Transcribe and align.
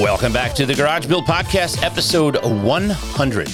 Welcome 0.00 0.32
back 0.32 0.54
to 0.56 0.66
the 0.66 0.74
Garage 0.74 1.06
Build 1.06 1.24
Podcast, 1.24 1.80
episode 1.84 2.44
100. 2.44 3.46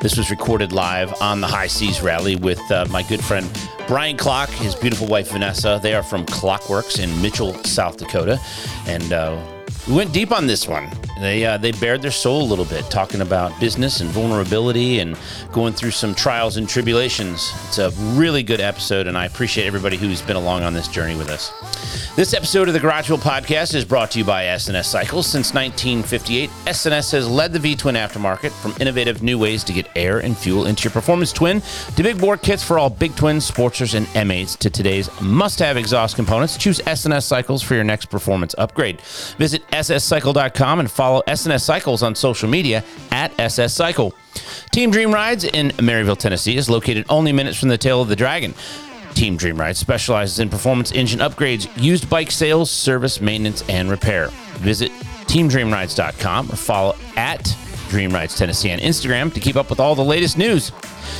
This 0.00 0.16
was 0.16 0.28
recorded 0.28 0.72
live 0.72 1.14
on 1.22 1.40
the 1.40 1.46
High 1.46 1.68
Seas 1.68 2.02
Rally 2.02 2.34
with 2.34 2.58
uh, 2.72 2.84
my 2.90 3.04
good 3.04 3.22
friend 3.24 3.48
Brian 3.86 4.16
Klock, 4.16 4.48
his 4.48 4.74
beautiful 4.74 5.06
wife 5.06 5.30
Vanessa. 5.30 5.78
They 5.80 5.94
are 5.94 6.02
from 6.02 6.26
Klock 6.26 6.68
Werks 6.68 6.98
in 6.98 7.22
Mitchell, 7.22 7.54
South 7.62 7.96
Dakota. 7.96 8.40
And 8.88 9.12
uh, 9.12 9.40
we 9.86 9.94
went 9.94 10.12
deep 10.12 10.32
on 10.32 10.46
this 10.46 10.66
one. 10.66 10.88
They 11.20 11.44
uh, 11.44 11.58
they 11.58 11.72
bared 11.72 12.02
their 12.02 12.10
soul 12.10 12.42
a 12.42 12.48
little 12.48 12.64
bit, 12.64 12.90
talking 12.90 13.20
about 13.20 13.58
business 13.60 14.00
and 14.00 14.10
vulnerability, 14.10 14.98
and 14.98 15.16
going 15.52 15.72
through 15.72 15.92
some 15.92 16.14
trials 16.14 16.56
and 16.56 16.68
tribulations. 16.68 17.52
It's 17.68 17.78
a 17.78 17.90
really 18.16 18.42
good 18.42 18.60
episode, 18.60 19.06
and 19.06 19.16
I 19.16 19.26
appreciate 19.26 19.66
everybody 19.66 19.96
who's 19.96 20.22
been 20.22 20.36
along 20.36 20.62
on 20.62 20.72
this 20.72 20.88
journey 20.88 21.16
with 21.16 21.28
us. 21.28 21.52
This 22.16 22.34
episode 22.34 22.68
of 22.68 22.74
the 22.74 22.80
Garage 22.80 23.08
Build 23.08 23.20
Podcast 23.20 23.74
is 23.74 23.84
brought 23.84 24.10
to 24.12 24.18
you 24.18 24.24
by 24.24 24.46
S&S 24.46 24.88
Cycles. 24.88 25.26
Since 25.26 25.54
1958, 25.54 26.50
S&S 26.66 27.10
has 27.12 27.28
led 27.28 27.52
the 27.52 27.58
V 27.58 27.76
Twin 27.76 27.94
aftermarket 27.94 28.50
from 28.50 28.74
innovative 28.80 29.22
new 29.22 29.38
ways 29.38 29.62
to 29.64 29.72
get 29.72 29.88
air 29.94 30.18
and 30.18 30.36
fuel 30.36 30.66
into 30.66 30.84
your 30.84 30.92
performance 30.92 31.32
twin 31.32 31.60
to 31.96 32.02
big 32.02 32.18
bore 32.20 32.36
kits 32.36 32.62
for 32.64 32.78
all 32.78 32.90
big 32.90 33.14
twins, 33.16 33.48
sportsters, 33.48 33.94
and 33.94 34.06
M8s 34.08 34.56
to 34.58 34.70
today's 34.70 35.08
must-have 35.20 35.76
exhaust 35.76 36.16
components. 36.16 36.56
Choose 36.56 36.80
S&S 36.86 37.24
Cycles 37.26 37.62
for 37.62 37.74
your 37.74 37.84
next 37.84 38.06
performance 38.06 38.54
upgrade. 38.58 39.00
Visit 39.38 39.62
sscycle.com 39.74 40.80
and 40.80 40.90
follow 40.90 41.22
S&S 41.26 41.64
Cycles 41.64 42.02
on 42.02 42.14
social 42.14 42.48
media 42.48 42.84
at 43.10 43.38
SS 43.38 43.74
Cycle. 43.74 44.14
Team 44.72 44.90
Dream 44.90 45.12
Rides 45.12 45.44
in 45.44 45.68
Maryville, 45.72 46.18
Tennessee 46.18 46.56
is 46.56 46.70
located 46.70 47.04
only 47.08 47.32
minutes 47.32 47.58
from 47.58 47.68
the 47.68 47.78
tail 47.78 48.00
of 48.00 48.08
the 48.08 48.16
dragon. 48.16 48.54
Team 49.14 49.36
Dream 49.36 49.56
Rides 49.56 49.78
specializes 49.78 50.38
in 50.40 50.48
performance 50.48 50.92
engine 50.92 51.20
upgrades, 51.20 51.68
used 51.80 52.10
bike 52.10 52.30
sales, 52.30 52.70
service, 52.70 53.20
maintenance, 53.20 53.62
and 53.68 53.90
repair. 53.90 54.28
Visit 54.58 54.90
teamdreamrides.com 55.26 56.50
or 56.50 56.56
follow 56.56 56.96
at 57.16 57.56
Dream 57.94 58.10
Rides 58.10 58.36
Tennessee 58.36 58.72
on 58.72 58.80
Instagram 58.80 59.32
to 59.34 59.38
keep 59.38 59.54
up 59.54 59.70
with 59.70 59.78
all 59.78 59.94
the 59.94 60.02
latest 60.02 60.36
news. 60.36 60.72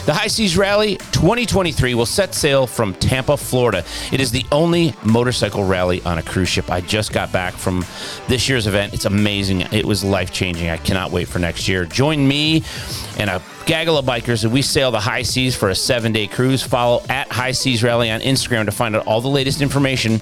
The 0.07 0.13
High 0.13 0.27
Seas 0.27 0.57
Rally 0.57 0.97
2023 1.13 1.95
will 1.95 2.05
set 2.05 2.35
sail 2.35 2.67
from 2.67 2.95
Tampa, 2.95 3.37
Florida. 3.37 3.85
It 4.11 4.21
is 4.21 4.33
the 4.33 4.45
only 4.51 4.93
motorcycle 5.05 5.63
rally 5.63 6.03
on 6.03 6.19
a 6.19 6.23
cruise 6.25 6.49
ship. 6.49 6.73
I 6.73 6.81
just 6.81 7.13
got 7.13 7.31
back 7.31 7.55
from 7.55 7.85
this 8.27 8.49
year's 8.49 8.67
event. 8.67 8.93
It's 8.93 9.05
amazing. 9.05 9.61
It 9.61 9.85
was 9.85 10.03
life 10.03 10.33
changing. 10.33 10.69
I 10.69 10.77
cannot 10.79 11.13
wait 11.13 11.29
for 11.29 11.39
next 11.39 11.69
year. 11.69 11.85
Join 11.85 12.27
me 12.27 12.65
and 13.19 13.31
a 13.31 13.41
gaggle 13.67 13.97
of 13.97 14.05
bikers 14.05 14.45
as 14.45 14.49
we 14.49 14.61
sail 14.61 14.91
the 14.91 14.99
high 14.99 15.23
seas 15.23 15.55
for 15.55 15.69
a 15.69 15.77
seven 15.77 16.11
day 16.11 16.27
cruise. 16.27 16.61
Follow 16.61 17.05
at 17.09 17.31
High 17.31 17.53
Seas 17.53 17.85
Rally 17.85 18.11
on 18.11 18.21
Instagram 18.21 18.65
to 18.65 18.73
find 18.73 18.97
out 18.97 19.07
all 19.07 19.21
the 19.21 19.29
latest 19.29 19.61
information 19.61 20.21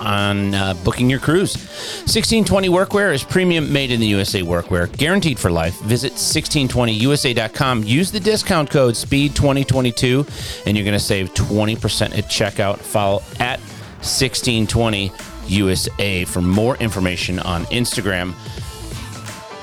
on 0.00 0.54
uh, 0.54 0.74
booking 0.84 1.10
your 1.10 1.20
cruise. 1.20 1.56
1620 1.56 2.68
Workwear 2.68 3.12
is 3.12 3.24
premium 3.24 3.72
made 3.72 3.90
in 3.90 3.98
the 4.00 4.06
USA 4.06 4.42
workwear, 4.42 4.90
guaranteed 4.96 5.38
for 5.38 5.50
life. 5.50 5.78
Visit 5.80 6.12
1620usa.com. 6.12 7.84
Use 7.84 8.10
the 8.10 8.20
discount 8.20 8.70
code 8.70 8.94
SPEED2022 8.94 10.66
and 10.66 10.76
you're 10.76 10.84
going 10.84 10.98
to 10.98 11.04
save 11.04 11.32
20% 11.34 12.16
at 12.16 12.24
checkout. 12.24 12.78
Follow 12.78 13.22
at 13.38 13.60
1620USA 14.00 16.26
for 16.26 16.40
more 16.40 16.76
information 16.76 17.38
on 17.40 17.64
Instagram. 17.66 18.34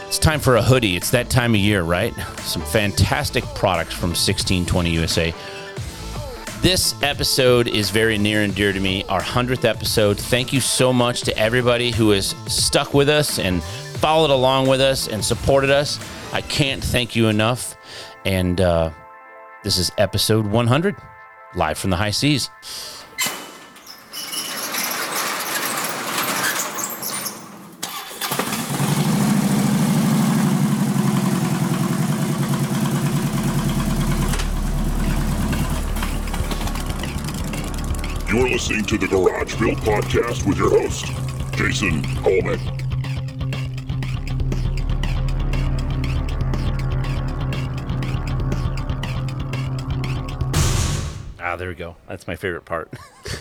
It's 0.07 0.19
time 0.19 0.39
for 0.39 0.55
a 0.55 0.61
hoodie. 0.61 0.95
It's 0.95 1.09
that 1.11 1.29
time 1.29 1.53
of 1.55 1.59
year, 1.59 1.83
right? 1.83 2.13
Some 2.39 2.61
fantastic 2.61 3.43
products 3.55 3.93
from 3.93 4.11
1620 4.11 4.89
USA. 4.91 5.33
This 6.65 6.99
episode 7.03 7.67
is 7.67 7.91
very 7.91 8.17
near 8.17 8.41
and 8.41 8.55
dear 8.55 8.73
to 8.73 8.79
me, 8.79 9.03
our 9.03 9.21
100th 9.21 9.65
episode. 9.65 10.17
Thank 10.17 10.51
you 10.51 10.59
so 10.59 10.91
much 10.91 11.21
to 11.21 11.37
everybody 11.37 11.91
who 11.91 12.09
has 12.09 12.33
stuck 12.47 12.91
with 12.91 13.07
us 13.07 13.37
and 13.37 13.61
followed 13.61 14.31
along 14.31 14.65
with 14.65 14.81
us 14.81 15.07
and 15.07 15.23
supported 15.23 15.69
us. 15.69 15.99
I 16.33 16.41
can't 16.41 16.83
thank 16.83 17.15
you 17.15 17.27
enough. 17.27 17.77
And 18.25 18.59
uh, 18.59 18.89
this 19.63 19.77
is 19.77 19.91
episode 19.99 20.47
100, 20.47 20.95
live 21.53 21.77
from 21.77 21.91
the 21.91 21.97
high 21.97 22.09
seas. 22.09 22.49
You're 38.35 38.49
listening 38.49 38.83
to 38.87 38.97
the 38.97 39.07
Garage 39.07 39.57
Build 39.57 39.77
Podcast 39.77 40.45
with 40.45 40.57
your 40.57 40.69
host, 40.69 41.05
Jason 41.55 42.03
Coleman. 42.17 42.59
Ah, 51.39 51.55
there 51.55 51.69
we 51.69 51.75
go. 51.75 51.95
That's 52.09 52.27
my 52.27 52.35
favorite 52.35 52.65
part. 52.65 52.91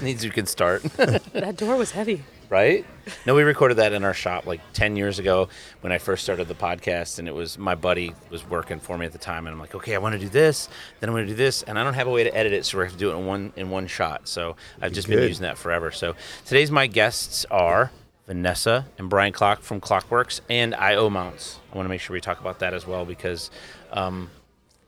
Means 0.01 0.25
you 0.25 0.31
can 0.31 0.47
start. 0.47 0.83
That 1.33 1.57
door 1.57 1.75
was 1.75 1.91
heavy. 1.91 2.23
Right? 2.55 2.87
No, 3.27 3.35
we 3.35 3.43
recorded 3.43 3.79
that 3.79 3.93
in 3.93 4.05
our 4.05 4.15
shop 4.15 4.47
like 4.47 4.61
10 4.75 4.95
years 4.95 5.19
ago 5.19 5.49
when 5.81 5.93
I 5.93 5.99
first 5.99 6.23
started 6.23 6.47
the 6.47 6.55
podcast. 6.55 7.19
And 7.19 7.27
it 7.27 7.35
was 7.35 7.59
my 7.59 7.75
buddy 7.75 8.15
was 8.31 8.49
working 8.49 8.79
for 8.79 8.97
me 8.97 9.07
at 9.07 9.11
the 9.11 9.19
time. 9.19 9.49
And 9.49 9.53
I'm 9.53 9.59
like, 9.59 9.75
okay, 9.75 9.97
I 9.97 9.99
want 9.99 10.13
to 10.13 10.21
do 10.21 10.29
this, 10.29 10.69
then 11.01 11.11
I'm 11.11 11.17
going 11.17 11.27
to 11.27 11.33
do 11.33 11.37
this. 11.37 11.65
And 11.65 11.81
I 11.81 11.83
don't 11.83 11.95
have 11.95 12.07
a 12.07 12.13
way 12.13 12.23
to 12.23 12.33
edit 12.33 12.53
it. 12.53 12.65
So 12.65 12.79
we 12.79 12.85
have 12.85 12.93
to 12.93 12.99
do 12.99 13.11
it 13.11 13.17
in 13.17 13.27
one, 13.27 13.53
in 13.57 13.71
one 13.71 13.89
shot. 13.89 14.29
So 14.29 14.55
I've 14.81 14.93
just 14.93 15.09
been 15.09 15.19
using 15.19 15.43
that 15.43 15.59
forever. 15.59 15.91
So 15.91 16.15
today's 16.45 16.71
my 16.71 16.87
guests 16.87 17.45
are 17.51 17.91
Vanessa 18.29 18.87
and 18.99 19.11
Brian 19.11 19.33
Klock 19.33 19.63
from 19.63 19.81
Klock 19.81 20.09
Werks 20.09 20.41
and 20.49 20.77
IO 20.77 21.11
Mounts. 21.11 21.59
I 21.73 21.77
want 21.77 21.87
to 21.87 21.91
make 21.91 22.03
sure 22.03 22.15
we 22.15 22.21
talk 22.21 22.39
about 22.39 22.61
that 22.61 22.73
as 22.73 22.87
well 22.87 23.05
because 23.05 23.51
um, 23.91 24.31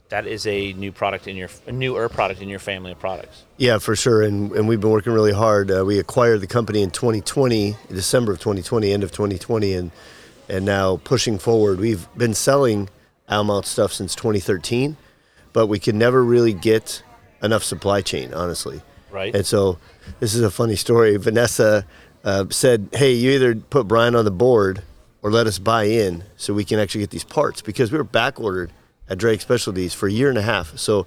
that 0.08 0.26
is 0.26 0.46
a 0.46 0.72
new 0.74 0.92
product 0.92 1.26
in 1.26 1.36
your, 1.36 1.48
a 1.66 1.72
newer 1.72 2.08
product 2.08 2.40
in 2.40 2.48
your 2.48 2.58
family 2.58 2.92
of 2.92 2.98
products. 2.98 3.44
Yeah, 3.56 3.78
for 3.78 3.96
sure. 3.96 4.22
And, 4.22 4.52
and 4.52 4.68
we've 4.68 4.80
been 4.80 4.90
working 4.90 5.12
really 5.12 5.32
hard. 5.32 5.70
Uh, 5.70 5.84
we 5.84 5.98
acquired 5.98 6.40
the 6.40 6.46
company 6.46 6.82
in 6.82 6.90
2020, 6.90 7.76
December 7.88 8.32
of 8.32 8.38
2020, 8.38 8.92
end 8.92 9.02
of 9.02 9.10
2020, 9.12 9.74
and 9.74 9.90
and 10.48 10.64
now 10.64 10.98
pushing 10.98 11.38
forward. 11.38 11.80
We've 11.80 12.06
been 12.16 12.32
selling 12.32 12.88
Almount 13.28 13.66
stuff 13.66 13.92
since 13.92 14.14
2013, 14.14 14.96
but 15.52 15.66
we 15.66 15.80
could 15.80 15.96
never 15.96 16.22
really 16.22 16.52
get 16.52 17.02
enough 17.42 17.64
supply 17.64 18.00
chain, 18.00 18.32
honestly. 18.32 18.80
Right. 19.10 19.34
And 19.34 19.44
so 19.44 19.78
this 20.20 20.36
is 20.36 20.42
a 20.42 20.50
funny 20.50 20.76
story. 20.76 21.16
Vanessa 21.16 21.84
uh, 22.22 22.44
said, 22.50 22.88
"Hey, 22.92 23.12
you 23.12 23.32
either 23.32 23.56
put 23.56 23.88
Brian 23.88 24.14
on 24.14 24.24
the 24.24 24.30
board 24.30 24.82
or 25.20 25.32
let 25.32 25.48
us 25.48 25.58
buy 25.58 25.84
in 25.84 26.22
so 26.36 26.54
we 26.54 26.64
can 26.64 26.78
actually 26.78 27.00
get 27.00 27.10
these 27.10 27.24
parts 27.24 27.60
because 27.60 27.90
we 27.90 27.98
were 27.98 28.04
back 28.04 28.38
ordered 28.38 28.70
at 29.08 29.18
Drag 29.18 29.40
Specialties 29.40 29.94
for 29.94 30.08
a 30.08 30.12
year 30.12 30.28
and 30.28 30.38
a 30.38 30.42
half. 30.42 30.76
So 30.78 31.06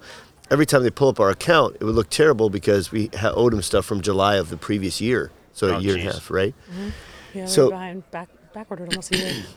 every 0.50 0.66
time 0.66 0.82
they 0.82 0.90
pull 0.90 1.08
up 1.08 1.20
our 1.20 1.30
account, 1.30 1.76
it 1.80 1.84
would 1.84 1.94
look 1.94 2.10
terrible 2.10 2.50
because 2.50 2.90
we 2.90 3.10
ha- 3.16 3.32
owed 3.34 3.52
them 3.52 3.62
stuff 3.62 3.84
from 3.86 4.00
July 4.00 4.36
of 4.36 4.48
the 4.50 4.56
previous 4.56 5.00
year. 5.00 5.30
So 5.52 5.68
Oh, 5.68 5.76
a 5.76 5.80
year 5.80 5.96
and 5.96 6.08
a 6.08 6.12
half, 6.12 6.30
right? 6.30 6.54
Mm-hmm. 6.70 6.88
Yeah, 7.34 7.46
So- 7.46 7.66
so, 7.66 7.70
behind 7.70 8.10
back 8.10 8.28
backward 8.52 8.80
almost 8.80 9.14
a 9.14 9.18
year. 9.18 9.34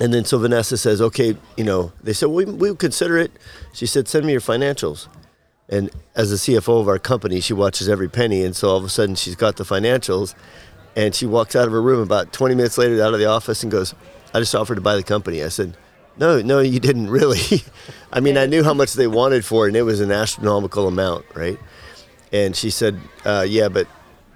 And 0.00 0.14
then 0.14 0.24
so 0.24 0.38
Vanessa 0.38 0.78
says, 0.78 1.02
okay, 1.02 1.36
you 1.56 1.64
know, 1.64 1.92
they 2.02 2.12
said, 2.12 2.28
we, 2.28 2.44
we'll 2.44 2.76
consider 2.76 3.18
it. 3.18 3.32
She 3.72 3.86
said, 3.86 4.06
send 4.06 4.24
me 4.24 4.30
your 4.32 4.40
financials. 4.40 5.08
And 5.68 5.90
as 6.14 6.30
the 6.30 6.36
CFO 6.36 6.80
of 6.80 6.88
our 6.88 6.98
company, 7.00 7.40
she 7.40 7.52
watches 7.52 7.88
every 7.88 8.08
penny. 8.08 8.44
And 8.44 8.54
so 8.54 8.68
all 8.68 8.76
of 8.76 8.84
a 8.84 8.88
sudden 8.88 9.16
she's 9.16 9.34
got 9.34 9.56
the 9.56 9.64
financials 9.64 10.34
and 10.94 11.12
she 11.12 11.26
walks 11.26 11.56
out 11.56 11.66
of 11.66 11.72
her 11.72 11.82
room 11.82 12.00
about 12.00 12.32
20 12.32 12.54
minutes 12.54 12.78
later 12.78 13.02
out 13.02 13.14
of 13.14 13.18
the 13.20 13.26
office 13.26 13.64
and 13.64 13.70
goes, 13.72 13.92
I 14.32 14.38
just 14.38 14.54
offered 14.54 14.76
to 14.76 14.80
buy 14.80 14.94
the 14.94 15.02
company. 15.02 15.42
I 15.42 15.48
said, 15.48 15.76
no, 16.20 16.42
no, 16.42 16.60
you 16.60 16.78
didn't 16.78 17.10
really. 17.10 17.62
I 18.12 18.20
mean, 18.20 18.36
I 18.36 18.46
knew 18.46 18.62
how 18.62 18.74
much 18.74 18.92
they 18.92 19.06
wanted 19.06 19.44
for 19.44 19.64
it 19.64 19.70
and 19.70 19.76
it 19.76 19.82
was 19.82 20.00
an 20.00 20.12
astronomical 20.12 20.86
amount, 20.86 21.24
right? 21.34 21.58
And 22.30 22.54
she 22.54 22.70
said, 22.70 23.00
uh, 23.24 23.46
yeah, 23.48 23.68
but 23.68 23.88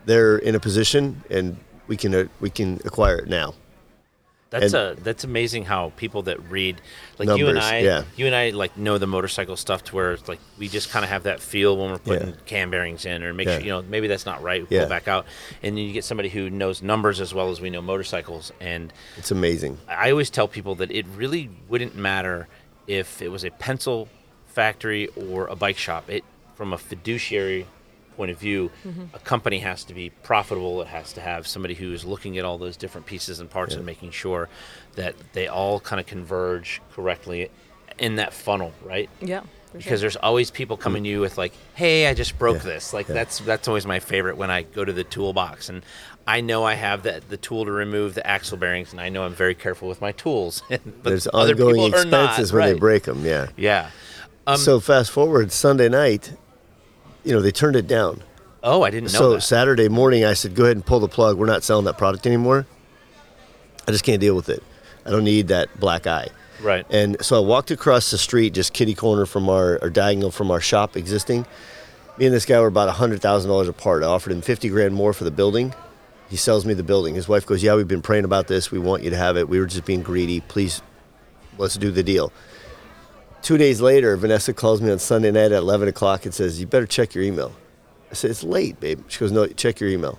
they're 0.07 0.39
in 0.39 0.55
a 0.55 0.61
position 0.61 1.23
and 1.31 1.59
we 1.87 1.97
can, 1.99 2.15
uh, 2.15 2.25
we 2.41 2.49
can 2.49 2.81
acquire 2.85 3.19
it 3.19 3.29
now. 3.29 3.55
That's 4.55 4.73
And- 4.73 4.99
a 4.99 5.03
that's 5.03 5.25
amazing 5.25 5.65
how 5.65 5.93
people 5.97 6.23
that 6.23 6.39
read 6.49 6.81
like 7.19 7.37
you 7.37 7.49
and 7.49 7.59
I 7.59 7.79
yeah. 7.81 8.05
you 8.17 8.27
and 8.27 8.35
I 8.37 8.51
like 8.51 8.77
know 8.77 8.99
the 8.99 9.07
motorcycle 9.09 9.57
stuff 9.57 9.83
to 9.85 9.95
where 9.97 10.13
it's 10.13 10.29
like 10.29 10.39
we 10.59 10.69
just 10.69 10.91
kind 10.91 11.05
of 11.05 11.09
have 11.11 11.25
that 11.25 11.41
feel 11.41 11.77
when 11.77 11.91
we're 11.91 11.99
putting 11.99 12.29
Yeah. 12.29 12.35
cam 12.47 12.71
bearings 12.71 13.05
in 13.05 13.25
or 13.25 13.35
make 13.35 13.49
Yeah. 13.49 13.55
sure 13.57 13.63
you 13.67 13.71
know 13.73 13.83
maybe 13.83 14.07
that's 14.07 14.27
not 14.27 14.43
right 14.45 14.61
we 14.71 14.79
pull 14.79 14.89
back 14.89 15.09
out 15.09 15.27
and 15.63 15.77
then 15.77 15.85
you 15.85 15.93
get 15.93 16.05
somebody 16.05 16.29
who 16.29 16.51
knows 16.51 16.83
numbers 16.83 17.21
as 17.21 17.35
well 17.35 17.51
as 17.51 17.61
we 17.61 17.69
know 17.69 17.83
motorcycles 17.83 18.53
and 18.61 18.93
It's 19.17 19.33
amazing. 19.33 19.79
I 19.89 20.13
always 20.13 20.31
tell 20.31 20.47
people 20.47 20.77
that 20.77 20.93
it 20.93 21.05
really 21.17 21.51
wouldn't 21.69 21.97
matter 21.97 22.47
if 22.87 23.21
it 23.21 23.31
was 23.31 23.43
a 23.45 23.51
pencil 23.51 24.09
factory 24.47 25.09
or 25.17 25.49
a 25.49 25.57
bike 25.57 25.79
shop. 25.79 26.09
It 26.09 26.23
from 26.55 26.73
a 26.73 26.79
fiduciary 26.79 27.67
point 28.17 28.31
of 28.31 28.39
view, 28.39 28.71
a 29.13 29.19
company 29.19 29.59
has 29.61 29.85
to 29.85 29.95
be 29.95 30.11
profitable. 30.11 30.83
It 30.83 30.89
has 30.89 31.13
to 31.15 31.21
have 31.21 31.47
somebody 31.47 31.75
who 31.75 31.93
is 31.93 32.05
looking 32.05 32.39
at 32.39 32.45
all 32.45 32.59
those 32.59 32.77
different 32.77 33.07
pieces 33.07 33.41
and 33.41 33.51
parts 33.51 33.75
and 33.75 33.85
making 33.85 34.11
sure 34.13 34.49
that 34.97 35.15
they 35.33 35.49
all 35.49 35.81
kind 35.81 36.01
of 36.01 36.07
converge 36.07 36.81
correctly 36.93 37.51
in 37.99 38.17
that 38.17 38.33
funnel, 38.33 38.73
right? 38.83 39.09
Yeah. 39.21 39.43
Because 39.73 39.85
sure. 39.85 39.99
there's 39.99 40.17
always 40.17 40.53
people 40.53 40.77
coming 40.77 41.03
to 41.03 41.11
you 41.11 41.21
with 41.21 41.37
like, 41.37 41.53
"Hey, 41.75 42.07
I 42.07 42.15
just 42.15 42.39
broke 42.39 42.59
Yeah, 42.59 42.63
this." 42.63 42.93
Like 42.93 43.09
yeah. 43.09 43.15
that's 43.15 43.41
that's 43.41 43.67
always 43.67 43.85
my 43.85 43.99
favorite 43.99 44.37
when 44.37 44.49
I 44.49 44.63
go 44.63 44.85
to 44.85 44.93
the 44.93 45.03
toolbox 45.03 45.69
and 45.69 45.83
I 46.27 46.41
know 46.41 46.65
I 46.65 46.75
have 46.75 47.03
that 47.03 47.29
the 47.29 47.37
tool 47.37 47.65
to 47.65 47.73
remove 47.73 48.15
the 48.15 48.27
axle 48.27 48.57
bearings, 48.57 48.93
and 48.93 49.01
I 49.01 49.09
know 49.09 49.25
I'm 49.25 49.35
very 49.35 49.55
careful 49.55 49.89
with 49.89 50.01
my 50.01 50.13
tools. 50.13 50.63
but 50.69 50.81
There's 51.03 51.29
other 51.33 51.53
ongoing 51.53 51.75
people 51.75 52.01
are 52.01 52.05
not, 52.05 52.31
expenses 52.31 52.53
when 52.53 52.73
they 52.73 52.79
break 52.79 53.03
them. 53.05 53.25
Yeah. 53.25 53.49
Yeah. 53.57 53.91
Um, 54.47 54.57
so 54.57 54.79
fast 54.79 55.11
forward 55.11 55.53
Sunday 55.53 55.89
night, 55.89 56.35
you 57.25 57.33
know, 57.33 57.41
they 57.41 57.51
turned 57.51 57.77
it 57.77 57.87
down. 57.87 58.23
Oh, 58.63 58.83
I 58.83 58.91
didn't 58.91 59.13
know 59.13 59.19
so 59.19 59.33
that. 59.35 59.43
Saturday 59.43 59.89
morning, 59.89 60.25
I 60.25 60.35
said, 60.35 60.55
"Go 60.55 60.65
ahead 60.65 60.77
and 60.77 60.85
pull 60.85 61.01
the 61.01 61.09
plug. 61.09 61.37
We're 61.37 61.47
not 61.47 61.63
selling 61.63 61.85
that 61.87 61.99
product 61.99 62.27
anymore. 62.27 62.67
I 63.87 63.91
just 63.91 64.05
can't 64.05 64.21
deal 64.21 64.35
with 64.35 64.49
it. 64.49 64.63
I 65.05 65.11
don't 65.11 65.25
need 65.25 65.49
that 65.49 65.79
black 65.79 66.07
eye." 66.07 66.29
Right. 66.63 66.87
And 66.89 67.23
so 67.23 67.37
I 67.37 67.47
walked 67.47 67.71
across 67.71 68.11
the 68.11 68.17
street, 68.17 68.55
just 68.55 68.73
kitty 68.73 68.95
corner 68.95 69.27
from 69.27 69.49
our 69.49 69.79
or 69.83 69.91
diagonal 69.91 70.31
from 70.31 70.51
our 70.51 70.61
shop 70.61 70.97
existing. 70.97 71.47
Me 72.17 72.27
and 72.27 72.35
this 72.35 72.47
guy 72.47 72.59
were 72.61 72.69
about 72.69 72.89
hundred 72.89 73.21
thousand 73.21 73.51
dollars 73.51 73.69
apart. 73.69 74.03
I 74.03 74.07
offered 74.07 74.33
him 74.33 74.41
fifty 74.41 74.69
grand 74.69 74.95
more 74.95 75.13
for 75.13 75.25
the 75.25 75.31
building. 75.31 75.75
He 76.31 76.37
sells 76.37 76.65
me 76.65 76.73
the 76.73 76.83
building. 76.83 77.15
His 77.17 77.29
wife 77.29 77.45
goes, 77.45 77.63
"Yeah, 77.63 77.75
we've 77.75 77.89
been 77.89 78.03
praying 78.03 78.25
about 78.25 78.47
this. 78.47 78.71
We 78.71 78.79
want 78.79 79.03
you 79.03 79.11
to 79.11 79.17
have 79.17 79.37
it. 79.37 79.49
We 79.49 79.59
were 79.61 79.67
just 79.67 79.85
being 79.85 80.03
greedy. 80.03 80.41
Please, 80.41 80.81
let's 81.59 81.77
do 81.77 81.91
the 81.91 82.03
deal." 82.03 82.33
Two 83.45 83.59
days 83.59 83.83
later, 83.83 84.17
Vanessa 84.17 84.55
calls 84.55 84.81
me 84.81 84.91
on 84.91 84.99
Sunday 84.99 85.31
night 85.31 85.53
at 85.53 85.59
eleven 85.59 85.87
o'clock 85.87 86.25
and 86.25 86.33
says, 86.33 86.59
"You 86.59 86.67
better 86.67 86.87
check 86.87 87.15
your 87.15 87.23
email." 87.23 87.53
I 88.11 88.15
said, 88.15 88.31
"It's 88.31 88.43
late, 88.43 88.81
babe." 88.81 89.05
She 89.09 89.21
goes, 89.21 89.33
"No, 89.33 89.47
check 89.47 89.81
your 89.81 89.91
email." 89.91 90.19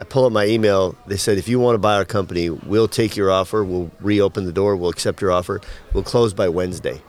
I 0.00 0.04
pull 0.04 0.24
up 0.24 0.32
my 0.32 0.46
email. 0.46 0.96
They 1.06 1.16
said, 1.16 1.38
if 1.38 1.46
you 1.46 1.60
want 1.60 1.76
to 1.76 1.78
buy 1.78 1.94
our 1.94 2.04
company, 2.04 2.50
we'll 2.50 2.88
take 2.88 3.16
your 3.16 3.30
offer. 3.30 3.62
We'll 3.62 3.92
reopen 4.00 4.46
the 4.46 4.52
door. 4.52 4.74
We'll 4.74 4.90
accept 4.90 5.20
your 5.20 5.30
offer. 5.30 5.60
We'll 5.92 6.02
close 6.02 6.34
by 6.34 6.48
Wednesday. 6.48 7.00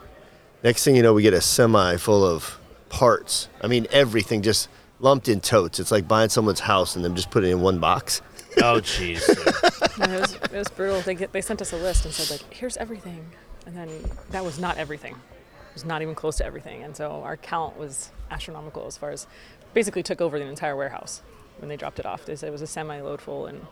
Next 0.64 0.84
thing 0.84 0.96
you 0.96 1.02
know, 1.02 1.16
we 1.16 1.24
get 1.24 1.34
a 1.34 1.42
semi 1.42 1.98
full 1.98 2.24
of 2.24 2.60
parts. 2.90 3.50
I 3.64 3.66
mean, 3.66 3.88
everything 3.90 4.44
just 4.44 4.70
lumped 5.00 5.28
in 5.28 5.42
totes. 5.42 5.80
It's 5.80 5.90
like 5.90 6.08
buying 6.08 6.30
someone's 6.30 6.60
house 6.60 6.96
and 6.96 7.04
then 7.04 7.16
just 7.16 7.32
putting 7.32 7.50
it 7.50 7.54
in 7.54 7.62
one 7.62 7.80
box. 7.80 8.22
oh, 8.58 8.80
jeez. 8.80 9.24
It, 9.94 10.20
was, 10.20 10.36
it 10.36 10.52
was 10.52 10.68
brutal. 10.70 11.02
They, 11.02 11.16
get, 11.16 11.34
they 11.34 11.42
sent 11.42 11.62
us 11.62 11.72
a 11.72 11.78
list 11.78 12.06
and 12.06 12.14
said, 12.14 12.30
like, 12.30 12.54
here's 12.54 12.78
everything. 12.78 13.26
And 13.66 13.76
then 13.76 13.90
that 14.32 14.44
was 14.44 14.60
not 14.60 14.78
everything. 14.78 15.14
It 15.14 15.74
was 15.74 15.86
not 15.86 16.02
even 16.02 16.16
close 16.16 16.38
to 16.38 16.46
everything. 16.46 16.84
And 16.84 16.96
so 16.96 17.22
our 17.24 17.38
count 17.38 17.78
was 17.78 18.12
astronomical 18.30 18.86
as 18.86 18.98
far 18.98 19.12
as 19.12 19.28
basically 19.74 20.04
took 20.04 20.22
over 20.22 20.38
the 20.38 20.46
entire 20.46 20.76
warehouse 20.76 21.22
when 21.60 21.70
they 21.70 21.78
dropped 21.78 22.00
it 22.00 22.06
off. 22.06 22.26
They 22.26 22.36
said 22.36 22.50
it 22.50 22.52
was 22.52 22.62
a 22.62 22.68
semi 22.68 23.02
load 23.02 23.22
full, 23.22 23.48
and 23.48 23.66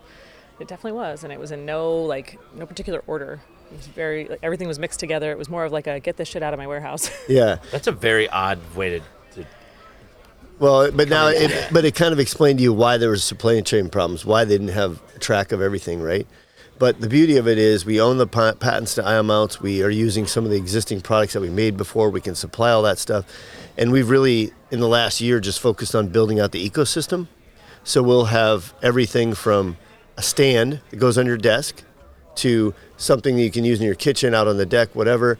it 0.59 0.67
definitely 0.67 0.93
was. 0.93 1.23
And 1.23 1.31
it 1.31 1.39
was 1.39 1.51
in 1.51 1.65
no, 1.65 1.97
like, 1.97 2.39
no 2.55 2.65
particular 2.65 3.03
order. 3.07 3.39
It 3.71 3.77
was 3.77 3.87
very, 3.87 4.27
like, 4.27 4.39
everything 4.43 4.67
was 4.67 4.79
mixed 4.79 4.99
together. 4.99 5.31
It 5.31 5.37
was 5.37 5.49
more 5.49 5.63
of 5.63 5.71
like 5.71 5.87
a 5.87 5.99
get 5.99 6.17
this 6.17 6.27
shit 6.27 6.43
out 6.43 6.53
of 6.53 6.57
my 6.57 6.67
warehouse. 6.67 7.09
Yeah. 7.27 7.59
That's 7.71 7.87
a 7.87 7.91
very 7.91 8.27
odd 8.29 8.59
way 8.75 8.89
to. 8.89 8.99
to 9.35 9.45
Well, 10.59 10.91
but 10.91 11.07
now, 11.07 11.27
it, 11.27 11.69
but 11.71 11.85
it 11.85 11.95
kind 11.95 12.13
of 12.13 12.19
explained 12.19 12.59
to 12.59 12.63
you 12.63 12.73
why 12.73 12.97
there 12.97 13.09
was 13.09 13.23
supply 13.23 13.61
chain 13.61 13.89
problems, 13.89 14.25
why 14.25 14.43
they 14.43 14.57
didn't 14.57 14.73
have 14.73 15.01
track 15.19 15.51
of 15.51 15.61
everything, 15.61 16.01
right? 16.01 16.27
But 16.81 16.99
the 16.99 17.07
beauty 17.07 17.37
of 17.37 17.47
it 17.47 17.59
is, 17.59 17.85
we 17.85 18.01
own 18.01 18.17
the 18.17 18.25
pa- 18.25 18.55
patents 18.55 18.95
to 18.95 19.05
IO 19.05 19.21
mounts. 19.21 19.61
We 19.61 19.83
are 19.83 19.89
using 19.91 20.25
some 20.25 20.45
of 20.45 20.49
the 20.49 20.57
existing 20.57 21.01
products 21.01 21.33
that 21.33 21.39
we 21.39 21.51
made 21.51 21.77
before. 21.77 22.09
We 22.09 22.21
can 22.21 22.33
supply 22.33 22.71
all 22.71 22.81
that 22.81 22.97
stuff, 22.97 23.23
and 23.77 23.91
we've 23.91 24.09
really, 24.09 24.51
in 24.71 24.79
the 24.79 24.87
last 24.87 25.21
year, 25.21 25.39
just 25.39 25.59
focused 25.59 25.93
on 25.93 26.07
building 26.07 26.39
out 26.39 26.53
the 26.53 26.67
ecosystem. 26.67 27.27
So 27.83 28.01
we'll 28.01 28.25
have 28.25 28.73
everything 28.81 29.35
from 29.35 29.77
a 30.17 30.23
stand 30.23 30.81
that 30.89 30.95
goes 30.95 31.19
on 31.19 31.27
your 31.27 31.37
desk 31.37 31.83
to 32.37 32.73
something 32.97 33.35
that 33.35 33.43
you 33.43 33.51
can 33.51 33.63
use 33.63 33.79
in 33.79 33.85
your 33.85 33.93
kitchen, 33.93 34.33
out 34.33 34.47
on 34.47 34.57
the 34.57 34.65
deck, 34.65 34.95
whatever 34.95 35.37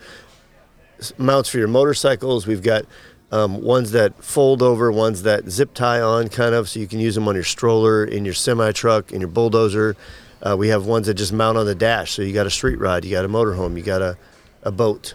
mounts 1.18 1.50
for 1.50 1.58
your 1.58 1.68
motorcycles. 1.68 2.46
We've 2.46 2.62
got 2.62 2.86
um, 3.32 3.64
ones 3.64 3.94
that 3.94 4.24
fold 4.24 4.62
over, 4.62 4.92
ones 4.92 5.24
that 5.24 5.50
zip 5.50 5.74
tie 5.74 6.02
on, 6.02 6.30
kind 6.30 6.54
of, 6.54 6.70
so 6.70 6.80
you 6.80 6.88
can 6.88 7.00
use 7.00 7.16
them 7.16 7.28
on 7.28 7.34
your 7.34 7.44
stroller, 7.44 8.06
in 8.06 8.26
your 8.26 8.36
semi 8.36 8.72
truck, 8.74 9.12
in 9.12 9.22
your 9.22 9.30
bulldozer. 9.32 9.96
Uh, 10.42 10.56
we 10.58 10.70
have 10.70 10.86
ones 10.86 11.08
that 11.08 11.14
just 11.14 11.34
mount 11.34 11.58
on 11.58 11.66
the 11.66 11.76
dash, 11.76 12.12
so 12.12 12.22
you 12.22 12.34
got 12.34 12.48
a 12.48 12.52
street 12.52 12.80
ride, 12.80 13.06
you 13.06 13.12
got 13.12 13.26
a 13.26 13.30
motorhome, 13.30 13.78
you 13.78 13.84
got 13.84 14.02
a, 14.02 14.18
a 14.64 14.72
boat. 14.72 15.14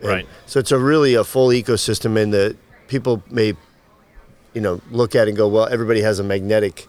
And 0.00 0.08
Right. 0.08 0.28
So 0.46 0.58
it's 0.58 0.72
a 0.72 0.78
really 0.78 1.14
a 1.14 1.24
full 1.24 1.48
ecosystem, 1.48 2.20
and 2.20 2.32
the 2.32 2.56
people 2.88 3.22
may, 3.30 3.54
you 4.52 4.60
know, 4.60 4.80
look 4.90 5.14
at 5.14 5.28
it 5.28 5.30
and 5.30 5.36
go, 5.36 5.48
well, 5.48 5.66
everybody 5.66 6.00
has 6.00 6.18
a 6.18 6.24
magnetic 6.24 6.88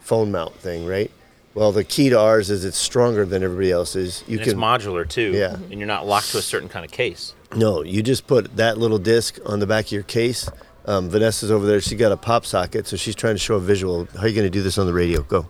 phone 0.00 0.30
mount 0.30 0.54
thing, 0.56 0.86
right? 0.86 1.10
Well, 1.54 1.72
the 1.72 1.84
key 1.84 2.08
to 2.10 2.18
ours 2.18 2.50
is 2.50 2.64
it's 2.64 2.78
stronger 2.78 3.26
than 3.26 3.42
everybody 3.42 3.70
else's. 3.70 4.24
You 4.26 4.38
and 4.38 4.48
can 4.48 4.52
it's 4.52 4.60
modular 4.60 5.08
too. 5.08 5.32
Yeah. 5.32 5.54
And 5.54 5.74
you're 5.78 5.86
not 5.86 6.06
locked 6.06 6.30
to 6.32 6.38
a 6.38 6.42
certain 6.42 6.68
kind 6.68 6.84
of 6.84 6.90
case. 6.90 7.34
no, 7.54 7.82
you 7.82 8.02
just 8.02 8.26
put 8.26 8.56
that 8.56 8.78
little 8.78 8.98
disc 8.98 9.38
on 9.44 9.60
the 9.60 9.66
back 9.66 9.86
of 9.86 9.92
your 9.92 10.02
case. 10.02 10.48
Um, 10.86 11.10
Vanessa's 11.10 11.50
over 11.50 11.66
there. 11.66 11.80
She 11.80 11.94
got 11.94 12.10
a 12.10 12.16
pop 12.16 12.44
socket, 12.44 12.86
so 12.86 12.96
she's 12.96 13.14
trying 13.14 13.34
to 13.34 13.38
show 13.38 13.56
a 13.56 13.60
visual. 13.60 14.06
How 14.16 14.22
are 14.22 14.28
you 14.28 14.34
going 14.34 14.46
to 14.46 14.50
do 14.50 14.62
this 14.62 14.78
on 14.78 14.86
the 14.86 14.92
radio? 14.92 15.22
Go. 15.22 15.46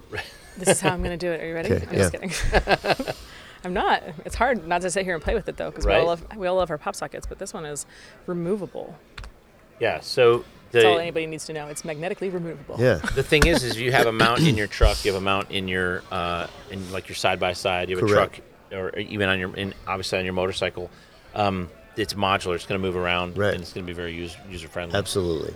This 0.59 0.69
is 0.69 0.81
how 0.81 0.91
I'm 0.91 1.03
going 1.03 1.19
to 1.19 1.27
do 1.27 1.33
it. 1.33 1.41
Are 1.41 1.47
you 1.47 1.55
ready? 1.55 1.73
Okay, 1.73 1.87
I'm 1.91 1.97
just 1.97 2.13
kidding. 2.13 3.15
I'm 3.65 3.73
not. 3.73 4.03
It's 4.25 4.35
hard 4.35 4.67
not 4.67 4.83
to 4.83 4.91
sit 4.91 5.05
here 5.05 5.15
and 5.15 5.23
play 5.23 5.35
with 5.35 5.49
it 5.49 5.57
though, 5.57 5.71
because 5.71 5.87
we 5.87 5.93
Right. 5.93 6.01
all 6.01 6.07
love 6.07 6.27
we 6.37 6.47
all 6.47 6.57
love 6.57 6.71
our 6.71 6.79
pop 6.79 6.97
sockets, 6.97 7.27
but 7.27 7.39
this 7.39 7.55
one 7.55 7.65
is 7.65 7.87
removable. 8.27 8.97
Yeah. 9.79 10.01
So 10.01 10.45
That's 10.73 10.85
all 10.85 10.99
anybody 10.99 11.27
needs 11.27 11.47
to 11.47 11.53
know. 11.53 11.69
It's 11.69 11.85
magnetically 11.85 12.29
removable. 12.31 12.77
Yeah. 12.79 12.95
the 13.15 13.23
thing 13.23 13.47
is, 13.47 13.63
is 13.63 13.79
you 13.81 13.93
have 13.93 14.07
a 14.07 14.13
mount 14.13 14.41
in 14.41 14.57
your 14.57 14.67
truck. 14.67 15.05
You 15.05 15.13
have 15.13 15.21
a 15.23 15.25
mount 15.25 15.51
in 15.51 15.69
your 15.69 16.03
uh, 16.11 16.47
in 16.71 16.91
like 16.93 17.09
your 17.09 17.17
side 17.17 17.39
by 17.39 17.53
side. 17.53 17.89
You 17.89 17.99
have 17.99 18.09
Correct. 18.09 18.41
a 18.73 18.75
truck, 18.75 18.95
or 18.95 18.99
even 18.99 19.29
on 19.29 19.39
your 19.39 19.55
in 19.55 19.75
obviously 19.87 20.19
on 20.19 20.25
your 20.25 20.35
motorcycle. 20.35 20.91
Um, 21.35 21.71
it's 21.97 22.15
modular. 22.15 22.55
It's 22.57 22.67
going 22.67 22.81
to 22.81 22.87
move 22.87 22.97
around, 22.97 23.37
Right. 23.37 23.53
and 23.55 23.63
it's 23.63 23.73
going 23.73 23.85
to 23.87 23.91
be 23.91 23.95
very 23.95 24.13
user 24.15 24.39
user 24.51 24.67
friendly. 24.67 24.97
Absolutely. 24.99 25.55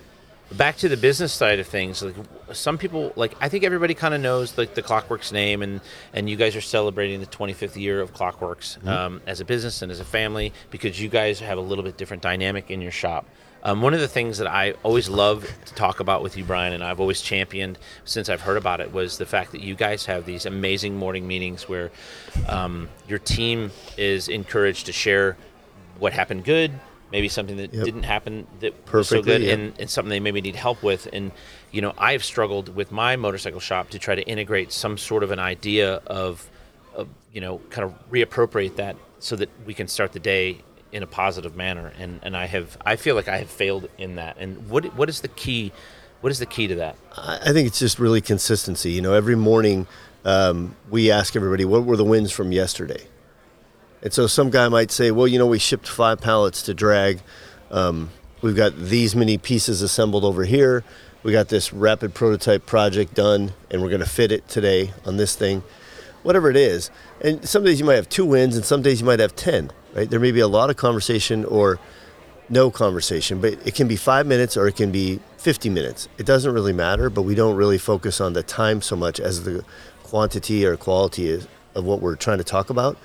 Back 0.52 0.76
to 0.78 0.88
the 0.88 0.96
business 0.96 1.32
side 1.32 1.58
of 1.58 1.66
things 1.66 2.02
like 2.02 2.14
some 2.52 2.78
people 2.78 3.12
like 3.16 3.34
i 3.40 3.48
think 3.48 3.64
everybody 3.64 3.94
kind 3.94 4.14
of 4.14 4.20
knows 4.20 4.56
like 4.56 4.74
the 4.74 4.82
Klock 4.82 5.10
Werks 5.10 5.32
name 5.32 5.60
and 5.60 5.80
and 6.12 6.30
you 6.30 6.36
guys 6.36 6.54
are 6.54 6.60
celebrating 6.60 7.18
the 7.18 7.26
25th 7.26 7.74
year 7.74 8.00
of 8.00 8.12
Klock 8.12 8.40
Werks 8.40 8.78
um, 8.86 9.20
as 9.26 9.40
a 9.40 9.44
business 9.44 9.82
and 9.82 9.90
as 9.90 9.98
a 9.98 10.04
family 10.04 10.52
because 10.70 11.00
you 11.00 11.08
guys 11.08 11.40
have 11.40 11.58
a 11.58 11.60
little 11.60 11.82
bit 11.82 11.96
different 11.96 12.22
dynamic 12.22 12.70
in 12.70 12.80
your 12.80 12.92
shop. 12.92 13.26
Um, 13.64 13.82
one 13.82 13.94
of 13.94 14.00
the 14.00 14.06
things 14.06 14.38
that 14.38 14.46
i 14.46 14.74
always 14.84 15.08
love 15.08 15.50
to 15.64 15.74
talk 15.74 15.98
about 15.98 16.22
with 16.22 16.36
you 16.36 16.44
brian 16.44 16.72
and 16.72 16.84
i've 16.84 17.00
always 17.00 17.20
championed 17.20 17.76
since 18.04 18.28
i've 18.28 18.42
heard 18.42 18.56
about 18.56 18.80
it 18.80 18.92
was 18.92 19.18
the 19.18 19.26
fact 19.26 19.50
that 19.50 19.60
you 19.62 19.74
guys 19.74 20.06
have 20.06 20.24
these 20.24 20.46
amazing 20.46 20.96
morning 20.96 21.26
meetings 21.26 21.68
where 21.68 21.90
um, 22.48 22.88
your 23.08 23.18
team 23.18 23.72
is 23.96 24.28
encouraged 24.28 24.86
to 24.86 24.92
share 24.92 25.36
what 25.98 26.12
happened 26.12 26.44
good 26.44 26.70
maybe 27.12 27.28
something 27.28 27.56
that 27.56 27.72
Yep. 27.72 27.84
didn't 27.84 28.02
happen 28.02 28.46
that 28.60 28.74
was 28.92 29.08
so 29.08 29.22
good 29.22 29.42
yep. 29.42 29.58
and 29.58 29.72
and 29.78 29.90
something 29.90 30.10
they 30.10 30.20
maybe 30.20 30.40
need 30.40 30.56
help 30.56 30.82
with. 30.82 31.08
And 31.12 31.32
you 31.70 31.80
know, 31.80 31.94
I've 31.98 32.24
struggled 32.24 32.74
with 32.74 32.90
my 32.90 33.16
motorcycle 33.16 33.60
shop 33.60 33.90
to 33.90 33.98
try 33.98 34.14
to 34.14 34.22
integrate 34.22 34.72
some 34.72 34.98
sort 34.98 35.22
of 35.22 35.30
an 35.30 35.38
idea 35.38 35.94
of, 36.06 36.48
of 36.94 37.08
you 37.32 37.40
know, 37.40 37.60
kind 37.70 37.84
of 37.84 37.94
reappropriate 38.10 38.76
that 38.76 38.96
so 39.18 39.36
that 39.36 39.50
we 39.64 39.74
can 39.74 39.88
start 39.88 40.12
the 40.12 40.20
day 40.20 40.62
in 40.92 41.02
a 41.02 41.06
positive 41.06 41.56
manner. 41.56 41.92
And 41.98 42.20
and 42.22 42.36
I 42.36 42.46
have 42.46 42.76
I 42.84 42.96
feel 42.96 43.14
like 43.14 43.28
I 43.28 43.38
have 43.38 43.50
failed 43.50 43.88
in 43.98 44.16
that. 44.16 44.36
And 44.38 44.68
what 44.68 44.84
what 44.96 45.08
is 45.08 45.20
the 45.20 45.28
key? 45.28 45.72
What 46.22 46.30
is 46.30 46.38
the 46.38 46.46
key 46.46 46.66
to 46.68 46.74
that? 46.76 46.96
I 47.16 47.38
I 47.46 47.52
think 47.52 47.68
it's 47.68 47.78
just 47.78 47.98
really 47.98 48.20
consistency. 48.20 48.90
You 48.92 49.02
know, 49.02 49.12
every 49.12 49.36
morning 49.36 49.86
um, 50.24 50.74
we 50.90 51.10
ask 51.10 51.36
everybody, 51.36 51.64
what 51.64 51.84
were 51.84 51.96
the 51.96 52.04
wins 52.04 52.32
from 52.32 52.50
yesterday? 52.50 53.06
And 54.06 54.12
so 54.12 54.28
some 54.28 54.50
guy 54.50 54.68
might 54.68 54.92
say, 54.92 55.10
well, 55.10 55.26
you 55.26 55.36
know, 55.36 55.48
we 55.48 55.58
shipped 55.58 55.88
five 55.88 56.20
pallets 56.20 56.62
to 56.62 56.74
drag. 56.74 57.18
Um, 57.72 58.10
we've 58.40 58.54
got 58.54 58.76
these 58.76 59.16
many 59.16 59.36
pieces 59.36 59.82
assembled 59.82 60.22
over 60.22 60.44
here. 60.44 60.84
We 61.24 61.32
got 61.32 61.48
this 61.48 61.72
rapid 61.72 62.14
prototype 62.14 62.66
project 62.66 63.14
done, 63.14 63.52
and 63.68 63.82
we're 63.82 63.88
going 63.88 64.04
to 64.04 64.08
fit 64.08 64.30
it 64.30 64.46
today 64.46 64.92
on 65.04 65.16
this 65.16 65.34
thing, 65.34 65.64
whatever 66.22 66.48
it 66.48 66.56
is. 66.56 66.88
And 67.20 67.48
some 67.48 67.64
days 67.64 67.80
you 67.80 67.84
might 67.84 67.96
have 67.96 68.08
two 68.08 68.24
wins, 68.24 68.54
and 68.54 68.64
some 68.64 68.80
days 68.80 69.00
you 69.00 69.06
might 69.06 69.18
have 69.18 69.34
10, 69.34 69.72
right? 69.92 70.08
There 70.08 70.20
may 70.20 70.30
be 70.30 70.38
a 70.38 70.46
lot 70.46 70.70
of 70.70 70.76
conversation 70.76 71.44
or 71.44 71.80
no 72.48 72.70
conversation, 72.70 73.40
but 73.40 73.54
it 73.66 73.74
can 73.74 73.88
be 73.88 73.96
five 73.96 74.24
minutes 74.24 74.56
or 74.56 74.68
it 74.68 74.76
can 74.76 74.92
be 74.92 75.18
50 75.38 75.68
minutes. 75.68 76.08
It 76.16 76.26
doesn't 76.26 76.54
really 76.54 76.72
matter, 76.72 77.10
but 77.10 77.22
we 77.22 77.34
don't 77.34 77.56
really 77.56 77.78
focus 77.78 78.20
on 78.20 78.34
the 78.34 78.44
time 78.44 78.82
so 78.82 78.94
much 78.94 79.18
as 79.18 79.42
the 79.42 79.64
quantity 80.04 80.64
or 80.64 80.76
quality 80.76 81.44
of 81.74 81.84
what 81.84 82.00
we're 82.00 82.14
trying 82.14 82.38
to 82.38 82.44
talk 82.44 82.70
about. 82.70 82.96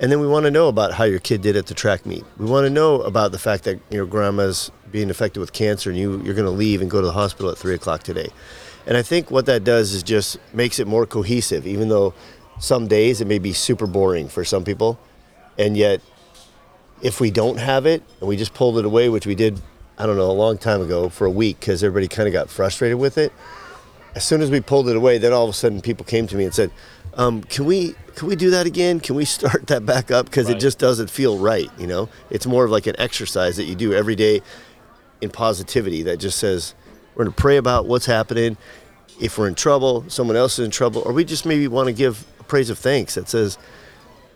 And 0.00 0.12
then 0.12 0.20
we 0.20 0.28
want 0.28 0.44
to 0.44 0.50
know 0.50 0.68
about 0.68 0.92
how 0.92 1.04
your 1.04 1.18
kid 1.18 1.42
did 1.42 1.56
at 1.56 1.66
the 1.66 1.74
track 1.74 2.06
meet. 2.06 2.24
We 2.36 2.46
want 2.46 2.66
to 2.66 2.70
know 2.70 3.02
about 3.02 3.32
the 3.32 3.38
fact 3.38 3.64
that 3.64 3.80
your 3.90 4.06
grandma's 4.06 4.70
being 4.92 5.10
affected 5.10 5.40
with 5.40 5.52
cancer 5.52 5.90
and 5.90 5.98
you, 5.98 6.22
you're 6.22 6.34
going 6.34 6.44
to 6.44 6.50
leave 6.50 6.80
and 6.80 6.90
go 6.90 7.00
to 7.00 7.06
the 7.06 7.12
hospital 7.12 7.50
at 7.50 7.58
3 7.58 7.74
o'clock 7.74 8.02
today. 8.04 8.28
And 8.86 8.96
I 8.96 9.02
think 9.02 9.30
what 9.30 9.46
that 9.46 9.64
does 9.64 9.92
is 9.92 10.02
just 10.02 10.38
makes 10.54 10.78
it 10.78 10.86
more 10.86 11.04
cohesive, 11.04 11.66
even 11.66 11.88
though 11.88 12.14
some 12.58 12.86
days 12.86 13.20
it 13.20 13.26
may 13.26 13.38
be 13.38 13.52
super 13.52 13.86
boring 13.86 14.28
for 14.28 14.44
some 14.44 14.64
people. 14.64 14.98
And 15.58 15.76
yet, 15.76 16.00
if 17.02 17.20
we 17.20 17.30
don't 17.30 17.58
have 17.58 17.84
it 17.86 18.02
and 18.20 18.28
we 18.28 18.36
just 18.36 18.54
pulled 18.54 18.78
it 18.78 18.84
away, 18.84 19.08
which 19.08 19.26
we 19.26 19.34
did, 19.34 19.60
I 19.98 20.06
don't 20.06 20.16
know, 20.16 20.30
a 20.30 20.32
long 20.32 20.58
time 20.58 20.80
ago 20.80 21.08
for 21.08 21.26
a 21.26 21.30
week 21.30 21.60
because 21.60 21.82
everybody 21.82 22.08
kind 22.08 22.28
of 22.28 22.32
got 22.32 22.48
frustrated 22.48 22.98
with 22.98 23.18
it. 23.18 23.32
As 24.14 24.24
soon 24.24 24.42
as 24.42 24.50
we 24.50 24.60
pulled 24.60 24.88
it 24.88 24.96
away, 24.96 25.18
then 25.18 25.32
all 25.32 25.44
of 25.44 25.50
a 25.50 25.52
sudden 25.52 25.80
people 25.80 26.04
came 26.04 26.26
to 26.28 26.36
me 26.36 26.44
and 26.44 26.54
said, 26.54 26.70
um, 27.18 27.42
"Can 27.42 27.66
we 27.66 27.94
can 28.14 28.26
we 28.28 28.34
do 28.36 28.50
that 28.50 28.66
again? 28.66 28.98
Can 29.00 29.14
we 29.14 29.24
start 29.26 29.66
that 29.68 29.84
back 29.84 30.10
up? 30.10 30.26
Because 30.26 30.46
Right. 30.46 30.56
it 30.56 30.60
just 30.60 30.78
doesn't 30.78 31.10
feel 31.10 31.38
right. 31.38 31.70
You 31.78 31.86
know, 31.86 32.08
it's 32.30 32.46
more 32.46 32.64
of 32.64 32.70
like 32.70 32.86
an 32.86 32.96
exercise 32.98 33.56
that 33.56 33.64
you 33.64 33.74
do 33.74 33.92
every 33.92 34.16
day 34.16 34.40
in 35.20 35.30
positivity 35.30 36.02
that 36.04 36.18
just 36.18 36.38
says 36.38 36.74
we're 37.14 37.24
going 37.24 37.34
to 37.34 37.40
pray 37.40 37.56
about 37.56 37.86
what's 37.86 38.06
happening. 38.06 38.56
If 39.20 39.36
we're 39.36 39.48
in 39.48 39.56
trouble, 39.56 40.04
someone 40.08 40.36
else 40.36 40.58
is 40.60 40.64
in 40.64 40.70
trouble, 40.70 41.02
or 41.04 41.12
we 41.12 41.24
just 41.24 41.44
maybe 41.44 41.66
want 41.66 41.88
to 41.88 41.92
give 41.92 42.24
a 42.38 42.44
praise 42.44 42.70
of 42.70 42.78
thanks 42.78 43.14
that 43.16 43.28
says, 43.28 43.58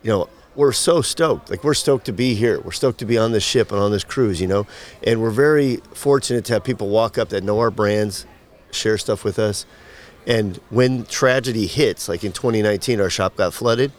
you 0.02 0.10
know, 0.10 0.28
we're 0.56 0.72
so 0.72 1.00
stoked. 1.00 1.50
Like 1.50 1.62
we're 1.64 1.74
stoked 1.74 2.04
to 2.06 2.12
be 2.12 2.34
here. 2.34 2.60
We're 2.60 2.72
stoked 2.72 2.98
to 2.98 3.06
be 3.06 3.16
on 3.16 3.30
this 3.32 3.44
ship 3.44 3.70
and 3.70 3.80
on 3.80 3.92
this 3.92 4.04
cruise, 4.04 4.40
you 4.40 4.48
know. 4.48 4.66
And 5.04 5.22
we're 5.22 5.30
very 5.30 5.76
fortunate 5.94 6.44
to 6.46 6.54
have 6.54 6.64
people 6.64 6.88
walk 6.88 7.16
up 7.16 7.28
that 7.30 7.42
know 7.44 7.58
our 7.60 7.70
brands, 7.70 8.26
share 8.72 8.98
stuff 8.98 9.22
with 9.24 9.38
us. 9.38 9.64
And 10.26 10.56
when 10.70 11.04
tragedy 11.06 11.66
hits, 11.66 12.08
like 12.08 12.22
in 12.24 12.32
2019, 12.32 13.00
our 13.00 13.10
shop 13.10 13.36
got 13.36 13.52
flooded. 13.54 13.92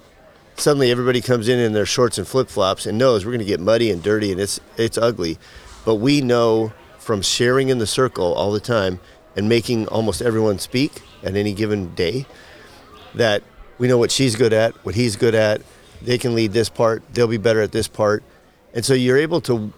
Suddenly, 0.56 0.92
everybody 0.92 1.20
comes 1.20 1.50
in 1.50 1.60
in 1.60 1.74
their 1.74 1.86
shorts 1.86 2.18
and 2.18 2.28
flip 2.28 2.48
flops 2.48 2.86
and 2.86 2.98
knows 2.98 3.26
we're 3.26 3.32
going 3.32 3.40
to 3.40 3.46
get 3.46 3.60
muddy 3.60 3.90
and 3.92 4.02
dirty 4.04 4.32
and 4.32 4.40
it's 4.40 4.60
it's 4.78 4.98
ugly. 4.98 5.38
But 5.84 5.96
we 5.96 6.22
know 6.22 6.72
from 7.00 7.22
sharing 7.22 7.70
in 7.70 7.80
the 7.80 7.88
circle 7.88 8.34
all 8.34 8.52
the 8.52 8.60
time 8.60 9.00
and 9.36 9.50
making 9.50 9.88
almost 9.88 10.22
everyone 10.22 10.60
speak 10.60 11.02
at 11.24 11.36
any 11.36 11.54
given 11.54 11.94
day 11.96 12.26
that 13.16 13.44
we 13.80 13.88
know 13.88 13.98
what 13.98 14.12
she's 14.12 14.36
good 14.36 14.54
at, 14.54 14.74
what 14.86 14.96
he's 14.96 15.16
good 15.16 15.36
at. 15.36 15.62
They 16.02 16.18
can 16.18 16.36
lead 16.36 16.54
this 16.54 16.70
part, 16.70 17.02
they'll 17.14 17.28
be 17.28 17.38
better 17.38 17.62
at 17.62 17.72
this 17.72 17.88
part. 17.88 18.24
And 18.74 18.86
so 18.86 18.94
you're 18.94 19.18
able 19.18 19.42
to 19.42 19.74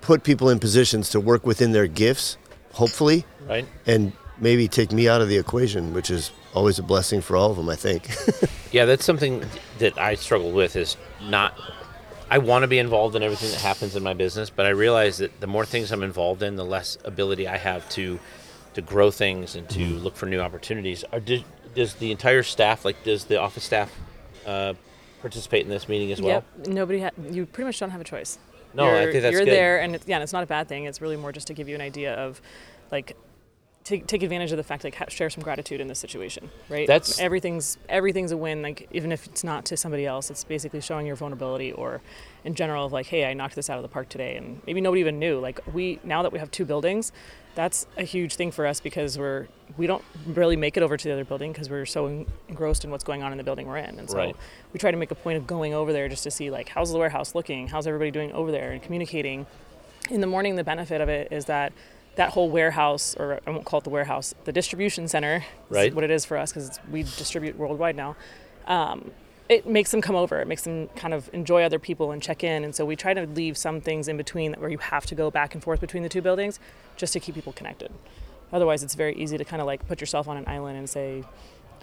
put 0.00 0.22
people 0.24 0.48
in 0.50 0.58
positions 0.58 1.10
to 1.10 1.20
work 1.20 1.46
within 1.46 1.72
their 1.72 1.86
gifts, 1.86 2.36
hopefully, 2.72 3.24
Right. 3.48 3.66
and 3.86 4.12
maybe 4.40 4.68
take 4.68 4.92
me 4.92 5.08
out 5.08 5.20
of 5.20 5.28
the 5.28 5.36
equation, 5.36 5.92
which 5.94 6.10
is 6.10 6.30
always 6.54 6.78
a 6.78 6.82
blessing 6.82 7.20
for 7.20 7.36
all 7.36 7.50
of 7.50 7.56
them, 7.56 7.68
I 7.68 7.76
think. 7.76 8.08
Yeah, 8.70 8.84
that's 8.84 9.02
something 9.06 9.42
that 9.78 9.96
I 9.96 10.14
struggle 10.14 10.52
with 10.52 10.76
is 10.76 10.98
not. 11.22 11.58
I 12.30 12.36
want 12.36 12.64
to 12.64 12.66
be 12.68 12.78
involved 12.78 13.16
in 13.16 13.22
everything 13.22 13.50
that 13.52 13.62
happens 13.62 13.96
in 13.96 14.02
my 14.02 14.12
business, 14.12 14.50
but 14.50 14.66
I 14.66 14.68
realize 14.68 15.16
that 15.18 15.40
the 15.40 15.46
more 15.46 15.64
things 15.64 15.90
I'm 15.90 16.02
involved 16.02 16.42
in, 16.42 16.56
the 16.56 16.66
less 16.66 16.98
ability 17.06 17.48
I 17.48 17.56
have 17.56 17.88
to 17.90 18.20
to 18.74 18.82
grow 18.82 19.10
things 19.10 19.56
and 19.56 19.66
to 19.70 19.78
Mm-hmm. 19.78 19.96
look 20.04 20.16
for 20.16 20.26
new 20.26 20.40
opportunities. 20.40 21.02
Are, 21.14 21.18
does, 21.20 21.44
does 21.74 21.94
the 21.94 22.10
entire 22.12 22.42
staff, 22.42 22.84
like, 22.84 23.02
does 23.04 23.24
the 23.24 23.40
office 23.40 23.64
staff, 23.64 23.90
uh, 24.46 24.74
participate 25.22 25.62
in 25.64 25.70
this 25.70 25.88
meeting 25.88 26.12
as 26.12 26.20
well? 26.20 26.44
Yep. 26.58 26.66
Nobody. 26.66 27.00
Ha- 27.00 27.10
you 27.30 27.46
pretty 27.46 27.68
much 27.68 27.80
don't 27.80 27.88
have 27.88 28.02
a 28.02 28.04
choice. 28.04 28.38
No, 28.74 28.84
I 28.84 29.02
you're, 29.04 29.12
think 29.12 29.22
that's 29.22 29.32
you're 29.32 29.44
good. 29.46 29.54
there, 29.54 29.80
and 29.80 29.94
it's, 29.94 30.06
yeah, 30.06 30.16
and 30.16 30.22
it's 30.22 30.34
not 30.34 30.42
a 30.42 30.46
bad 30.46 30.68
thing. 30.68 30.84
It's 30.84 31.00
really 31.00 31.16
more 31.16 31.32
just 31.32 31.46
to 31.46 31.54
give 31.54 31.70
you 31.70 31.74
an 31.74 31.80
idea 31.80 32.12
of, 32.16 32.42
like, 32.92 33.16
take 33.88 34.06
take 34.06 34.22
advantage 34.22 34.50
of 34.52 34.56
the 34.58 34.62
fact, 34.62 34.84
like, 34.84 34.94
ha- 34.94 35.06
share 35.08 35.30
some 35.30 35.42
gratitude 35.42 35.80
in 35.80 35.88
this 35.88 35.98
situation, 35.98 36.50
right? 36.68 36.86
That's- 36.86 37.18
everything's 37.18 37.78
everything's 37.88 38.30
a 38.32 38.36
win. 38.36 38.60
Like, 38.62 38.86
even 38.92 39.10
if 39.12 39.26
it's 39.26 39.42
not 39.42 39.64
to 39.66 39.76
somebody 39.76 40.04
else, 40.06 40.30
it's 40.30 40.44
basically 40.44 40.80
showing 40.80 41.06
your 41.06 41.16
vulnerability, 41.16 41.72
or 41.72 42.00
in 42.44 42.54
general 42.54 42.84
of 42.86 42.92
like, 42.92 43.06
hey, 43.06 43.24
I 43.24 43.32
knocked 43.34 43.56
this 43.56 43.70
out 43.70 43.76
of 43.78 43.82
the 43.82 43.88
park 43.88 44.08
today, 44.08 44.36
and 44.36 44.60
maybe 44.66 44.80
nobody 44.80 45.00
even 45.00 45.18
knew. 45.18 45.38
Like, 45.40 45.60
we 45.72 45.98
now 46.04 46.22
that 46.22 46.32
we 46.32 46.38
have 46.38 46.50
two 46.50 46.64
buildings, 46.66 47.12
that's 47.54 47.86
a 47.96 48.04
huge 48.04 48.34
thing 48.36 48.50
for 48.52 48.66
us 48.66 48.78
because 48.80 49.18
we're 49.18 49.48
we 49.76 49.86
don't 49.86 50.04
really 50.26 50.56
make 50.56 50.76
it 50.76 50.82
over 50.82 50.96
to 50.96 51.08
the 51.08 51.12
other 51.12 51.24
building 51.24 51.52
because 51.52 51.68
we're 51.70 51.86
so 51.86 52.26
engrossed 52.48 52.84
in 52.84 52.90
what's 52.90 53.04
going 53.04 53.22
on 53.22 53.32
in 53.32 53.38
the 53.38 53.44
building 53.44 53.66
we're 53.66 53.78
in, 53.78 53.98
and 53.98 54.10
so 54.10 54.18
Right. 54.18 54.36
we 54.72 54.78
try 54.78 54.90
to 54.90 54.96
make 54.96 55.10
a 55.10 55.14
point 55.14 55.38
of 55.38 55.46
going 55.46 55.72
over 55.74 55.92
there 55.92 56.08
just 56.08 56.22
to 56.24 56.30
see 56.30 56.50
like 56.50 56.68
how's 56.68 56.92
the 56.92 56.98
warehouse 56.98 57.34
looking, 57.34 57.68
how's 57.68 57.86
everybody 57.86 58.10
doing 58.10 58.32
over 58.32 58.50
there, 58.52 58.70
and 58.72 58.82
communicating. 58.82 59.46
In 60.10 60.20
the 60.22 60.26
morning, 60.26 60.56
the 60.56 60.64
benefit 60.64 61.00
of 61.02 61.08
it 61.08 61.28
is 61.30 61.46
that 61.46 61.72
that 62.18 62.30
whole 62.30 62.50
warehouse, 62.50 63.14
or 63.16 63.38
I 63.46 63.50
won't 63.50 63.64
call 63.64 63.78
it 63.78 63.84
the 63.84 63.90
warehouse, 63.90 64.34
the 64.44 64.50
distribution 64.52 65.06
center, 65.06 65.36
is 65.36 65.42
Right. 65.70 65.94
what 65.94 66.02
it 66.02 66.10
is 66.10 66.24
for 66.24 66.36
us 66.36 66.52
because 66.52 66.78
we 66.90 67.04
distribute 67.04 67.56
worldwide 67.56 67.94
now. 67.96 68.16
Um, 68.66 69.12
it 69.48 69.66
makes 69.66 69.92
them 69.92 70.02
come 70.02 70.16
over. 70.16 70.40
It 70.40 70.48
makes 70.48 70.62
them 70.62 70.88
kind 70.96 71.14
of 71.14 71.30
enjoy 71.32 71.62
other 71.62 71.78
people 71.78 72.10
and 72.10 72.20
check 72.20 72.42
in. 72.42 72.64
And 72.64 72.74
so 72.74 72.84
we 72.84 72.96
try 72.96 73.14
to 73.14 73.24
leave 73.24 73.56
some 73.56 73.80
things 73.80 74.08
in 74.08 74.16
between 74.16 74.52
where 74.54 74.68
you 74.68 74.78
have 74.78 75.06
to 75.06 75.14
go 75.14 75.30
back 75.30 75.54
and 75.54 75.62
forth 75.62 75.80
between 75.80 76.02
the 76.02 76.08
two 76.08 76.20
buildings 76.20 76.58
just 76.96 77.12
to 77.12 77.20
keep 77.20 77.36
people 77.36 77.52
connected. 77.52 77.90
Otherwise, 78.52 78.82
it's 78.82 78.94
very 78.96 79.14
easy 79.14 79.38
to 79.38 79.44
kind 79.44 79.62
of 79.62 79.66
like 79.66 79.86
put 79.86 80.00
yourself 80.00 80.26
on 80.28 80.36
an 80.36 80.44
island 80.48 80.76
and 80.76 80.90
say, 80.90 81.22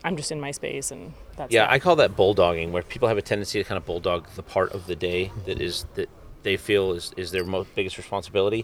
I'm 0.04 0.18
just 0.18 0.32
in 0.34 0.40
my 0.42 0.52
space 0.52 0.92
and 0.92 1.14
that's 1.38 1.52
Yeah, 1.54 1.62
that. 1.62 1.72
I 1.72 1.80
call 1.80 1.96
that 1.96 2.16
bulldogging, 2.16 2.72
where 2.72 2.84
people 2.84 3.08
have 3.08 3.18
a 3.18 3.22
tendency 3.22 3.58
to 3.58 3.64
kind 3.68 3.78
of 3.78 3.86
bulldog 3.86 4.28
the 4.36 4.44
part 4.44 4.74
of 4.74 4.86
the 4.86 4.96
day 4.98 5.32
that 5.46 5.60
is 5.62 5.86
that 5.96 6.10
they 6.44 6.58
feel 6.58 6.92
is, 6.92 7.14
is 7.18 7.32
their 7.32 7.46
most 7.46 7.74
biggest 7.74 7.98
responsibility. 7.98 8.64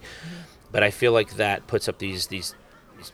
But 0.71 0.83
I 0.83 0.91
feel 0.91 1.11
like 1.11 1.35
that 1.35 1.67
puts 1.67 1.87
up 1.89 1.97
these 1.97 2.27
these, 2.27 2.55
these 2.97 3.11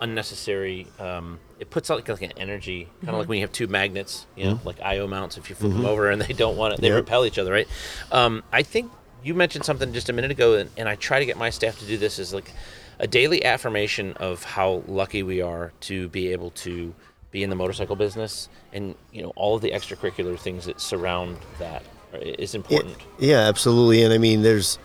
unnecessary. 0.00 0.86
Um, 0.98 1.38
it 1.58 1.70
puts 1.70 1.90
out 1.90 1.96
like, 1.96 2.08
like 2.08 2.22
an 2.22 2.32
energy, 2.36 2.88
kind 3.00 3.10
of 3.10 3.18
like 3.18 3.28
when 3.28 3.38
you 3.38 3.44
have 3.44 3.52
two 3.52 3.66
magnets, 3.66 4.26
you 4.36 4.44
know, 4.44 4.60
like 4.64 4.80
IO 4.80 5.06
mounts. 5.06 5.36
If 5.36 5.50
you 5.50 5.56
flip 5.56 5.72
them 5.72 5.84
over 5.84 6.10
and 6.10 6.20
they 6.22 6.32
don't 6.32 6.56
want 6.56 6.74
it, 6.74 6.80
they 6.80 6.88
Yep. 6.88 6.96
repel 6.96 7.26
each 7.26 7.38
other, 7.38 7.52
right? 7.52 7.68
Um, 8.10 8.42
I 8.52 8.62
think 8.62 8.90
you 9.22 9.34
mentioned 9.34 9.64
something 9.64 9.92
just 9.92 10.08
a 10.08 10.12
minute 10.12 10.30
ago, 10.30 10.54
and, 10.54 10.70
and 10.76 10.88
I 10.88 10.96
try 10.96 11.18
to 11.18 11.26
get 11.26 11.36
my 11.36 11.50
staff 11.50 11.78
to 11.80 11.84
do 11.84 11.98
this 11.98 12.18
is 12.18 12.32
like 12.32 12.50
a 12.98 13.06
daily 13.06 13.44
affirmation 13.44 14.12
of 14.14 14.42
how 14.44 14.82
lucky 14.86 15.22
we 15.22 15.40
are 15.42 15.72
to 15.80 16.08
be 16.08 16.32
able 16.32 16.50
to 16.50 16.94
be 17.30 17.42
in 17.42 17.50
the 17.50 17.56
motorcycle 17.56 17.94
business 17.96 18.48
and 18.72 18.94
you 19.12 19.22
know 19.22 19.32
all 19.36 19.54
of 19.54 19.62
the 19.62 19.70
extracurricular 19.70 20.36
things 20.38 20.64
that 20.66 20.80
surround 20.80 21.36
that 21.60 21.82
is 21.82 22.12
right, 22.12 22.40
is 22.40 22.54
important 22.56 22.96
Yeah, 23.20 23.38
absolutely. 23.38 24.02
And 24.02 24.12
I 24.12 24.18
mean, 24.18 24.42
there's 24.42 24.78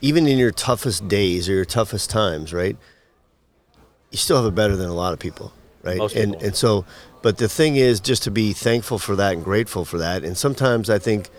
even 0.00 0.26
in 0.26 0.38
your 0.38 0.50
toughest 0.50 1.08
days 1.08 1.48
or 1.48 1.52
your 1.52 1.64
toughest 1.64 2.10
times, 2.10 2.52
right? 2.52 2.76
You 4.10 4.18
still 4.18 4.36
have 4.36 4.46
it 4.46 4.54
better 4.54 4.76
than 4.76 4.88
a 4.88 4.94
lot 4.94 5.12
of 5.12 5.18
people, 5.18 5.52
right? 5.82 5.98
Most 5.98 6.14
and 6.14 6.32
people. 6.32 6.46
and 6.46 6.56
so, 6.56 6.84
but 7.22 7.38
the 7.38 7.48
thing 7.48 7.76
is, 7.76 8.00
just 8.00 8.22
to 8.24 8.30
be 8.30 8.52
thankful 8.52 8.98
for 8.98 9.16
that 9.16 9.32
and 9.34 9.44
grateful 9.44 9.84
for 9.84 9.98
that. 9.98 10.24
And 10.24 10.36
sometimes 10.36 10.90
I 10.90 10.98
think 10.98 11.30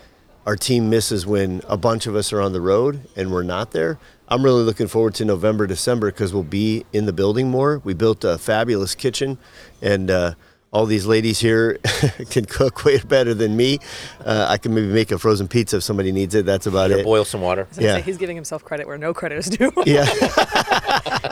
our 0.46 0.56
team 0.56 0.90
misses 0.90 1.26
when 1.26 1.62
a 1.68 1.78
bunch 1.78 2.06
of 2.06 2.16
us 2.16 2.32
are 2.32 2.42
on 2.42 2.54
the 2.54 2.62
road 2.62 3.02
and 3.16 3.32
we're 3.32 3.44
not 3.44 3.72
there. 3.72 3.98
I'm 4.28 4.44
really 4.44 4.64
looking 4.64 4.88
forward 4.88 5.16
to 5.16 5.26
November, 5.26 5.68
December 5.68 6.12
because 6.12 6.34
we'll 6.34 6.44
be 6.44 6.86
in 6.92 7.06
the 7.06 7.14
building 7.14 7.50
more. 7.50 7.82
We 7.84 7.94
built 7.94 8.24
a 8.24 8.38
fabulous 8.38 8.96
kitchen, 8.96 9.38
and 9.82 10.10
uh, 10.10 10.34
all 10.76 10.86
these 10.86 11.06
ladies 11.06 11.40
here 11.40 11.78
can 12.30 12.44
cook 12.44 12.84
way 12.84 12.98
better 13.00 13.34
than 13.34 13.56
me. 13.56 13.80
Uh, 14.26 14.46
I 14.50 14.58
can 14.58 14.74
maybe 14.76 14.88
make 14.88 15.10
a 15.12 15.18
frozen 15.18 15.48
pizza 15.48 15.78
if 15.78 15.84
somebody 15.84 16.12
needs 16.12 16.36
it. 16.36 16.46
That's 16.46 16.68
about 16.68 16.92
or 16.92 16.98
it. 16.98 17.06
boil 17.06 17.24
some 17.24 17.40
water 17.42 17.66
I 17.72 17.76
say, 17.76 17.84
Yeah. 17.84 17.98
he's 18.00 18.18
giving 18.18 18.36
himself 18.36 18.66
credit 18.66 18.86
where 18.86 18.98
no 18.98 19.14
credit 19.14 19.38
is 19.38 19.50
due. 19.50 19.72
Yeah. 19.86 20.06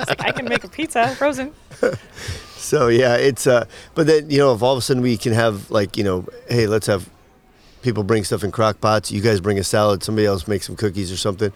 Like, 0.07 0.21
I 0.21 0.31
can 0.31 0.45
make 0.45 0.63
a 0.63 0.67
pizza 0.69 1.15
frozen. 1.15 1.53
So 2.55 2.88
yeah, 2.88 3.15
it's 3.17 3.45
uh, 3.45 3.65
but 3.93 4.07
then 4.07 4.29
you 4.29 4.38
know 4.38 4.53
if 4.53 4.63
all 4.63 4.71
of 4.71 4.77
a 4.77 4.81
sudden 4.81 5.03
we 5.03 5.17
can 5.17 5.33
have 5.33 5.69
like 5.69 5.97
you 5.97 6.03
know, 6.05 6.25
hey, 6.50 6.65
let's 6.65 6.88
have 6.88 7.09
people 7.81 8.03
bring 8.03 8.23
stuff 8.23 8.41
in 8.45 8.51
crock 8.51 8.79
pots. 8.79 9.12
You 9.12 9.19
guys 9.21 9.41
bring 9.41 9.59
a 9.59 9.63
salad. 9.65 10.01
Somebody 10.01 10.25
else 10.25 10.47
make 10.47 10.63
some 10.63 10.77
cookies 10.77 11.12
or 11.12 11.17
something, 11.17 11.51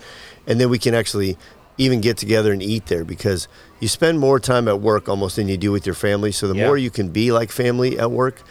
and 0.47 0.59
then 0.59 0.69
we 0.69 0.77
can 0.77 0.93
actually 0.93 1.37
even 1.77 2.01
get 2.01 2.17
together 2.17 2.51
and 2.51 2.61
eat 2.61 2.87
there 2.87 3.03
because 3.03 3.47
you 3.79 3.87
spend 3.87 4.19
more 4.19 4.39
time 4.39 4.67
at 4.67 4.81
work 4.81 5.07
almost 5.07 5.35
than 5.35 5.47
you 5.47 5.57
do 5.57 5.71
with 5.71 5.85
your 5.85 5.95
family. 5.95 6.31
So 6.31 6.47
the 6.47 6.55
Yeah. 6.55 6.65
more 6.67 6.77
you 6.77 6.89
can 6.89 7.09
be 7.09 7.31
like 7.31 7.51
family 7.51 7.99
at 7.99 8.11
work, 8.11 8.41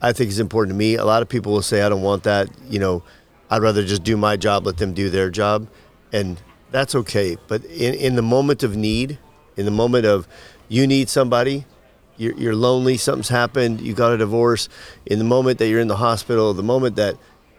I 0.00 0.12
think 0.12 0.30
is 0.30 0.38
important 0.38 0.74
to 0.74 0.78
me. 0.78 0.94
A 0.96 1.04
lot 1.04 1.22
of 1.22 1.28
people 1.28 1.52
will 1.52 1.62
say, 1.62 1.82
I 1.82 1.88
don't 1.88 2.02
want 2.02 2.22
that. 2.24 2.48
You 2.70 2.78
know, 2.78 3.02
I'd 3.50 3.62
rather 3.62 3.84
just 3.84 4.04
do 4.04 4.16
my 4.16 4.36
job, 4.36 4.66
let 4.66 4.76
them 4.76 4.92
do 4.92 5.10
their 5.10 5.30
job, 5.30 5.66
and 6.12 6.40
that's 6.70 6.94
okay. 6.94 7.36
But 7.48 7.64
in 7.64 7.94
in 7.94 8.16
the 8.16 8.22
moment 8.22 8.62
of 8.62 8.76
need, 8.76 9.18
in 9.56 9.64
the 9.64 9.70
moment 9.70 10.04
of 10.06 10.28
you 10.68 10.86
need 10.86 11.08
somebody, 11.08 11.64
you're, 12.16 12.34
you're 12.34 12.54
lonely, 12.56 12.96
something's 12.96 13.28
happened, 13.28 13.80
you 13.80 13.94
got 13.94 14.12
a 14.12 14.18
divorce, 14.18 14.68
in 15.06 15.18
the 15.18 15.24
moment 15.24 15.58
that 15.58 15.68
you're 15.68 15.80
in 15.80 15.88
the 15.88 15.96
hospital, 15.96 16.52
the 16.54 16.62
moment 16.62 16.96
that 16.96 17.16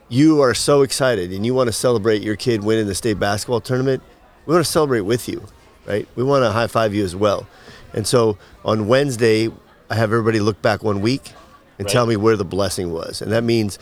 you 0.09 0.41
are 0.41 0.53
so 0.53 0.81
excited 0.83 1.31
and 1.31 1.45
you 1.45 1.53
want 1.53 1.67
to 1.67 1.73
celebrate 1.73 2.21
your 2.21 2.35
kid 2.35 2.63
winning 2.63 2.87
the 2.87 2.95
state 2.95 3.19
basketball 3.19 3.61
tournament, 3.61 4.01
we 4.47 4.53
want 4.53 4.65
to 4.65 4.71
celebrate 4.71 5.01
with 5.01 5.27
you, 5.29 5.45
right? 5.85 6.07
We 6.15 6.23
want 6.23 6.43
to 6.43 6.51
high 6.51 6.67
five 6.67 6.95
you 6.95 7.03
as 7.03 7.15
well. 7.15 7.45
And 7.93 8.07
so 8.07 8.37
on 8.65 8.87
Wednesday, 8.87 9.49
I 9.89 9.95
have 9.95 10.11
everybody 10.11 10.39
look 10.39 10.61
back 10.61 10.83
one 10.83 11.01
week 11.01 11.31
and 11.77 11.85
Right. 11.85 11.91
tell 11.91 12.05
me 12.07 12.15
where 12.15 12.35
the 12.35 12.45
blessing 12.45 12.91
was. 12.91 13.21
And 13.21 13.31
that 13.31 13.43
means 13.43 13.77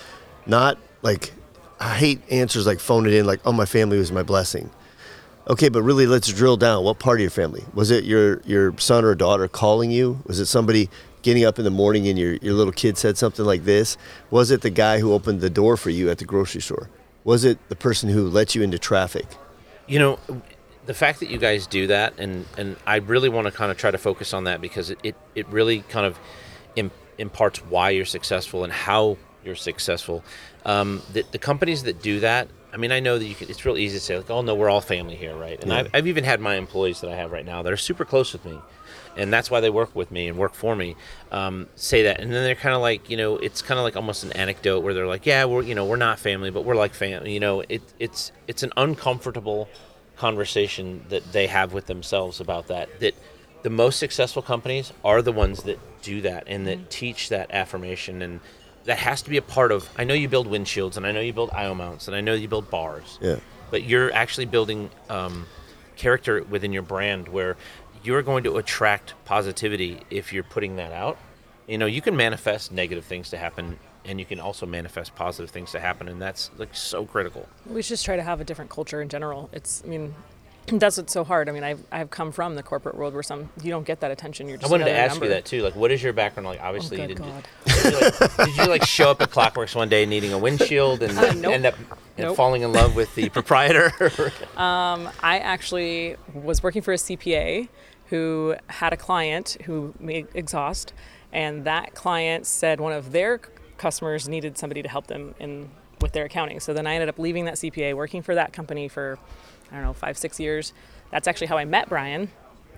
not 0.46 0.78
like, 1.02 1.32
I 1.80 1.96
hate 1.96 2.22
answers 2.30 2.66
like 2.68 2.80
phone 2.80 3.06
it 3.08 3.14
in, 3.14 3.26
like, 3.26 3.40
oh, 3.46 3.52
my 3.54 3.66
family 3.66 3.98
was 3.98 4.12
my 4.12 4.24
blessing. 4.24 4.70
Okay, 5.48 5.70
but 5.70 5.84
really, 5.84 6.08
let's 6.08 6.28
drill 6.28 6.58
down. 6.58 6.84
What 6.84 6.98
part 7.00 7.18
of 7.20 7.22
your 7.22 7.30
family 7.30 7.64
was 7.74 7.92
it? 7.92 8.04
Your 8.04 8.42
your 8.46 8.76
son 8.80 9.06
or 9.06 9.14
daughter 9.14 9.48
calling 9.48 9.92
you? 9.92 10.20
Was 10.26 10.40
it 10.40 10.48
somebody 10.48 10.90
getting 11.22 11.46
up 11.46 11.60
in 11.60 11.66
the 11.66 11.72
morning 11.72 12.08
and 12.08 12.18
your, 12.18 12.34
your 12.36 12.54
little 12.56 12.74
kid 12.74 12.98
said 12.98 13.16
something 13.18 13.46
like 13.46 13.64
this? 13.64 13.96
Was 14.32 14.50
it 14.50 14.62
the 14.62 14.72
guy 14.72 15.00
who 15.00 15.14
opened 15.14 15.42
the 15.42 15.50
door 15.52 15.78
for 15.78 15.92
you 15.92 16.10
at 16.10 16.18
the 16.18 16.26
grocery 16.26 16.62
store? 16.62 16.90
Was 17.24 17.44
it 17.44 17.60
the 17.70 17.76
person 17.76 18.10
who 18.10 18.28
let 18.28 18.56
you 18.56 18.64
into 18.64 18.80
traffic? 18.80 19.26
You 19.88 20.00
know, 20.00 20.20
the 20.86 20.94
fact 20.94 21.20
that 21.20 21.30
you 21.30 21.38
guys 21.38 21.68
do 21.68 21.88
that, 21.88 22.14
and, 22.18 22.46
and 22.58 22.76
I 22.86 22.98
really 22.98 23.30
want 23.30 23.46
to 23.48 23.52
kind 23.52 23.72
of 23.72 23.78
try 23.78 23.92
to 23.92 23.98
focus 23.98 24.34
on 24.34 24.44
that 24.46 24.62
because 24.62 24.90
it, 24.90 25.00
it, 25.04 25.16
it 25.36 25.48
really 25.50 25.82
kind 25.82 26.06
of 26.06 26.20
im- 26.76 26.92
imparts 27.18 27.60
why 27.60 27.92
you're 27.92 28.06
successful 28.06 28.64
and 28.64 28.72
how 28.72 29.18
you're 29.44 29.56
successful. 29.56 30.24
Um, 30.66 31.02
the, 31.14 31.24
the 31.32 31.38
companies 31.38 31.84
that 31.84 32.02
do 32.02 32.20
that, 32.22 32.48
I 32.74 32.78
mean, 32.78 32.92
I 32.92 33.00
know 33.00 33.18
that 33.18 33.26
you 33.26 33.36
can, 33.36 33.50
it's 33.50 33.64
real 33.66 33.78
easy 33.78 33.98
to 33.98 34.04
say, 34.04 34.18
like, 34.18 34.30
oh, 34.30 34.42
no, 34.42 34.54
we're 34.56 34.70
all 34.70 34.82
family 34.82 35.16
here, 35.16 35.36
right? 35.36 35.60
And 35.62 35.72
Yeah. 35.72 35.80
I've, 35.80 35.90
I've 35.94 36.08
even 36.08 36.24
had 36.24 36.40
my 36.42 36.56
employees 36.56 37.02
that 37.02 37.10
I 37.10 37.16
have 37.16 37.32
right 37.32 37.46
now 37.46 37.62
that 37.64 37.72
are 37.72 37.78
super 37.78 38.04
close 38.06 38.34
with 38.34 38.44
me. 38.46 38.60
And 39.18 39.32
that's 39.32 39.50
why 39.50 39.62
they 39.62 39.70
work 39.70 39.96
with 39.96 40.12
me 40.12 40.28
and 40.28 40.38
work 40.38 40.54
for 40.54 40.76
me. 40.76 40.98
Um, 41.32 41.68
say 41.76 42.04
that, 42.04 42.20
and 42.20 42.34
then 42.34 42.44
they're 42.44 42.54
kind 42.54 42.76
of 42.76 42.82
like, 42.82 43.10
you 43.10 43.16
know, 43.16 43.38
it's 43.38 43.62
kind 43.62 43.80
of 43.80 43.86
like 43.86 43.96
almost 43.96 44.26
an 44.26 44.34
anecdote 44.34 44.82
where 44.82 44.94
they're 44.94 45.08
like, 45.08 45.26
"Yeah, 45.26 45.46
we're, 45.46 45.62
you 45.64 45.74
know, 45.74 45.86
we're 45.86 45.96
not 45.96 46.20
family, 46.20 46.52
but 46.52 46.66
we're 46.66 46.76
like 46.76 46.94
family." 46.94 47.32
You 47.34 47.40
know, 47.40 47.62
it, 47.70 47.82
it's 47.98 48.34
it's 48.46 48.62
an 48.62 48.74
uncomfortable 48.76 49.70
conversation 50.18 51.06
that 51.10 51.32
they 51.32 51.48
have 51.48 51.74
with 51.74 51.86
themselves 51.88 52.40
about 52.40 52.68
that. 52.68 53.00
That 53.00 53.14
the 53.64 53.70
most 53.70 54.00
successful 54.00 54.42
companies 54.42 54.92
are 55.04 55.22
the 55.22 55.32
ones 55.32 55.64
that 55.64 55.80
do 56.02 56.22
that 56.22 56.44
and 56.48 56.68
that 56.68 56.90
teach 56.92 57.30
that 57.30 57.52
affirmation 57.52 58.22
and 58.22 58.40
that 58.84 59.00
has 59.00 59.24
to 59.24 59.30
be 59.32 59.38
a 59.38 59.42
part 59.42 59.72
of 59.72 59.90
i 59.98 60.04
know 60.04 60.14
you 60.14 60.30
build 60.30 60.46
windshields 60.46 60.98
and 60.98 61.08
i 61.08 61.12
know 61.12 61.20
you 61.20 61.34
build 61.34 61.50
IO 61.50 61.74
mounts 61.74 62.08
and 62.08 62.16
i 62.16 62.22
know 62.22 62.36
you 62.36 62.48
build 62.48 62.70
bars 62.70 63.18
Yeah. 63.20 63.38
but 63.72 63.82
you're 63.82 64.14
actually 64.14 64.46
building 64.46 64.92
um, 65.10 65.48
character 65.96 66.44
within 66.44 66.72
your 66.72 66.84
brand 66.84 67.28
where 67.28 67.58
you're 68.04 68.22
going 68.22 68.44
to 68.44 68.58
attract 68.58 69.16
positivity 69.26 70.02
if 70.12 70.32
you're 70.32 70.44
putting 70.44 70.76
that 70.76 70.92
out 70.92 71.18
you 71.68 71.80
know 71.80 71.88
you 71.88 72.04
can 72.04 72.16
manifest 72.16 72.72
negative 72.72 73.04
things 73.06 73.32
to 73.32 73.38
happen 73.38 73.80
and 74.08 74.20
you 74.20 74.26
can 74.26 74.40
also 74.40 74.66
manifest 74.66 75.16
positive 75.16 75.50
things 75.50 75.72
to 75.72 75.80
happen 75.80 76.08
and 76.08 76.22
that's 76.22 76.52
like 76.58 76.76
so 76.76 77.06
critical 77.06 77.48
We 77.66 77.82
should 77.82 77.90
just 77.90 78.06
try 78.06 78.16
to 78.16 78.24
have 78.24 78.40
a 78.42 78.44
different 78.44 78.70
culture 78.72 79.02
in 79.02 79.10
general. 79.10 79.50
It's, 79.52 79.82
I 79.86 79.88
mean, 79.90 80.14
that's 80.68 80.98
what's 80.98 81.14
so 81.14 81.24
hard. 81.24 81.48
I 81.48 81.52
mean, 81.52 81.64
I've, 81.64 81.84
I've 81.92 82.10
come 82.10 82.32
from 82.32 82.56
the 82.56 82.64
corporate 82.64 82.96
world 82.96 83.14
where 83.14 83.22
some 83.24 83.50
you 83.64 83.70
don't 83.70 83.86
get 83.86 84.00
that 84.00 84.12
attention. 84.12 84.48
You're 84.48 84.58
just 84.58 84.70
i 84.70 84.72
wanted 84.72 84.86
to 84.86 84.92
ask 84.92 85.14
number. 85.14 85.26
you 85.26 85.32
that 85.32 85.46
too 85.46 85.62
like 85.62 85.76
what 85.76 85.92
is 85.92 86.02
your 86.02 86.14
background 86.14 86.48
like 86.48 86.62
obviously 86.62 87.00
you 87.02 87.08
good 87.08 87.18
didn't 87.18 87.44
did, 87.66 87.94
you 87.94 88.00
like, 88.00 88.38
did 88.38 88.58
you 88.58 88.66
like 88.68 88.84
show 88.86 89.12
up 89.12 89.22
at 89.22 89.30
Klock 89.32 89.56
Werks 89.56 89.76
one 89.76 89.90
day 89.90 90.06
needing 90.06 90.34
a 90.34 90.38
windshield 90.40 91.02
and 91.04 91.18
Uh, 91.26 91.34
nope. 91.34 91.54
end 91.54 91.66
up 91.66 91.76
Nope. 92.18 92.36
falling 92.38 92.62
in 92.62 92.72
love 92.72 92.96
with 92.96 93.14
the 93.16 93.28
proprietor 93.38 93.92
I 94.58 95.40
actually 95.40 96.16
was 96.34 96.64
working 96.64 96.82
for 96.82 96.94
a 96.94 96.98
CPA 96.98 97.68
who 98.08 98.56
had 98.68 98.94
a 98.94 98.98
client 98.98 99.58
who 99.66 99.94
made 100.00 100.28
exhaust, 100.36 100.94
and 101.34 101.66
that 101.66 101.94
client 101.96 102.46
said 102.46 102.80
one 102.80 102.94
of 102.94 103.12
their 103.12 103.40
customers 103.78 104.28
needed 104.28 104.58
somebody 104.58 104.82
to 104.82 104.90
help 104.90 105.08
them 105.08 105.36
in 105.40 105.70
with 106.02 106.12
their 106.12 106.26
accounting. 106.26 106.60
So 106.60 106.74
then 106.74 106.88
I 106.88 106.94
ended 106.96 107.10
up 107.10 107.20
leaving 107.20 107.46
that 107.46 107.56
CPA, 107.56 107.96
working 107.96 108.22
for 108.22 108.36
that 108.36 108.54
company 108.54 108.88
for 108.88 109.18
I 109.72 109.76
don't 109.76 109.84
know 109.84 109.94
five 109.94 110.18
six 110.18 110.40
years. 110.40 110.74
That's 111.12 111.28
actually 111.28 111.48
how 111.48 111.58
I 111.58 111.66
met 111.66 111.90
Brian. 111.90 112.30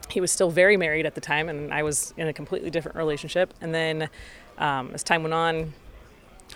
He 0.10 0.22
was 0.22 0.32
still 0.32 0.50
very 0.50 0.77
married 0.77 1.06
at 1.06 1.16
the 1.16 1.22
time, 1.22 1.50
and 1.50 1.74
I 1.74 1.84
was 1.84 2.13
in 2.18 2.27
a 2.27 2.34
completely 2.34 2.70
different 2.70 2.96
relationship. 2.98 3.54
And 3.60 3.74
then 3.74 4.10
um, 4.58 4.92
as 4.94 5.04
time 5.04 5.24
went 5.24 5.34
on, 5.34 5.74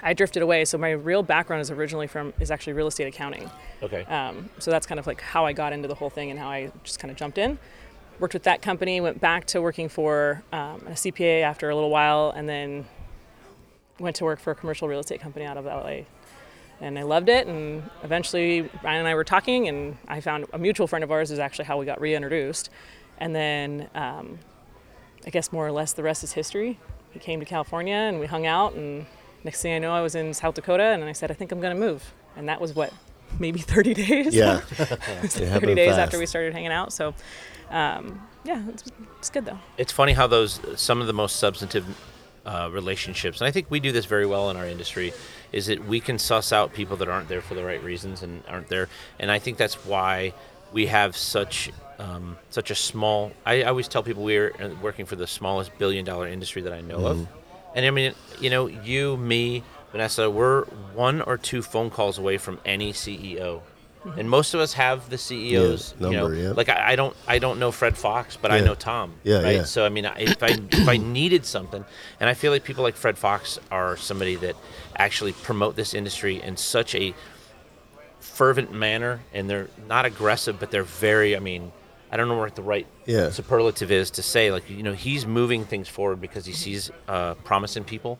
I 0.02 0.14
drifted 0.14 0.42
away. 0.42 0.64
So 0.66 0.78
my 0.78 0.92
real 0.92 1.24
background 1.24 1.62
is 1.62 1.70
originally 1.70 2.08
from 2.08 2.34
is 2.40 2.52
actually 2.52 2.74
real 2.74 2.88
estate 2.88 3.08
accounting. 3.08 3.50
okay 3.84 4.04
Um, 4.06 4.50
so 4.60 4.72
that's 4.72 4.88
kind 4.88 5.00
of 5.00 5.08
like 5.08 5.22
how 5.22 5.46
I 5.46 5.54
got 5.54 5.74
into 5.74 5.88
the 5.88 5.96
whole 5.96 6.10
thing 6.10 6.32
and 6.32 6.40
how 6.40 6.50
I 6.50 6.72
just 6.84 7.00
kind 7.00 7.12
of 7.12 7.18
jumped 7.18 7.38
in. 7.38 7.60
Worked 8.20 8.36
with 8.36 8.44
that 8.44 8.62
company, 8.62 9.02
went 9.02 9.20
back 9.20 9.46
to 9.48 9.62
working 9.62 9.90
for 9.90 10.44
um, 10.54 10.82
a 10.88 10.92
CPA 10.92 11.42
after 11.42 11.70
a 11.70 11.76
little 11.76 11.90
while, 11.90 12.32
and 12.36 12.48
then 12.48 12.86
went 14.02 14.16
to 14.18 14.24
work 14.24 14.40
for 14.40 14.52
a 14.52 14.56
commercial 14.56 14.88
real 14.88 15.00
estate 15.00 15.22
company 15.22 15.46
out 15.46 15.58
of 15.58 15.66
LA. 15.66 16.02
And 16.80 16.98
I 16.98 17.04
loved 17.04 17.30
it. 17.30 17.48
And 17.48 17.84
eventually, 18.04 18.62
Ryan 18.84 19.00
and 19.00 19.08
I 19.08 19.16
were 19.16 19.24
talking, 19.24 19.68
and 19.68 19.98
I 20.08 20.20
found 20.20 20.46
a 20.52 20.58
mutual 20.58 20.88
friend 20.88 21.04
of 21.04 21.12
ours 21.12 21.30
is 21.30 21.40
actually 21.40 21.66
how 21.66 21.78
we 21.78 21.86
got 21.86 22.02
reintroduced. 22.02 22.70
And 23.20 23.36
then 23.36 23.90
um, 23.94 24.40
I 25.26 25.30
guess 25.30 25.52
more 25.52 25.66
or 25.66 25.72
less 25.72 25.94
the 25.94 26.04
rest 26.04 26.24
is 26.24 26.34
history. 26.34 26.80
He 27.12 27.20
came 27.20 27.40
to 27.40 27.46
California, 27.46 27.94
and 27.96 28.20
we 28.20 28.26
hung 28.26 28.48
out. 28.48 28.74
And 28.74 29.06
next 29.44 29.62
thing 29.62 29.74
I 29.74 29.80
know, 29.80 29.94
I 29.94 30.02
was 30.02 30.16
in 30.16 30.34
South 30.34 30.56
Dakota, 30.56 30.84
and 30.84 31.04
I 31.04 31.12
said, 31.12 31.30
I 31.30 31.36
think 31.36 31.52
I'm 31.52 31.62
going 31.62 31.76
to 31.76 31.80
move. 31.80 32.14
And 32.36 32.50
that 32.50 32.60
was 32.60 32.74
what, 32.74 32.92
maybe 33.40 33.60
30 33.76 33.94
days? 33.94 34.34
Yeah. 34.36 34.62
It 34.80 35.22
was 35.22 35.36
30 35.36 35.76
days 35.76 35.98
after 35.98 36.18
we 36.18 36.26
started 36.26 36.54
hanging 36.54 36.72
out. 36.72 36.92
So, 36.94 37.14
um, 37.70 38.28
yeah, 38.44 38.68
it's, 38.70 38.84
it's 39.20 39.30
good 39.30 39.46
though. 39.46 39.60
it's 39.78 39.92
funny 39.92 40.14
how 40.14 40.26
those 40.26 40.60
some 40.76 41.00
of 41.00 41.06
the 41.06 41.14
most 41.14 41.36
substantive 41.36 41.86
uh, 42.46 42.70
relationships, 42.72 43.42
and 43.42 43.48
I 43.48 43.52
think 43.52 43.70
we 43.70 43.80
do 43.80 43.92
this 43.92 44.06
very 44.06 44.26
well 44.26 44.50
in 44.50 44.58
our 44.58 44.66
industry, 44.66 45.14
is 45.52 45.68
that 45.68 45.86
we 45.86 46.00
can 46.00 46.18
suss 46.18 46.52
out 46.52 46.74
people 46.74 46.98
that 46.98 47.08
aren't 47.10 47.30
there 47.30 47.42
for 47.42 47.56
the 47.56 47.64
right 47.64 47.82
reasons 47.84 48.24
and 48.24 48.44
aren't 48.48 48.68
there, 48.68 48.90
and 49.20 49.32
I 49.32 49.40
think 49.40 49.58
that's 49.58 49.86
why 49.86 50.34
we 50.74 50.88
have 50.88 51.16
such 51.16 51.72
um, 52.00 52.38
such 52.50 52.72
a 52.72 52.76
small. 52.76 53.32
I, 53.46 53.62
I 53.64 53.66
always 53.66 53.88
tell 53.88 54.02
people 54.04 54.24
we're 54.24 54.54
uh, 54.60 54.70
working 54.82 55.06
for 55.06 55.16
the 55.16 55.28
smallest 55.28 55.78
billion 55.78 56.04
dollar 56.06 56.28
industry 56.28 56.62
that 56.64 56.74
I 56.74 56.82
know 56.82 57.06
of, 57.06 57.28
and 57.76 57.86
I 57.86 57.92
mean, 57.92 58.14
you 58.40 58.50
know, 58.50 58.68
you, 58.68 59.18
me, 59.18 59.64
Vanessa, 59.92 60.30
we're 60.30 60.64
one 60.96 61.22
or 61.22 61.38
two 61.38 61.62
phone 61.62 61.90
calls 61.90 62.18
away 62.18 62.38
from 62.38 62.60
any 62.66 62.94
CEO. 62.94 63.62
And 64.18 64.28
most 64.30 64.54
of 64.56 64.60
us 64.60 64.74
have 64.74 65.10
the 65.12 65.18
CEOs, 65.18 65.94
Yeah, 66.00 66.08
you 66.10 66.16
know. 66.16 66.30
yeah. 66.32 66.50
Like 66.52 66.70
I, 66.70 66.94
I 66.94 66.96
don't, 66.96 67.16
I 67.28 67.38
don't 67.38 67.60
know 67.60 67.72
Fred 67.72 67.96
Fox, 67.96 68.36
but 68.36 68.52
I 68.52 68.60
know 68.60 68.74
Tom 68.74 69.14
Yeah, 69.24 69.42
right? 69.44 69.56
yeah. 69.58 69.64
So 69.64 69.86
I 69.86 69.90
mean, 69.90 70.06
if 70.18 70.42
I 70.42 70.50
if 70.72 70.88
I 70.88 70.98
needed 70.98 71.46
something, 71.46 71.86
and 72.20 72.28
I 72.30 72.34
feel 72.34 72.52
like 72.52 72.64
people 72.64 72.84
like 72.84 72.96
Fred 72.96 73.18
Fox 73.18 73.60
are 73.70 73.96
somebody 73.98 74.36
that 74.38 74.56
actually 74.96 75.34
promote 75.34 75.76
this 75.76 75.94
industry 75.94 76.42
in 76.42 76.58
such 76.58 76.96
a 76.96 77.14
fervent 78.20 78.72
manner, 78.72 79.20
and 79.34 79.50
they're 79.50 79.68
not 79.88 80.06
aggressive, 80.06 80.60
but 80.60 80.72
they're 80.72 80.84
very. 80.84 81.36
I 81.36 81.40
mean, 81.40 81.72
I 82.12 82.18
don't 82.18 82.28
know 82.28 82.38
what 82.38 82.56
the 82.56 82.62
right 82.64 82.88
Yeah. 83.06 83.30
superlative 83.30 83.92
is 83.92 84.10
to 84.12 84.24
say. 84.24 84.52
Like 84.52 84.70
you 84.70 84.84
know, 84.84 84.94
he's 84.94 85.26
moving 85.26 85.66
things 85.66 85.88
forward 85.88 86.20
because 86.22 86.46
he 86.46 86.54
sees 86.54 86.92
uh, 87.08 87.36
promise 87.36 87.78
in 87.78 87.84
people. 87.84 88.20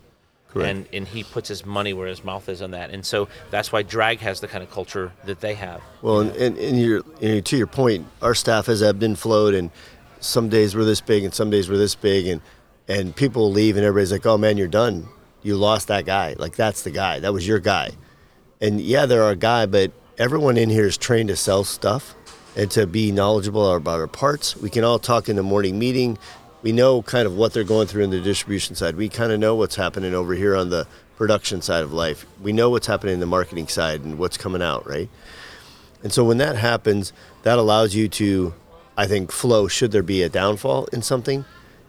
Correct. 0.52 0.70
And, 0.70 0.88
and 0.92 1.08
he 1.08 1.24
puts 1.24 1.48
his 1.48 1.66
money 1.66 1.94
where 1.94 2.08
his 2.08 2.24
mouth 2.24 2.50
is 2.50 2.62
on 2.62 2.72
that, 2.72 2.90
and 2.90 3.06
so 3.06 3.30
that's 3.52 3.72
why 3.72 3.84
drag 3.84 4.20
has 4.20 4.42
the 4.42 4.48
kind 4.48 4.64
of 4.64 4.70
culture 4.70 5.14
that 5.24 5.40
they 5.40 5.56
have. 5.56 5.82
Well, 6.02 6.20
and, 6.20 6.32
and, 6.36 6.58
and 6.58 6.80
you're, 6.80 7.02
and 7.22 7.46
to 7.46 7.58
your 7.58 7.68
point, 7.68 8.06
our 8.22 8.36
staff 8.36 8.66
has 8.66 8.84
ebbed 8.84 9.02
and 9.02 9.18
flowed, 9.18 9.54
and 9.54 9.72
some 10.20 10.50
days 10.50 10.76
we're 10.76 10.84
this 10.84 11.00
big, 11.00 11.24
and 11.24 11.34
some 11.34 11.50
days 11.50 11.70
we're 11.70 11.78
this 11.78 11.96
big, 11.96 12.28
and 12.28 12.42
and 12.88 13.16
people 13.16 13.50
leave, 13.50 13.78
and 13.78 13.86
everybody's 13.86 14.12
like, 14.12 14.26
"Oh 14.26 14.38
man, 14.38 14.58
you're 14.58 14.68
done. 14.68 15.08
You 15.42 15.56
lost 15.56 15.88
that 15.88 16.06
guy. 16.06 16.36
Like 16.38 16.58
that's 16.58 16.82
the 16.82 16.92
guy. 16.92 17.20
That 17.20 17.32
was 17.32 17.48
your 17.48 17.60
guy." 17.60 17.92
And 18.60 18.82
yeah, 18.82 19.06
they're 19.06 19.24
our 19.24 19.36
guy, 19.36 19.66
but 19.66 19.92
everyone 20.18 20.58
in 20.58 20.70
here 20.70 20.86
is 20.86 20.98
trained 20.98 21.30
to 21.30 21.36
sell 21.38 21.64
stuff 21.64 22.14
and 22.56 22.70
to 22.72 22.86
be 22.86 23.12
knowledgeable 23.12 23.74
about 23.74 24.00
our 24.00 24.08
parts. 24.08 24.58
We 24.58 24.70
can 24.70 24.84
all 24.84 25.00
talk 25.00 25.30
in 25.30 25.38
the 25.38 25.44
morning 25.44 25.80
meeting. 25.80 26.18
We 26.62 26.72
know 26.72 27.02
kind 27.02 27.26
of 27.26 27.36
what 27.36 27.54
they're 27.54 27.64
going 27.64 27.88
through 27.88 28.04
in 28.04 28.10
the 28.12 28.20
distribution 28.20 28.76
side. 28.76 28.96
We 28.96 29.10
kind 29.10 29.32
of 29.32 29.40
know 29.40 29.56
what's 29.56 29.76
happening 29.76 30.14
over 30.14 30.34
here 30.34 30.56
on 30.56 30.70
the 30.70 30.88
production 31.18 31.62
side 31.62 31.84
of 31.84 31.92
life. 31.92 32.26
We 32.42 32.54
know 32.54 32.70
what's 32.70 32.88
happening 32.88 33.16
in 33.16 33.20
the 33.20 33.26
marketing 33.26 33.68
side 33.68 34.02
and 34.02 34.18
what's 34.20 34.38
coming 34.38 34.62
out, 34.62 34.88
right? 34.88 35.10
And 36.04 36.12
so 36.12 36.24
when 36.24 36.38
that 36.38 36.56
happens, 36.56 37.14
that 37.44 37.58
allows 37.58 37.96
you 37.96 38.08
to, 38.10 38.54
I 38.98 39.08
think, 39.08 39.32
flow 39.32 39.68
should 39.68 39.92
there 39.92 40.04
be 40.04 40.24
a 40.24 40.30
downfall 40.30 40.86
in 40.88 41.02
something 41.02 41.46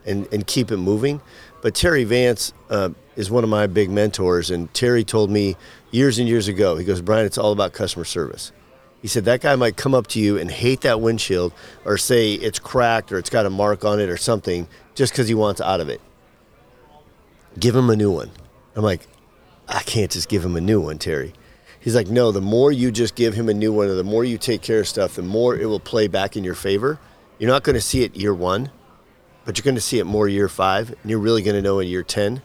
and, 0.06 0.26
and 0.32 0.46
keep 0.46 0.70
it 0.70 0.76
moving. 0.78 1.20
But 1.62 1.74
Terry 1.74 2.04
Vance 2.04 2.52
uh, 2.70 2.90
is 3.16 3.30
one 3.30 3.44
of 3.44 3.50
my 3.50 3.66
big 3.66 3.90
mentors. 3.90 4.50
And 4.50 4.72
Terry 4.74 5.04
told 5.04 5.30
me 5.30 5.56
years 5.90 6.18
and 6.18 6.28
years 6.28 6.48
ago, 6.48 6.76
he 6.76 6.84
goes, 6.84 7.00
Brian, 7.00 7.24
it's 7.24 7.38
all 7.38 7.52
about 7.52 7.72
customer 7.72 8.04
service. 8.04 8.52
He 9.02 9.08
said 9.08 9.24
that 9.24 9.40
guy 9.40 9.56
might 9.56 9.76
come 9.76 9.94
up 9.94 10.06
to 10.08 10.20
you 10.20 10.38
and 10.38 10.48
hate 10.48 10.82
that 10.82 11.00
windshield 11.00 11.52
or 11.84 11.98
say 11.98 12.34
it's 12.34 12.60
cracked 12.60 13.10
or 13.10 13.18
it's 13.18 13.30
got 13.30 13.44
a 13.44 13.50
mark 13.50 13.84
on 13.84 13.98
it 13.98 14.08
or 14.08 14.16
something 14.16 14.68
just 14.94 15.12
because 15.12 15.26
he 15.26 15.34
wants 15.34 15.60
out 15.60 15.80
of 15.80 15.88
it. 15.88 16.00
Give 17.58 17.74
him 17.74 17.90
a 17.90 17.96
new 17.96 18.12
one. 18.12 18.30
I'm 18.76 18.84
like, 18.84 19.08
I 19.68 19.80
can't 19.80 20.10
just 20.10 20.28
give 20.28 20.44
him 20.44 20.54
a 20.54 20.60
new 20.60 20.80
one, 20.80 20.98
Terry. 20.98 21.32
He's 21.80 21.96
like, 21.96 22.06
no, 22.06 22.30
the 22.30 22.40
more 22.40 22.70
you 22.70 22.92
just 22.92 23.16
give 23.16 23.34
him 23.34 23.48
a 23.48 23.54
new 23.54 23.72
one 23.72 23.88
or 23.88 23.94
the 23.94 24.04
more 24.04 24.24
you 24.24 24.38
take 24.38 24.62
care 24.62 24.80
of 24.80 24.88
stuff, 24.88 25.16
the 25.16 25.22
more 25.22 25.56
it 25.56 25.66
will 25.66 25.80
play 25.80 26.06
back 26.06 26.36
in 26.36 26.44
your 26.44 26.54
favor. 26.54 27.00
You're 27.40 27.50
not 27.50 27.64
going 27.64 27.74
to 27.74 27.80
see 27.80 28.04
it 28.04 28.14
year 28.14 28.32
one, 28.32 28.70
but 29.44 29.58
you're 29.58 29.64
going 29.64 29.74
to 29.74 29.80
see 29.80 29.98
it 29.98 30.04
more 30.04 30.28
year 30.28 30.48
five, 30.48 30.90
and 30.90 31.10
you're 31.10 31.18
really 31.18 31.42
going 31.42 31.56
to 31.56 31.62
know 31.62 31.80
in 31.80 31.88
year 31.88 32.04
10. 32.04 32.40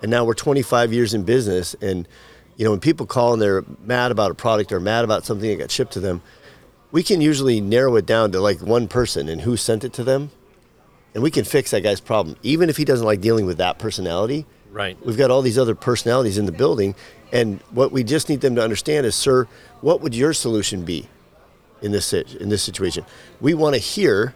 And 0.00 0.10
now 0.12 0.24
we're 0.24 0.34
25 0.34 0.92
years 0.92 1.12
in 1.12 1.24
business, 1.24 1.74
and 1.82 2.06
you 2.58 2.64
know 2.64 2.72
when 2.72 2.80
people 2.80 3.06
call 3.06 3.32
and 3.32 3.40
they're 3.40 3.64
mad 3.84 4.10
about 4.10 4.30
a 4.30 4.34
product 4.34 4.72
or 4.72 4.80
mad 4.80 5.04
about 5.04 5.24
something 5.24 5.48
that 5.48 5.56
got 5.56 5.70
shipped 5.70 5.92
to 5.92 6.00
them, 6.00 6.20
we 6.90 7.02
can 7.02 7.20
usually 7.20 7.60
narrow 7.60 7.96
it 7.96 8.04
down 8.04 8.32
to 8.32 8.40
like 8.40 8.60
one 8.60 8.88
person 8.88 9.28
and 9.28 9.40
who 9.40 9.56
sent 9.56 9.84
it 9.84 9.92
to 9.94 10.04
them, 10.04 10.30
and 11.14 11.22
we 11.22 11.30
can 11.30 11.44
fix 11.44 11.70
that 11.70 11.82
guy's 11.82 12.00
problem, 12.00 12.36
even 12.42 12.68
if 12.68 12.76
he 12.76 12.84
doesn't 12.84 13.06
like 13.06 13.20
dealing 13.20 13.46
with 13.46 13.56
that 13.58 13.78
personality. 13.78 14.44
Right. 14.70 14.98
We've 15.06 15.16
got 15.16 15.30
all 15.30 15.40
these 15.40 15.56
other 15.56 15.74
personalities 15.74 16.36
in 16.36 16.46
the 16.46 16.52
building, 16.52 16.94
and 17.32 17.60
what 17.70 17.92
we 17.92 18.02
just 18.04 18.28
need 18.28 18.40
them 18.40 18.56
to 18.56 18.62
understand 18.62 19.06
is, 19.06 19.14
sir, 19.14 19.46
what 19.80 20.00
would 20.00 20.14
your 20.14 20.32
solution 20.32 20.84
be 20.84 21.08
in 21.80 21.92
this 21.92 22.12
in 22.12 22.48
this 22.48 22.62
situation? 22.62 23.06
We 23.40 23.54
want 23.54 23.76
to 23.76 23.80
hear 23.80 24.34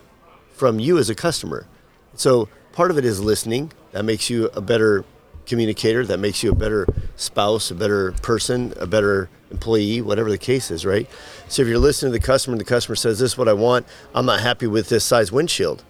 from 0.52 0.78
you 0.78 0.96
as 0.98 1.10
a 1.10 1.14
customer. 1.16 1.66
So 2.14 2.48
part 2.72 2.92
of 2.92 2.98
it 2.98 3.04
is 3.04 3.20
listening, 3.20 3.72
That 3.90 4.04
makes 4.04 4.30
you 4.30 4.46
a 4.54 4.60
better 4.60 5.04
communicator. 5.46 6.04
That 6.04 6.18
makes 6.18 6.42
you 6.42 6.52
a 6.52 6.54
better 6.54 6.86
spouse, 7.16 7.70
a 7.70 7.74
better 7.74 8.12
person, 8.12 8.74
a 8.78 8.86
better 8.86 9.28
employee, 9.50 10.00
whatever 10.00 10.30
the 10.30 10.38
case 10.38 10.70
is, 10.70 10.84
right? 10.84 11.08
So 11.48 11.62
if 11.62 11.68
you're 11.68 11.78
listening 11.78 12.12
to 12.12 12.18
the 12.18 12.24
customer 12.24 12.54
and 12.54 12.60
the 12.60 12.64
customer 12.64 12.96
says, 12.96 13.18
This 13.18 13.32
is 13.32 13.38
what 13.38 13.48
I 13.48 13.52
want, 13.52 13.86
I'm 14.14 14.26
not 14.26 14.40
happy 14.40 14.66
with 14.66 14.88
this 14.88 15.04
size 15.04 15.30
windshield. 15.30 15.84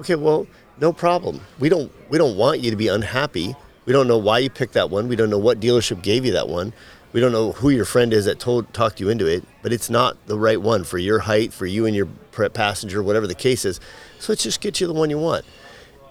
Okay, 0.00 0.14
well, 0.14 0.46
no 0.78 0.92
problem. 0.92 1.40
We 1.58 1.68
don't 1.68 1.90
we 2.10 2.18
don't 2.18 2.36
want 2.36 2.60
you 2.60 2.70
to 2.70 2.76
be 2.76 2.88
unhappy. 2.88 3.54
We 3.86 3.92
don't 3.92 4.08
know 4.08 4.18
why 4.18 4.38
you 4.38 4.50
picked 4.50 4.74
that 4.74 4.90
one. 4.90 5.08
We 5.08 5.16
don't 5.16 5.30
know 5.30 5.38
what 5.38 5.60
dealership 5.60 6.02
gave 6.02 6.24
you 6.24 6.32
that 6.32 6.48
one. 6.48 6.72
We 7.12 7.20
don't 7.20 7.32
know 7.32 7.52
who 7.52 7.70
your 7.70 7.84
friend 7.84 8.12
is 8.12 8.26
that 8.26 8.38
told 8.38 8.74
talked 8.74 9.00
you 9.00 9.08
into 9.08 9.26
it, 9.26 9.44
but 9.62 9.72
it's 9.72 9.88
not 9.88 10.18
the 10.26 10.38
right 10.38 10.60
one 10.60 10.84
for 10.84 10.98
your 10.98 11.20
height, 11.20 11.52
for 11.52 11.64
you 11.64 11.86
and 11.86 11.94
your 11.94 12.06
passenger, 12.52 13.02
whatever 13.02 13.26
the 13.26 13.34
case 13.34 13.64
is. 13.64 13.80
So 14.18 14.32
let's 14.32 14.42
just 14.42 14.60
get 14.60 14.80
you 14.80 14.86
the 14.86 14.92
one 14.92 15.08
you 15.08 15.18
want. 15.18 15.44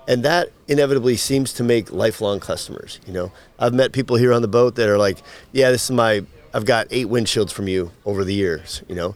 And 0.08 0.24
that 0.24 0.50
inevitably 0.68 1.18
seems 1.18 1.52
to 1.54 1.64
make 1.64 1.92
lifelong 1.92 2.40
customers. 2.40 3.00
You 3.08 3.14
know, 3.14 3.32
I've 3.58 3.74
met 3.74 3.92
people 3.92 4.16
here 4.18 4.34
on 4.34 4.42
the 4.44 4.48
boat 4.48 4.76
that 4.76 4.88
are 4.88 4.98
like, 4.98 5.18
"Yeah, 5.52 5.72
this 5.72 5.86
is 5.86 5.92
my. 5.92 6.24
I've 6.54 6.66
got 6.66 6.88
eight 6.92 7.08
windshields 7.08 7.52
from 7.52 7.68
you 7.68 7.92
over 8.06 8.24
the 8.24 8.34
years. 8.34 8.84
You 8.88 8.96
know, 8.96 9.16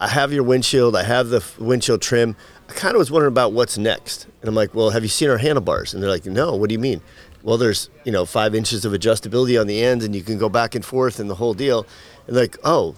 I 0.00 0.08
have 0.08 0.32
your 0.32 0.42
windshield. 0.44 0.94
I 0.96 1.02
have 1.04 1.28
the 1.30 1.42
windshield 1.58 2.02
trim. 2.02 2.36
I 2.68 2.72
kind 2.74 2.94
of 2.94 2.98
was 2.98 3.10
wondering 3.10 3.32
about 3.32 3.52
what's 3.52 3.78
next. 3.78 4.26
And 4.40 4.48
I'm 4.48 4.54
like, 4.54 4.74
well, 4.74 4.90
have 4.90 5.02
you 5.02 5.08
seen 5.08 5.28
our 5.30 5.38
handlebars? 5.38 5.92
And 5.94 6.02
they're 6.02 6.10
like, 6.10 6.26
no. 6.26 6.54
What 6.54 6.68
do 6.68 6.74
you 6.74 6.78
mean? 6.78 7.00
Well, 7.42 7.56
there's 7.58 7.88
you 8.04 8.12
know 8.12 8.24
five 8.26 8.54
inches 8.54 8.84
of 8.84 8.92
adjustability 8.92 9.58
on 9.60 9.66
the 9.66 9.82
ends, 9.82 10.04
and 10.04 10.14
you 10.14 10.22
can 10.22 10.36
go 10.38 10.48
back 10.48 10.74
and 10.74 10.84
forth 10.84 11.20
and 11.20 11.28
the 11.30 11.34
whole 11.36 11.54
deal. 11.54 11.86
And 12.26 12.36
like, 12.36 12.56
oh, 12.64 12.96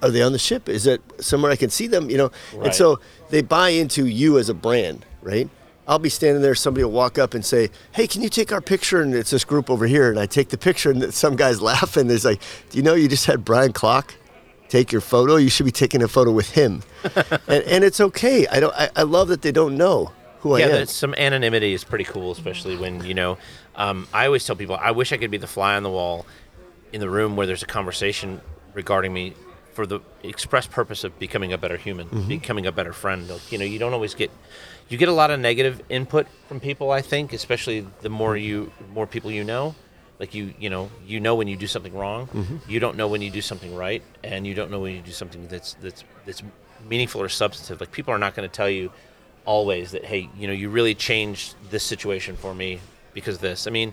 are 0.00 0.10
they 0.10 0.22
on 0.22 0.32
the 0.32 0.38
ship? 0.38 0.68
Is 0.68 0.86
it 0.86 1.02
somewhere 1.20 1.50
I 1.50 1.56
can 1.56 1.70
see 1.70 1.88
them? 1.88 2.08
You 2.08 2.16
know, 2.18 2.30
Right. 2.54 2.66
and 2.66 2.74
so 2.74 3.00
they 3.30 3.42
buy 3.42 3.70
into 3.70 4.06
you 4.06 4.38
as 4.38 4.48
a 4.48 4.54
brand, 4.54 5.04
right? 5.20 5.50
I'll 5.88 5.98
be 6.00 6.08
standing 6.08 6.42
there, 6.42 6.54
somebody 6.54 6.84
will 6.84 6.92
walk 6.92 7.18
up 7.18 7.34
and 7.34 7.44
say, 7.44 7.70
"Hey, 7.92 8.06
can 8.06 8.22
you 8.22 8.28
take 8.28 8.52
our 8.52 8.60
picture?" 8.60 9.02
And 9.02 9.14
it's 9.14 9.30
this 9.30 9.44
group 9.44 9.70
over 9.70 9.86
here, 9.86 10.10
and 10.10 10.18
I 10.18 10.26
take 10.26 10.48
the 10.48 10.58
picture, 10.58 10.90
and 10.90 11.14
some 11.14 11.36
guys 11.36 11.62
laughing. 11.72 12.08
There's 12.08 12.24
like, 12.24 12.40
"Do 12.70 12.78
you 12.78 12.82
know 12.82 12.94
you 12.94 13.08
just 13.08 13.26
had 13.26 13.44
Brian 13.44 13.72
Klock 13.72 14.14
take 14.68 14.90
your 14.90 15.00
photo? 15.00 15.36
You 15.36 15.48
should 15.48 15.66
be 15.66 15.72
taking 15.72 16.02
a 16.02 16.08
photo 16.08 16.32
with 16.32 16.50
him." 16.50 16.82
and, 17.46 17.62
and 17.64 17.84
it's 17.84 18.00
okay. 18.00 18.46
I 18.48 18.60
don't. 18.60 18.74
I, 18.74 18.90
I 18.96 19.02
love 19.02 19.28
that 19.28 19.42
they 19.42 19.52
don't 19.52 19.76
know 19.76 20.12
who 20.40 20.58
yeah, 20.58 20.64
I 20.64 20.68
am. 20.68 20.74
there's 20.74 20.90
some 20.90 21.14
anonymity 21.14 21.72
is 21.72 21.84
pretty 21.84 22.04
cool, 22.04 22.32
especially 22.32 22.76
when 22.76 23.04
you 23.04 23.14
know. 23.14 23.38
Um, 23.76 24.08
I 24.12 24.26
always 24.26 24.44
tell 24.44 24.56
people, 24.56 24.76
I 24.76 24.90
wish 24.90 25.12
I 25.12 25.18
could 25.18 25.30
be 25.30 25.36
the 25.36 25.46
fly 25.46 25.76
on 25.76 25.82
the 25.82 25.90
wall 25.90 26.26
in 26.92 27.00
the 27.00 27.10
room 27.10 27.36
where 27.36 27.46
there's 27.46 27.62
a 27.62 27.66
conversation 27.66 28.40
regarding 28.74 29.12
me 29.12 29.34
for 29.76 29.86
the 29.86 30.00
express 30.22 30.66
purpose 30.66 31.04
of 31.04 31.10
becoming 31.18 31.52
a 31.52 31.58
better 31.58 31.76
human, 31.76 32.06
Mm-hmm. 32.08 32.28
becoming 32.28 32.66
a 32.66 32.72
better 32.72 32.92
friend. 33.02 33.30
You 33.50 33.58
know, 33.58 33.64
you 33.72 33.78
don't 33.78 33.92
always 33.92 34.14
get 34.22 34.30
you 34.88 34.96
get 35.02 35.08
a 35.08 35.12
lot 35.22 35.30
of 35.30 35.38
negative 35.40 35.76
input 35.88 36.26
from 36.48 36.58
people. 36.60 36.90
I 36.90 37.02
think, 37.02 37.32
especially 37.32 37.86
the 38.00 38.08
more 38.08 38.36
you 38.36 38.72
more 38.92 39.06
people 39.06 39.30
you 39.30 39.44
know. 39.44 39.74
Like 40.18 40.32
you, 40.34 40.54
you 40.58 40.70
know, 40.70 40.90
you 41.06 41.20
know 41.20 41.34
when 41.34 41.46
you 41.46 41.56
do 41.58 41.66
something 41.66 41.94
wrong. 41.94 42.28
Mm-hmm. 42.28 42.70
You 42.70 42.80
don't 42.80 42.96
know 42.96 43.06
when 43.06 43.20
you 43.20 43.30
do 43.30 43.42
something 43.42 43.76
right, 43.76 44.02
and 44.24 44.46
you 44.46 44.54
don't 44.54 44.70
know 44.70 44.80
when 44.80 44.94
you 44.96 45.02
do 45.02 45.12
something 45.12 45.46
that's 45.48 45.74
that's 45.84 46.04
that's 46.24 46.42
meaningful 46.88 47.20
or 47.20 47.28
substantive. 47.28 47.80
Like 47.80 47.92
people 47.92 48.14
are 48.14 48.18
not 48.26 48.34
going 48.34 48.48
to 48.48 48.56
tell 48.60 48.70
you 48.70 48.90
always 49.44 49.92
that 49.92 50.04
hey 50.04 50.28
you 50.36 50.46
know 50.48 50.52
you 50.52 50.68
really 50.68 50.94
changed 50.94 51.54
this 51.70 51.84
situation 51.84 52.34
for 52.36 52.52
me 52.52 52.80
because 53.14 53.36
of 53.36 53.40
this 53.40 53.68
i 53.68 53.70
mean 53.70 53.92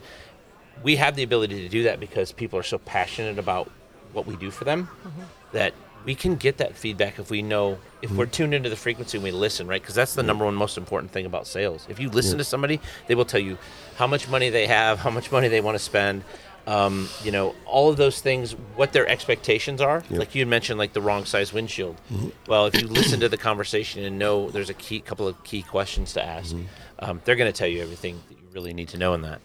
we 0.81 0.95
have 0.95 1.15
the 1.15 1.21
ability 1.21 1.61
to 1.61 1.69
do 1.69 1.83
that 1.83 1.99
because 1.99 2.31
people 2.31 2.57
are 2.57 2.63
so 2.63 2.79
passionate 2.79 3.37
about 3.37 3.69
what 4.13 4.25
we 4.25 4.35
do 4.35 4.51
for 4.51 4.63
them 4.63 4.87
mm-hmm. 5.05 5.21
that 5.51 5.73
we 6.05 6.15
can 6.15 6.35
get 6.35 6.57
that 6.57 6.75
feedback 6.75 7.17
if 7.17 7.29
we 7.29 7.41
know 7.41 7.77
if 8.01 8.11
we're 8.11 8.25
mm-hmm. 8.25 8.31
tuned 8.31 8.53
into 8.53 8.69
the 8.69 8.75
frequency 8.75 9.17
and 9.17 9.23
we 9.23 9.31
listen 9.31 9.67
right? 9.67 9.81
Because 9.81 9.95
that's 9.95 10.15
the 10.15 10.21
mm-hmm. 10.21 10.27
number 10.27 10.45
one 10.45 10.55
most 10.55 10.77
important 10.77 11.11
thing 11.11 11.25
about 11.25 11.47
sales. 11.47 11.85
If 11.89 11.99
you 11.99 12.09
listen 12.09 12.37
to 12.37 12.43
somebody 12.43 12.79
they 13.07 13.15
will 13.15 13.25
tell 13.25 13.39
you 13.39 13.57
how 13.95 14.07
much 14.07 14.29
money 14.29 14.49
they 14.49 14.67
have 14.67 14.99
how 14.99 15.09
much 15.09 15.31
money 15.31 15.47
they 15.47 15.61
want 15.61 15.75
to 15.75 15.83
spend 15.83 16.23
um, 16.65 17.09
you 17.23 17.31
know 17.31 17.55
all 17.65 17.89
of 17.89 17.97
those 17.97 18.21
things 18.21 18.53
what 18.75 18.93
their 18.93 19.07
expectations 19.07 19.81
are. 19.81 20.03
Like 20.09 20.35
you 20.35 20.41
had 20.41 20.47
mentioned 20.47 20.79
like 20.79 20.93
the 20.93 21.01
wrong 21.01 21.25
size 21.25 21.51
windshield. 21.53 21.99
Well 22.47 22.65
if 22.67 22.81
you 22.81 22.87
listen 22.87 23.19
to 23.21 23.29
the 23.29 23.37
conversation 23.37 24.03
and 24.03 24.19
know 24.19 24.49
there's 24.49 24.69
a 24.69 24.75
key 24.75 24.99
couple 24.99 25.27
of 25.27 25.41
key 25.43 25.61
questions 25.61 26.13
to 26.13 26.23
ask 26.23 26.55
um, 27.03 27.21
they're 27.25 27.35
going 27.35 27.51
to 27.51 27.57
tell 27.57 27.67
you 27.67 27.81
everything 27.81 28.21
that 28.29 28.37
you 28.37 28.43
really 28.53 28.73
need 28.73 28.89
to 28.89 28.97
know 28.97 29.13
in 29.13 29.21
that. 29.23 29.41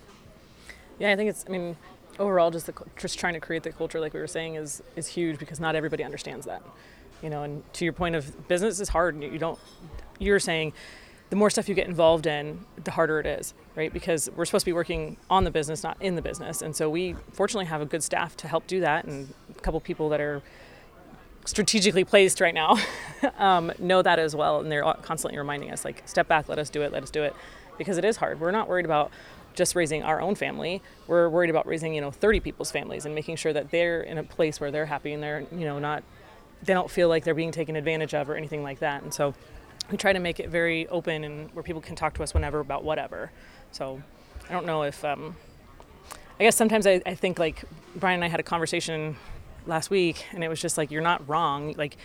Yeah, 0.98 1.12
I 1.12 1.16
think 1.16 1.30
it's. 1.30 1.44
I 1.46 1.50
mean, 1.50 1.76
overall, 2.18 2.50
just 2.50 2.66
the, 2.66 2.74
just 2.96 3.18
trying 3.18 3.34
to 3.34 3.40
create 3.40 3.62
the 3.62 3.72
culture, 3.72 4.00
like 4.00 4.14
we 4.14 4.20
were 4.20 4.26
saying, 4.26 4.54
is 4.54 4.82
is 4.96 5.06
huge 5.06 5.38
because 5.38 5.60
not 5.60 5.74
everybody 5.74 6.04
understands 6.04 6.46
that. 6.46 6.62
You 7.22 7.30
know, 7.30 7.42
and 7.42 7.62
to 7.74 7.84
your 7.84 7.92
point 7.92 8.14
of 8.14 8.48
business 8.48 8.80
is 8.80 8.88
hard. 8.88 9.14
and 9.14 9.24
You 9.24 9.38
don't. 9.38 9.58
You're 10.18 10.40
saying, 10.40 10.72
the 11.30 11.36
more 11.36 11.50
stuff 11.50 11.68
you 11.68 11.74
get 11.74 11.86
involved 11.86 12.26
in, 12.26 12.64
the 12.82 12.90
harder 12.90 13.20
it 13.20 13.26
is, 13.26 13.54
right? 13.76 13.92
Because 13.92 14.28
we're 14.34 14.44
supposed 14.44 14.64
to 14.64 14.68
be 14.68 14.72
working 14.72 15.16
on 15.30 15.44
the 15.44 15.50
business, 15.50 15.82
not 15.82 15.96
in 16.00 16.16
the 16.16 16.22
business, 16.22 16.62
and 16.62 16.74
so 16.74 16.90
we 16.90 17.14
fortunately 17.32 17.66
have 17.66 17.80
a 17.80 17.86
good 17.86 18.02
staff 18.02 18.36
to 18.38 18.48
help 18.48 18.66
do 18.66 18.80
that, 18.80 19.04
and 19.04 19.32
a 19.56 19.60
couple 19.60 19.80
people 19.80 20.08
that 20.08 20.20
are 20.20 20.42
strategically 21.48 22.04
placed 22.04 22.40
right 22.42 22.52
now 22.52 22.76
um, 23.38 23.72
know 23.78 24.02
that 24.02 24.18
as 24.18 24.36
well 24.36 24.60
and 24.60 24.70
they're 24.70 24.84
constantly 25.00 25.38
reminding 25.38 25.70
us 25.70 25.82
like 25.82 26.02
step 26.06 26.28
back 26.28 26.46
let 26.46 26.58
us 26.58 26.68
do 26.68 26.82
it 26.82 26.92
let 26.92 27.02
us 27.02 27.10
do 27.10 27.22
it 27.22 27.34
because 27.78 27.96
it 27.96 28.04
is 28.04 28.18
hard 28.18 28.38
we're 28.38 28.50
not 28.50 28.68
worried 28.68 28.84
about 28.84 29.10
just 29.58 29.74
raising 29.74 30.02
our 30.02 30.20
own 30.20 30.34
family 30.34 30.80
we're 31.06 31.28
worried 31.28 31.50
about 31.50 31.66
raising 31.66 31.94
you 31.94 32.00
know 32.00 32.10
30 32.10 32.40
people's 32.40 32.70
families 32.70 33.04
and 33.04 33.14
making 33.14 33.36
sure 33.36 33.52
that 33.52 33.70
they're 33.70 34.00
in 34.00 34.16
a 34.16 34.22
place 34.22 34.60
where 34.60 34.70
they're 34.70 34.86
happy 34.86 35.12
and 35.12 35.22
they're 35.22 35.44
you 35.52 35.66
know 35.66 35.78
not 35.78 36.02
they 36.62 36.72
don't 36.72 36.90
feel 36.90 37.08
like 37.08 37.24
they're 37.24 37.34
being 37.34 37.52
taken 37.52 37.76
advantage 37.76 38.14
of 38.14 38.30
or 38.30 38.36
anything 38.36 38.62
like 38.62 38.78
that 38.78 39.02
and 39.02 39.12
so 39.12 39.34
we 39.90 39.96
try 39.96 40.12
to 40.12 40.20
make 40.20 40.40
it 40.40 40.48
very 40.48 40.86
open 40.88 41.24
and 41.24 41.52
where 41.54 41.62
people 41.62 41.82
can 41.82 41.94
talk 41.94 42.14
to 42.14 42.22
us 42.22 42.32
whenever 42.32 42.60
about 42.60 42.84
whatever 42.84 43.30
so 43.72 44.00
i 44.48 44.52
don't 44.52 44.64
know 44.64 44.82
if 44.82 45.04
um, 45.04 45.36
I 46.40 46.44
guess 46.44 46.56
sometimes 46.56 46.86
I, 46.86 47.02
I 47.04 47.14
think 47.14 47.38
like 47.38 47.64
Brian 47.96 48.16
and 48.16 48.24
I 48.24 48.28
had 48.28 48.38
a 48.38 48.44
conversation 48.44 49.16
last 49.66 49.90
week, 49.90 50.24
and 50.32 50.44
it 50.44 50.48
was 50.48 50.60
just 50.60 50.78
like 50.78 50.90
you're 50.90 51.02
not 51.02 51.28
wrong. 51.28 51.74
Like 51.76 51.96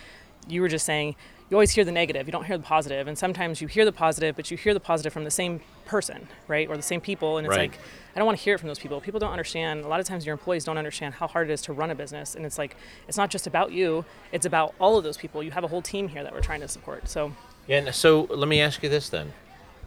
you 0.48 0.60
were 0.60 0.68
just 0.68 0.84
saying, 0.84 1.14
you 1.50 1.56
always 1.56 1.70
hear 1.72 1.84
the 1.84 1.92
negative, 1.92 2.26
you 2.26 2.32
don't 2.32 2.44
hear 2.44 2.56
the 2.56 2.64
positive, 2.64 3.06
and 3.06 3.16
sometimes 3.18 3.60
you 3.60 3.68
hear 3.68 3.84
the 3.84 3.92
positive, 3.92 4.34
but 4.34 4.50
you 4.50 4.56
hear 4.56 4.72
the 4.74 4.80
positive 4.80 5.12
from 5.12 5.24
the 5.24 5.30
same 5.30 5.60
person, 5.84 6.26
right, 6.48 6.68
or 6.68 6.76
the 6.76 6.82
same 6.82 7.00
people, 7.00 7.36
and 7.38 7.46
it's 7.46 7.54
Right. 7.54 7.70
like 7.70 7.78
I 8.16 8.18
don't 8.18 8.26
want 8.26 8.38
to 8.38 8.44
hear 8.44 8.54
it 8.54 8.58
from 8.58 8.68
those 8.68 8.78
people. 8.78 9.00
People 9.00 9.20
don't 9.20 9.32
understand. 9.32 9.84
A 9.84 9.88
lot 9.88 9.98
of 10.00 10.06
times, 10.06 10.24
your 10.24 10.32
employees 10.34 10.64
don't 10.64 10.78
understand 10.78 11.14
how 11.14 11.26
hard 11.26 11.50
it 11.50 11.52
is 11.52 11.60
to 11.62 11.72
run 11.72 11.90
a 11.90 11.94
business, 11.94 12.34
and 12.34 12.46
it's 12.46 12.58
like 12.58 12.76
it's 13.08 13.16
not 13.16 13.28
just 13.30 13.46
about 13.46 13.72
you; 13.72 14.04
it's 14.32 14.46
about 14.46 14.74
all 14.80 14.96
of 14.96 15.04
those 15.04 15.16
people. 15.16 15.42
You 15.42 15.50
have 15.50 15.64
a 15.64 15.68
whole 15.68 15.82
team 15.82 16.08
here 16.08 16.22
that 16.22 16.32
we're 16.32 16.40
trying 16.40 16.60
to 16.60 16.68
support. 16.68 17.08
So 17.08 17.32
Yeah, 17.66 17.78
and 17.78 17.94
so 17.94 18.22
let 18.30 18.48
me 18.48 18.60
ask 18.60 18.82
you 18.82 18.88
this 18.88 19.08
then, 19.08 19.32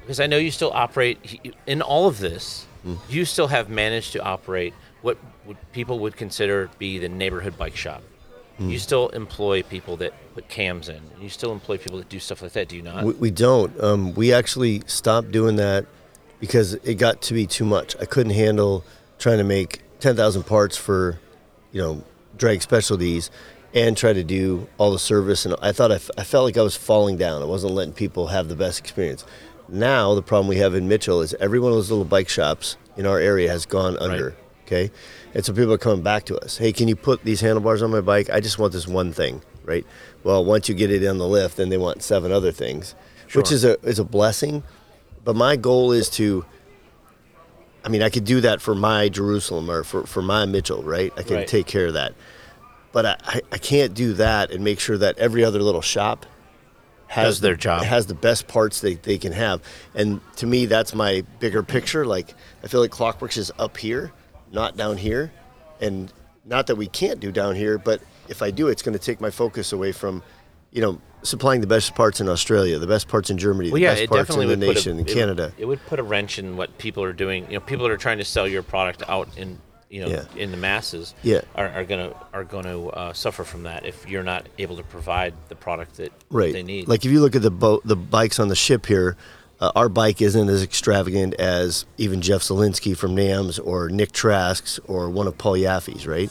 because 0.01 0.19
I 0.19 0.27
know 0.27 0.37
you 0.37 0.51
still 0.51 0.71
operate 0.73 1.39
in 1.65 1.81
all 1.81 2.07
of 2.07 2.19
this. 2.19 2.65
Hmm. 2.83 2.95
You 3.09 3.23
still 3.25 3.47
have 3.47 3.69
managed 3.69 4.11
to 4.13 4.21
operate 4.21 4.73
what 5.01 5.17
would 5.45 5.57
people 5.71 5.99
would 5.99 6.15
consider 6.17 6.69
be 6.79 6.97
the 6.99 7.09
neighborhood 7.09 7.57
bike 7.57 7.75
shop. 7.75 8.03
You 8.59 8.79
still 8.79 9.09
employ 9.09 9.61
people 9.61 9.97
that 9.97 10.13
put 10.33 10.49
cams 10.49 10.89
in. 10.89 11.01
You 11.21 11.29
still 11.29 11.51
employ 11.51 11.77
people 11.77 11.99
that 11.99 12.09
do 12.09 12.19
stuff 12.19 12.41
like 12.41 12.53
that. 12.53 12.69
Do 12.69 12.75
you 12.75 12.81
not? 12.81 13.03
We, 13.03 13.13
we 13.13 13.31
don't. 13.31 13.79
Um, 13.79 14.15
we 14.15 14.33
actually 14.33 14.81
stopped 14.87 15.31
doing 15.31 15.57
that 15.57 15.85
because 16.39 16.73
it 16.73 16.95
got 16.95 17.21
to 17.23 17.33
be 17.33 17.45
too 17.45 17.65
much. 17.65 17.95
I 18.01 18.05
couldn't 18.05 18.33
handle 18.33 18.83
trying 19.19 19.37
to 19.37 19.43
make 19.43 19.81
10,000 19.99 20.43
parts 20.43 20.75
for, 20.75 21.19
you 21.71 21.81
know, 21.81 22.03
drag 22.35 22.61
specialties 22.61 23.29
and 23.73 23.95
try 23.95 24.13
to 24.13 24.23
do 24.23 24.67
all 24.77 24.91
the 24.91 24.99
service. 24.99 25.45
And 25.45 25.55
I 25.61 25.71
thought 25.71 25.91
I, 25.91 25.95
f- 25.95 26.09
I 26.17 26.23
felt 26.23 26.45
like 26.45 26.57
I 26.57 26.61
was 26.61 26.75
falling 26.75 27.17
down. 27.17 27.41
I 27.41 27.45
wasn't 27.45 27.73
letting 27.73 27.93
people 27.93 28.27
have 28.27 28.47
the 28.47 28.55
best 28.55 28.79
experience. 28.79 29.23
Now, 29.69 30.15
the 30.15 30.21
problem 30.21 30.47
we 30.47 30.57
have 30.57 30.73
in 30.73 30.87
Mitchell 30.87 31.21
is 31.21 31.33
every 31.35 31.59
one 31.59 31.71
of 31.71 31.77
those 31.77 31.89
little 31.91 32.05
bike 32.05 32.29
shops 32.29 32.77
in 32.95 33.05
our 33.05 33.19
area 33.19 33.51
has 33.51 33.65
gone 33.65 33.97
under. 33.97 34.35
Okay. 34.67 34.91
And 35.33 35.45
so 35.45 35.53
people 35.53 35.71
are 35.71 35.77
coming 35.77 36.03
back 36.03 36.25
to 36.25 36.37
us. 36.37 36.57
Hey, 36.57 36.73
can 36.73 36.89
you 36.89 36.95
put 36.97 37.23
these 37.23 37.39
handlebars 37.39 37.81
on 37.81 37.89
my 37.89 38.01
bike? 38.01 38.29
I 38.29 38.41
just 38.41 38.59
want 38.59 38.73
this 38.73 38.85
one 38.85 39.13
thing, 39.13 39.41
right? 39.63 39.85
Well, 40.25 40.43
once 40.43 40.67
you 40.67 40.75
get 40.75 40.91
it 40.91 41.07
on 41.07 41.17
the 41.17 41.27
lift, 41.27 41.55
then 41.55 41.69
they 41.69 41.77
want 41.77 42.03
seven 42.03 42.33
other 42.33 42.51
things, 42.51 42.93
which 43.33 43.49
is 43.51 43.63
a 43.63 43.79
is 43.81 43.97
a 43.97 44.03
blessing. 44.03 44.63
But 45.23 45.35
my 45.37 45.55
goal 45.55 45.93
is 45.93 46.09
to. 46.11 46.45
I 47.85 47.89
mean, 47.89 48.01
I 48.01 48.09
could 48.09 48.25
do 48.25 48.41
that 48.41 48.61
for 48.61 48.75
my 48.75 49.07
Jerusalem 49.07 49.71
or 49.71 49.85
for, 49.85 50.05
for 50.05 50.21
my 50.21 50.45
Mitchell, 50.45 50.83
right? 50.83 51.13
I 51.15 51.23
can 51.23 51.37
Right. 51.37 51.47
take 51.47 51.67
care 51.67 51.87
of 51.87 51.93
that. 51.93 52.13
But 52.91 53.05
I, 53.05 53.41
I, 53.53 53.57
can't 53.59 53.93
do 53.93 54.11
that 54.13 54.51
and 54.51 54.61
make 54.61 54.81
sure 54.81 54.97
that 54.97 55.17
every 55.17 55.45
other 55.45 55.59
little 55.61 55.81
shop 55.81 56.25
has 57.07 57.35
Does 57.35 57.41
their 57.41 57.53
the- 57.53 57.57
job. 57.59 57.83
has 57.83 58.07
the 58.07 58.13
best 58.15 58.49
parts 58.49 58.81
they, 58.81 58.95
they 58.95 59.17
can 59.17 59.31
have. 59.31 59.61
And 59.95 60.19
to 60.37 60.45
me, 60.45 60.65
that's 60.65 60.93
my 60.93 61.23
bigger 61.39 61.63
picture. 61.63 62.05
Like, 62.05 62.33
I 62.61 62.67
feel 62.67 62.81
like 62.81 62.91
Klock 62.91 63.21
Werks 63.21 63.37
is 63.37 63.51
up 63.57 63.77
here, 63.77 64.11
not 64.51 64.77
down 64.77 64.97
here. 64.97 65.31
And 65.79 66.11
not 66.45 66.67
that 66.67 66.75
we 66.75 66.87
can't 66.87 67.19
do 67.19 67.31
down 67.31 67.55
here, 67.55 67.77
but 67.77 68.01
if 68.29 68.41
I 68.41 68.51
do, 68.51 68.67
it's 68.67 68.81
going 68.81 68.97
to 68.97 69.03
take 69.03 69.21
my 69.21 69.29
focus 69.29 69.73
away 69.73 69.91
from, 69.91 70.23
you 70.71 70.81
know, 70.81 71.01
supplying 71.23 71.61
the 71.61 71.67
best 71.67 71.93
parts 71.95 72.21
in 72.21 72.29
Australia, 72.29 72.79
the 72.79 72.87
best 72.87 73.07
parts 73.07 73.29
in 73.29 73.37
Germany, 73.37 73.69
well, 73.69 73.75
the 73.75 73.81
yeah, 73.81 73.95
best 73.95 74.09
parts 74.09 74.35
in 74.35 74.47
the 74.47 74.55
nation, 74.55 74.97
a, 74.97 74.99
in 75.01 75.05
Canada. 75.05 75.51
It, 75.57 75.65
would 75.65 75.83
put 75.85 75.99
a 75.99 76.03
wrench 76.03 76.39
in 76.39 76.57
what 76.57 76.77
people 76.77 77.03
are 77.03 77.13
doing. 77.13 77.45
You 77.47 77.55
know, 77.55 77.59
people 77.59 77.85
that 77.87 77.91
are 77.91 77.97
trying 77.97 78.19
to 78.19 78.25
sell 78.25 78.47
your 78.47 78.63
product 78.63 79.03
out 79.07 79.37
in 79.37 79.59
you 79.89 80.01
know 80.01 80.07
Yeah. 80.07 80.25
in 80.35 80.51
the 80.51 80.57
masses. 80.57 81.13
Yeah. 81.23 81.41
are, 81.55 81.69
are 81.69 81.85
gonna 81.85 82.13
are 82.33 82.43
gonna 82.43 82.87
uh, 82.87 83.13
suffer 83.13 83.43
from 83.43 83.63
that 83.63 83.85
if 83.85 84.07
you're 84.07 84.23
not 84.23 84.47
able 84.57 84.77
to 84.77 84.83
provide 84.83 85.33
the 85.49 85.55
product 85.55 85.95
that 85.97 86.11
right. 86.29 86.53
they 86.53 86.63
need. 86.63 86.87
Like 86.87 87.05
if 87.05 87.11
you 87.11 87.21
look 87.21 87.35
at 87.35 87.41
the 87.41 87.51
boat, 87.51 87.83
the 87.85 87.95
bikes 87.95 88.39
on 88.39 88.47
the 88.49 88.55
ship 88.55 88.85
here, 88.85 89.17
Uh, 89.59 89.71
our 89.75 89.89
bike 89.89 90.21
isn't 90.21 90.49
as 90.49 90.61
extravagant 90.61 91.33
as 91.35 91.85
even 91.97 92.21
Jeff 92.21 92.41
Zielinski 92.41 92.95
from 92.95 93.15
NAMZ 93.15 93.59
or 93.65 93.89
Nick 93.89 94.11
Trask's 94.11 94.79
or 94.85 95.09
one 95.09 95.27
of 95.27 95.37
Paul 95.37 95.57
Yaffe's, 95.57 96.05
right? 96.05 96.29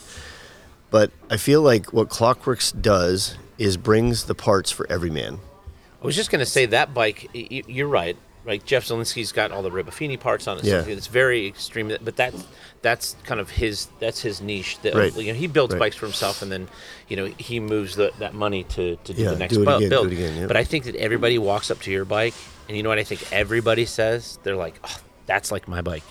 But 0.91 1.11
I 1.29 1.37
feel 1.37 1.62
like 1.62 1.93
what 1.93 2.09
Klock 2.09 2.47
Werks 2.47 2.71
does 2.71 3.37
is 3.59 3.77
brings 3.77 4.25
the 4.25 4.35
parts 4.35 4.71
for 4.71 4.87
every 4.91 5.11
man. 5.11 5.41
I 6.01 6.07
was 6.07 6.15
just 6.15 6.31
going 6.31 6.41
to 6.41 6.47
say 6.47 6.67
that 6.67 6.95
bike. 6.95 7.29
You're 7.33 7.89
right. 7.89 8.17
Like 8.45 8.65
Jeff 8.65 8.85
Zielinski's 8.87 9.33
got 9.33 9.51
all 9.51 9.62
the 9.62 9.71
Ribofini 9.71 10.21
parts 10.21 10.47
on 10.47 10.59
it. 10.59 10.65
Yeah. 10.65 10.85
So 10.85 10.91
it's 10.91 11.09
very 11.09 11.49
extreme, 11.49 11.89
but 11.89 12.15
that's 12.15 12.45
that's 12.87 13.16
kind 13.25 13.40
of 13.40 13.51
his 13.51 13.88
that's 13.99 14.20
his 14.20 14.40
niche. 14.40 14.79
That, 14.83 14.94
Right. 14.94 15.12
You 15.16 15.33
know, 15.33 15.38
he 15.38 15.49
builds 15.49 15.75
Right. 15.75 15.81
bikes 15.81 15.96
for 15.96 16.07
himself, 16.07 16.40
and 16.42 16.53
then 16.53 16.68
you 17.09 17.16
know 17.16 17.27
he 17.27 17.59
moves 17.59 17.96
the, 17.96 18.12
that 18.20 18.33
money 18.33 18.62
to, 18.75 18.94
to 18.96 19.12
do 19.12 19.22
Yeah, 19.22 19.31
the 19.31 19.37
next 19.38 19.55
do 19.55 19.62
it 19.62 19.64
bu- 19.64 19.70
again, 19.72 19.81
do 19.81 19.88
build. 19.90 20.07
it 20.07 20.12
again, 20.12 20.37
yeah. 20.40 20.46
But 20.46 20.57
I 20.57 20.62
think 20.64 20.85
that 20.85 20.94
everybody 20.94 21.37
walks 21.38 21.70
up 21.72 21.81
to 21.83 21.90
your 21.90 22.05
bike, 22.05 22.35
and 22.68 22.77
you 22.77 22.83
know 22.85 22.88
what 22.88 22.99
I 23.01 23.05
think 23.05 23.20
everybody 23.33 23.87
says? 23.87 24.38
They're 24.44 24.55
like, 24.66 24.79
oh, 24.85 24.99
"That's 25.27 25.51
like 25.51 25.66
my 25.66 25.83
bike." 25.83 26.05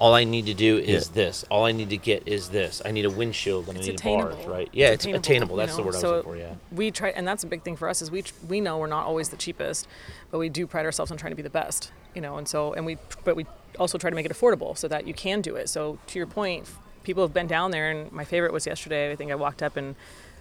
All 0.00 0.14
I 0.14 0.22
need 0.24 0.46
to 0.46 0.54
do 0.54 0.78
is 0.78 1.08
Yeah. 1.08 1.14
this. 1.14 1.44
All 1.50 1.64
I 1.64 1.72
need 1.72 1.90
to 1.90 1.96
get 1.96 2.22
is 2.26 2.50
this. 2.50 2.80
I 2.84 2.92
need 2.92 3.04
a 3.04 3.10
windshield 3.10 3.68
and 3.68 3.76
It's 3.78 3.86
I 3.88 3.90
need 3.90 3.98
attainable. 4.00 4.36
bars, 4.36 4.46
right? 4.46 4.68
Yeah, 4.72 4.90
it's, 4.90 5.04
attainable. 5.06 5.56
you 5.56 5.60
That's 5.62 5.72
the 5.74 5.78
know? 5.82 5.86
word 5.86 5.94
I 5.94 5.96
was 5.96 6.00
so 6.00 6.10
looking 6.18 6.32
for. 6.32 6.36
Yeah. 6.38 6.54
We 6.70 6.90
try, 6.92 7.08
and 7.10 7.26
that's 7.26 7.42
a 7.42 7.48
big 7.48 7.62
thing 7.64 7.74
for 7.76 7.88
us 7.88 8.00
is 8.02 8.08
we 8.10 8.22
we 8.48 8.60
know 8.60 8.78
we're 8.78 8.86
not 8.86 9.06
always 9.06 9.28
the 9.30 9.36
cheapest, 9.36 9.88
but 10.30 10.38
we 10.38 10.48
do 10.48 10.66
pride 10.68 10.84
ourselves 10.86 11.10
on 11.12 11.16
trying 11.18 11.32
to 11.32 11.36
be 11.36 11.42
the 11.42 11.50
best. 11.62 11.90
You 12.14 12.20
know, 12.22 12.36
and 12.38 12.46
so 12.48 12.72
and 12.74 12.86
we 12.86 12.96
but 13.24 13.34
we 13.36 13.46
also 13.78 13.98
try 13.98 14.10
to 14.10 14.16
make 14.16 14.26
it 14.26 14.32
affordable 14.32 14.76
so 14.76 14.88
that 14.88 15.06
you 15.06 15.14
can 15.14 15.40
do 15.40 15.56
it. 15.56 15.68
So 15.68 15.98
to 16.08 16.18
your 16.18 16.26
point, 16.26 16.68
people 17.02 17.22
have 17.22 17.32
been 17.32 17.46
down 17.46 17.70
there, 17.70 17.90
and 17.90 18.12
my 18.12 18.24
favorite 18.24 18.52
was 18.52 18.66
yesterday. 18.66 19.10
I 19.10 19.16
think 19.16 19.30
I 19.30 19.34
walked 19.34 19.62
up 19.62 19.76
and. 19.76 19.94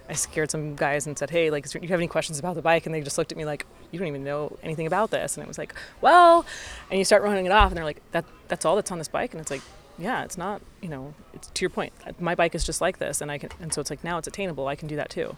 I 0.09 0.13
scared 0.13 0.49
some 0.49 0.77
guys 0.77 1.05
and 1.05 1.19
said, 1.19 1.31
"Hey, 1.31 1.49
like, 1.49 1.69
do 1.69 1.79
you 1.81 1.89
have 1.89 1.99
any 1.99 2.07
questions 2.07 2.39
about 2.39 2.55
the 2.55 2.61
bike?" 2.61 2.85
And 2.85 2.95
they 2.95 3.01
just 3.01 3.17
looked 3.17 3.33
at 3.33 3.37
me 3.37 3.43
like, 3.43 3.65
"You 3.91 3.99
don't 3.99 4.07
even 4.07 4.23
know 4.23 4.57
anything 4.63 4.87
about 4.87 5.11
this." 5.11 5.35
And 5.35 5.43
it 5.43 5.49
was 5.49 5.57
like, 5.57 5.75
"Well," 5.99 6.45
and 6.89 6.97
you 6.97 7.03
start 7.03 7.23
running 7.23 7.45
it 7.45 7.51
off, 7.51 7.71
and 7.71 7.77
they're 7.77 7.83
like, 7.83 8.01
"That 8.13 8.23
that's 8.47 8.63
all 8.63 8.77
that's 8.77 8.89
on 8.89 8.99
this 8.99 9.09
bike," 9.09 9.33
and 9.33 9.41
it's 9.41 9.51
like, 9.51 9.59
yeah, 9.97 10.23
it's 10.23 10.37
not, 10.37 10.61
you 10.81 10.89
know, 10.89 11.13
it's 11.33 11.47
to 11.49 11.61
your 11.61 11.69
point. 11.69 11.93
Uh, 12.05 12.11
my 12.19 12.35
bike 12.35 12.53
is 12.55 12.63
just 12.63 12.81
like 12.81 12.99
this, 12.99 13.21
and 13.21 13.31
I 13.31 13.37
can, 13.37 13.49
and 13.59 13.73
so 13.73 13.81
it's 13.81 13.89
like 13.89 14.03
now 14.03 14.17
it's 14.17 14.27
attainable. 14.27 14.67
I 14.67 14.75
can 14.75 14.87
do 14.87 14.95
that 14.95 15.09
too. 15.09 15.35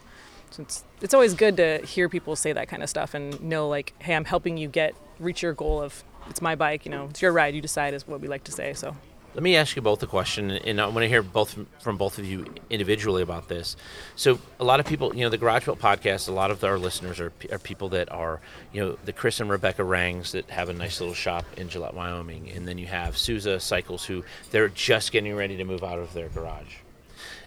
So 0.52 0.64
it's 0.64 0.84
it's 1.02 1.14
always 1.14 1.34
good 1.34 1.58
to 1.58 1.80
hear 1.86 2.10
people 2.10 2.36
say 2.36 2.54
that 2.54 2.68
kind 2.68 2.84
of 2.84 2.90
stuff 2.90 3.14
and 3.14 3.40
know 3.42 3.68
like, 3.68 3.94
hey, 4.00 4.16
I'm 4.16 4.26
helping 4.26 4.58
you 4.58 4.68
get 4.68 4.96
reach 5.20 5.42
your 5.42 5.54
goal 5.54 5.82
of 5.82 6.04
it's 6.30 6.42
my 6.42 6.56
bike. 6.56 6.86
You 6.86 6.92
know, 6.92 7.08
it's 7.10 7.22
your 7.22 7.32
ride. 7.32 7.56
You 7.56 7.62
decide 7.62 7.94
is 7.94 8.08
what 8.08 8.22
we 8.22 8.28
like 8.28 8.44
to 8.46 8.52
say. 8.52 8.74
So 8.74 8.96
Let 9.36 9.44
me 9.44 9.56
ask 9.56 9.76
you 9.76 9.82
both 9.82 10.02
a 10.02 10.08
question, 10.08 10.50
and 10.52 10.82
I 10.82 10.88
want 10.88 11.00
to 11.00 11.08
hear 11.08 11.22
both 11.22 11.54
from, 11.54 11.68
from 11.80 11.98
both 11.98 12.18
of 12.18 12.26
you 12.26 12.46
individually 12.70 13.22
about 13.22 13.48
this. 13.48 13.76
So, 14.16 14.40
a 14.60 14.64
lot 14.64 14.80
of 14.80 14.88
people, 14.88 15.16
you 15.16 15.22
know, 15.22 15.30
the 15.30 15.38
Garage 15.38 15.66
Build 15.66 15.80
podcast, 15.80 16.28
a 16.28 16.32
lot 16.32 16.50
of 16.50 16.64
our 16.64 16.80
listeners 16.80 17.20
are, 17.20 17.32
are 17.52 17.60
people 17.60 17.90
that 17.90 18.12
are, 18.12 18.42
you 18.74 18.82
know, 18.82 18.98
the 19.06 19.14
Chris 19.14 19.40
and 19.40 19.50
Rebecca 19.50 19.84
Rangs 19.84 20.32
that 20.32 20.50
have 20.50 20.70
a 20.70 20.74
nice 20.74 21.00
little 21.00 21.14
shop 21.14 21.46
in 21.58 21.70
Gillette, 21.70 21.94
Wyoming, 21.94 22.50
and 22.50 22.68
then 22.68 22.80
you 22.80 22.88
have 22.88 23.18
Souza 23.18 23.60
Cycles 23.60 24.06
who 24.06 24.24
they're 24.50 24.70
just 24.70 25.12
getting 25.12 25.36
ready 25.36 25.58
to 25.58 25.64
move 25.64 25.84
out 25.84 26.00
of 26.00 26.14
their 26.14 26.30
garage. 26.30 26.78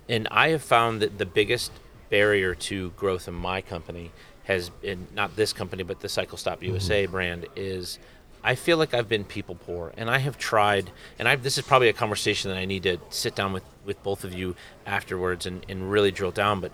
And 0.08 0.28
I 0.30 0.50
have 0.50 0.62
found 0.62 1.02
that 1.02 1.18
the 1.18 1.26
biggest 1.26 1.72
barrier 2.10 2.54
to 2.54 2.90
growth 2.90 3.26
in 3.26 3.34
my 3.34 3.60
company 3.60 4.12
has 4.44 4.68
been 4.68 5.06
not 5.14 5.34
this 5.34 5.52
company, 5.52 5.82
but 5.82 6.00
the 6.00 6.08
Cycle 6.08 6.38
Stop 6.38 6.58
mm-hmm. 6.58 6.72
USA 6.72 7.06
brand 7.06 7.46
is 7.56 7.98
I 8.44 8.54
feel 8.54 8.76
like 8.76 8.92
I've 8.92 9.08
been 9.08 9.24
people 9.24 9.54
poor, 9.54 9.92
and 9.96 10.10
I 10.10 10.18
have 10.18 10.36
tried. 10.36 10.90
And 11.18 11.28
I 11.28 11.36
this 11.36 11.58
is 11.58 11.64
probably 11.64 11.88
a 11.88 11.92
conversation 11.92 12.50
that 12.50 12.58
I 12.58 12.64
need 12.64 12.82
to 12.84 12.98
sit 13.10 13.34
down 13.34 13.52
with 13.52 13.64
with 13.84 14.02
both 14.02 14.24
of 14.24 14.34
you 14.34 14.56
afterwards 14.86 15.46
and, 15.46 15.64
and 15.68 15.90
really 15.90 16.10
drill 16.10 16.30
down. 16.32 16.60
But 16.60 16.72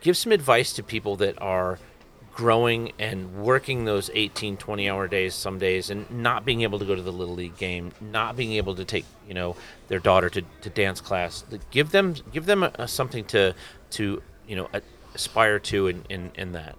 give 0.00 0.16
some 0.16 0.32
advice 0.32 0.72
to 0.74 0.82
people 0.82 1.16
that 1.16 1.40
are 1.40 1.78
growing 2.34 2.92
and 2.98 3.42
working 3.42 3.84
those 3.84 4.10
18 4.14 4.56
20 4.56 4.88
hour 4.88 5.06
days 5.06 5.34
some 5.34 5.58
days 5.58 5.90
and 5.90 6.10
not 6.10 6.46
being 6.46 6.62
able 6.62 6.78
to 6.78 6.84
go 6.86 6.94
to 6.94 7.02
the 7.02 7.12
little 7.12 7.34
league 7.34 7.56
game 7.58 7.92
not 8.00 8.36
being 8.36 8.52
able 8.52 8.74
to 8.74 8.86
take 8.86 9.04
you 9.28 9.34
know 9.34 9.54
their 9.88 9.98
daughter 9.98 10.30
to, 10.30 10.40
to 10.62 10.70
dance 10.70 10.98
class 10.98 11.44
give 11.70 11.90
them 11.90 12.14
give 12.32 12.46
them 12.46 12.62
a, 12.62 12.72
a 12.76 12.88
something 12.88 13.22
to 13.22 13.54
to 13.90 14.22
you 14.48 14.56
know 14.56 14.66
aspire 15.14 15.58
to 15.58 15.88
in, 15.88 16.02
in, 16.08 16.30
in 16.34 16.52
that 16.52 16.74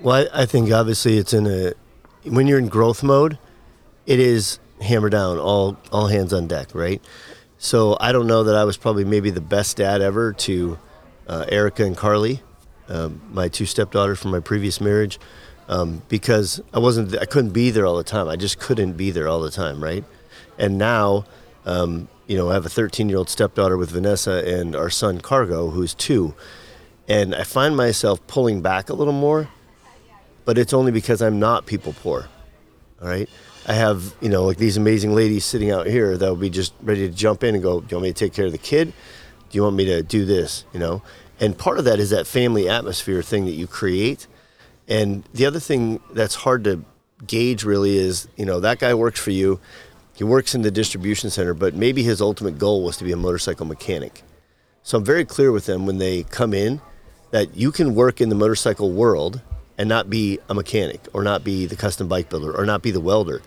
Well, 0.00 0.28
I, 0.34 0.42
I 0.42 0.46
think 0.46 0.70
obviously 0.72 1.16
it's 1.16 1.32
in 1.32 1.46
a 1.46 1.72
when 2.24 2.46
you're 2.46 2.58
in 2.58 2.68
growth 2.68 3.02
mode, 3.02 3.38
it 4.04 4.20
is 4.20 4.58
hammer 4.82 5.08
down, 5.08 5.38
all 5.38 5.78
all 5.90 6.08
hands 6.08 6.32
on 6.32 6.46
deck, 6.46 6.74
right? 6.74 7.02
So 7.58 7.96
I 7.98 8.12
don't 8.12 8.26
know 8.26 8.44
that 8.44 8.54
I 8.54 8.64
was 8.64 8.76
probably 8.76 9.04
maybe 9.04 9.30
the 9.30 9.40
best 9.40 9.78
dad 9.78 10.02
ever 10.02 10.34
to 10.34 10.78
uh, 11.26 11.46
Erica 11.48 11.84
and 11.84 11.96
Carly, 11.96 12.42
um, 12.88 13.22
my 13.32 13.48
two 13.48 13.64
stepdaughters 13.64 14.18
from 14.18 14.32
my 14.32 14.40
previous 14.40 14.80
marriage, 14.82 15.18
um, 15.68 16.02
because 16.08 16.60
I 16.74 16.78
wasn't 16.78 17.16
I 17.16 17.24
couldn't 17.24 17.52
be 17.52 17.70
there 17.70 17.86
all 17.86 17.96
the 17.96 18.04
time. 18.04 18.28
I 18.28 18.36
just 18.36 18.58
couldn't 18.58 18.94
be 18.94 19.10
there 19.10 19.28
all 19.28 19.40
the 19.40 19.50
time, 19.50 19.82
right? 19.82 20.04
And 20.58 20.76
now, 20.76 21.24
um, 21.64 22.08
you 22.26 22.36
know, 22.36 22.50
I 22.50 22.54
have 22.54 22.66
a 22.66 22.70
13 22.70 23.08
year 23.08 23.16
old 23.16 23.30
stepdaughter 23.30 23.78
with 23.78 23.90
Vanessa 23.90 24.44
and 24.46 24.76
our 24.76 24.90
son 24.90 25.22
Cargo, 25.22 25.70
who's 25.70 25.94
two, 25.94 26.34
and 27.08 27.34
I 27.34 27.44
find 27.44 27.74
myself 27.74 28.24
pulling 28.26 28.60
back 28.60 28.90
a 28.90 28.94
little 28.94 29.14
more 29.14 29.48
but 30.46 30.56
it's 30.56 30.72
only 30.72 30.92
because 30.92 31.20
I'm 31.20 31.38
not 31.38 31.66
people 31.66 31.92
poor. 31.92 32.28
All 33.02 33.08
right. 33.08 33.28
I 33.66 33.74
have, 33.74 34.14
you 34.22 34.30
know, 34.30 34.44
like 34.44 34.56
these 34.56 34.78
amazing 34.78 35.14
ladies 35.14 35.44
sitting 35.44 35.70
out 35.70 35.86
here 35.86 36.16
that 36.16 36.26
will 36.26 36.36
be 36.36 36.48
just 36.48 36.72
ready 36.80 37.06
to 37.06 37.14
jump 37.14 37.44
in 37.44 37.54
and 37.54 37.62
go, 37.62 37.80
Do 37.80 37.88
you 37.90 37.96
want 37.96 38.04
me 38.04 38.12
to 38.12 38.14
take 38.14 38.32
care 38.32 38.46
of 38.46 38.52
the 38.52 38.58
kid? 38.58 38.94
Do 39.50 39.56
you 39.58 39.64
want 39.64 39.76
me 39.76 39.84
to 39.86 40.02
do 40.02 40.24
this? 40.24 40.64
You 40.72 40.80
know? 40.80 41.02
And 41.40 41.58
part 41.58 41.78
of 41.78 41.84
that 41.84 41.98
is 41.98 42.10
that 42.10 42.26
family 42.26 42.68
atmosphere 42.68 43.20
thing 43.22 43.44
that 43.44 43.52
you 43.52 43.66
create. 43.66 44.26
And 44.88 45.24
the 45.34 45.44
other 45.44 45.60
thing 45.60 46.00
that's 46.12 46.36
hard 46.36 46.64
to 46.64 46.84
gauge 47.26 47.64
really 47.64 47.98
is, 47.98 48.28
you 48.36 48.46
know, 48.46 48.60
that 48.60 48.78
guy 48.78 48.94
works 48.94 49.20
for 49.20 49.32
you. 49.32 49.60
He 50.14 50.24
works 50.24 50.54
in 50.54 50.62
the 50.62 50.70
distribution 50.70 51.28
center, 51.28 51.52
but 51.52 51.74
maybe 51.74 52.02
his 52.02 52.22
ultimate 52.22 52.56
goal 52.56 52.84
was 52.84 52.96
to 52.98 53.04
be 53.04 53.12
a 53.12 53.16
motorcycle 53.16 53.66
mechanic. 53.66 54.22
So 54.82 54.96
I'm 54.98 55.04
very 55.04 55.24
clear 55.24 55.50
with 55.50 55.66
them 55.66 55.84
when 55.84 55.98
they 55.98 56.22
come 56.22 56.54
in 56.54 56.80
that 57.32 57.56
you 57.56 57.72
can 57.72 57.94
work 57.94 58.20
in 58.20 58.28
the 58.28 58.34
motorcycle 58.34 58.92
world 58.92 59.42
and 59.78 59.88
not 59.88 60.08
be 60.08 60.38
a 60.48 60.54
mechanic 60.54 61.00
or 61.12 61.22
not 61.22 61.44
be 61.44 61.66
the 61.66 61.76
custom 61.76 62.08
bike 62.08 62.28
builder 62.28 62.56
or 62.56 62.64
not 62.64 62.82
be 62.82 62.90
the 62.90 63.00
welder. 63.00 63.42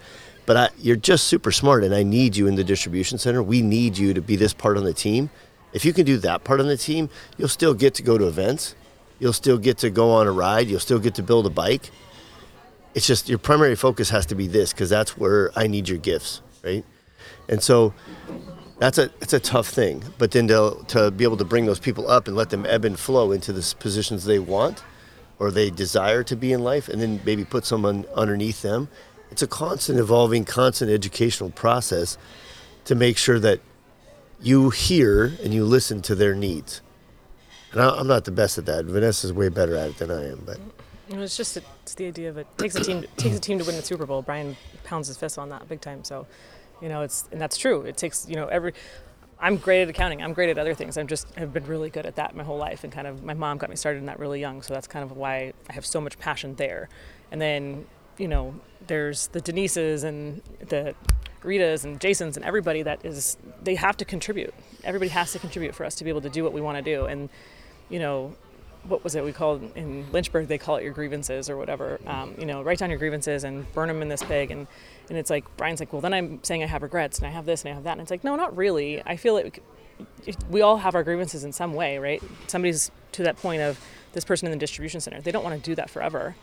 But 0.45 0.57
I, 0.57 0.69
you're 0.79 0.95
just 0.95 1.27
super 1.27 1.51
smart 1.51 1.83
and 1.83 1.93
I 1.93 2.03
need 2.03 2.35
you 2.35 2.47
in 2.47 2.55
the 2.55 2.63
distribution 2.63 3.17
center. 3.17 3.43
We 3.43 3.61
need 3.61 3.97
you 3.97 4.13
to 4.13 4.21
be 4.21 4.35
this 4.35 4.53
part 4.53 4.77
on 4.77 4.83
the 4.83 4.93
team. 4.93 5.29
If 5.73 5.85
you 5.85 5.93
can 5.93 6.05
do 6.05 6.17
that 6.17 6.43
part 6.43 6.59
on 6.59 6.67
the 6.67 6.77
team, 6.77 7.09
you'll 7.37 7.49
still 7.49 7.73
get 7.73 7.93
to 7.95 8.03
go 8.03 8.17
to 8.17 8.27
events. 8.27 8.75
You'll 9.19 9.33
still 9.33 9.57
get 9.57 9.77
to 9.79 9.89
go 9.89 10.11
on 10.11 10.27
a 10.27 10.31
ride. 10.31 10.67
You'll 10.67 10.79
still 10.79 10.99
get 10.99 11.15
to 11.15 11.23
build 11.23 11.45
a 11.45 11.49
bike. 11.51 11.91
It's 12.95 13.05
just 13.05 13.29
your 13.29 13.37
primary 13.37 13.75
focus 13.75 14.09
has 14.09 14.25
to 14.27 14.35
be 14.35 14.47
this 14.47 14.73
because 14.73 14.89
that's 14.89 15.17
where 15.17 15.51
I 15.55 15.67
need 15.67 15.87
your 15.87 15.99
gifts, 15.99 16.41
right? 16.63 16.83
And 17.47 17.61
so 17.61 17.93
that's 18.79 18.97
a 18.97 19.11
it's 19.21 19.33
a 19.33 19.39
tough 19.39 19.67
thing. 19.67 20.03
But 20.17 20.31
then 20.31 20.47
to 20.47 20.83
to 20.87 21.11
be 21.11 21.25
able 21.25 21.37
to 21.37 21.45
bring 21.45 21.67
those 21.67 21.79
people 21.79 22.09
up 22.09 22.27
and 22.27 22.35
let 22.35 22.49
them 22.49 22.65
ebb 22.65 22.85
and 22.85 22.97
flow 22.97 23.31
into 23.31 23.53
the 23.53 23.75
positions 23.79 24.25
they 24.25 24.39
want 24.39 24.83
or 25.39 25.51
they 25.51 25.69
desire 25.69 26.23
to 26.23 26.35
be 26.35 26.51
in 26.51 26.63
life, 26.63 26.89
and 26.89 27.01
then 27.01 27.21
maybe 27.25 27.45
put 27.45 27.65
someone 27.65 28.05
underneath 28.15 28.61
them. 28.61 28.89
It's 29.31 29.41
a 29.41 29.47
constant 29.47 29.99
evolving, 29.99 30.43
constant 30.45 30.91
educational 30.91 31.49
process 31.49 32.17
to 32.85 32.95
make 32.95 33.17
sure 33.17 33.39
that 33.39 33.61
you 34.41 34.69
hear 34.69 35.33
and 35.43 35.53
you 35.53 35.65
listen 35.65 36.01
to 36.03 36.15
their 36.15 36.35
needs. 36.35 36.81
And 37.71 37.81
I, 37.81 37.89
I'm 37.89 38.07
not 38.07 38.25
the 38.25 38.31
best 38.31 38.57
at 38.57 38.65
that. 38.65 38.85
Vanessa's 38.85 39.31
way 39.31 39.49
better 39.49 39.75
at 39.75 39.89
it 39.89 39.97
than 39.97 40.11
I 40.11 40.29
am, 40.29 40.43
but 40.45 40.59
you 41.09 41.15
know, 41.15 41.23
it's 41.23 41.35
just 41.35 41.57
it's 41.57 41.95
the 41.95 42.07
idea 42.07 42.29
of 42.29 42.37
it 42.37 42.47
takes 42.57 42.75
a 42.75 42.83
team 42.83 43.03
takes 43.17 43.35
a 43.35 43.39
team 43.39 43.57
to 43.59 43.65
win 43.65 43.75
the 43.75 43.81
Super 43.81 44.05
Bowl. 44.05 44.21
Brian 44.21 44.55
pounds 44.83 45.07
his 45.07 45.17
fist 45.17 45.39
on 45.39 45.49
that 45.49 45.67
big 45.67 45.81
time. 45.81 46.03
So, 46.03 46.27
you 46.81 46.89
know, 46.89 47.01
it's 47.01 47.27
and 47.31 47.41
that's 47.41 47.57
true. 47.57 47.81
It 47.81 47.97
takes 47.97 48.27
you 48.29 48.35
know 48.35 48.47
every. 48.47 48.73
I'm 49.41 49.57
great 49.57 49.83
at 49.83 49.89
accounting. 49.89 50.21
I'm 50.21 50.33
great 50.33 50.49
at 50.49 50.57
other 50.57 50.73
things. 50.73 50.97
I'm 50.97 51.07
just 51.07 51.33
have 51.35 51.53
been 51.53 51.65
really 51.65 51.89
good 51.89 52.05
at 52.05 52.15
that 52.17 52.35
my 52.35 52.43
whole 52.43 52.57
life, 52.57 52.83
and 52.83 52.91
kind 52.91 53.07
of 53.07 53.23
my 53.23 53.33
mom 53.33 53.57
got 53.57 53.69
me 53.69 53.75
started 53.75 53.99
in 53.99 54.05
that 54.07 54.19
really 54.19 54.39
young. 54.39 54.61
So 54.61 54.73
that's 54.73 54.87
kind 54.87 55.03
of 55.03 55.15
why 55.15 55.53
I 55.69 55.73
have 55.73 55.85
so 55.85 56.01
much 56.01 56.19
passion 56.19 56.55
there. 56.55 56.89
And 57.31 57.41
then 57.41 57.85
you 58.19 58.27
know, 58.27 58.53
there's 58.85 59.27
the 59.27 59.41
Denises 59.41 60.03
and 60.03 60.41
the 60.59 60.93
Ritas 61.41 61.85
and 61.85 61.99
Jasons 61.99 62.35
and 62.35 62.45
everybody 62.45 62.83
that 62.83 63.03
is 63.05 63.37
they 63.63 63.75
have 63.75 63.97
to 63.97 64.05
contribute. 64.05 64.53
Everybody 64.83 65.09
has 65.09 65.31
to 65.31 65.39
contribute 65.39 65.73
for 65.73 65.85
us 65.85 65.95
to 65.95 66.03
be 66.03 66.09
able 66.09 66.21
to 66.21 66.29
do 66.29 66.43
what 66.43 66.53
we 66.53 66.61
want 66.61 66.77
to 66.77 66.83
do. 66.83 67.05
And 67.05 67.29
you 67.89 67.99
know, 67.99 68.35
what 68.83 69.03
was 69.03 69.15
it 69.15 69.23
we 69.23 69.31
called 69.31 69.71
in 69.75 70.11
Lynchburg? 70.11 70.47
They 70.47 70.57
call 70.57 70.75
it 70.75 70.83
your 70.83 70.93
grievances 70.93 71.49
or 71.49 71.57
whatever. 71.57 71.99
Um, 72.05 72.35
you 72.37 72.45
know, 72.45 72.61
write 72.61 72.79
down 72.79 72.89
your 72.89 72.99
grievances 72.99 73.45
and 73.45 73.71
burn 73.73 73.87
them 73.87 74.01
in 74.01 74.09
this 74.09 74.23
big. 74.23 74.51
And 74.51 74.67
and 75.09 75.17
it's 75.17 75.29
like 75.29 75.45
Brian's 75.57 75.79
like, 75.79 75.91
well, 75.91 76.01
then 76.01 76.13
I'm 76.13 76.43
saying 76.43 76.63
I 76.63 76.67
have 76.67 76.83
regrets 76.83 77.17
and 77.17 77.27
I 77.27 77.31
have 77.31 77.45
this 77.45 77.63
and 77.63 77.71
I 77.71 77.75
have 77.75 77.83
that. 77.83 77.93
And 77.93 78.01
it's 78.01 78.11
like, 78.11 78.23
no, 78.23 78.35
not 78.35 78.55
really. 78.55 79.01
I 79.05 79.15
feel 79.15 79.33
like 79.33 79.61
we 80.49 80.61
all 80.61 80.77
have 80.77 80.95
our 80.95 81.03
grievances 81.03 81.43
in 81.43 81.51
some 81.51 81.73
way, 81.73 81.97
right? 81.97 82.21
Somebody's 82.47 82.91
to 83.13 83.23
that 83.23 83.37
point 83.37 83.61
of 83.61 83.79
this 84.13 84.23
person 84.23 84.47
in 84.47 84.51
the 84.51 84.57
distribution 84.57 85.01
center. 85.01 85.21
They 85.21 85.31
don't 85.31 85.43
want 85.43 85.61
to 85.61 85.69
do 85.69 85.75
that 85.75 85.89
forever. 85.89 86.35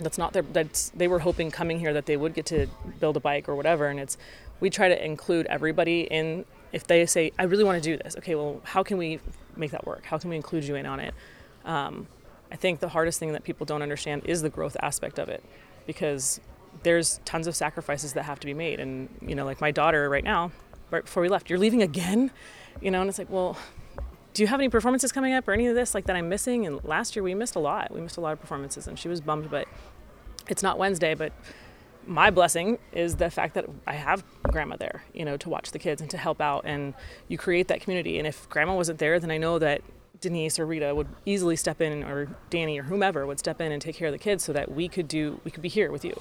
That's 0.00 0.18
not 0.18 0.32
their. 0.32 0.42
That's 0.42 0.90
they 0.90 1.06
were 1.06 1.18
hoping 1.20 1.50
coming 1.50 1.78
here 1.78 1.92
that 1.92 2.06
they 2.06 2.16
would 2.16 2.34
get 2.34 2.46
to 2.46 2.66
build 2.98 3.16
a 3.16 3.20
bike 3.20 3.48
or 3.48 3.54
whatever. 3.54 3.86
And 3.86 4.00
it's 4.00 4.16
we 4.58 4.70
try 4.70 4.88
to 4.88 5.04
include 5.04 5.46
everybody 5.46 6.02
in. 6.02 6.44
If 6.72 6.86
they 6.86 7.04
say, 7.04 7.32
I 7.38 7.44
really 7.44 7.64
want 7.64 7.82
to 7.82 7.90
do 7.90 8.02
this, 8.02 8.16
okay, 8.16 8.34
well, 8.34 8.62
how 8.64 8.82
can 8.82 8.96
we 8.96 9.20
make 9.56 9.72
that 9.72 9.86
work? 9.86 10.06
How 10.06 10.16
can 10.16 10.30
we 10.30 10.36
include 10.36 10.64
you 10.64 10.74
in 10.74 10.86
on 10.86 11.00
it? 11.00 11.14
Um, 11.66 12.06
I 12.50 12.56
think 12.56 12.80
the 12.80 12.88
hardest 12.88 13.18
thing 13.18 13.32
that 13.32 13.44
people 13.44 13.66
don't 13.66 13.82
understand 13.82 14.22
is 14.24 14.40
the 14.40 14.48
growth 14.48 14.76
aspect 14.80 15.18
of 15.18 15.28
it. 15.28 15.44
because 15.86 16.40
there's 16.82 17.20
tons 17.24 17.46
of 17.46 17.54
sacrifices 17.54 18.12
that 18.14 18.24
have 18.24 18.40
to 18.40 18.46
be 18.46 18.54
made. 18.54 18.80
And, 18.80 19.08
you 19.20 19.34
know, 19.34 19.44
like 19.44 19.60
my 19.60 19.70
daughter 19.70 20.08
right 20.08 20.24
now, 20.24 20.50
right 20.90 21.04
before 21.04 21.22
we 21.22 21.28
left, 21.28 21.50
you're 21.50 21.58
leaving 21.58 21.82
again? 21.82 22.30
You 22.80 22.90
know, 22.90 23.00
and 23.00 23.08
it's 23.08 23.18
like, 23.18 23.30
well, 23.30 23.56
do 24.34 24.42
you 24.42 24.46
have 24.46 24.60
any 24.60 24.68
performances 24.68 25.12
coming 25.12 25.34
up 25.34 25.46
or 25.46 25.52
any 25.52 25.66
of 25.66 25.74
this 25.74 25.94
like 25.94 26.06
that 26.06 26.16
I'm 26.16 26.28
missing? 26.28 26.66
And 26.66 26.82
last 26.84 27.14
year 27.14 27.22
we 27.22 27.34
missed 27.34 27.54
a 27.54 27.60
lot. 27.60 27.92
We 27.92 28.00
missed 28.00 28.16
a 28.16 28.20
lot 28.20 28.32
of 28.32 28.40
performances 28.40 28.86
and 28.86 28.98
she 28.98 29.08
was 29.08 29.20
bummed, 29.20 29.50
but 29.50 29.68
it's 30.48 30.62
not 30.62 30.78
Wednesday, 30.78 31.14
but 31.14 31.32
my 32.06 32.30
blessing 32.30 32.78
is 32.92 33.16
the 33.16 33.30
fact 33.30 33.54
that 33.54 33.66
I 33.86 33.94
have 33.94 34.24
grandma 34.44 34.76
there, 34.76 35.04
you 35.12 35.24
know, 35.24 35.36
to 35.36 35.48
watch 35.48 35.70
the 35.70 35.78
kids 35.78 36.00
and 36.00 36.10
to 36.10 36.16
help 36.16 36.40
out 36.40 36.64
and 36.64 36.94
you 37.28 37.38
create 37.38 37.68
that 37.68 37.80
community. 37.80 38.18
And 38.18 38.26
if 38.26 38.48
grandma 38.48 38.74
wasn't 38.74 38.98
there, 38.98 39.20
then 39.20 39.30
I 39.30 39.38
know 39.38 39.58
that 39.58 39.82
Denise 40.20 40.58
or 40.58 40.66
Rita 40.66 40.94
would 40.94 41.08
easily 41.26 41.56
step 41.56 41.80
in 41.80 42.04
or 42.04 42.28
Danny 42.48 42.78
or 42.78 42.84
whomever 42.84 43.26
would 43.26 43.38
step 43.38 43.60
in 43.60 43.72
and 43.72 43.82
take 43.82 43.96
care 43.96 44.08
of 44.08 44.12
the 44.12 44.18
kids 44.18 44.44
so 44.44 44.52
that 44.52 44.70
we 44.70 44.88
could 44.88 45.08
do 45.08 45.40
we 45.44 45.50
could 45.50 45.62
be 45.62 45.68
here 45.68 45.90
with 45.90 46.04
you, 46.04 46.20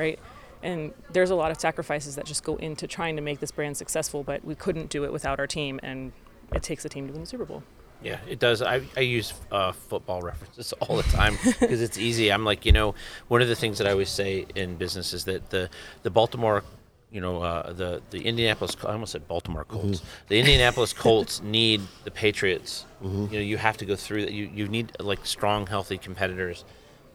right? 0.00 0.18
And 0.62 0.92
there's 1.12 1.30
a 1.30 1.34
lot 1.34 1.50
of 1.50 1.60
sacrifices 1.60 2.16
that 2.16 2.26
just 2.26 2.44
go 2.44 2.56
into 2.56 2.86
trying 2.86 3.16
to 3.16 3.22
make 3.22 3.40
this 3.40 3.50
brand 3.50 3.76
successful, 3.76 4.22
but 4.22 4.44
we 4.44 4.54
couldn't 4.54 4.90
do 4.90 5.04
it 5.04 5.12
without 5.12 5.38
our 5.38 5.46
team 5.46 5.80
and 5.82 6.12
it 6.52 6.62
takes 6.62 6.84
a 6.84 6.88
team 6.88 7.06
to 7.06 7.12
win 7.12 7.22
the 7.22 7.26
Super 7.26 7.44
Bowl. 7.44 7.62
Yeah, 8.02 8.18
it 8.26 8.38
does. 8.38 8.62
I, 8.62 8.80
I 8.96 9.00
use 9.00 9.34
uh, 9.52 9.72
football 9.72 10.22
references 10.22 10.72
all 10.80 10.96
the 10.96 11.02
time 11.04 11.36
because 11.44 11.82
it's 11.82 11.98
easy. 11.98 12.32
I'm 12.32 12.44
like, 12.44 12.64
you 12.64 12.72
know, 12.72 12.94
one 13.28 13.42
of 13.42 13.48
the 13.48 13.54
things 13.56 13.78
that 13.78 13.86
I 13.86 13.90
always 13.90 14.08
say 14.08 14.46
in 14.54 14.76
business 14.76 15.12
is 15.12 15.24
that 15.26 15.50
the 15.50 15.68
the 16.02 16.08
Baltimore, 16.08 16.64
you 17.12 17.20
know, 17.20 17.42
uh, 17.42 17.74
the 17.74 18.00
the 18.08 18.22
Indianapolis. 18.22 18.74
I 18.86 18.92
almost 18.92 19.12
said 19.12 19.28
Baltimore 19.28 19.64
Colts. 19.64 19.98
Mm-hmm. 19.98 20.28
The 20.28 20.38
Indianapolis 20.38 20.94
Colts 20.94 21.42
need 21.58 21.82
the 22.04 22.10
Patriots. 22.10 22.86
You 23.02 23.08
know, 23.08 23.38
you 23.38 23.58
have 23.58 23.76
to 23.76 23.84
go 23.84 23.96
through 23.96 24.22
that. 24.22 24.32
You 24.32 24.50
you 24.52 24.66
need 24.66 24.92
like 24.98 25.26
strong, 25.26 25.66
healthy 25.66 25.98
competitors 25.98 26.64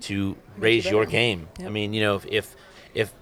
to 0.01 0.37
raise 0.57 0.85
your 0.85 1.05
better. 1.05 1.11
game. 1.11 1.47
I 1.61 1.69
mean, 1.69 1.93
you 1.93 2.01
know, 2.01 2.15
if 2.15 2.25
if 2.27 2.55
if 2.95 3.13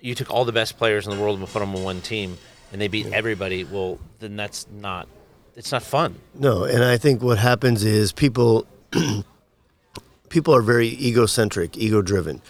you 0.00 0.14
took 0.14 0.30
all 0.30 0.44
the 0.44 0.52
best 0.52 0.78
players 0.78 1.06
in 1.06 1.16
the 1.16 1.20
world 1.20 1.38
and 1.38 1.48
put 1.48 1.58
them 1.58 1.74
on 1.74 1.82
one 1.82 2.00
team 2.00 2.38
and 2.70 2.80
they 2.80 2.88
beat 2.88 3.06
everybody, 3.06 3.64
well, 3.64 3.98
then 4.20 4.36
that's 4.36 4.66
not. 4.70 5.08
It's 5.56 5.72
not 5.72 5.82
fun. 5.82 6.18
No, 6.34 6.64
and 6.64 6.84
I 6.84 6.96
think 6.96 7.22
what 7.22 7.38
happens 7.38 7.84
is 7.84 8.12
people 8.12 8.66
people 10.28 10.54
are 10.54 10.62
very 10.62 10.88
egocentric, 10.88 11.76
ego 11.76 12.00
driven. 12.00 12.40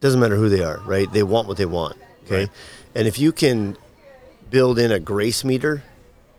Doesn't 0.00 0.18
matter 0.18 0.36
who 0.36 0.48
they 0.48 0.62
are, 0.62 0.80
right? 0.80 1.10
They 1.12 1.22
want 1.22 1.46
what 1.46 1.58
they 1.58 1.66
want. 1.66 1.96
Okay. 2.24 2.40
Right. 2.40 2.48
And 2.94 3.06
if 3.06 3.18
you 3.18 3.32
can 3.32 3.76
build 4.50 4.78
in 4.78 4.90
a 4.90 4.98
grace 4.98 5.44
meter 5.44 5.84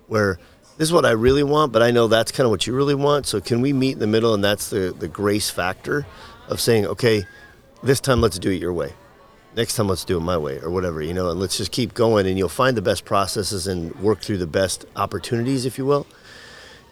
where 0.08 0.40
this 0.78 0.90
is 0.90 0.94
what 0.94 1.06
I 1.06 1.12
really 1.12 1.44
want, 1.44 1.72
but 1.72 1.82
I 1.82 1.92
know 1.92 2.08
that's 2.08 2.32
kind 2.32 2.46
of 2.46 2.52
what 2.52 2.68
you 2.68 2.76
really 2.76 2.96
want. 2.96 3.26
So 3.26 3.40
can 3.40 3.62
we 3.62 3.72
meet 3.72 3.94
in 3.94 4.00
the 4.00 4.08
middle 4.08 4.34
and 4.34 4.44
that's 4.44 4.70
the, 4.70 4.94
the 4.98 5.08
grace 5.08 5.50
factor 5.50 6.06
of 6.48 6.60
saying, 6.60 6.86
okay, 6.88 7.26
this 7.84 8.00
time 8.00 8.20
let's 8.20 8.40
do 8.40 8.52
it 8.52 8.60
your 8.60 8.74
way. 8.74 8.94
Next 9.56 9.76
time 9.76 9.88
let's 9.88 10.06
do 10.06 10.18
it 10.18 10.22
my 10.22 10.38
way 10.38 10.60
or 10.60 10.70
whatever, 10.70 11.02
you 11.02 11.14
know, 11.14 11.30
and 11.30 11.40
let's 11.40 11.58
just 11.58 11.72
keep 11.72 11.94
going 11.94 12.26
and 12.26 12.38
you'll 12.38 12.50
find 12.50 12.78
the 12.78 12.82
best 12.82 13.04
processes 13.04 13.68
and 13.68 13.94
work 13.96 14.22
through 14.22 14.38
the 14.38 14.48
best 14.48 14.86
opportunities, 14.96 15.66
if 15.66 15.78
you 15.78 15.86
will. 15.86 16.08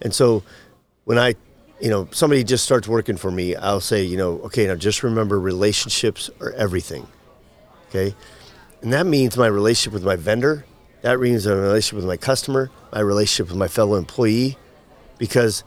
And 0.01 0.13
so 0.13 0.43
when 1.05 1.17
I, 1.17 1.35
you 1.79 1.89
know, 1.89 2.09
somebody 2.11 2.43
just 2.43 2.65
starts 2.65 2.87
working 2.87 3.15
for 3.15 3.31
me, 3.31 3.55
I'll 3.55 3.79
say, 3.79 4.03
you 4.03 4.17
know, 4.17 4.39
okay, 4.41 4.67
now 4.67 4.75
just 4.75 5.03
remember 5.03 5.39
relationships 5.39 6.29
are 6.41 6.51
everything. 6.51 7.07
Okay. 7.89 8.13
And 8.81 8.91
that 8.93 9.05
means 9.05 9.37
my 9.37 9.47
relationship 9.47 9.93
with 9.93 10.03
my 10.03 10.15
vendor, 10.15 10.65
that 11.01 11.19
means 11.19 11.47
my 11.47 11.53
relationship 11.53 11.95
with 11.95 12.05
my 12.05 12.17
customer, 12.17 12.69
my 12.91 12.99
relationship 12.99 13.47
with 13.47 13.57
my 13.57 13.67
fellow 13.69 13.95
employee, 13.95 14.57
because 15.17 15.63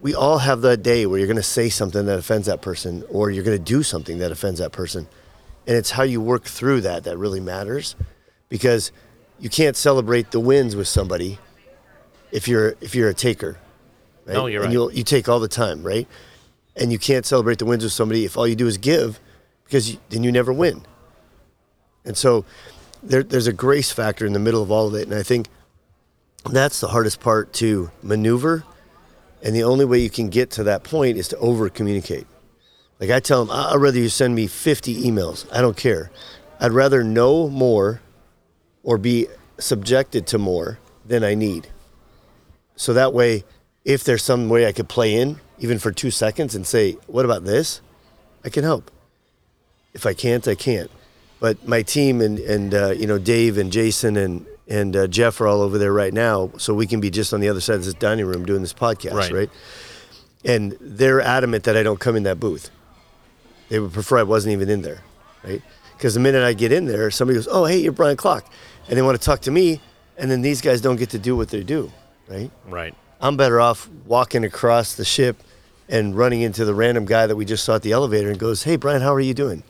we 0.00 0.14
all 0.14 0.38
have 0.38 0.60
that 0.62 0.82
day 0.82 1.06
where 1.06 1.18
you're 1.18 1.26
going 1.26 1.36
to 1.36 1.42
say 1.42 1.68
something 1.68 2.06
that 2.06 2.18
offends 2.18 2.46
that 2.46 2.62
person 2.62 3.04
or 3.10 3.30
you're 3.30 3.44
going 3.44 3.56
to 3.56 3.62
do 3.62 3.82
something 3.82 4.18
that 4.18 4.32
offends 4.32 4.60
that 4.60 4.72
person. 4.72 5.06
And 5.66 5.76
it's 5.76 5.90
how 5.90 6.02
you 6.02 6.20
work 6.20 6.44
through 6.44 6.80
that 6.82 7.04
that 7.04 7.16
really 7.18 7.40
matters 7.40 7.94
because 8.48 8.92
you 9.38 9.48
can't 9.48 9.76
celebrate 9.76 10.30
the 10.30 10.40
wins 10.40 10.74
with 10.74 10.88
somebody 10.88 11.38
if 12.32 12.48
you're 12.48 12.76
if 12.80 12.94
you're 12.94 13.08
a 13.08 13.14
taker. 13.14 13.58
Right? 14.26 14.34
No, 14.34 14.46
you're 14.46 14.62
and 14.62 14.68
right. 14.68 14.72
You'll, 14.72 14.92
you 14.92 15.04
take 15.04 15.28
all 15.28 15.40
the 15.40 15.48
time, 15.48 15.82
right? 15.82 16.06
And 16.76 16.92
you 16.92 16.98
can't 16.98 17.26
celebrate 17.26 17.58
the 17.58 17.64
wins 17.64 17.82
with 17.82 17.92
somebody 17.92 18.24
if 18.24 18.36
all 18.36 18.46
you 18.46 18.56
do 18.56 18.66
is 18.66 18.78
give 18.78 19.20
because 19.64 19.92
you, 19.92 19.98
then 20.08 20.22
you 20.22 20.32
never 20.32 20.52
win. 20.52 20.82
And 22.04 22.16
so 22.16 22.44
there, 23.02 23.22
there's 23.22 23.46
a 23.46 23.52
grace 23.52 23.92
factor 23.92 24.26
in 24.26 24.32
the 24.32 24.38
middle 24.38 24.62
of 24.62 24.70
all 24.70 24.88
of 24.88 24.94
it. 24.94 25.06
And 25.06 25.14
I 25.14 25.22
think 25.22 25.48
that's 26.50 26.80
the 26.80 26.88
hardest 26.88 27.20
part 27.20 27.52
to 27.54 27.90
maneuver. 28.02 28.64
And 29.42 29.54
the 29.54 29.62
only 29.62 29.84
way 29.84 29.98
you 29.98 30.10
can 30.10 30.28
get 30.28 30.50
to 30.52 30.64
that 30.64 30.84
point 30.84 31.16
is 31.16 31.28
to 31.28 31.36
over 31.38 31.68
communicate. 31.68 32.26
Like 33.00 33.10
I 33.10 33.20
tell 33.20 33.44
them, 33.44 33.56
I'd 33.56 33.76
rather 33.76 33.98
you 33.98 34.08
send 34.10 34.34
me 34.34 34.46
50 34.46 35.02
emails. 35.02 35.46
I 35.52 35.60
don't 35.62 35.76
care. 35.76 36.10
I'd 36.60 36.72
rather 36.72 37.02
know 37.02 37.48
more 37.48 38.00
or 38.82 38.98
be 38.98 39.26
subjected 39.58 40.26
to 40.28 40.38
more 40.38 40.78
than 41.06 41.24
I 41.24 41.34
need. 41.34 41.68
So 42.76 42.92
that 42.92 43.12
way, 43.14 43.44
if 43.84 44.04
there's 44.04 44.22
some 44.22 44.48
way 44.50 44.66
I 44.66 44.72
could 44.72 44.88
play 44.88 45.14
in, 45.14 45.40
even 45.58 45.78
for 45.78 45.92
two 45.92 46.10
seconds, 46.10 46.54
and 46.54 46.66
say, 46.66 46.92
what 47.06 47.24
about 47.24 47.44
this? 47.44 47.80
I 48.44 48.48
can 48.50 48.64
help. 48.64 48.90
If 49.92 50.06
I 50.06 50.14
can't, 50.14 50.46
I 50.46 50.54
can't. 50.54 50.90
But 51.40 51.66
my 51.66 51.82
team 51.82 52.20
and, 52.20 52.38
and 52.38 52.74
uh, 52.74 52.90
you 52.90 53.06
know, 53.06 53.18
Dave 53.18 53.56
and 53.58 53.72
Jason 53.72 54.16
and, 54.16 54.46
and 54.68 54.94
uh, 54.94 55.06
Jeff 55.06 55.40
are 55.40 55.46
all 55.46 55.62
over 55.62 55.78
there 55.78 55.92
right 55.92 56.12
now, 56.12 56.50
so 56.58 56.74
we 56.74 56.86
can 56.86 57.00
be 57.00 57.10
just 57.10 57.32
on 57.34 57.40
the 57.40 57.48
other 57.48 57.60
side 57.60 57.76
of 57.76 57.84
this 57.84 57.94
dining 57.94 58.26
room 58.26 58.44
doing 58.44 58.60
this 58.62 58.74
podcast, 58.74 59.14
Right. 59.14 59.32
right? 59.32 59.50
And 60.44 60.76
they're 60.80 61.20
adamant 61.20 61.64
that 61.64 61.76
I 61.76 61.82
don't 61.82 62.00
come 62.00 62.16
in 62.16 62.22
that 62.24 62.38
booth. 62.40 62.70
They 63.70 63.78
would 63.78 63.92
prefer 63.94 64.18
I 64.18 64.22
wasn't 64.24 64.52
even 64.52 64.68
in 64.68 64.82
there, 64.82 65.00
right? 65.42 65.62
Because 65.96 66.12
the 66.14 66.20
minute 66.20 66.42
I 66.42 66.52
get 66.52 66.72
in 66.72 66.84
there, 66.84 67.10
somebody 67.10 67.36
goes, 67.38 67.48
"Oh, 67.50 67.64
hey, 67.64 67.78
you're 67.78 67.92
Brian 67.92 68.16
Klock," 68.18 68.44
and 68.88 68.98
they 68.98 69.02
want 69.02 69.18
to 69.18 69.24
talk 69.24 69.40
to 69.42 69.50
me, 69.50 69.80
and 70.18 70.30
then 70.30 70.42
these 70.42 70.60
guys 70.60 70.80
don't 70.82 70.96
get 70.96 71.10
to 71.10 71.18
do 71.18 71.34
what 71.36 71.48
they 71.48 71.62
do, 71.62 71.90
right? 72.28 72.50
Right. 72.68 72.94
I'm 73.20 73.36
better 73.36 73.60
off 73.60 73.88
walking 74.06 74.44
across 74.44 74.94
the 74.94 75.04
ship 75.04 75.36
and 75.88 76.14
running 76.16 76.42
into 76.42 76.64
the 76.64 76.74
random 76.74 77.04
guy 77.04 77.26
that 77.26 77.36
we 77.36 77.44
just 77.44 77.64
saw 77.64 77.76
at 77.76 77.82
the 77.82 77.92
elevator 77.92 78.28
and 78.28 78.38
goes, 78.38 78.62
"Hey, 78.64 78.76
Brian, 78.76 79.02
how 79.02 79.14
are 79.14 79.20
you 79.20 79.34
doing?" 79.34 79.62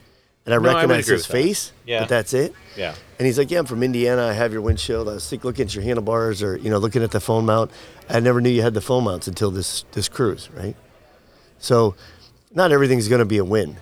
And 0.47 0.55
I 0.55 0.57
No, 0.59 0.73
recognize 0.73 1.05
agree 1.05 1.17
his 1.17 1.29
with 1.29 1.33
that. 1.37 1.43
face, 1.45 1.73
Yeah. 1.85 2.01
but 2.01 2.09
that's 2.09 2.33
it. 2.33 2.55
Yeah. 2.77 2.95
And 3.19 3.27
he's 3.27 3.37
like, 3.37 3.51
"Yeah, 3.51 3.59
I'm 3.59 3.67
from 3.67 3.83
Indiana. 3.83 4.27
I 4.27 4.33
have 4.33 4.53
your 4.53 4.63
windshield. 4.63 5.09
I 5.09 5.13
was 5.13 5.31
looking 5.45 5.67
at 5.67 5.75
your 5.75 5.85
handlebars, 5.85 6.43
or 6.43 6.57
you 6.57 6.71
know, 6.71 6.79
looking 6.79 7.03
at 7.03 7.11
the 7.11 7.21
phone 7.21 7.45
mount. 7.45 7.71
I 8.09 8.21
never 8.21 8.41
knew 8.41 8.49
you 8.49 8.63
had 8.63 8.73
the 8.73 8.81
phone 8.81 9.05
mounts 9.05 9.29
until 9.29 9.51
this 9.51 9.85
this 9.93 10.09
cruise, 10.09 10.49
right? 10.57 10.75
So, 11.59 11.95
not 12.55 12.73
everything's 12.73 13.09
going 13.09 13.19
to 13.19 13.25
be 13.27 13.37
a 13.39 13.45
win. 13.45 13.77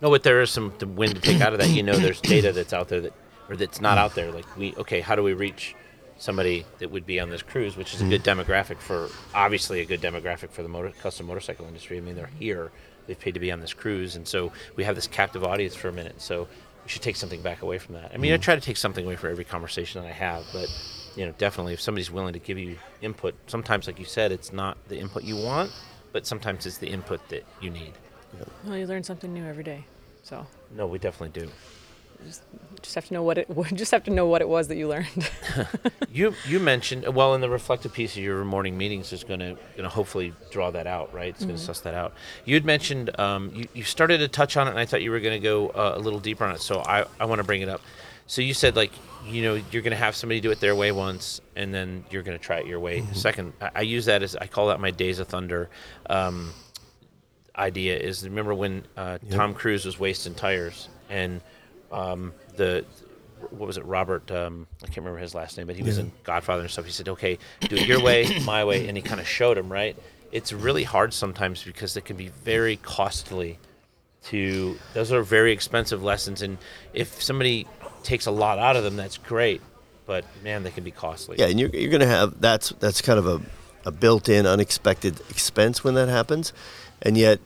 No, 0.00 0.10
but 0.10 0.22
there 0.22 0.42
is 0.42 0.50
some 0.50 0.72
the 0.78 0.86
win 0.86 1.14
to 1.14 1.20
take 1.20 1.40
out 1.40 1.52
of 1.52 1.58
that. 1.60 1.70
You 1.70 1.82
know, 1.82 1.96
there's 1.96 2.20
data 2.20 2.52
that's 2.52 2.72
out 2.72 2.88
there 2.88 3.00
that, 3.00 3.12
or 3.48 3.56
that's 3.56 3.80
not 3.80 3.98
out 3.98 4.14
there. 4.14 4.30
Like 4.30 4.56
we, 4.56 4.74
okay, 4.76 5.00
how 5.00 5.16
do 5.16 5.22
we 5.22 5.32
reach 5.32 5.74
somebody 6.18 6.64
that 6.78 6.90
would 6.90 7.06
be 7.06 7.20
on 7.20 7.30
this 7.30 7.42
cruise, 7.42 7.76
which 7.76 7.94
is 7.94 8.00
a 8.00 8.08
good 8.08 8.22
demographic 8.22 8.78
for, 8.78 9.08
obviously 9.34 9.80
a 9.80 9.84
good 9.84 10.00
demographic 10.00 10.50
for 10.50 10.62
the 10.62 10.68
motor, 10.68 10.90
custom 11.02 11.26
motorcycle 11.26 11.66
industry. 11.66 11.98
I 11.98 12.00
mean, 12.00 12.16
they're 12.16 12.30
here, 12.38 12.70
they've 13.06 13.18
paid 13.18 13.34
to 13.34 13.40
be 13.40 13.52
on 13.52 13.60
this 13.60 13.74
cruise, 13.74 14.16
and 14.16 14.26
so 14.26 14.52
we 14.76 14.84
have 14.84 14.94
this 14.94 15.06
captive 15.06 15.44
audience 15.44 15.74
for 15.74 15.88
a 15.88 15.92
minute. 15.92 16.20
So 16.20 16.48
we 16.84 16.88
should 16.88 17.02
take 17.02 17.16
something 17.16 17.42
back 17.42 17.62
away 17.62 17.78
from 17.78 17.94
that. 17.96 18.12
I 18.14 18.16
mean, 18.16 18.32
I 18.32 18.36
mm-hmm. 18.36 18.42
try 18.42 18.54
to 18.54 18.60
take 18.60 18.76
something 18.76 19.04
away 19.04 19.16
for 19.16 19.28
every 19.28 19.44
conversation 19.44 20.02
that 20.02 20.08
I 20.08 20.12
have, 20.12 20.44
but 20.52 20.68
you 21.16 21.26
know, 21.26 21.32
definitely 21.38 21.72
if 21.72 21.80
somebody's 21.80 22.10
willing 22.10 22.32
to 22.32 22.38
give 22.38 22.58
you 22.58 22.78
input, 23.02 23.34
sometimes, 23.46 23.86
like 23.86 23.98
you 23.98 24.04
said, 24.04 24.32
it's 24.32 24.52
not 24.52 24.76
the 24.88 24.98
input 24.98 25.24
you 25.24 25.36
want, 25.36 25.72
but 26.12 26.26
sometimes 26.26 26.66
it's 26.66 26.78
the 26.78 26.88
input 26.88 27.26
that 27.28 27.44
you 27.60 27.70
need. 27.70 27.92
Well, 28.64 28.76
you 28.76 28.86
learn 28.86 29.04
something 29.04 29.32
new 29.32 29.44
every 29.44 29.64
day. 29.64 29.84
So 30.22 30.46
No, 30.74 30.86
we 30.86 30.98
definitely 30.98 31.40
do. 31.40 31.50
just 32.82 32.94
have 32.94 33.06
to 33.06 33.12
know 33.14 33.22
what 33.22 33.38
it 33.38 33.46
just 33.74 33.90
have 33.92 34.04
to 34.04 34.10
know 34.10 34.26
what 34.26 34.40
it 34.40 34.48
was 34.48 34.68
that 34.68 34.76
you 34.76 34.88
learned. 34.88 35.08
You 36.12 36.34
you 36.48 36.58
mentioned 36.60 37.06
well 37.14 37.34
in 37.34 37.42
the 37.42 37.50
reflective 37.50 37.92
piece 37.92 38.16
of 38.16 38.22
your 38.22 38.42
morning 38.42 38.78
meetings 38.78 39.12
is 39.12 39.22
going 39.22 39.40
to 39.40 39.52
going 39.76 39.82
to 39.82 39.88
hopefully 39.90 40.32
draw 40.50 40.70
that 40.70 40.86
out, 40.86 41.12
right? 41.12 41.28
It's 41.28 41.44
going 41.44 41.56
to 41.56 41.60
suss 41.60 41.80
that 41.80 41.92
out. 41.92 42.14
You 42.46 42.54
had 42.54 42.64
mentioned 42.64 43.18
um, 43.20 43.52
you 43.54 43.68
you 43.74 43.82
started 43.84 44.18
to 44.18 44.28
touch 44.28 44.56
on 44.56 44.66
it, 44.66 44.70
and 44.70 44.78
I 44.78 44.86
thought 44.86 45.02
you 45.02 45.10
were 45.10 45.20
going 45.20 45.38
to 45.38 45.44
go 45.44 45.68
uh, 45.68 45.92
a 45.94 45.98
little 45.98 46.18
deeper 46.20 46.44
on 46.46 46.54
it. 46.54 46.62
So 46.62 46.80
I 46.80 47.04
I 47.20 47.26
want 47.26 47.40
to 47.40 47.44
bring 47.44 47.60
it 47.60 47.68
up. 47.68 47.82
So 48.26 48.40
you 48.40 48.54
said 48.54 48.76
like 48.76 48.92
you 49.26 49.42
know 49.42 49.60
you're 49.70 49.82
going 49.82 49.90
to 49.90 49.96
have 49.98 50.16
somebody 50.16 50.40
do 50.40 50.50
it 50.50 50.58
their 50.60 50.74
way 50.74 50.90
once, 50.90 51.42
and 51.54 51.74
then 51.74 52.04
you're 52.10 52.22
going 52.22 52.38
to 52.38 52.42
try 52.42 52.60
it 52.60 52.66
your 52.66 52.80
way 52.80 53.04
second. 53.12 53.52
I, 53.60 53.70
I 53.74 53.80
use 53.82 54.06
that 54.06 54.22
as 54.22 54.34
I 54.36 54.46
call 54.46 54.68
that 54.68 54.80
my 54.80 54.90
days 54.90 55.18
of 55.18 55.28
thunder. 55.28 55.68
Um, 56.08 56.54
idea 57.56 57.96
is 57.96 58.24
remember 58.24 58.54
when 58.54 58.84
uh, 58.96 59.18
Tom 59.30 59.54
Cruise 59.54 59.84
was 59.84 59.98
wasting 59.98 60.34
tires 60.34 60.88
and 61.08 61.40
um, 61.90 62.32
the 62.56 62.84
what 63.50 63.66
was 63.66 63.76
it 63.76 63.84
Robert 63.84 64.30
um, 64.30 64.66
I 64.82 64.86
can't 64.86 64.98
remember 64.98 65.18
his 65.18 65.34
last 65.34 65.56
name 65.56 65.66
but 65.66 65.76
he 65.76 65.82
was 65.82 65.98
in 65.98 66.12
Godfather 66.24 66.62
and 66.62 66.70
stuff. 66.70 66.84
He 66.84 66.92
said 66.92 67.08
okay 67.08 67.38
do 67.60 67.76
it 67.76 67.86
your 67.86 68.00
way 68.00 68.38
my 68.44 68.64
way 68.64 68.88
and 68.88 68.96
he 68.96 69.02
kind 69.02 69.20
of 69.20 69.28
showed 69.28 69.58
him 69.58 69.70
right? 69.72 69.96
It's 70.32 70.52
really 70.52 70.84
hard 70.84 71.14
sometimes 71.14 71.62
because 71.62 71.96
it 71.96 72.04
can 72.04 72.16
be 72.16 72.28
very 72.28 72.76
costly 72.76 73.58
to 74.24 74.76
those 74.92 75.12
are 75.12 75.22
very 75.22 75.52
expensive 75.52 76.02
lessons 76.02 76.42
and 76.42 76.58
if 76.92 77.22
somebody 77.22 77.66
takes 78.02 78.26
a 78.26 78.30
lot 78.30 78.58
out 78.58 78.76
of 78.76 78.84
them 78.84 78.96
that's 78.96 79.18
great 79.18 79.60
but 80.06 80.24
man 80.42 80.62
they 80.62 80.70
can 80.70 80.84
be 80.84 80.90
costly. 80.90 81.36
Yeah, 81.38 81.46
and 81.46 81.60
you're, 81.60 81.68
you're 81.70 81.90
going 81.90 82.00
to 82.00 82.06
have 82.06 82.40
that's 82.40 82.70
that's 82.80 83.02
kind 83.02 83.18
of 83.18 83.26
a, 83.26 83.40
a 83.84 83.90
built-in 83.90 84.46
unexpected 84.46 85.20
expense 85.28 85.84
when 85.84 85.94
that 85.94 86.08
happens, 86.08 86.52
and 87.02 87.16
yet 87.16 87.40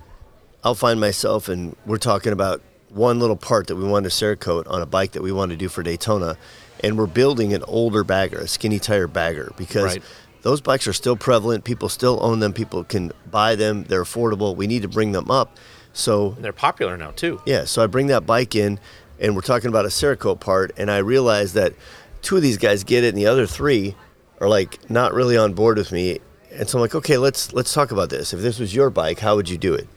I'll 0.64 0.74
find 0.74 1.00
myself 1.00 1.48
and 1.48 1.74
we're 1.86 1.96
talking 1.98 2.32
about 2.32 2.60
one 2.90 3.18
little 3.20 3.36
part 3.36 3.68
that 3.68 3.76
we 3.76 3.84
want 3.84 4.04
to 4.04 4.10
Cerakote 4.10 4.68
on 4.70 4.82
a 4.82 4.86
bike 4.86 5.12
that 5.12 5.22
we 5.22 5.30
want 5.32 5.50
to 5.52 5.56
do 5.56 5.68
for 5.68 5.82
Daytona, 5.82 6.36
and 6.82 6.98
we're 6.98 7.06
building 7.06 7.52
an 7.54 7.62
older 7.64 8.02
bagger, 8.04 8.38
a 8.38 8.48
skinny 8.48 8.78
tire 8.78 9.06
bagger, 9.06 9.52
because 9.56 9.84
Right. 9.84 10.02
those 10.42 10.60
bikes 10.60 10.86
are 10.88 10.92
still 10.92 11.16
prevalent. 11.16 11.62
People 11.64 11.88
still 11.88 12.18
own 12.20 12.40
them. 12.40 12.52
People 12.52 12.82
can 12.84 13.12
buy 13.30 13.54
them. 13.54 13.84
They're 13.84 14.02
affordable. 14.02 14.56
We 14.56 14.66
need 14.66 14.82
to 14.82 14.88
bring 14.88 15.12
them 15.12 15.30
up. 15.30 15.56
So 15.92 16.32
And 16.36 16.44
they're 16.44 16.52
popular 16.52 16.96
now 16.96 17.12
too. 17.12 17.40
yeah, 17.46 17.64
so 17.64 17.82
I 17.82 17.86
bring 17.86 18.08
that 18.08 18.26
bike 18.26 18.54
in, 18.56 18.80
and 19.20 19.34
we're 19.36 19.40
talking 19.42 19.68
about 19.68 19.84
a 19.84 19.88
Cerakote 19.88 20.40
part, 20.40 20.72
and 20.76 20.90
I 20.90 20.98
realize 20.98 21.52
that 21.52 21.74
two 22.22 22.36
of 22.36 22.42
these 22.42 22.58
guys 22.58 22.82
get 22.84 23.04
it, 23.04 23.08
and 23.08 23.18
the 23.18 23.26
other 23.26 23.46
three 23.46 23.94
are 24.40 24.48
like 24.48 24.90
not 24.90 25.14
really 25.14 25.36
on 25.36 25.52
board 25.54 25.78
with 25.78 25.92
me. 25.92 26.18
And 26.52 26.68
so 26.68 26.78
I'm 26.78 26.82
like, 26.82 26.94
okay, 26.94 27.16
let's 27.16 27.52
let's 27.52 27.72
talk 27.72 27.90
about 27.90 28.10
this. 28.10 28.32
If 28.32 28.40
this 28.40 28.58
was 28.58 28.74
your 28.74 28.90
bike, 28.90 29.20
how 29.20 29.36
would 29.36 29.48
you 29.48 29.58
do 29.58 29.74
it? 29.74 29.88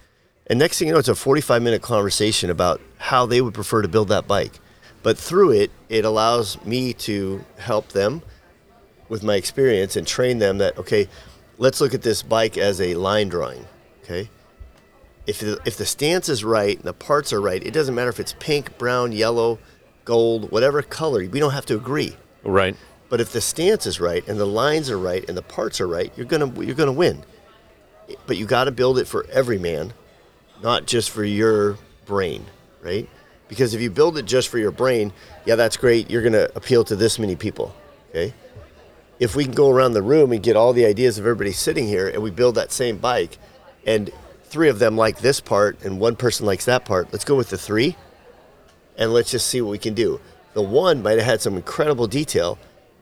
And 0.47 0.59
next 0.59 0.77
thing 0.77 0.87
you 0.87 0.93
know, 0.93 0.99
it's 0.99 1.07
a 1.07 1.15
45 1.15 1.61
minute 1.61 1.81
conversation 1.81 2.49
about 2.49 2.81
how 2.97 3.25
they 3.25 3.41
would 3.41 3.53
prefer 3.53 3.81
to 3.81 3.87
build 3.87 4.09
that 4.09 4.27
bike. 4.27 4.59
But 5.01 5.17
through 5.17 5.51
it, 5.51 5.71
it 5.89 6.05
allows 6.05 6.63
me 6.65 6.93
to 6.93 7.43
help 7.57 7.89
them 7.89 8.21
with 9.09 9.23
my 9.23 9.35
experience 9.35 9.95
and 9.95 10.07
train 10.07 10.39
them 10.39 10.59
that 10.59 10.77
okay, 10.77 11.07
let's 11.57 11.81
look 11.81 11.93
at 11.93 12.01
this 12.01 12.23
bike 12.23 12.57
as 12.57 12.79
a 12.79 12.95
line 12.95 13.29
drawing. 13.29 13.65
Okay, 14.03 14.29
if 15.25 15.39
the, 15.39 15.59
if 15.65 15.77
the 15.77 15.85
stance 15.85 16.29
is 16.29 16.43
right 16.43 16.75
and 16.75 16.85
the 16.85 16.93
parts 16.93 17.31
are 17.31 17.41
right, 17.41 17.63
it 17.63 17.71
doesn't 17.73 17.95
matter 17.95 18.09
if 18.09 18.19
it's 18.19 18.35
pink, 18.39 18.77
brown, 18.77 19.11
yellow, 19.11 19.59
gold, 20.05 20.51
whatever 20.51 20.81
color. 20.81 21.19
We 21.19 21.39
don't 21.39 21.53
have 21.53 21.65
to 21.67 21.75
agree. 21.75 22.17
Right. 22.43 22.75
But 23.09 23.21
if 23.21 23.31
the 23.31 23.41
stance 23.41 23.85
is 23.85 23.99
right 23.99 24.27
and 24.27 24.39
the 24.39 24.45
lines 24.45 24.89
are 24.89 24.97
right 24.97 25.23
and 25.27 25.37
the 25.37 25.43
parts 25.43 25.79
are 25.79 25.87
right, 25.87 26.11
you're 26.15 26.25
gonna 26.25 26.51
you're 26.63 26.75
gonna 26.75 26.91
win. 26.91 27.23
But 28.27 28.37
you 28.37 28.45
got 28.45 28.65
to 28.65 28.71
build 28.71 28.99
it 28.99 29.07
for 29.07 29.25
every 29.31 29.57
man, 29.57 29.93
not 30.61 30.85
just 30.85 31.09
for 31.09 31.23
your 31.23 31.77
brain, 32.05 32.45
right? 32.81 33.09
Because 33.47 33.73
if 33.73 33.81
you 33.81 33.89
build 33.89 34.17
it 34.17 34.25
just 34.25 34.49
for 34.49 34.57
your 34.57 34.71
brain, 34.71 35.13
yeah, 35.45 35.55
that's 35.55 35.77
great. 35.77 36.09
You're 36.09 36.23
gonna 36.23 36.49
appeal 36.55 36.83
to 36.85 36.95
this 36.95 37.19
many 37.19 37.35
people, 37.35 37.73
okay? 38.09 38.33
If 39.19 39.35
we 39.35 39.45
can 39.45 39.53
go 39.53 39.69
around 39.69 39.93
the 39.93 40.01
room 40.01 40.31
and 40.31 40.41
get 40.41 40.55
all 40.55 40.73
the 40.73 40.85
ideas 40.85 41.17
of 41.17 41.25
everybody 41.25 41.51
sitting 41.51 41.87
here, 41.87 42.07
and 42.09 42.21
we 42.21 42.31
build 42.31 42.55
that 42.55 42.71
same 42.71 42.97
bike, 42.97 43.37
and 43.85 44.11
three 44.45 44.69
of 44.69 44.79
them 44.79 44.95
like 44.95 45.19
this 45.19 45.39
part 45.39 45.83
and 45.83 45.99
one 45.99 46.15
person 46.15 46.45
likes 46.45 46.65
that 46.65 46.85
part, 46.85 47.11
let's 47.11 47.25
go 47.25 47.35
with 47.35 47.49
the 47.49 47.57
three 47.57 47.95
and 48.97 49.11
let's 49.11 49.31
just 49.31 49.47
see 49.47 49.61
what 49.61 49.71
we 49.71 49.79
can 49.79 49.95
do. 49.95 50.21
The 50.53 50.61
one 50.61 51.01
might 51.01 51.17
have 51.17 51.25
had 51.25 51.41
some 51.41 51.55
incredible 51.55 52.05
detail 52.05 52.59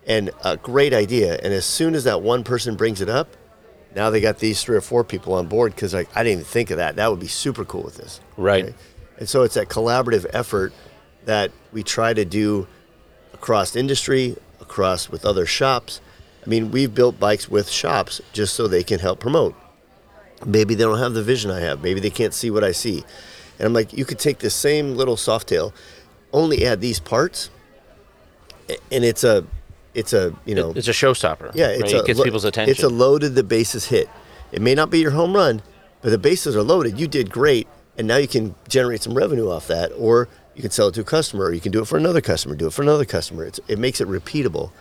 and 0.07 0.31
a 0.43 0.57
great 0.57 0.93
idea, 0.93 1.39
and 1.43 1.53
as 1.53 1.65
soon 1.65 1.95
as 1.95 2.03
that 2.05 2.21
one 2.21 2.43
person 2.43 2.75
brings 2.75 3.01
it 3.01 3.09
up, 3.09 3.29
now 3.95 4.09
they 4.09 4.21
got 4.21 4.39
these 4.39 4.63
three 4.63 4.75
or 4.75 4.81
four 4.81 5.03
people 5.03 5.33
on 5.33 5.47
board 5.47 5.75
because 5.75 5.93
like 5.93 6.09
I 6.15 6.23
didn't 6.23 6.39
even 6.39 6.45
think 6.45 6.71
of 6.71 6.77
that. 6.77 6.95
That 6.95 7.09
would 7.09 7.19
be 7.19 7.27
super 7.27 7.65
cool 7.65 7.83
with 7.83 7.97
this. 7.97 8.21
Right. 8.37 8.73
And 9.17 9.29
so 9.29 9.43
it's 9.43 9.55
that 9.55 9.69
collaborative 9.69 10.25
effort 10.33 10.73
that 11.25 11.51
we 11.71 11.83
try 11.83 12.13
to 12.13 12.25
do 12.25 12.67
across 13.33 13.75
industry, 13.75 14.35
across 14.59 15.09
with 15.09 15.25
other 15.25 15.45
shops. 15.45 16.01
I 16.43 16.49
mean, 16.49 16.71
we've 16.71 16.93
built 16.93 17.19
bikes 17.19 17.49
with 17.49 17.69
shops 17.69 18.21
just 18.33 18.55
so 18.55 18.67
they 18.67 18.83
can 18.83 18.99
help 18.99 19.19
promote. 19.19 19.55
Maybe 20.45 20.73
they 20.73 20.83
don't 20.83 20.97
have 20.97 21.13
the 21.13 21.21
vision 21.21 21.51
I 21.51 21.59
have. 21.59 21.83
Maybe 21.83 21.99
they 21.99 22.09
can't 22.09 22.33
see 22.33 22.49
what 22.49 22.63
I 22.63 22.71
see. 22.71 23.03
And 23.59 23.67
I'm 23.67 23.73
like, 23.73 23.93
you 23.93 24.05
could 24.05 24.17
take 24.17 24.39
this 24.39 24.55
same 24.55 24.95
little 24.95 25.15
Softail, 25.15 25.71
only 26.33 26.65
add 26.65 26.81
these 26.81 26.99
parts, 26.99 27.51
and 28.91 29.03
it's 29.03 29.23
a, 29.23 29.45
it's 29.93 30.13
a, 30.13 30.33
you 30.45 30.55
know, 30.55 30.71
It's 30.75 30.87
a 30.87 30.91
showstopper. 30.91 31.51
yeah, 31.53 31.67
right? 31.67 31.79
it's 31.81 31.91
it 31.93 32.01
a 32.01 32.03
gets 32.03 32.19
lo- 32.19 32.25
people's 32.25 32.45
attention. 32.45 32.71
It's 32.71 32.83
a 32.83 32.89
loaded 32.89 33.35
the 33.35 33.43
bases 33.43 33.85
hit. 33.85 34.09
It 34.51 34.61
may 34.61 34.75
not 34.75 34.89
be 34.89 34.99
your 34.99 35.11
home 35.11 35.33
run, 35.35 35.61
but 36.01 36.09
the 36.09 36.17
bases 36.17 36.55
are 36.55 36.63
loaded. 36.63 36.99
You 36.99 37.07
did 37.07 37.29
great, 37.29 37.67
and 37.97 38.07
now 38.07 38.17
you 38.17 38.27
can 38.27 38.55
generate 38.67 39.01
some 39.01 39.13
revenue 39.13 39.49
off 39.49 39.67
that, 39.67 39.91
or 39.97 40.27
you 40.55 40.61
can 40.61 40.71
sell 40.71 40.87
it 40.87 40.93
to 40.95 41.01
a 41.01 41.05
customer, 41.05 41.45
or 41.45 41.53
you 41.53 41.61
can 41.61 41.71
do 41.71 41.81
it 41.81 41.87
for 41.87 41.97
another 41.97 42.21
customer, 42.21 42.55
do 42.55 42.67
it 42.67 42.73
for 42.73 42.81
another 42.81 43.05
customer. 43.05 43.45
It's, 43.45 43.59
it 43.67 43.79
makes 43.79 44.01
it 44.01 44.07
repeatable. 44.07 44.71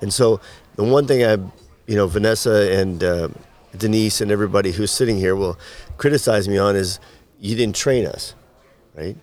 And 0.00 0.12
so 0.12 0.40
the 0.74 0.84
one 0.84 1.06
thing 1.06 1.24
I, 1.24 1.32
you 1.86 1.96
know, 1.96 2.06
Vanessa 2.06 2.70
and 2.72 3.02
uh, 3.02 3.28
Denise 3.76 4.20
and 4.20 4.30
everybody 4.30 4.72
who's 4.72 4.90
sitting 4.90 5.16
here 5.16 5.34
will 5.36 5.58
criticize 5.98 6.48
me 6.48 6.58
on 6.58 6.74
is 6.76 6.98
you 7.40 7.54
didn't 7.56 7.76
train 7.76 8.06
us, 8.06 8.34
right? 8.94 9.16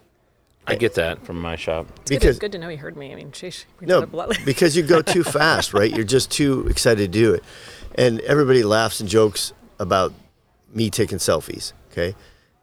I 0.66 0.76
get 0.76 0.94
that 0.96 1.26
from 1.26 1.42
my 1.42 1.56
shop. 1.56 1.88
It's 2.02 2.12
good, 2.12 2.22
to, 2.22 2.34
good 2.40 2.52
to 2.54 2.58
know 2.58 2.70
he 2.70 2.78
heard 2.78 2.96
me. 2.96 3.12
I 3.12 3.16
mean, 3.16 3.32
sheesh, 3.32 3.66
No, 3.82 4.02
no, 4.06 4.32
because 4.46 4.78
you 4.78 4.84
go 4.84 5.02
too 5.02 5.24
fast, 5.40 5.74
right? 5.74 5.94
You're 5.94 6.06
just 6.06 6.32
too 6.32 6.68
excited 6.70 7.12
to 7.12 7.20
do 7.20 7.34
it. 7.34 7.44
And 7.96 8.22
everybody 8.22 8.64
laughs 8.64 9.00
and 9.00 9.10
jokes 9.10 9.52
about 9.80 10.14
me 10.74 10.90
taking 10.90 11.18
selfies, 11.18 11.74
okay? 11.92 12.16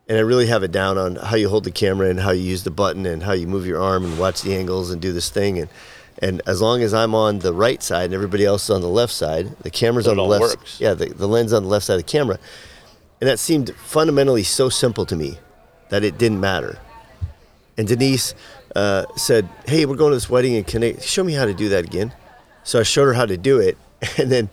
And 0.09 0.16
I 0.18 0.22
really 0.22 0.46
have 0.46 0.62
it 0.62 0.72
down 0.72 0.98
on 0.98 1.16
how 1.16 1.36
you 1.36 1.48
hold 1.48 1.64
the 1.64 1.70
camera 1.70 2.09
and 2.09 2.18
how 2.18 2.30
you 2.30 2.42
use 2.42 2.64
the 2.64 2.70
button 2.70 3.07
and 3.07 3.22
how 3.22 3.32
you 3.32 3.46
move 3.46 3.66
your 3.66 3.80
arm 3.80 4.05
and 4.05 4.18
watch 4.18 4.42
the 4.42 4.57
angles 4.57 4.90
and 4.90 5.01
do 5.01 5.12
this 5.12 5.30
thing. 5.30 5.59
And 5.59 5.68
and 6.22 6.42
as 6.46 6.61
long 6.61 6.82
as 6.82 6.92
I'm 6.92 7.14
on 7.14 7.38
the 7.38 7.55
right 7.55 7.82
side 7.82 8.07
and 8.07 8.14
everybody 8.14 8.44
else 8.44 8.64
is 8.64 8.70
on 8.70 8.80
the 8.82 8.88
left 8.88 9.12
side, 9.12 9.57
the 9.61 9.70
camera's 9.70 10.05
So 10.05 10.11
on 10.11 10.16
the 10.18 10.24
left. 10.24 10.42
works. 10.42 10.80
Yeah, 10.80 10.92
the, 10.94 11.07
the 11.07 11.28
lens 11.28 11.53
on 11.53 11.62
the 11.62 11.68
left 11.68 11.86
side 11.86 11.94
of 11.94 12.01
the 12.01 12.11
camera. 12.11 12.38
And 13.20 13.28
that 13.28 13.38
seemed 13.38 13.74
fundamentally 13.76 14.42
so 14.42 14.68
simple 14.68 15.07
to 15.07 15.16
me 15.16 15.38
that 15.90 16.05
it 16.05 16.18
didn't 16.18 16.40
matter. 16.40 16.78
And 17.81 17.89
Denise 17.89 18.35
uh, 18.76 19.07
said, 19.16 19.49
"Hey, 19.66 19.87
we're 19.87 19.97
going 19.97 20.11
to 20.11 20.16
this 20.16 20.28
wedding 20.28 20.53
in 20.53 20.64
Connecticut. 20.64 21.03
Show 21.03 21.24
me 21.24 21.33
how 21.33 21.47
to 21.47 21.55
do 21.55 21.70
that 21.70 21.83
again." 21.83 22.12
So 22.62 22.78
I 22.78 22.83
showed 22.83 23.07
her 23.07 23.14
how 23.14 23.24
to 23.24 23.39
do 23.39 23.59
it, 23.59 23.78
and 24.18 24.31
then 24.31 24.51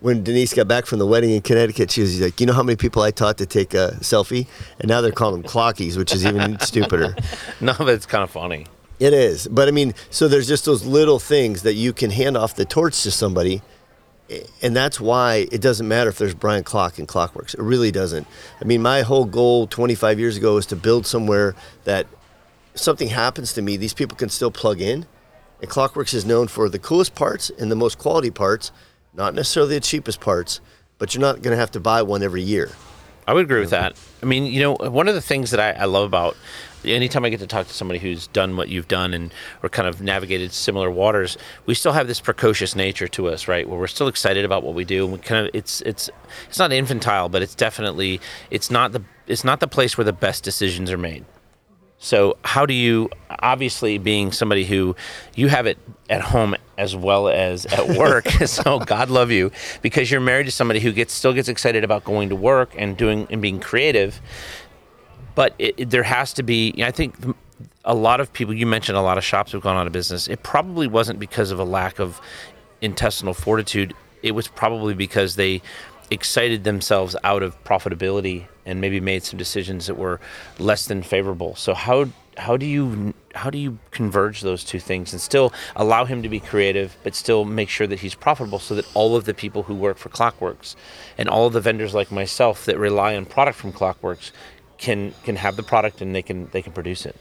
when 0.00 0.22
Denise 0.22 0.52
got 0.52 0.68
back 0.68 0.84
from 0.84 0.98
the 0.98 1.06
wedding 1.06 1.30
in 1.30 1.40
Connecticut, 1.40 1.90
she 1.90 2.02
was 2.02 2.20
like, 2.20 2.38
"You 2.38 2.46
know 2.46 2.52
how 2.52 2.62
many 2.62 2.76
people 2.76 3.00
I 3.00 3.12
taught 3.12 3.38
to 3.38 3.46
take 3.46 3.72
a 3.72 3.96
selfie?" 4.00 4.46
And 4.78 4.88
now 4.88 5.00
they're 5.00 5.10
calling 5.10 5.40
them 5.40 5.50
clockies, 5.50 5.96
which 5.96 6.14
is 6.14 6.26
even 6.26 6.60
stupider. 6.60 7.16
No, 7.62 7.72
but 7.78 7.88
it's 7.88 8.04
kind 8.04 8.22
of 8.22 8.30
funny. 8.30 8.66
It 9.00 9.14
is, 9.14 9.48
but 9.48 9.68
I 9.68 9.70
mean, 9.70 9.94
so 10.10 10.28
there's 10.28 10.46
just 10.46 10.66
those 10.66 10.84
little 10.84 11.18
things 11.18 11.62
that 11.62 11.74
you 11.74 11.94
can 11.94 12.10
hand 12.10 12.36
off 12.36 12.56
the 12.56 12.66
torch 12.66 13.02
to 13.04 13.10
somebody, 13.10 13.62
and 14.60 14.76
that's 14.76 15.00
why 15.00 15.46
it 15.50 15.62
doesn't 15.62 15.88
matter 15.88 16.10
if 16.10 16.18
there's 16.18 16.34
Brian 16.34 16.62
Klock 16.62 16.98
and 16.98 17.08
Klock 17.08 17.34
Werks. 17.34 17.54
It 17.54 17.62
really 17.62 17.90
doesn't. 17.90 18.26
I 18.60 18.64
mean, 18.64 18.82
my 18.82 19.00
whole 19.00 19.24
goal 19.24 19.66
25 19.66 20.20
years 20.20 20.36
ago 20.36 20.56
was 20.56 20.66
to 20.66 20.76
build 20.76 21.06
somewhere 21.06 21.54
that 21.84 22.06
if 22.76 22.82
something 22.82 23.08
happens 23.08 23.54
to 23.54 23.62
me, 23.62 23.78
these 23.78 23.94
people 23.94 24.18
can 24.18 24.28
still 24.28 24.50
plug 24.50 24.82
in. 24.82 25.06
And 25.62 25.70
Klock 25.70 25.96
Werks 25.96 26.12
is 26.12 26.26
known 26.26 26.46
for 26.46 26.68
the 26.68 26.78
coolest 26.78 27.14
parts 27.14 27.50
and 27.58 27.70
the 27.70 27.74
most 27.74 27.96
quality 27.98 28.30
parts, 28.30 28.70
not 29.14 29.34
necessarily 29.34 29.76
the 29.76 29.80
cheapest 29.80 30.20
parts, 30.20 30.60
but 30.98 31.14
you're 31.14 31.22
not 31.22 31.40
going 31.40 31.52
to 31.52 31.58
have 31.58 31.70
to 31.70 31.80
buy 31.80 32.02
one 32.02 32.22
every 32.22 32.42
year. 32.42 32.70
I 33.26 33.32
would 33.32 33.46
agree 33.46 33.60
with 33.60 33.70
that. 33.70 33.98
I 34.22 34.26
mean, 34.26 34.44
you 34.44 34.60
know, 34.60 34.74
one 34.74 35.08
of 35.08 35.14
the 35.14 35.22
things 35.22 35.52
that 35.52 35.58
I, 35.58 35.70
I 35.70 35.86
love 35.86 36.04
about 36.04 36.36
anytime 36.84 37.24
I 37.24 37.30
get 37.30 37.40
to 37.40 37.46
talk 37.46 37.66
to 37.66 37.72
somebody 37.72 37.98
who's 37.98 38.26
done 38.28 38.56
what 38.56 38.68
you've 38.68 38.88
done 38.88 39.14
and 39.14 39.32
or 39.62 39.70
kind 39.70 39.88
of 39.88 40.02
navigated 40.02 40.52
similar 40.52 40.90
waters, 40.90 41.38
we 41.64 41.72
still 41.72 41.92
have 41.92 42.06
this 42.06 42.20
precocious 42.20 42.76
nature 42.76 43.08
to 43.08 43.28
us, 43.28 43.48
right? 43.48 43.66
Where 43.66 43.78
we're 43.80 43.86
still 43.86 44.08
excited 44.08 44.44
about 44.44 44.62
what 44.62 44.74
we 44.74 44.84
do, 44.84 45.04
and 45.04 45.14
we 45.14 45.18
kind 45.18 45.46
of 45.46 45.54
it's 45.54 45.80
it's 45.80 46.10
it's 46.46 46.58
not 46.58 46.72
infantile, 46.72 47.30
but 47.30 47.40
it's 47.40 47.54
definitely 47.54 48.20
it's 48.50 48.70
not 48.70 48.92
the 48.92 49.02
it's 49.26 49.44
not 49.44 49.60
the 49.60 49.66
place 49.66 49.96
where 49.96 50.04
the 50.04 50.12
best 50.12 50.44
decisions 50.44 50.90
are 50.92 50.98
made. 50.98 51.24
So 52.06 52.36
how 52.44 52.66
do 52.66 52.72
you 52.72 53.10
obviously 53.40 53.98
being 53.98 54.30
somebody 54.30 54.64
who 54.64 54.94
you 55.34 55.48
have 55.48 55.66
it 55.66 55.76
at 56.08 56.20
home 56.20 56.54
as 56.78 56.94
well 56.94 57.26
as 57.28 57.66
at 57.66 57.88
work, 57.98 58.28
so 58.46 58.78
God 58.78 59.10
love 59.10 59.32
you 59.32 59.50
because 59.82 60.08
you're 60.08 60.20
married 60.20 60.44
to 60.46 60.52
somebody 60.52 60.78
who 60.78 60.92
gets 60.92 61.12
still 61.12 61.32
gets 61.32 61.48
excited 61.48 61.82
about 61.82 62.04
going 62.04 62.28
to 62.28 62.36
work 62.36 62.72
and 62.78 62.96
doing 62.96 63.26
and 63.28 63.42
being 63.42 63.58
creative. 63.58 64.20
But 65.34 65.54
it, 65.58 65.74
it- 65.78 65.90
there 65.90 66.04
has 66.04 66.32
to 66.34 66.44
be. 66.44 66.74
I 66.80 66.92
think 66.92 67.16
a 67.84 67.94
lot 67.94 68.20
of 68.20 68.32
people. 68.32 68.54
You 68.54 68.66
mentioned 68.66 68.96
a 68.96 69.02
lot 69.02 69.18
of 69.18 69.24
shops 69.24 69.50
have 69.50 69.62
gone 69.62 69.76
out 69.76 69.88
of 69.88 69.92
business. 69.92 70.28
It 70.28 70.44
probably 70.44 70.86
wasn't 70.86 71.18
because 71.18 71.50
of 71.50 71.58
a 71.58 71.64
lack 71.64 71.98
of 71.98 72.20
intestinal 72.80 73.34
fortitude. 73.34 73.94
It 74.22 74.30
was 74.30 74.46
probably 74.46 74.94
because 74.94 75.34
they 75.34 75.60
excited 76.10 76.64
themselves 76.64 77.16
out 77.24 77.42
of 77.42 77.62
profitability 77.64 78.46
and 78.64 78.80
maybe 78.80 79.00
made 79.00 79.22
some 79.24 79.38
decisions 79.38 79.86
that 79.86 79.96
were 79.96 80.20
less 80.58 80.86
than 80.86 81.02
favorable. 81.02 81.54
So 81.56 81.74
how 81.74 82.08
how 82.38 82.56
do 82.56 82.66
you 82.66 83.14
how 83.34 83.50
do 83.50 83.58
you 83.58 83.78
converge 83.90 84.42
those 84.42 84.62
two 84.62 84.78
things 84.78 85.12
and 85.12 85.20
still 85.20 85.52
allow 85.74 86.04
him 86.04 86.22
to 86.22 86.28
be 86.28 86.38
creative 86.38 86.96
but 87.02 87.14
still 87.14 87.44
make 87.44 87.68
sure 87.68 87.86
that 87.86 88.00
he's 88.00 88.14
profitable 88.14 88.58
so 88.58 88.74
that 88.74 88.86
all 88.94 89.16
of 89.16 89.24
the 89.24 89.34
people 89.34 89.62
who 89.62 89.74
work 89.74 89.96
for 89.96 90.10
Klock 90.10 90.38
Werks 90.40 90.76
and 91.16 91.28
all 91.28 91.46
of 91.46 91.52
the 91.54 91.60
vendors 91.60 91.94
like 91.94 92.12
myself 92.12 92.66
that 92.66 92.78
rely 92.78 93.16
on 93.16 93.24
product 93.24 93.56
from 93.56 93.72
Klock 93.72 94.02
Werks 94.02 94.32
can 94.78 95.14
can 95.24 95.36
have 95.36 95.56
the 95.56 95.62
product 95.62 96.00
and 96.02 96.14
they 96.14 96.22
can 96.22 96.48
they 96.52 96.62
can 96.62 96.72
produce 96.72 97.06
it. 97.06 97.16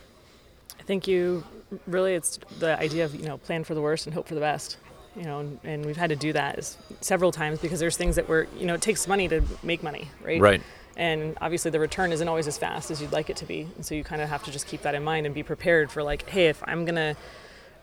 I 0.79 0.83
think 0.83 1.07
you 1.07 1.43
really 1.87 2.13
it's 2.13 2.39
the 2.59 2.77
idea 2.79 3.05
of 3.05 3.15
you 3.15 3.27
know 3.27 3.37
plan 3.37 3.63
for 3.63 3.73
the 3.73 3.81
worst 3.81 4.05
and 4.05 4.13
hope 4.13 4.27
for 4.27 4.35
the 4.35 4.41
best. 4.41 4.77
You 5.15 5.23
know, 5.23 5.39
and, 5.39 5.59
and 5.63 5.85
we've 5.85 5.97
had 5.97 6.09
to 6.09 6.15
do 6.15 6.33
that 6.33 6.75
several 7.01 7.31
times 7.31 7.59
because 7.59 7.79
there's 7.79 7.95
things 7.95 8.15
that 8.17 8.27
were 8.27 8.47
you 8.57 8.65
know 8.65 8.75
it 8.75 8.81
takes 8.81 9.07
money 9.07 9.27
to 9.29 9.41
make 9.63 9.83
money, 9.83 10.09
right? 10.23 10.41
Right. 10.41 10.61
And 10.97 11.37
obviously 11.41 11.71
the 11.71 11.79
return 11.79 12.11
isn't 12.11 12.27
always 12.27 12.47
as 12.47 12.57
fast 12.57 12.89
as 12.89 13.01
you'd 13.01 13.11
like 13.11 13.29
it 13.29 13.37
to 13.37 13.45
be, 13.45 13.67
and 13.75 13.85
so 13.85 13.95
you 13.95 14.03
kind 14.03 14.21
of 14.21 14.29
have 14.29 14.43
to 14.43 14.51
just 14.51 14.67
keep 14.67 14.81
that 14.83 14.95
in 14.95 15.03
mind 15.03 15.25
and 15.25 15.35
be 15.35 15.43
prepared 15.43 15.91
for 15.91 16.03
like, 16.03 16.27
hey, 16.29 16.47
if 16.47 16.61
I'm 16.65 16.85
gonna 16.85 17.15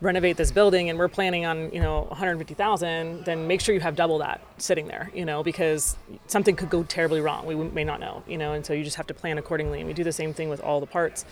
renovate 0.01 0.37
this 0.37 0.51
building 0.51 0.91
and 0.91 0.99
we're 0.99 1.09
planning 1.09 1.47
on 1.47 1.73
you 1.73 1.81
know 1.81 2.03
150,000, 2.03 3.25
then 3.25 3.47
make 3.47 3.61
sure 3.61 3.75
you 3.75 3.81
have 3.81 3.97
double 3.97 4.19
that 4.19 4.41
sitting 4.59 4.87
there, 4.87 5.11
you 5.15 5.25
know, 5.25 5.43
because 5.43 5.97
something 6.27 6.57
could 6.57 6.71
go 6.71 6.83
terribly 6.83 7.21
wrong. 7.21 7.47
We 7.47 7.55
may 7.55 7.85
not 7.85 8.01
know, 8.01 8.23
you 8.27 8.37
know, 8.37 8.53
and 8.53 8.65
so 8.65 8.73
you 8.73 8.85
just 8.85 8.97
have 8.97 9.07
to 9.09 9.15
plan 9.15 9.39
accordingly. 9.39 9.79
And 9.79 9.89
we 9.89 9.95
do 9.95 10.05
the 10.05 10.13
same 10.13 10.35
thing 10.35 10.49
with 10.49 10.61
all 10.61 10.81
the 10.81 10.87
parts 10.87 11.25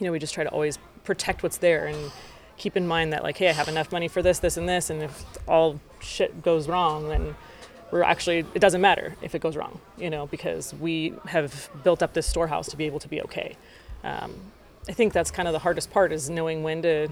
you 0.00 0.06
know, 0.06 0.12
we 0.12 0.18
just 0.18 0.34
try 0.34 0.44
to 0.44 0.50
always 0.50 0.78
protect 1.04 1.42
what's 1.42 1.58
there 1.58 1.86
and 1.86 2.10
keep 2.60 2.76
in 2.76 2.86
mind 2.86 3.12
that 3.14 3.22
like, 3.22 3.38
hey, 3.38 3.48
I 3.48 3.52
have 3.52 3.68
enough 3.68 3.90
money 3.90 4.06
for 4.06 4.20
this, 4.20 4.38
this, 4.38 4.58
and 4.58 4.68
this, 4.68 4.90
and 4.90 5.02
if 5.02 5.24
all 5.48 5.80
shit 6.00 6.42
goes 6.42 6.68
wrong, 6.68 7.08
then 7.08 7.34
we're 7.90 8.02
actually 8.02 8.44
it 8.54 8.60
doesn't 8.60 8.82
matter 8.82 9.16
if 9.22 9.34
it 9.34 9.40
goes 9.40 9.56
wrong, 9.56 9.80
you 9.96 10.10
know, 10.10 10.26
because 10.26 10.74
we 10.74 11.14
have 11.26 11.70
built 11.82 12.02
up 12.02 12.12
this 12.12 12.26
storehouse 12.26 12.68
to 12.68 12.76
be 12.76 12.84
able 12.84 13.00
to 13.00 13.08
be 13.08 13.22
okay. 13.22 13.56
Um, 14.04 14.34
I 14.88 14.92
think 14.92 15.12
that's 15.14 15.30
kind 15.30 15.48
of 15.48 15.52
the 15.52 15.58
hardest 15.58 15.90
part 15.90 16.12
is 16.12 16.28
knowing 16.28 16.62
when 16.62 16.82
to 16.82 17.08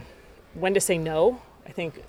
when 0.53 0.75
to 0.75 0.81
say 0.81 0.99
no. 0.99 1.41
I 1.67 1.71
think 1.71 2.03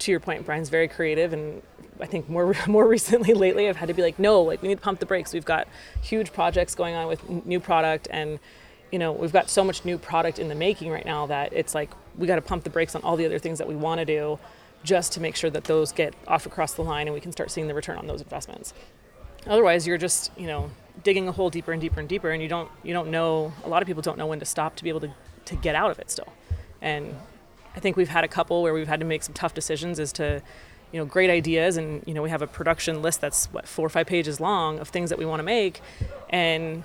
to 0.00 0.10
your 0.10 0.20
point, 0.20 0.44
Brian's 0.44 0.68
very 0.68 0.88
creative, 0.88 1.32
and 1.32 1.62
I 1.98 2.06
think 2.06 2.28
more 2.28 2.54
more 2.66 2.86
recently 2.86 3.32
lately, 3.32 3.70
I've 3.70 3.76
had 3.76 3.88
to 3.88 3.94
be 3.94 4.02
like, 4.02 4.18
no, 4.18 4.42
like 4.42 4.60
we 4.60 4.68
need 4.68 4.76
to 4.76 4.82
pump 4.82 5.00
the 5.00 5.06
brakes. 5.06 5.32
We've 5.32 5.46
got 5.46 5.66
huge 6.02 6.32
projects 6.32 6.74
going 6.74 6.94
on 6.94 7.08
with 7.08 7.46
new 7.46 7.58
product, 7.58 8.06
and 8.10 8.38
you 8.90 8.98
know 8.98 9.12
we've 9.12 9.32
got 9.32 9.48
so 9.48 9.64
much 9.64 9.84
new 9.86 9.96
product 9.96 10.38
in 10.38 10.48
the 10.48 10.54
making 10.54 10.90
right 10.90 11.06
now 11.06 11.26
that 11.26 11.54
it's 11.54 11.74
like 11.74 11.90
we 12.16 12.26
got 12.26 12.36
to 12.36 12.42
pump 12.42 12.64
the 12.64 12.70
brakes 12.70 12.94
on 12.94 13.02
all 13.02 13.16
the 13.16 13.26
other 13.26 13.38
things 13.38 13.58
that 13.58 13.68
we 13.68 13.76
want 13.76 13.98
to 14.00 14.04
do, 14.04 14.38
just 14.84 15.12
to 15.12 15.20
make 15.20 15.36
sure 15.36 15.50
that 15.50 15.64
those 15.64 15.92
get 15.92 16.14
off 16.26 16.46
across 16.46 16.74
the 16.74 16.82
line, 16.82 17.06
and 17.06 17.14
we 17.14 17.20
can 17.20 17.32
start 17.32 17.50
seeing 17.50 17.68
the 17.68 17.74
return 17.74 17.98
on 17.98 18.06
those 18.06 18.20
investments. 18.20 18.74
Otherwise, 19.46 19.86
you're 19.86 19.98
just 19.98 20.30
you 20.36 20.46
know 20.46 20.70
digging 21.02 21.28
a 21.28 21.32
hole 21.32 21.50
deeper 21.50 21.72
and 21.72 21.80
deeper 21.80 22.00
and 22.00 22.08
deeper, 22.08 22.30
and 22.30 22.42
you 22.42 22.48
don't 22.48 22.70
you 22.82 22.92
don't 22.92 23.10
know. 23.10 23.52
A 23.64 23.68
lot 23.68 23.82
of 23.82 23.86
people 23.86 24.02
don't 24.02 24.18
know 24.18 24.26
when 24.26 24.38
to 24.40 24.44
stop 24.44 24.76
to 24.76 24.84
be 24.84 24.88
able 24.88 25.00
to 25.00 25.10
to 25.46 25.56
get 25.56 25.74
out 25.74 25.90
of 25.90 25.98
it 25.98 26.10
still, 26.10 26.32
and 26.80 27.14
I 27.74 27.80
think 27.80 27.96
we've 27.96 28.08
had 28.08 28.24
a 28.24 28.28
couple 28.28 28.62
where 28.62 28.74
we've 28.74 28.88
had 28.88 29.00
to 29.00 29.06
make 29.06 29.22
some 29.22 29.34
tough 29.34 29.54
decisions 29.54 29.98
as 29.98 30.12
to, 30.14 30.42
you 30.92 31.00
know, 31.00 31.04
great 31.06 31.30
ideas, 31.30 31.76
and 31.76 32.02
you 32.06 32.14
know, 32.14 32.22
we 32.22 32.30
have 32.30 32.42
a 32.42 32.46
production 32.46 33.02
list 33.02 33.20
that's 33.20 33.46
what 33.46 33.66
four 33.66 33.86
or 33.86 33.88
five 33.88 34.06
pages 34.06 34.40
long 34.40 34.78
of 34.78 34.88
things 34.88 35.10
that 35.10 35.18
we 35.18 35.24
want 35.24 35.40
to 35.40 35.44
make, 35.44 35.80
and 36.30 36.84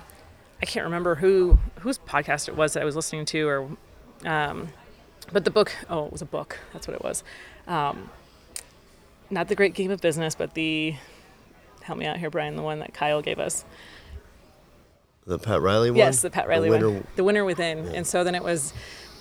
I 0.62 0.66
can't 0.66 0.84
remember 0.84 1.16
who 1.16 1.58
whose 1.80 1.98
podcast 1.98 2.48
it 2.48 2.56
was 2.56 2.72
that 2.72 2.82
I 2.82 2.84
was 2.84 2.96
listening 2.96 3.24
to, 3.26 3.48
or, 3.48 3.68
um, 4.24 4.68
but 5.32 5.44
the 5.44 5.50
book. 5.50 5.74
Oh, 5.88 6.06
it 6.06 6.12
was 6.12 6.22
a 6.22 6.26
book. 6.26 6.58
That's 6.72 6.86
what 6.86 6.94
it 6.94 7.02
was. 7.02 7.24
Um, 7.66 8.10
not 9.30 9.48
the 9.48 9.54
Great 9.54 9.74
Game 9.74 9.90
of 9.90 10.00
Business, 10.00 10.34
but 10.34 10.54
the 10.54 10.94
help 11.82 11.98
me 11.98 12.06
out 12.06 12.16
here, 12.16 12.30
Brian. 12.30 12.56
The 12.56 12.62
one 12.62 12.78
that 12.80 12.94
Kyle 12.94 13.22
gave 13.22 13.38
us. 13.38 13.64
The 15.26 15.38
Pat 15.38 15.60
Riley 15.60 15.90
one. 15.90 15.98
Yes, 15.98 16.22
the 16.22 16.30
Pat 16.30 16.48
Riley 16.48 16.70
winner, 16.70 16.90
one. 16.90 17.06
The 17.16 17.24
winner 17.24 17.44
within. 17.44 17.86
And 17.88 18.06
so 18.06 18.24
then 18.24 18.34
it 18.34 18.42
was 18.42 18.72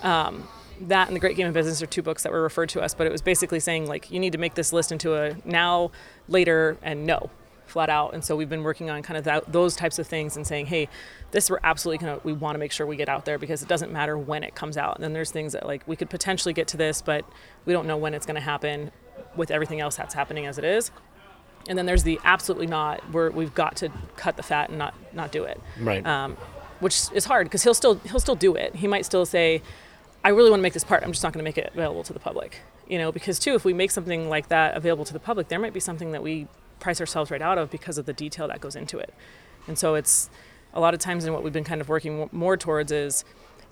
um, 0.03 0.47
that 0.81 1.07
and 1.07 1.15
the 1.15 1.19
Great 1.19 1.35
Game 1.35 1.47
of 1.47 1.53
Business 1.53 1.81
are 1.81 1.87
two 1.87 2.01
books 2.01 2.23
that 2.23 2.31
were 2.31 2.41
referred 2.41 2.69
to 2.69 2.81
us, 2.81 2.93
but 2.93 3.07
it 3.07 3.11
was 3.11 3.21
basically 3.21 3.59
saying 3.59 3.87
like 3.87 4.09
you 4.11 4.19
need 4.19 4.31
to 4.31 4.37
make 4.37 4.55
this 4.55 4.71
list 4.71 4.91
into 4.91 5.15
a 5.15 5.35
now, 5.43 5.91
later, 6.27 6.77
and 6.81 7.05
no, 7.05 7.29
flat 7.69 7.89
out. 7.89 8.13
And 8.13 8.23
so 8.23 8.35
we've 8.35 8.49
been 8.49 8.63
working 8.63 8.89
on 8.89 9.01
kind 9.03 9.17
of 9.17 9.23
that, 9.25 9.51
those 9.51 9.75
types 9.75 9.99
of 9.99 10.07
things 10.07 10.35
and 10.35 10.45
saying, 10.45 10.67
hey, 10.67 10.89
this 11.31 11.49
we're 11.49 11.59
absolutely 11.63 12.05
gonna 12.05 12.19
we 12.23 12.33
want 12.33 12.55
to 12.55 12.59
make 12.59 12.71
sure 12.71 12.85
we 12.87 12.95
get 12.95 13.09
out 13.09 13.25
there 13.25 13.37
because 13.37 13.61
it 13.61 13.67
doesn't 13.67 13.91
matter 13.91 14.17
when 14.17 14.43
it 14.43 14.55
comes 14.55 14.77
out. 14.77 14.95
And 14.95 15.03
then 15.03 15.13
there's 15.13 15.31
things 15.31 15.53
that 15.53 15.65
like 15.65 15.83
we 15.87 15.95
could 15.95 16.09
potentially 16.09 16.53
get 16.53 16.67
to 16.69 16.77
this, 16.77 17.01
but 17.01 17.25
we 17.65 17.73
don't 17.73 17.87
know 17.87 17.97
when 17.97 18.13
it's 18.13 18.25
going 18.25 18.35
to 18.35 18.41
happen 18.41 18.91
with 19.35 19.51
everything 19.51 19.79
else 19.79 19.95
that's 19.97 20.13
happening 20.13 20.45
as 20.45 20.57
it 20.57 20.63
is. 20.63 20.91
And 21.69 21.77
then 21.77 21.85
there's 21.85 22.03
the 22.03 22.19
absolutely 22.23 22.67
not 22.67 23.01
where 23.11 23.29
we've 23.29 23.53
got 23.53 23.75
to 23.77 23.89
cut 24.15 24.37
the 24.37 24.43
fat 24.43 24.69
and 24.69 24.77
not 24.77 24.93
not 25.13 25.31
do 25.31 25.43
it 25.43 25.59
Right. 25.79 26.05
um, 26.05 26.37
which 26.79 27.11
is 27.13 27.25
hard 27.25 27.47
because 27.47 27.63
he'll 27.63 27.73
still 27.73 27.95
he'll 28.05 28.19
still 28.21 28.35
do 28.35 28.55
it. 28.55 28.75
He 28.75 28.87
might 28.87 29.05
still 29.05 29.25
say, 29.25 29.61
"I 30.23 30.29
really 30.29 30.49
want 30.49 30.59
to 30.59 30.63
make 30.63 30.73
this 30.73 30.83
part. 30.85 31.03
I'm 31.03 31.11
just 31.11 31.23
not 31.23 31.33
going 31.33 31.43
to 31.43 31.47
make 31.47 31.57
it 31.57 31.71
available 31.73 32.03
to 32.03 32.13
the 32.13 32.19
public." 32.19 32.61
You 32.87 32.97
know, 32.99 33.11
because 33.11 33.37
too, 33.37 33.53
if 33.53 33.65
we 33.65 33.73
make 33.73 33.91
something 33.91 34.29
like 34.29 34.47
that 34.47 34.77
available 34.77 35.03
to 35.03 35.11
the 35.11 35.19
public, 35.19 35.49
there 35.49 35.59
might 35.59 35.73
be 35.73 35.81
something 35.81 36.13
that 36.13 36.23
we 36.23 36.47
price 36.79 36.99
ourselves 36.99 37.31
right 37.31 37.41
out 37.41 37.57
of 37.57 37.69
because 37.69 37.97
of 37.97 38.05
the 38.05 38.13
detail 38.13 38.47
that 38.47 38.61
goes 38.61 38.75
into 38.75 38.97
it. 38.97 39.13
And 39.67 39.77
so 39.77 39.95
it's 39.95 40.29
a 40.73 40.79
lot 40.79 40.93
of 40.93 40.99
times, 40.99 41.25
and 41.25 41.33
what 41.33 41.43
we've 41.43 41.53
been 41.53 41.63
kind 41.63 41.81
of 41.81 41.89
working 41.89 42.29
more 42.31 42.57
towards 42.57 42.91
is, 42.91 43.25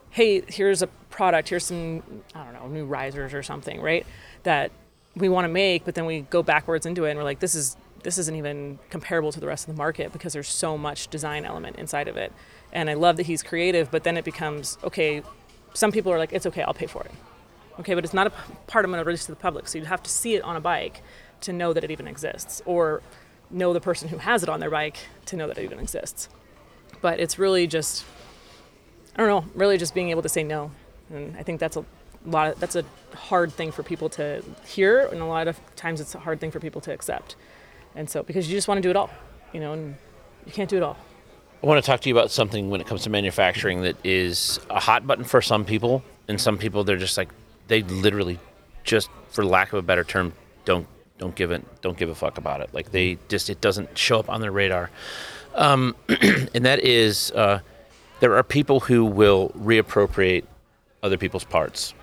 hey, 0.10 0.42
here's 0.48 0.82
a 0.82 0.88
product, 1.10 1.50
here's 1.50 1.66
some 1.66 2.02
I 2.34 2.44
don't 2.44 2.54
know 2.54 2.68
new 2.68 2.86
risers 2.86 3.34
or 3.34 3.44
something, 3.44 3.82
right? 3.82 4.06
That 4.44 4.72
we 5.16 5.30
want 5.30 5.46
to 5.46 5.50
make, 5.50 5.86
but 5.86 5.96
then 5.96 6.06
we 6.06 6.22
go 6.22 6.44
backwards 6.44 6.86
into 6.86 7.06
it, 7.06 7.12
and 7.12 7.20
we're 7.20 7.24
like, 7.24 7.40
this 7.40 7.56
is 7.56 7.78
this 8.04 8.20
isn't 8.20 8.36
even 8.36 8.78
comparable 8.92 9.32
to 9.32 9.40
the 9.40 9.48
rest 9.48 9.68
of 9.68 9.74
the 9.74 9.78
market 9.78 10.14
because 10.14 10.32
there's 10.34 10.48
so 10.48 10.78
much 10.78 11.08
design 11.08 11.44
element 11.44 11.76
inside 11.78 12.08
of 12.08 12.18
it. 12.18 12.32
And 12.72 12.88
I 12.88 12.94
love 12.94 13.18
that 13.18 13.26
he's 13.26 13.42
creative, 13.42 13.90
but 13.90 14.04
then 14.04 14.16
it 14.16 14.24
becomes 14.24 14.78
okay. 14.84 15.24
Some 15.74 15.92
people 15.92 16.12
are 16.12 16.20
like, 16.20 16.32
it's 16.32 16.46
okay, 16.46 16.62
I'll 16.62 16.74
pay 16.74 16.86
for 16.86 17.04
it. 17.04 17.12
Okay, 17.80 17.94
but 17.94 18.06
it's 18.06 18.14
not 18.14 18.28
a 18.28 18.30
part 18.68 18.86
going 18.86 18.98
to 18.98 19.04
release 19.04 19.26
to 19.26 19.32
the 19.32 19.36
public. 19.36 19.68
So 19.68 19.78
you'd 19.78 19.88
have 19.88 20.04
to 20.04 20.10
see 20.10 20.36
it 20.36 20.42
on 20.44 20.56
a 20.56 20.62
bike 20.62 21.02
to 21.46 21.54
know 21.54 21.74
that 21.74 21.84
it 21.84 21.92
even 21.92 22.08
exists, 22.08 22.62
or 22.66 23.02
know 23.50 23.74
the 23.74 23.82
person 23.82 24.10
who 24.10 24.18
has 24.18 24.44
it 24.44 24.50
on 24.50 24.60
their 24.60 24.70
bike 24.70 24.98
to 25.26 25.36
know 25.36 25.48
that 25.48 25.58
it 25.58 25.64
even 25.64 25.80
exists. 25.80 26.30
But 27.02 27.20
it's 27.20 27.40
really 27.40 27.68
just, 27.68 28.04
I 29.16 29.22
don't 29.22 29.30
know, 29.30 29.52
really 29.56 29.78
just 29.78 29.94
being 29.94 30.10
able 30.10 30.22
to 30.24 30.30
say 30.30 30.44
no. 30.44 30.72
And 31.10 31.38
I 31.38 31.44
think 31.44 31.60
that's 31.60 31.78
a 31.78 31.86
lot. 32.26 32.54
Of, 32.54 32.60
that's 32.60 32.76
a 32.76 32.84
hard 33.14 33.54
thing 33.54 33.72
for 33.72 33.84
people 33.84 34.10
to 34.10 34.44
hear, 34.66 35.08
and 35.08 35.22
a 35.22 35.26
lot 35.26 35.48
of 35.48 35.60
times 35.76 36.02
it's 36.02 36.16
a 36.16 36.20
hard 36.20 36.40
thing 36.40 36.52
for 36.52 36.60
people 36.60 36.82
to 36.82 36.92
accept. 36.92 37.36
And 37.96 38.10
so, 38.10 38.24
because 38.24 38.50
you 38.50 38.58
just 38.58 38.68
want 38.68 38.80
to 38.80 38.82
do 38.82 38.90
it 38.90 38.96
all, 38.96 39.10
you 39.54 39.60
know, 39.60 39.74
and 39.74 39.96
you 40.46 40.52
can't 40.52 40.70
do 40.70 40.78
it 40.78 40.84
all. 40.84 40.98
I 41.64 41.68
want 41.68 41.84
to 41.84 41.86
talk 41.86 42.02
to 42.02 42.10
you 42.10 42.16
about 42.16 42.32
something 42.32 42.70
when 42.70 42.82
it 42.82 42.88
comes 42.88 43.04
to 43.04 43.10
manufacturing 43.10 43.84
that 43.84 43.96
is 44.04 44.60
a 44.70 44.80
hot 44.80 45.08
button 45.08 45.24
for 45.24 45.42
some 45.42 45.64
people, 45.64 46.04
and 46.28 46.42
some 46.42 46.58
people 46.58 46.84
they're 46.84 46.98
just 46.98 47.18
like 47.18 47.30
they 47.68 47.84
literally 47.84 48.40
just, 48.84 49.10
for 49.30 49.46
lack 49.46 49.74
of 49.74 49.80
a 49.80 49.82
better 49.82 50.04
term, 50.04 50.34
don't 50.66 50.88
don't 51.18 51.36
give 51.36 51.52
it 51.52 51.64
don't 51.82 51.98
give 51.98 52.10
a 52.10 52.16
fuck 52.16 52.38
about 52.38 52.62
it. 52.62 52.74
Like 52.74 52.92
they 52.92 53.18
just 53.28 53.50
it 53.50 53.62
doesn't 53.62 53.98
show 53.98 54.20
up 54.20 54.30
on 54.30 54.42
their 54.42 54.52
radar, 54.52 54.90
um, 55.56 55.96
and 56.10 56.66
that 56.66 56.80
is 56.84 57.32
uh, 57.32 57.60
there 58.20 58.36
are 58.36 58.44
people 58.44 58.80
who 58.82 59.06
will 59.06 59.50
reappropriate 59.50 60.46
other 61.04 61.18
people's 61.18 61.46
parts, 61.46 61.94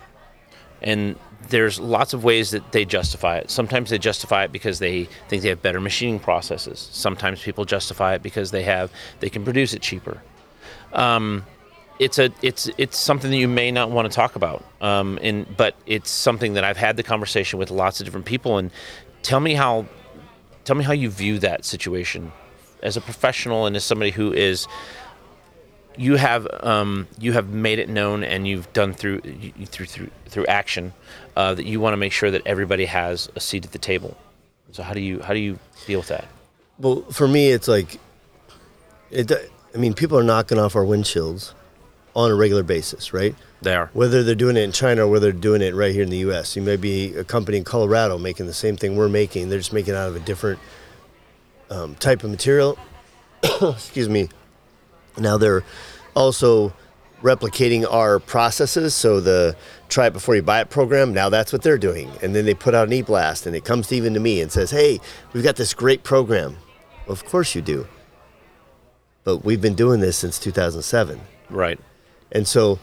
and 0.81 1.15
there's 1.49 1.79
lots 1.79 2.13
of 2.13 2.23
ways 2.23 2.51
that 2.51 2.71
they 2.71 2.85
justify 2.85 3.37
it. 3.37 3.51
Sometimes 3.51 3.89
they 3.89 3.97
justify 3.97 4.45
it 4.45 4.51
because 4.51 4.79
they 4.79 5.05
think 5.27 5.43
they 5.43 5.49
have 5.49 5.61
better 5.61 5.79
machining 5.79 6.19
processes. 6.19 6.87
Sometimes 6.91 7.41
people 7.41 7.65
justify 7.65 8.15
it 8.15 8.23
because 8.23 8.51
they 8.51 8.63
have 8.63 8.91
they 9.19 9.29
can 9.29 9.43
produce 9.43 9.73
it 9.73 9.81
cheaper. 9.81 10.21
Um, 10.93 11.45
it's 11.99 12.17
a 12.17 12.31
it's 12.41 12.69
it's 12.77 12.97
something 12.97 13.29
that 13.31 13.37
you 13.37 13.47
may 13.47 13.71
not 13.71 13.91
want 13.91 14.09
to 14.09 14.15
talk 14.15 14.35
about, 14.35 14.63
um, 14.81 15.19
and 15.21 15.45
but 15.55 15.75
it's 15.85 16.09
something 16.09 16.53
that 16.53 16.63
I've 16.63 16.77
had 16.77 16.97
the 16.97 17.03
conversation 17.03 17.59
with 17.59 17.71
lots 17.71 17.99
of 17.99 18.05
different 18.05 18.25
people. 18.25 18.57
And 18.57 18.71
tell 19.23 19.39
me 19.39 19.55
how 19.55 19.85
tell 20.63 20.75
me 20.75 20.83
how 20.83 20.93
you 20.93 21.09
view 21.09 21.39
that 21.39 21.65
situation 21.65 22.31
as 22.81 22.95
a 22.95 23.01
professional 23.01 23.65
and 23.65 23.75
as 23.75 23.83
somebody 23.83 24.11
who 24.11 24.31
is 24.31 24.67
you 25.97 26.15
have 26.15 26.47
um, 26.63 27.07
you 27.19 27.33
have 27.33 27.49
made 27.49 27.79
it 27.79 27.89
known 27.89 28.23
and 28.23 28.47
you've 28.47 28.71
done 28.73 28.93
through 28.93 29.21
through 29.65 29.85
through 29.85 30.09
through 30.25 30.45
action 30.47 30.93
uh, 31.35 31.53
that 31.53 31.65
you 31.65 31.79
want 31.79 31.93
to 31.93 31.97
make 31.97 32.11
sure 32.11 32.31
that 32.31 32.41
everybody 32.45 32.85
has 32.85 33.29
a 33.35 33.39
seat 33.39 33.65
at 33.65 33.71
the 33.71 33.79
table. 33.79 34.17
So 34.71 34.83
how 34.83 34.93
do 34.93 35.01
you 35.01 35.21
how 35.21 35.33
do 35.33 35.39
you 35.39 35.59
deal 35.85 35.99
with 35.99 36.09
that? 36.09 36.25
Well, 36.79 37.03
for 37.11 37.27
me, 37.27 37.49
it's 37.49 37.67
like, 37.67 37.99
it. 39.11 39.31
I 39.31 39.77
mean, 39.77 39.93
people 39.93 40.17
are 40.17 40.23
knocking 40.23 40.59
off 40.59 40.75
our 40.75 40.83
windshields 40.83 41.53
on 42.15 42.31
a 42.31 42.35
regular 42.35 42.63
basis, 42.63 43.13
right? 43.13 43.35
They 43.63 43.75
are 43.75 43.89
Whether 43.93 44.23
they're 44.23 44.35
doing 44.35 44.57
it 44.57 44.61
in 44.61 44.71
China 44.71 45.05
or 45.05 45.07
whether 45.09 45.31
they're 45.31 45.39
doing 45.39 45.61
it 45.61 45.73
right 45.73 45.93
here 45.93 46.03
in 46.03 46.09
the 46.09 46.17
U.S. 46.17 46.55
You 46.55 46.61
may 46.61 46.75
be 46.75 47.15
a 47.15 47.23
company 47.23 47.57
in 47.57 47.63
Colorado 47.63 48.17
making 48.17 48.45
the 48.45 48.53
same 48.53 48.77
thing 48.77 48.95
we're 48.95 49.09
making. 49.09 49.49
They're 49.49 49.59
just 49.59 49.73
making 49.73 49.93
it 49.93 49.97
out 49.97 50.09
of 50.09 50.15
a 50.15 50.19
different 50.19 50.59
um, 51.69 51.95
type 51.95 52.23
of 52.23 52.29
material. 52.29 52.77
Excuse 53.61 54.09
me. 54.09 54.29
Now 55.17 55.37
they're 55.37 55.63
also 56.15 56.73
replicating 57.21 57.85
our 57.89 58.19
processes. 58.19 58.93
So 58.93 59.19
the 59.19 59.55
try 59.89 60.07
it 60.07 60.13
before 60.13 60.35
you 60.35 60.41
buy 60.41 60.61
it 60.61 60.69
program. 60.69 61.13
Now 61.13 61.29
that's 61.29 61.53
what 61.53 61.61
they're 61.61 61.77
doing. 61.77 62.11
And 62.21 62.35
then 62.35 62.45
they 62.45 62.53
put 62.53 62.75
out 62.75 62.87
an 62.87 62.93
e-blast, 62.93 63.45
and 63.45 63.55
it 63.55 63.63
comes 63.63 63.87
to 63.87 63.95
even 63.95 64.13
to 64.13 64.19
me 64.19 64.41
and 64.41 64.51
says, 64.51 64.71
"Hey, 64.71 64.99
we've 65.31 65.43
got 65.43 65.55
this 65.55 65.73
great 65.73 66.03
program." 66.03 66.57
Well, 67.05 67.13
of 67.13 67.25
course 67.25 67.55
you 67.55 67.61
do. 67.61 67.87
But 69.23 69.45
we've 69.45 69.61
been 69.61 69.75
doing 69.75 70.01
this 70.01 70.17
since 70.17 70.37
2007. 70.37 71.21
right. 71.49 71.79
And 72.31 72.47
so 72.47 72.79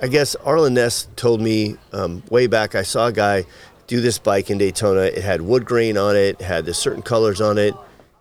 I 0.00 0.06
guess 0.06 0.36
Arlen 0.36 0.74
Ness 0.74 1.08
told 1.16 1.40
me 1.40 1.76
um, 1.92 2.22
way 2.30 2.46
back, 2.46 2.74
I 2.74 2.82
saw 2.82 3.08
a 3.08 3.12
guy 3.12 3.44
do 3.88 4.00
this 4.00 4.18
bike 4.18 4.48
in 4.48 4.58
Daytona. 4.58 5.00
It 5.00 5.24
had 5.24 5.42
wood 5.42 5.64
grain 5.64 5.96
on 5.96 6.14
it, 6.14 6.40
had 6.40 6.66
the 6.66 6.74
certain 6.74 7.02
colors 7.02 7.40
on 7.40 7.58
it, 7.58 7.74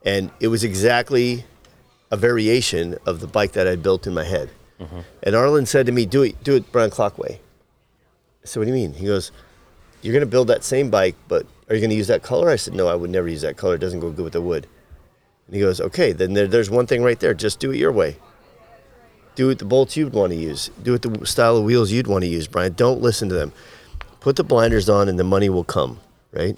and 0.03 0.31
it 0.39 0.47
was 0.47 0.63
exactly 0.63 1.45
a 2.09 2.17
variation 2.17 2.97
of 3.05 3.19
the 3.19 3.27
bike 3.27 3.51
that 3.51 3.67
I 3.67 3.75
built 3.75 4.07
in 4.07 4.13
my 4.13 4.23
head. 4.23 4.49
And 5.23 5.35
Arlen 5.35 5.65
said 5.65 5.85
to 5.87 5.91
me, 5.91 6.05
"Do 6.05 6.23
it, 6.23 6.43
do 6.43 6.55
it 6.55 6.71
Brian 6.71 6.89
Klock 6.89 7.17
way." 7.17 7.41
I 8.43 8.47
said, 8.47 8.59
"What 8.59 8.65
do 8.65 8.69
you 8.69 8.75
mean?" 8.75 8.93
He 8.93 9.05
goes, 9.07 9.31
"You're 10.01 10.13
going 10.13 10.21
to 10.21 10.27
build 10.27 10.47
that 10.47 10.63
same 10.63 10.89
bike, 10.89 11.15
but 11.27 11.45
are 11.67 11.75
you 11.75 11.81
going 11.81 11.89
to 11.89 11.95
use 11.95 12.07
that 12.07 12.23
color?" 12.23 12.49
I 12.49 12.55
said, 12.55 12.73
"No, 12.75 12.87
I 12.87 12.95
would 12.95 13.09
never 13.09 13.27
use 13.27 13.41
that 13.41 13.57
color. 13.57 13.75
It 13.75 13.79
doesn't 13.81 13.99
go 13.99 14.11
good 14.11 14.23
with 14.23 14.33
the 14.33 14.41
wood." 14.41 14.67
And 15.47 15.55
he 15.55 15.61
goes, 15.61 15.81
"Okay, 15.81 16.11
then 16.11 16.33
there, 16.33 16.47
there's 16.47 16.69
one 16.69 16.87
thing 16.87 17.03
right 17.03 17.19
there. 17.19 17.33
Just 17.33 17.59
do 17.59 17.71
it 17.71 17.77
your 17.77 17.91
way." 17.91 18.17
Do 19.37 19.51
it 19.51 19.59
the 19.59 19.65
bolts 19.65 19.95
you'd 19.95 20.13
want 20.13 20.31
to 20.31 20.35
use. 20.35 20.71
Do 20.81 20.95
it 20.95 21.03
the 21.03 21.23
style 21.27 21.57
of 21.57 21.63
wheels 21.63 21.91
you'd 21.91 22.07
want 22.07 22.23
to 22.23 22.27
use, 22.27 22.47
Brian. 22.47 22.73
Don't 22.73 23.01
listen 23.01 23.29
to 23.29 23.35
them. 23.35 23.53
Put 24.19 24.35
the 24.35 24.43
blinders 24.43 24.89
on 24.89 25.07
and 25.07 25.19
the 25.19 25.23
money 25.23 25.47
will 25.47 25.63
come, 25.63 25.99
right? 26.31 26.57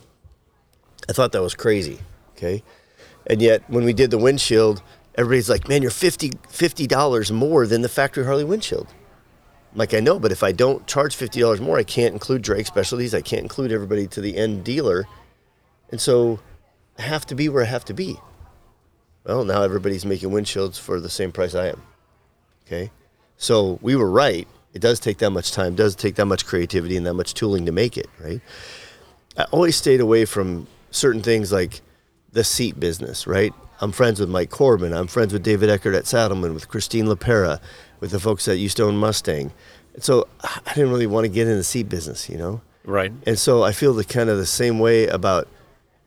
I 1.09 1.11
thought 1.11 1.33
that 1.33 1.41
was 1.41 1.55
crazy, 1.55 1.99
okay? 2.37 2.63
And 3.27 3.41
yet, 3.41 3.69
when 3.69 3.83
we 3.83 3.91
did 3.91 4.11
the 4.11 4.17
windshield, 4.17 4.81
everybody's 5.15 5.49
like, 5.49 5.67
man, 5.67 5.81
you're 5.81 5.91
50 5.91 6.29
$50 6.29 7.31
more 7.31 7.67
than 7.67 7.81
the 7.81 7.89
factory 7.89 8.23
Harley 8.23 8.45
windshield. 8.45 8.87
I'm 9.73 9.77
like, 9.77 9.93
I 9.93 9.99
know, 9.99 10.17
but 10.17 10.31
if 10.31 10.41
I 10.41 10.53
don't 10.53 10.87
charge 10.87 11.17
fifty 11.17 11.41
dollars 11.41 11.59
more, 11.59 11.77
I 11.77 11.83
can't 11.83 12.13
include 12.13 12.41
Drag 12.41 12.65
Specialties. 12.65 13.13
I 13.13 13.21
can't 13.21 13.43
include 13.43 13.73
everybody 13.73 14.07
to 14.07 14.21
the 14.21 14.35
end 14.37 14.63
dealer, 14.63 15.05
and 15.91 16.01
so 16.01 16.39
I 16.97 17.03
have 17.03 17.25
to 17.27 17.35
be 17.35 17.49
where 17.49 17.61
I 17.61 17.67
have 17.67 17.85
to 17.85 17.93
be. 17.93 18.17
Well, 19.25 19.43
now 19.43 19.61
everybody's 19.61 20.05
making 20.05 20.29
windshields 20.29 20.79
for 20.79 20.99
the 20.99 21.09
same 21.09 21.31
price 21.31 21.53
I 21.53 21.67
am. 21.67 21.83
Okay, 22.69 22.91
so 23.35 23.79
we 23.81 23.95
were 23.95 24.11
right. 24.11 24.47
It 24.75 24.79
does 24.79 24.99
take 24.99 25.17
that 25.17 25.31
much 25.31 25.51
time, 25.51 25.73
does 25.73 25.95
take 25.95 26.13
that 26.15 26.27
much 26.27 26.45
creativity 26.45 26.95
and 26.97 27.05
that 27.07 27.15
much 27.15 27.33
tooling 27.33 27.65
to 27.65 27.71
make 27.71 27.97
it, 27.97 28.07
right? 28.19 28.41
I 29.35 29.45
always 29.45 29.75
stayed 29.75 30.01
away 30.01 30.25
from 30.25 30.67
certain 30.91 31.23
things 31.23 31.51
like 31.51 31.81
the 32.31 32.43
seat 32.43 32.79
business, 32.79 33.25
right? 33.25 33.51
I'm 33.81 33.91
friends 33.91 34.19
with 34.19 34.29
Mike 34.29 34.51
Corbin. 34.51 34.93
I'm 34.93 35.07
friends 35.07 35.33
with 35.33 35.41
David 35.41 35.67
Eckert 35.67 35.95
at 35.95 36.05
Saddlemen, 36.05 36.53
with 36.53 36.69
Christine 36.69 37.05
LaPera, 37.05 37.59
with 38.01 38.11
the 38.11 38.19
folks 38.19 38.45
that 38.45 38.57
used 38.57 38.77
to 38.77 38.83
own 38.83 38.97
Mustang. 38.97 39.51
And 39.95 40.03
so 40.03 40.27
I 40.43 40.73
didn't 40.75 40.91
really 40.91 41.07
want 41.07 41.25
to 41.25 41.29
get 41.29 41.47
in 41.47 41.57
the 41.57 41.63
seat 41.63 41.89
business, 41.89 42.29
you 42.29 42.37
know? 42.37 42.61
Right. 42.83 43.11
And 43.25 43.39
so 43.39 43.63
I 43.63 43.71
feel 43.71 43.95
the 43.95 44.05
kind 44.05 44.29
of 44.29 44.37
the 44.37 44.45
same 44.45 44.77
way 44.77 45.07
about 45.07 45.47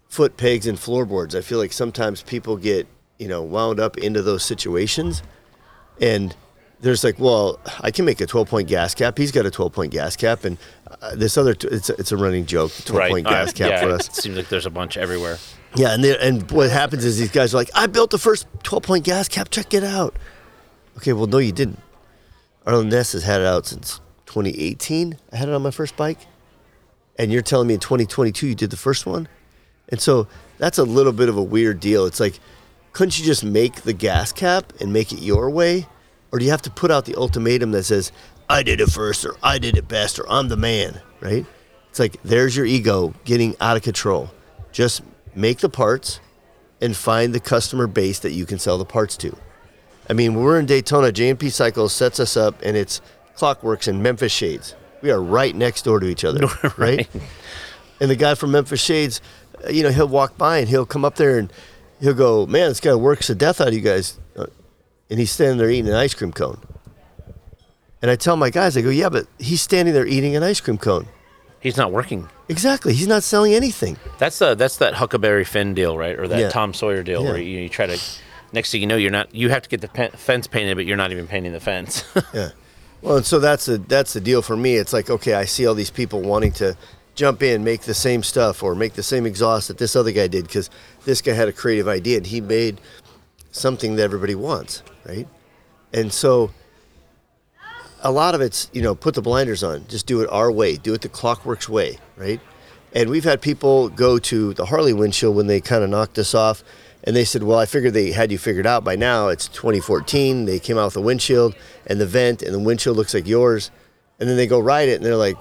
foot 0.07 0.37
pegs 0.37 0.69
and 0.69 0.79
floorboards. 0.79 1.35
I 1.35 1.41
feel 1.41 1.59
like 1.59 1.73
sometimes 1.73 2.23
people 2.23 2.57
get, 2.57 2.87
you 3.19 3.27
know, 3.27 3.43
wound 3.43 3.81
up 3.81 3.99
into 3.99 4.23
those 4.23 4.45
situations 4.45 5.25
and 6.01 6.37
there's 6.83 7.03
like, 7.05 7.19
well, 7.19 7.59
I 7.81 7.91
can 7.91 8.05
make 8.05 8.21
a 8.21 8.27
12 8.27 8.49
point 8.49 8.69
gas 8.69 8.95
cap. 8.95 9.17
He's 9.17 9.33
got 9.33 9.47
a 9.47 9.51
12 9.51 9.73
point 9.73 9.93
gas 9.93 10.15
cap, 10.17 10.45
and 10.45 10.59
uh, 11.01 11.15
this 11.17 11.37
other, 11.39 11.55
t- 11.55 11.69
it's 11.69 11.89
a, 11.91 11.95
it's 11.95 12.13
a 12.13 12.17
running 12.17 12.45
joke, 12.45 12.73
12 12.85 12.99
Right. 12.99 13.11
point 13.11 13.27
Uh, 13.27 13.31
gas 13.31 13.53
cap 13.53 13.71
yeah, 13.71 13.81
for 13.83 13.91
us. 13.91 14.09
It 14.09 14.15
seems 14.17 14.37
like 14.37 14.49
there's 14.49 14.67
a 14.67 14.71
bunch 14.71 14.97
everywhere. 14.97 15.39
Yeah, 15.75 15.95
and 15.95 16.05
and 16.05 16.51
what 16.51 16.71
happens 16.71 17.05
is 17.05 17.19
these 17.19 17.31
guys 17.31 17.55
are 17.55 17.57
like, 17.57 17.71
I 17.75 17.87
built 17.87 18.11
the 18.11 18.19
first 18.19 18.47
12 18.63 18.83
point 18.83 19.05
gas 19.05 19.27
cap. 19.29 19.49
Check 19.51 19.73
it 19.73 19.83
out. 19.85 20.15
Okay, 20.99 21.13
well, 21.15 21.27
no, 21.27 21.39
you 21.39 21.53
didn't. 21.53 21.79
Arlen 22.67 22.91
Ness 22.91 23.13
has 23.13 23.23
had 23.25 23.41
it 23.41 23.47
out 23.47 23.67
since 23.67 24.01
2018. 24.27 25.19
I 25.33 25.37
had 25.37 25.49
it 25.49 25.55
on 25.55 25.63
my 25.63 25.71
first 25.71 25.97
bike, 25.97 26.19
and 27.19 27.33
you're 27.33 27.43
telling 27.43 27.69
me 27.69 27.75
in 27.75 27.81
2022 27.81 28.47
you 28.49 28.55
did 28.55 28.71
the 28.71 28.77
first 28.77 29.07
one, 29.07 29.29
and 29.89 30.01
so 30.01 30.27
that's 30.59 30.79
a 30.79 30.85
little 30.85 31.13
bit 31.13 31.29
of 31.29 31.37
a 31.37 31.43
weird 31.43 31.81
deal. 31.81 32.07
It's 32.07 32.21
like, 32.21 32.39
couldn't 32.93 33.19
you 33.19 33.25
just 33.25 33.43
make 33.45 33.83
the 33.83 33.93
gas 33.93 34.33
cap 34.33 34.73
and 34.81 34.93
make 34.93 35.13
it 35.13 35.21
your 35.21 35.49
way, 35.51 35.87
or 36.33 36.39
do 36.39 36.45
you 36.45 36.51
have 36.51 36.63
to 36.63 36.71
put 36.71 36.91
out 36.91 37.05
the 37.05 37.15
ultimatum 37.15 37.71
that 37.73 37.85
says, 37.85 38.11
I 38.49 38.63
did 38.63 38.81
it 38.81 38.91
first, 38.91 39.25
or 39.25 39.37
I 39.43 39.59
did 39.59 39.77
it 39.77 39.87
best, 39.87 40.19
or 40.19 40.29
I'm 40.31 40.49
the 40.49 40.57
man, 40.57 41.01
right? 41.21 41.47
It's 41.91 41.99
like 41.99 42.17
there's 42.23 42.57
your 42.57 42.67
ego 42.67 43.15
getting 43.25 43.55
out 43.61 43.77
of 43.77 43.83
control. 43.83 44.31
Just 44.73 45.03
make 45.35 45.59
the 45.59 45.69
parts 45.69 46.21
and 46.81 46.97
find 46.97 47.35
the 47.35 47.41
customer 47.41 47.87
base 47.87 48.19
that 48.21 48.33
you 48.33 48.47
can 48.47 48.59
sell 48.59 48.79
the 48.79 48.85
parts 48.85 49.17
to. 49.19 49.37
I 50.09 50.15
mean, 50.15 50.35
when 50.35 50.43
we're 50.43 50.59
in 50.59 50.67
Daytona, 50.67 51.13
J&P 51.13 51.51
Cycles 51.51 51.93
sets 51.93 52.19
us 52.19 52.37
up 52.37 52.61
and 52.63 52.77
it's 52.77 53.01
Klock 53.37 53.63
Werks 53.63 53.87
and 53.87 54.03
Memphis 54.03 54.33
Shades. 54.33 54.75
We 55.01 55.11
are 55.11 55.23
right 55.23 55.55
next 55.55 55.83
door 55.83 56.01
to 56.01 56.07
each 56.07 56.25
other, 56.25 56.47
right? 56.77 57.09
And 58.01 58.11
the 58.11 58.17
guy 58.17 58.35
from 58.35 58.53
Memphis 58.53 58.81
Shades, 58.81 59.21
you 59.71 59.83
know, 59.83 59.91
he'll 59.91 60.09
walk 60.09 60.37
by 60.37 60.59
and 60.59 60.69
he'll 60.69 60.87
come 60.87 61.05
up 61.05 61.17
there 61.17 61.39
and 61.39 61.53
he'll 62.01 62.15
go, 62.15 62.47
"Man, 62.47 62.69
this 62.69 62.81
guy 62.81 62.95
works 62.95 63.29
the 63.29 63.35
death 63.35 63.61
out 63.61 63.69
of 63.69 63.75
you 63.75 63.81
guys," 63.81 64.19
Uh, 64.37 64.47
and 65.13 65.21
he's 65.21 65.31
standing 65.31 65.59
there 65.59 65.69
eating 65.71 65.89
an 65.91 65.95
ice 65.95 66.15
cream 66.15 66.33
cone. 66.33 66.59
And 68.01 68.11
I 68.11 68.17
tell 68.17 68.35
my 68.37 68.49
guys, 68.51 68.77
I 68.77 68.81
go, 68.81 68.89
"Yeah, 68.89 69.11
but 69.11 69.27
he's 69.39 69.61
standing 69.61 69.93
there 69.95 70.07
eating 70.07 70.35
an 70.35 70.43
ice 70.43 70.61
cream 70.61 70.79
cone." 70.79 71.07
He's 71.61 71.77
not 71.77 71.93
working. 71.93 72.29
Exactly, 72.49 72.95
he's 72.95 73.07
not 73.07 73.23
selling 73.23 73.55
anything. 73.55 73.99
That's 74.19 74.39
the 74.39 74.55
that's 74.55 74.79
that 74.79 74.95
Huckleberry 74.95 75.45
Finn 75.45 75.75
deal, 75.75 75.97
right? 75.97 76.19
Or 76.19 76.27
that 76.27 76.41
Yeah. 76.41 76.49
Tom 76.49 76.73
Sawyer 76.75 77.03
deal, 77.03 77.23
where 77.23 77.37
you, 77.37 77.61
you 77.61 77.69
try 77.69 77.87
to. 77.87 77.99
Next 78.55 78.73
thing 78.73 78.81
you 78.81 78.87
know, 78.87 78.97
you're 78.97 79.11
not. 79.11 79.35
You 79.35 79.51
have 79.51 79.63
to 79.63 79.69
get 79.69 79.81
the 79.83 79.89
fence 80.17 80.47
painted, 80.47 80.77
but 80.77 80.87
you're 80.87 80.97
not 80.97 81.13
even 81.13 81.27
painting 81.27 81.53
the 81.53 81.61
fence. 81.61 82.05
Yeah. 82.35 82.51
Well, 83.03 83.17
and 83.17 83.27
so 83.27 83.39
that's 83.41 83.67
the 83.67 83.79
that's 83.79 84.13
the 84.15 84.21
deal 84.21 84.43
for 84.43 84.57
me. 84.57 84.77
It's 84.77 84.93
like, 84.93 85.11
okay, 85.11 85.35
I 85.35 85.45
see 85.45 85.67
all 85.67 85.75
these 85.75 85.91
people 85.91 86.23
wanting 86.23 86.53
to 86.53 86.77
jump 87.15 87.43
in, 87.43 87.63
make 87.65 87.83
the 87.83 87.95
same 87.95 88.23
stuff, 88.23 88.63
or 88.63 88.75
make 88.75 88.95
the 88.95 89.03
same 89.03 89.27
exhaust 89.27 89.69
that 89.69 89.79
this 89.79 89.95
other 89.97 90.13
guy 90.13 90.29
did 90.29 90.47
because 90.47 90.71
this 91.05 91.21
guy 91.21 91.33
had 91.33 91.49
a 91.49 91.53
creative 91.53 91.89
idea 91.89 92.17
and 92.17 92.27
he 92.27 92.41
made 92.41 92.81
something 93.51 93.97
that 93.97 94.03
everybody 94.05 94.35
wants, 94.35 94.83
right? 95.07 95.29
And 95.93 96.13
so 96.13 96.51
a 98.03 98.11
lot 98.11 98.35
of 98.35 98.41
it's, 98.41 98.69
you 98.73 98.83
know, 98.83 98.95
put 98.95 99.15
the 99.15 99.23
blinders 99.23 99.63
on, 99.63 99.87
just 99.89 100.07
do 100.07 100.21
it 100.23 100.29
our 100.31 100.51
way, 100.51 100.77
do 100.77 100.93
it 100.95 101.03
the 101.03 101.09
Klock 101.09 101.45
Werks 101.45 101.69
way, 101.69 101.99
right? 102.17 102.41
And 102.95 103.09
we've 103.09 103.25
had 103.25 103.41
people 103.41 103.89
go 103.89 104.19
to 104.19 104.53
the 104.55 104.67
Harley 104.67 104.93
windshield 104.93 105.35
when 105.37 105.47
they 105.47 105.61
kind 105.61 105.83
of 105.83 105.91
knocked 105.91 106.19
us 106.19 106.35
off, 106.35 106.63
and 107.05 107.17
they 107.17 107.25
said, 107.25 107.43
"Well, 107.43 107.59
I 107.59 107.67
figured 107.67 107.95
they 107.95 108.13
had 108.13 108.31
you 108.31 108.39
figured 108.39 108.67
out 108.67 108.85
by 108.85 108.97
now. 108.97 109.29
It's 109.29 109.49
2014. 109.49 110.45
They 110.45 110.59
came 110.59 110.79
out 110.79 110.87
with 110.87 110.97
a 110.97 111.01
windshield 111.01 111.55
and 111.87 112.01
the 112.01 112.07
vent, 112.07 112.43
and 112.43 112.55
the 112.55 112.59
windshield 112.61 112.97
looks 112.97 113.15
like 113.15 113.27
yours." 113.27 113.71
And 114.21 114.29
then 114.29 114.37
they 114.37 114.47
go 114.47 114.61
ride 114.61 114.89
it, 114.89 114.97
and 114.97 115.05
they're 115.05 115.17
like, 115.17 115.39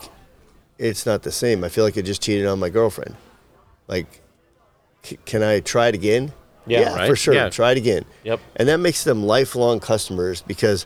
"It's 0.77 1.05
not 1.05 1.23
the 1.23 1.31
same. 1.31 1.63
I 1.63 1.69
feel 1.69 1.83
like 1.83 1.97
I 1.97 2.01
just 2.01 2.21
cheated 2.21 2.47
on 2.47 2.57
my 2.57 2.69
girlfriend. 2.69 3.15
Like, 3.87 4.21
c- 5.03 5.19
can 5.25 5.43
I 5.43 5.59
try 5.59 5.87
it 5.89 5.95
again?" 5.95 6.31
Yeah, 6.65 6.95
right? 6.95 7.09
for 7.09 7.15
sure. 7.15 7.33
Yeah. 7.33 7.49
Try 7.49 7.71
it 7.71 7.77
again. 7.77 8.05
Yep. 8.23 8.39
And 8.55 8.67
that 8.69 8.77
makes 8.77 9.03
them 9.03 9.23
lifelong 9.23 9.79
customers 9.79 10.41
because 10.41 10.85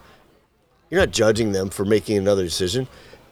you're 0.89 1.01
not 1.01 1.11
judging 1.11 1.51
them 1.51 1.69
for 1.69 1.85
making 1.85 2.17
another 2.17 2.43
decision. 2.43 2.87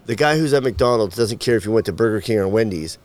The 0.05 0.15
guy 0.15 0.37
who's 0.37 0.53
at 0.53 0.63
McDonald's 0.63 1.15
doesn't 1.15 1.39
care 1.39 1.55
if 1.55 1.65
you 1.65 1.71
went 1.71 1.85
to 1.85 1.93
Burger 1.93 2.19
King 2.19 2.39
or 2.39 2.47
Wendy's. 2.47 2.97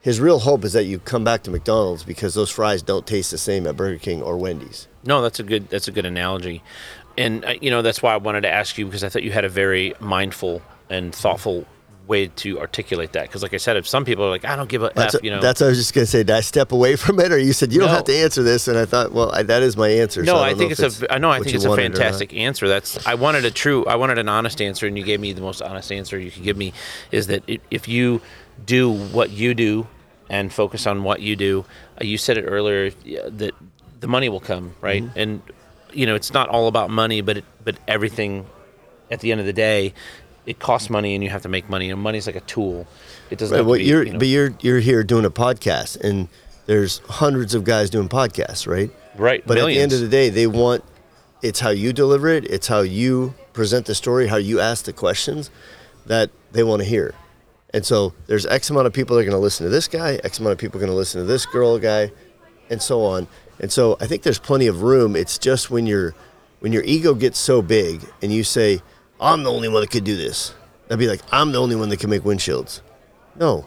His 0.00 0.20
real 0.20 0.38
hope 0.38 0.64
is 0.64 0.72
that 0.72 0.84
you 0.84 1.00
come 1.00 1.24
back 1.24 1.42
to 1.42 1.50
McDonald's 1.50 2.04
because 2.04 2.34
those 2.34 2.50
fries 2.50 2.82
don't 2.82 3.06
taste 3.06 3.30
the 3.30 3.38
same 3.38 3.66
at 3.66 3.76
Burger 3.76 3.98
King 3.98 4.22
or 4.22 4.38
Wendy's. 4.38 4.86
No, 5.04 5.20
that's 5.20 5.40
a 5.40 5.42
good 5.42 5.68
that's 5.68 5.88
a 5.88 5.92
good 5.92 6.06
analogy, 6.06 6.62
and 7.18 7.44
uh, 7.44 7.54
you 7.60 7.70
know 7.70 7.82
that's 7.82 8.00
why 8.00 8.14
I 8.14 8.16
wanted 8.16 8.42
to 8.42 8.48
ask 8.48 8.78
you 8.78 8.86
because 8.86 9.02
I 9.02 9.08
thought 9.08 9.24
you 9.24 9.32
had 9.32 9.44
a 9.44 9.48
very 9.48 9.94
mindful 9.98 10.62
and 10.88 11.14
thoughtful 11.14 11.66
way 12.08 12.28
to 12.28 12.58
articulate 12.58 13.12
that. 13.12 13.28
Because 13.28 13.42
like 13.42 13.54
I 13.54 13.58
said, 13.58 13.76
if 13.76 13.86
some 13.86 14.04
people 14.04 14.24
are 14.24 14.30
like, 14.30 14.44
I 14.44 14.56
don't 14.56 14.68
give 14.68 14.82
a 14.82 14.90
That's, 14.94 15.14
f, 15.14 15.22
you 15.22 15.30
know. 15.30 15.40
that's 15.40 15.60
what 15.60 15.66
I 15.66 15.70
was 15.70 15.78
just 15.78 15.94
going 15.94 16.04
to 16.06 16.10
say. 16.10 16.18
Did 16.18 16.30
I 16.30 16.40
step 16.40 16.72
away 16.72 16.96
from 17.04 17.20
it? 17.20 17.30
Or 17.30 17.38
you 17.38 17.52
said, 17.52 17.72
you 17.72 17.80
don't 17.80 17.90
have 17.90 18.04
to 18.04 18.16
answer 18.16 18.42
this. 18.42 18.66
And 18.66 18.78
I 18.78 18.86
thought, 18.86 19.12
well, 19.12 19.30
I, 19.32 19.42
that 19.42 19.62
is 19.62 19.76
my 19.76 19.88
answer. 19.88 20.22
no, 20.22 20.34
so 20.34 20.38
I, 20.38 20.50
don't 20.50 20.58
think 20.58 20.72
it's 20.72 20.80
if 20.80 21.02
a. 21.02 21.12
I 21.12 21.18
know. 21.18 21.30
I 21.30 21.40
think 21.40 21.54
it's 21.54 21.64
a 21.64 21.68
wanted 21.68 21.84
or 21.84 21.88
not. 21.90 21.98
fantastic 21.98 22.34
answer. 22.34 22.66
That's. 22.66 23.06
I 23.06 23.14
wanted 23.14 23.44
a 23.44 23.50
true. 23.50 23.84
I 23.86 23.96
wanted 23.96 24.18
an 24.18 24.28
honest 24.28 24.60
answer, 24.60 24.86
and 24.86 24.96
you 24.96 25.04
gave 25.04 25.20
me 25.20 25.32
the 25.32 25.42
most 25.42 25.62
honest 25.62 25.92
answer 25.92 26.18
you 26.18 26.30
could 26.30 26.42
give 26.42 26.56
me. 26.56 26.72
Is 27.12 27.26
that 27.28 27.44
i 27.48 27.58
if 27.70 27.86
you 27.86 28.20
do 28.64 28.90
what 28.90 29.30
you 29.30 29.54
do 29.54 29.86
and 30.30 30.52
focus 30.52 30.86
on 30.86 31.04
what 31.04 31.20
you 31.20 31.36
do, 31.36 31.64
uh, 32.00 32.04
you 32.04 32.18
said 32.18 32.38
it 32.38 32.42
earlier 32.42 32.90
that 32.90 33.52
the 34.00 34.08
money 34.08 34.28
will 34.28 34.40
come, 34.40 34.74
right? 34.80 35.02
Mm-hmm. 35.02 35.18
And 35.18 35.42
you 35.92 36.06
know, 36.06 36.14
it's 36.14 36.32
not 36.32 36.48
all 36.48 36.68
about 36.68 36.90
money, 36.90 37.20
but 37.20 37.38
it, 37.38 37.44
but 37.64 37.76
everything 37.86 38.46
at 39.10 39.20
the 39.20 39.32
end 39.32 39.40
of 39.40 39.46
the 39.46 39.52
day, 39.52 39.94
it 40.48 40.58
costs 40.58 40.88
money, 40.90 41.14
and 41.14 41.22
you 41.22 41.30
have 41.30 41.42
to 41.42 41.48
make 41.48 41.68
money. 41.68 41.90
And 41.90 42.00
money's 42.00 42.26
like 42.26 42.36
a 42.36 42.40
tool. 42.40 42.86
It 43.30 43.38
doesn't. 43.38 43.56
Right, 43.56 43.64
well, 43.64 43.78
be, 43.78 43.84
you're, 43.84 44.02
you 44.04 44.12
know- 44.14 44.18
but 44.18 44.28
you're 44.28 44.54
you're 44.60 44.80
here 44.80 45.04
doing 45.04 45.24
a 45.24 45.30
podcast, 45.30 46.00
and 46.00 46.28
there's 46.66 46.98
hundreds 47.08 47.54
of 47.54 47.64
guys 47.64 47.90
doing 47.90 48.08
podcasts, 48.08 48.66
right? 48.66 48.90
Right, 49.16 49.42
But 49.44 49.58
at 49.58 49.66
the 49.66 49.78
end 49.78 49.92
of 49.92 50.00
the 50.00 50.08
day, 50.08 50.28
they 50.30 50.46
want 50.46 50.84
it's 51.42 51.60
how 51.60 51.70
you 51.70 51.92
deliver 51.92 52.28
it, 52.28 52.44
it's 52.44 52.68
how 52.68 52.80
you 52.80 53.34
present 53.52 53.86
the 53.86 53.94
story, 53.94 54.28
how 54.28 54.36
you 54.36 54.60
ask 54.60 54.84
the 54.84 54.92
questions 54.92 55.50
that 56.06 56.30
they 56.52 56.62
want 56.62 56.82
to 56.82 56.88
hear. 56.88 57.14
And 57.74 57.84
so 57.84 58.14
there's 58.26 58.46
X 58.46 58.70
amount 58.70 58.86
of 58.86 58.92
people 58.92 59.16
that 59.16 59.22
are 59.22 59.24
going 59.24 59.36
to 59.36 59.40
listen 59.42 59.64
to 59.64 59.70
this 59.70 59.88
guy, 59.88 60.20
X 60.24 60.38
amount 60.38 60.52
of 60.52 60.58
people 60.58 60.78
are 60.78 60.80
going 60.80 60.90
to 60.92 60.96
listen 60.96 61.20
to 61.20 61.26
this 61.26 61.46
girl 61.46 61.78
guy, 61.78 62.12
and 62.70 62.80
so 62.80 63.02
on. 63.04 63.26
And 63.60 63.70
so 63.72 63.96
I 64.00 64.06
think 64.06 64.22
there's 64.22 64.38
plenty 64.38 64.68
of 64.68 64.82
room. 64.82 65.16
It's 65.16 65.36
just 65.36 65.70
when 65.70 65.86
your 65.86 66.14
when 66.60 66.72
your 66.72 66.82
ego 66.84 67.14
gets 67.14 67.38
so 67.38 67.60
big 67.62 68.00
and 68.22 68.32
you 68.32 68.42
say, 68.44 68.82
"I'm 69.20 69.42
the 69.42 69.50
only 69.52 69.68
one 69.68 69.80
that 69.82 69.90
could 69.90 70.04
do 70.04 70.16
this," 70.16 70.54
I'd 70.90 70.98
be 70.98 71.08
like, 71.08 71.20
"I'm 71.32 71.52
the 71.52 71.58
only 71.60 71.76
one 71.76 71.88
that 71.90 71.98
can 72.00 72.10
make 72.10 72.22
windshields." 72.22 72.80
No, 73.38 73.66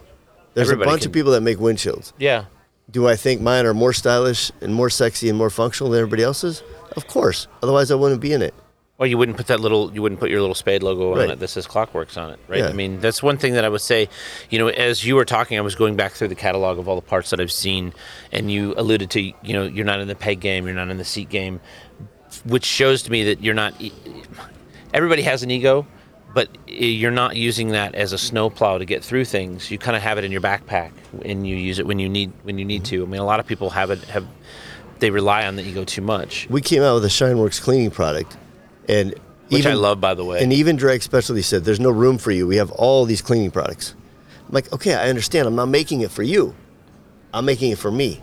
there's 0.53 0.67
Everybody 0.69 0.89
a 0.89 0.91
bunch 0.91 1.01
can. 1.03 1.09
of 1.09 1.13
people 1.13 1.31
that 1.33 1.41
make 1.41 1.57
windshields. 1.57 2.13
yeah. 2.17 2.45
Do 2.89 3.07
I 3.07 3.15
think 3.15 3.39
mine 3.39 3.65
are 3.65 3.73
more 3.73 3.93
stylish 3.93 4.51
and 4.59 4.73
more 4.73 4.89
sexy 4.89 5.29
and 5.29 5.37
more 5.37 5.49
functional 5.49 5.91
than 5.91 6.01
everybody 6.01 6.23
else's? 6.23 6.61
Of 6.97 7.07
course. 7.07 7.47
Otherwise, 7.63 7.89
I 7.89 7.95
wouldn't 7.95 8.19
be 8.19 8.33
in 8.33 8.41
it. 8.41 8.53
Well, 8.97 9.07
you 9.07 9.17
wouldn't 9.17 9.37
put 9.37 9.47
that 9.47 9.61
little, 9.61 9.93
you 9.93 10.01
wouldn't 10.01 10.19
put 10.19 10.29
your 10.29 10.41
little 10.41 10.53
spade 10.55 10.83
logo 10.83 11.13
on 11.13 11.17
Right. 11.19 11.29
it 11.29 11.39
that 11.39 11.47
says 11.47 11.65
Klock 11.65 11.93
Werks 11.93 12.17
on 12.17 12.31
it, 12.31 12.39
right? 12.49 12.59
Yeah. 12.59 12.67
I 12.67 12.73
mean, 12.73 12.99
that's 12.99 13.23
one 13.23 13.37
thing 13.37 13.53
that 13.53 13.63
I 13.63 13.69
would 13.69 13.79
say. 13.79 14.09
You 14.49 14.59
know, 14.59 14.67
as 14.67 15.05
you 15.05 15.15
were 15.15 15.23
talking, 15.23 15.57
I 15.57 15.61
was 15.61 15.73
going 15.73 15.95
back 15.95 16.11
through 16.11 16.27
the 16.27 16.35
catalog 16.35 16.79
of 16.79 16.89
all 16.89 16.95
the 16.97 17.01
parts 17.01 17.29
that 17.29 17.39
I've 17.39 17.51
seen, 17.51 17.93
and 18.33 18.51
you 18.51 18.73
alluded 18.75 19.09
to, 19.11 19.21
you 19.21 19.33
know, 19.53 19.63
you're 19.63 19.85
not 19.85 20.01
in 20.01 20.09
the 20.09 20.15
peg 20.15 20.41
game, 20.41 20.65
you're 20.65 20.75
not 20.75 20.89
in 20.89 20.97
the 20.97 21.05
seat 21.05 21.29
game, 21.29 21.61
which 22.45 22.65
shows 22.65 23.03
to 23.03 23.11
me 23.11 23.23
that 23.23 23.41
you're 23.41 23.53
not. 23.55 23.73
Everybody 24.93 25.21
has 25.23 25.43
an 25.43 25.51
ego, 25.51 25.85
but 26.33 26.49
you're 26.67 27.11
not 27.11 27.35
using 27.35 27.69
that 27.69 27.95
as 27.95 28.13
a 28.13 28.17
snowplow 28.17 28.77
to 28.77 28.85
get 28.85 29.03
through 29.03 29.25
things. 29.25 29.71
You 29.71 29.77
kind 29.77 29.95
of 29.95 30.03
have 30.03 30.17
it 30.17 30.23
in 30.23 30.31
your 30.31 30.41
backpack, 30.41 30.91
and 31.23 31.47
you 31.47 31.55
use 31.55 31.79
it 31.79 31.85
when 31.87 31.99
you 31.99 32.09
need 32.09 32.31
when 32.43 32.57
you 32.57 32.65
need 32.65 32.85
to. 32.85 33.03
I 33.03 33.05
mean, 33.05 33.21
a 33.21 33.25
lot 33.25 33.39
of 33.39 33.47
people 33.47 33.69
have 33.71 33.91
it 33.91 34.03
have. 34.05 34.25
They 34.99 35.09
rely 35.09 35.47
on 35.47 35.55
the 35.55 35.63
ego 35.63 35.83
too 35.83 36.03
much, 36.03 36.47
We 36.47 36.61
came 36.61 36.83
out 36.83 36.93
with 36.93 37.05
a 37.05 37.07
Shineworks 37.07 37.59
cleaning 37.59 37.89
product, 37.89 38.37
and 38.87 39.15
which 39.49 39.65
I 39.65 39.73
love, 39.73 39.99
by 39.99 40.13
the 40.13 40.23
way. 40.23 40.43
And 40.43 40.53
even 40.53 40.75
Drag 40.75 41.01
Specialty 41.01 41.41
said, 41.41 41.63
"There's 41.65 41.79
no 41.79 41.89
room 41.89 42.19
for 42.19 42.31
you. 42.31 42.45
We 42.45 42.57
have 42.57 42.69
all 42.71 43.05
these 43.05 43.21
cleaning 43.21 43.49
products." 43.49 43.95
I'm 44.47 44.53
like, 44.53 44.71
"Okay, 44.71 44.93
I 44.93 45.09
understand. 45.09 45.47
I'm 45.47 45.55
not 45.55 45.69
making 45.69 46.01
it 46.01 46.11
for 46.11 46.23
you. 46.23 46.53
I'm 47.33 47.45
making 47.45 47.71
it 47.71 47.77
for 47.77 47.91
me 47.91 48.21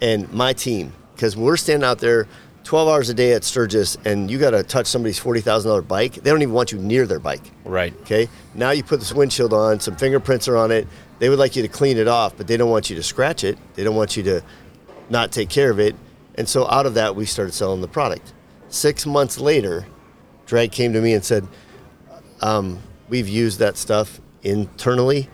and 0.00 0.30
my 0.32 0.52
team 0.52 0.92
because 1.14 1.36
we're 1.36 1.56
standing 1.56 1.86
out 1.86 1.98
there 1.98 2.26
12 2.64 2.88
hours 2.88 3.10
a 3.10 3.14
day 3.14 3.32
at 3.32 3.44
Sturgis 3.44 3.96
and 4.04 4.30
you 4.30 4.38
got 4.38 4.50
to 4.50 4.62
touch 4.62 4.86
somebody's 4.86 5.20
$40,000 5.20 5.86
bike, 5.86 6.14
they 6.14 6.30
don't 6.30 6.42
even 6.42 6.54
want 6.54 6.72
you 6.72 6.78
near 6.78 7.06
their 7.06 7.18
bike. 7.18 7.50
Right. 7.64 7.94
Okay. 8.00 8.28
Now 8.54 8.70
you 8.70 8.82
put 8.82 9.00
this 9.00 9.12
windshield 9.12 9.52
on, 9.52 9.80
some 9.80 9.96
fingerprints 9.96 10.48
are 10.48 10.56
on 10.56 10.70
it. 10.70 10.88
They 11.18 11.28
would 11.28 11.38
like 11.38 11.56
you 11.56 11.62
to 11.62 11.68
clean 11.68 11.98
it 11.98 12.08
off, 12.08 12.36
but 12.36 12.46
they 12.46 12.56
don't 12.56 12.70
want 12.70 12.90
you 12.90 12.96
to 12.96 13.02
scratch 13.02 13.44
it. 13.44 13.58
They 13.74 13.84
don't 13.84 13.94
want 13.94 14.16
you 14.16 14.22
to 14.24 14.42
not 15.10 15.30
take 15.30 15.50
care 15.50 15.70
of 15.70 15.78
it. 15.78 15.94
And 16.36 16.48
so 16.48 16.66
out 16.68 16.86
of 16.86 16.94
that, 16.94 17.14
we 17.14 17.26
started 17.26 17.52
selling 17.52 17.80
the 17.80 17.88
product. 17.88 18.32
Six 18.68 19.06
months 19.06 19.38
later, 19.38 19.86
Drag 20.46 20.72
came 20.72 20.92
to 20.94 21.00
me 21.00 21.14
and 21.14 21.24
said, 21.24 21.46
um, 22.40 22.80
We've 23.08 23.28
used 23.28 23.58
that 23.58 23.76
stuff 23.76 24.20
internally 24.42 25.28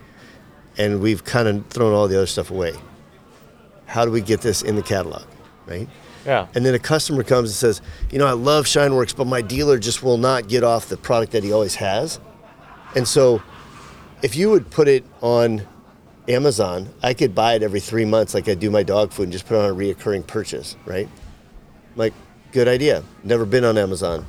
and 0.77 1.01
we've 1.01 1.23
kind 1.23 1.47
of 1.47 1.67
thrown 1.67 1.93
all 1.93 2.07
the 2.07 2.17
other 2.17 2.27
stuff 2.27 2.51
away. 2.51 2.73
How 3.85 4.05
do 4.05 4.11
we 4.11 4.21
get 4.21 4.41
this 4.41 4.61
in 4.61 4.75
the 4.75 4.83
catalog? 4.83 5.23
Right? 5.65 5.87
Yeah. 6.25 6.47
And 6.53 6.65
then 6.65 6.73
a 6.73 6.79
customer 6.79 7.23
comes 7.23 7.49
and 7.49 7.55
says, 7.55 7.81
you 8.11 8.19
know, 8.19 8.27
I 8.27 8.33
love 8.33 8.65
Shineworks, 8.65 9.15
but 9.15 9.25
my 9.25 9.41
dealer 9.41 9.79
just 9.79 10.03
will 10.03 10.17
not 10.17 10.47
get 10.47 10.63
off 10.63 10.87
the 10.87 10.97
product 10.97 11.31
that 11.31 11.43
he 11.43 11.51
always 11.51 11.75
has. 11.75 12.19
And 12.95 13.07
so 13.07 13.41
if 14.21 14.35
you 14.35 14.49
would 14.51 14.69
put 14.69 14.87
it 14.87 15.03
on 15.21 15.65
Amazon, 16.27 16.89
I 17.01 17.13
could 17.13 17.33
buy 17.33 17.55
it 17.55 17.63
every 17.63 17.79
three 17.79 18.05
months 18.05 18.33
like 18.33 18.47
I 18.47 18.53
do 18.53 18.69
my 18.69 18.83
dog 18.83 19.11
food 19.11 19.23
and 19.23 19.31
just 19.31 19.47
put 19.47 19.55
it 19.55 19.61
on 19.61 19.69
a 19.69 19.73
reoccurring 19.73 20.27
purchase, 20.27 20.75
right? 20.85 21.09
Like, 21.95 22.13
good 22.51 22.67
idea. 22.67 23.03
Never 23.23 23.45
been 23.45 23.63
on 23.63 23.77
Amazon. 23.77 24.25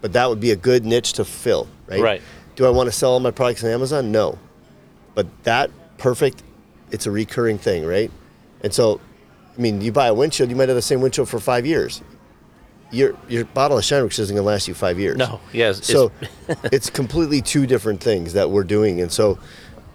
But 0.00 0.12
that 0.14 0.28
would 0.28 0.40
be 0.40 0.50
a 0.50 0.56
good 0.56 0.84
niche 0.84 1.14
to 1.14 1.24
fill, 1.24 1.68
right? 1.86 2.00
Right. 2.00 2.22
Do 2.54 2.64
I 2.64 2.70
want 2.70 2.86
to 2.86 2.92
sell 2.92 3.12
all 3.12 3.20
my 3.20 3.30
products 3.30 3.62
on 3.64 3.70
Amazon? 3.70 4.10
No. 4.10 4.38
But 5.14 5.26
that 5.44 5.70
perfect, 5.98 6.42
it's 6.90 7.06
a 7.06 7.10
recurring 7.10 7.58
thing, 7.58 7.84
right? 7.84 8.10
And 8.62 8.72
so, 8.72 9.00
I 9.56 9.60
mean, 9.60 9.80
you 9.80 9.92
buy 9.92 10.08
a 10.08 10.14
windshield, 10.14 10.50
you 10.50 10.56
might 10.56 10.68
have 10.68 10.76
the 10.76 10.82
same 10.82 11.00
windshield 11.00 11.28
for 11.28 11.40
five 11.40 11.64
years. 11.66 12.02
Your 12.92 13.16
your 13.28 13.44
bottle 13.46 13.78
of 13.78 13.84
Shineworks 13.84 14.18
isn't 14.20 14.34
gonna 14.36 14.46
last 14.46 14.68
you 14.68 14.74
five 14.74 14.98
years. 14.98 15.16
No, 15.16 15.40
yes, 15.52 15.78
it's- 15.78 15.88
So 15.90 16.12
it's 16.72 16.88
completely 16.88 17.42
two 17.42 17.66
different 17.66 18.00
things 18.00 18.34
that 18.34 18.50
we're 18.50 18.62
doing, 18.64 19.00
and 19.00 19.10
so, 19.10 19.38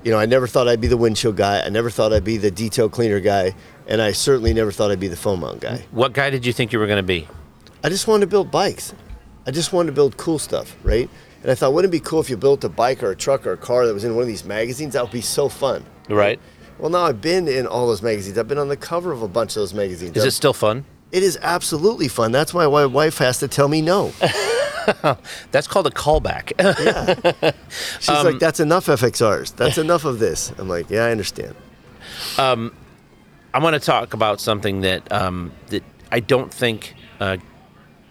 you 0.04 0.12
know, 0.12 0.18
I 0.18 0.26
never 0.26 0.46
thought 0.46 0.68
I'd 0.68 0.82
be 0.82 0.88
the 0.88 0.98
windshield 0.98 1.38
guy. 1.38 1.62
I 1.62 1.70
never 1.70 1.90
thought 1.90 2.12
I'd 2.12 2.24
be 2.26 2.38
the 2.38 2.52
detail 2.52 2.90
cleaner 2.90 3.20
guy, 3.22 3.56
and 3.88 4.02
I 4.02 4.12
certainly 4.12 4.54
never 4.54 4.72
thought 4.74 4.92
I'd 4.92 5.00
be 5.00 5.08
the 5.08 5.16
foam 5.16 5.40
mount 5.40 5.62
guy. 5.62 5.86
What 5.92 6.12
guy 6.14 6.30
did 6.30 6.46
you 6.46 6.52
think 6.52 6.74
you 6.74 6.80
were 6.80 6.88
going 6.88 6.98
to 6.98 7.04
be? 7.04 7.28
I 7.84 7.90
just 7.90 8.08
wanted 8.08 8.22
to 8.22 8.28
build 8.28 8.52
bikes. 8.52 8.94
I 9.48 9.52
just 9.52 9.72
wanted 9.72 9.88
to 9.88 9.94
build 9.94 10.18
cool 10.18 10.38
stuff, 10.38 10.76
right? 10.84 11.10
And 11.44 11.50
I 11.50 11.56
thought, 11.56 11.74
wouldn't 11.74 11.92
it 11.94 11.98
be 11.98 12.04
cool 12.04 12.20
if 12.20 12.30
you 12.30 12.38
built 12.38 12.64
a 12.64 12.70
bike 12.70 13.02
or 13.02 13.12
a 13.12 13.16
truck 13.16 13.48
or 13.48 13.54
a 13.54 13.58
car 13.58 13.88
that 13.88 13.94
was 13.94 14.04
in 14.04 14.14
one 14.16 14.22
of 14.22 14.28
these 14.28 14.44
magazines? 14.46 14.94
That 14.94 15.02
would 15.04 15.12
be 15.14 15.22
so 15.22 15.50
fun. 15.50 15.84
Right. 16.10 16.40
Well, 16.82 16.90
now 16.90 17.04
I've 17.04 17.22
been 17.22 17.48
in 17.48 17.68
all 17.68 17.86
those 17.88 18.02
magazines. 18.02 18.38
I've 18.40 18.48
been 18.48 18.58
on 18.58 18.68
the 18.68 18.76
cover 18.76 19.12
of 19.12 19.22
a 19.22 19.28
bunch 19.28 19.52
of 19.52 19.62
those 19.62 19.74
magazines. 19.74 20.18
Is 20.18 20.26
it 20.26 20.32
still 20.32 20.52
fun? 20.54 20.84
It 21.12 21.22
is 21.22 21.38
absolutely 21.42 22.08
fun. 22.08 22.32
That's 22.32 22.54
why 22.54 22.66
my 22.68 22.86
wife 22.88 23.20
has 23.20 23.38
to 23.40 23.48
tell 23.48 23.68
me 23.68 23.82
no. 23.82 24.12
That's 25.52 25.68
called 25.68 25.86
a 25.86 25.92
callback. 25.92 26.54
She's 28.00 28.10
Um, 28.10 28.26
like, 28.26 28.40
"That's 28.40 28.60
enough 28.60 28.88
FXRs. 28.88 29.56
That's 29.56 29.78
enough 29.78 30.06
of 30.06 30.18
this." 30.20 30.52
I'm 30.58 30.68
like, 30.68 30.90
"Yeah, 30.90 31.06
I 31.06 31.12
understand." 31.12 31.54
I 32.40 33.60
want 33.60 33.74
to 33.76 33.80
talk 33.80 34.14
about 34.14 34.40
something 34.42 34.82
that 34.82 35.12
um, 35.12 35.52
that 35.68 35.84
I 36.12 36.20
don't 36.20 36.52
think 36.54 36.96
uh, 37.20 37.38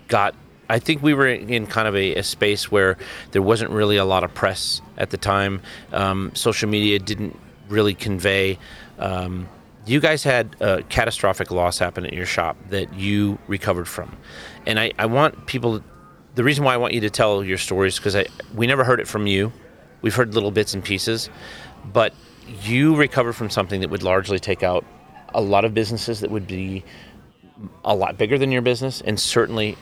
got. 0.08 0.34
I 0.68 0.78
think 0.78 1.02
we 1.02 1.14
were 1.14 1.26
in 1.26 1.66
kind 1.66 1.88
of 1.88 1.96
a, 1.96 2.14
a 2.16 2.22
space 2.22 2.70
where 2.70 2.96
there 3.32 3.42
wasn't 3.42 3.72
really 3.72 3.96
a 3.96 4.04
lot 4.04 4.22
of 4.22 4.32
press 4.32 4.80
at 4.96 5.10
the 5.10 5.16
time. 5.16 5.62
Um, 5.92 6.30
social 6.34 6.68
media 6.68 7.00
didn't 7.00 7.36
really 7.70 7.94
convey. 7.94 8.58
Um, 8.98 9.48
you 9.86 10.00
guys 10.00 10.22
had 10.22 10.56
a 10.60 10.82
catastrophic 10.84 11.50
loss 11.50 11.78
happen 11.78 12.04
at 12.04 12.12
your 12.12 12.26
shop 12.26 12.56
that 12.68 12.92
you 12.94 13.38
recovered 13.46 13.88
from, 13.88 14.16
and 14.66 14.78
I, 14.78 14.92
I 14.98 15.06
want 15.06 15.46
people. 15.46 15.82
The 16.34 16.44
reason 16.44 16.64
why 16.64 16.74
I 16.74 16.76
want 16.76 16.94
you 16.94 17.00
to 17.00 17.10
tell 17.10 17.42
your 17.42 17.58
stories 17.58 17.96
because 17.96 18.16
we 18.54 18.66
never 18.66 18.84
heard 18.84 19.00
it 19.00 19.08
from 19.08 19.26
you. 19.26 19.52
We've 20.02 20.14
heard 20.14 20.34
little 20.34 20.50
bits 20.50 20.74
and 20.74 20.84
pieces, 20.84 21.28
but 21.92 22.14
you 22.62 22.96
recovered 22.96 23.34
from 23.34 23.50
something 23.50 23.80
that 23.80 23.90
would 23.90 24.02
largely 24.02 24.38
take 24.38 24.62
out 24.62 24.84
a 25.34 25.40
lot 25.40 25.64
of 25.64 25.74
businesses 25.74 26.20
that 26.20 26.30
would 26.30 26.46
be 26.46 26.84
a 27.84 27.94
lot 27.94 28.16
bigger 28.16 28.38
than 28.38 28.50
your 28.50 28.62
business, 28.62 29.00
and 29.00 29.18
certainly, 29.18 29.76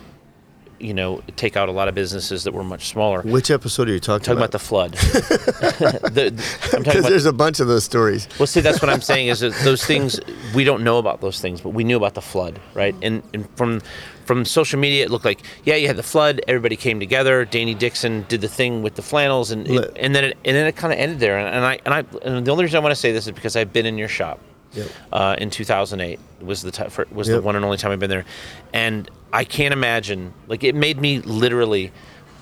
you 0.80 0.94
know, 0.94 1.22
take 1.36 1.56
out 1.56 1.68
a 1.68 1.72
lot 1.72 1.88
of 1.88 1.94
businesses 1.94 2.44
that 2.44 2.52
were 2.52 2.64
much 2.64 2.88
smaller. 2.88 3.22
Which 3.22 3.50
episode 3.50 3.88
are 3.88 3.92
you 3.92 4.00
talking, 4.00 4.24
Talking 4.24 4.38
about 4.38 4.52
the 4.52 4.58
flood. 4.58 4.92
The- 4.98 6.30
the- 6.34 6.78
Because 6.78 6.96
about 7.00 7.08
there's 7.10 7.26
a 7.26 7.32
bunch 7.32 7.60
of 7.60 7.68
those 7.68 7.84
stories. 7.84 8.28
well, 8.38 8.46
see, 8.46 8.60
that's 8.60 8.80
what 8.82 8.90
I'm 8.90 9.00
saying 9.00 9.28
is 9.28 9.40
that 9.40 9.54
those 9.64 9.84
things 9.84 10.20
we 10.54 10.64
don't 10.64 10.82
know 10.84 10.98
about 10.98 11.20
those 11.20 11.40
things, 11.40 11.60
but 11.60 11.70
we 11.70 11.84
knew 11.84 11.96
about 11.96 12.14
the 12.14 12.22
flood, 12.22 12.60
right? 12.74 12.94
And, 13.02 13.22
and 13.34 13.48
from 13.56 13.80
from 14.24 14.44
social 14.44 14.78
media, 14.78 15.04
it 15.04 15.10
looked 15.10 15.24
like 15.24 15.40
yeah, 15.64 15.74
you 15.76 15.86
had 15.86 15.96
the 15.96 16.02
flood, 16.02 16.40
everybody 16.46 16.76
came 16.76 17.00
together. 17.00 17.44
Danny 17.46 17.74
Dixon 17.74 18.26
did 18.28 18.40
the 18.42 18.48
thing 18.48 18.82
with 18.82 18.94
the 18.94 19.02
flannels, 19.02 19.50
and 19.50 19.66
it, 19.66 19.92
and 19.96 20.14
then 20.14 20.24
it, 20.24 20.38
and 20.44 20.54
then 20.54 20.66
it 20.66 20.76
kind 20.76 20.92
of 20.92 20.98
ended 20.98 21.18
there. 21.18 21.38
And, 21.38 21.48
and 21.56 21.64
I 21.64 21.78
and 21.84 21.94
I 21.94 22.04
and 22.22 22.46
the 22.46 22.50
only 22.50 22.64
reason 22.64 22.76
I 22.76 22.80
want 22.82 22.92
to 22.92 23.00
say 23.00 23.10
this 23.12 23.26
is 23.26 23.32
because 23.32 23.56
I've 23.56 23.72
been 23.72 23.86
in 23.86 23.96
your 23.98 24.08
shop. 24.08 24.38
Yep. 24.74 24.88
Uh, 25.12 25.36
in 25.38 25.50
2008 25.50 26.20
was 26.40 26.62
the 26.62 26.70
ti- 26.70 26.88
for, 26.88 27.06
was 27.10 27.28
the 27.28 27.40
one 27.40 27.56
and 27.56 27.64
only 27.64 27.78
time 27.78 27.90
I've 27.90 27.98
been 27.98 28.10
there, 28.10 28.24
and 28.72 29.10
I 29.32 29.44
can't 29.44 29.72
imagine 29.72 30.34
like 30.46 30.64
it 30.64 30.74
made 30.74 31.00
me 31.00 31.20
literally 31.20 31.92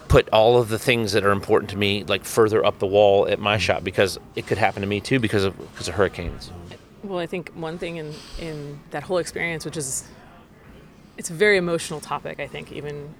put 0.08 0.28
all 0.30 0.58
of 0.58 0.68
the 0.68 0.78
things 0.78 1.12
that 1.12 1.24
are 1.24 1.32
important 1.32 1.70
to 1.70 1.76
me 1.76 2.04
like 2.04 2.24
further 2.24 2.64
up 2.64 2.78
the 2.78 2.86
wall 2.86 3.26
at 3.28 3.40
my 3.40 3.58
shop 3.58 3.82
because 3.82 4.18
it 4.36 4.46
could 4.46 4.58
happen 4.58 4.82
to 4.82 4.86
me 4.86 5.00
too 5.00 5.18
because 5.18 5.44
of 5.44 5.56
because 5.72 5.88
of 5.88 5.94
hurricanes. 5.94 6.50
Well, 7.02 7.18
I 7.18 7.26
think 7.26 7.52
one 7.54 7.78
thing 7.78 7.96
in 7.96 8.14
in 8.38 8.80
that 8.90 9.04
whole 9.04 9.18
experience, 9.18 9.64
which 9.64 9.76
is, 9.76 10.08
it's 11.16 11.30
a 11.30 11.34
very 11.34 11.56
emotional 11.56 12.00
topic. 12.00 12.40
I 12.40 12.46
think 12.46 12.72
even 12.72 13.14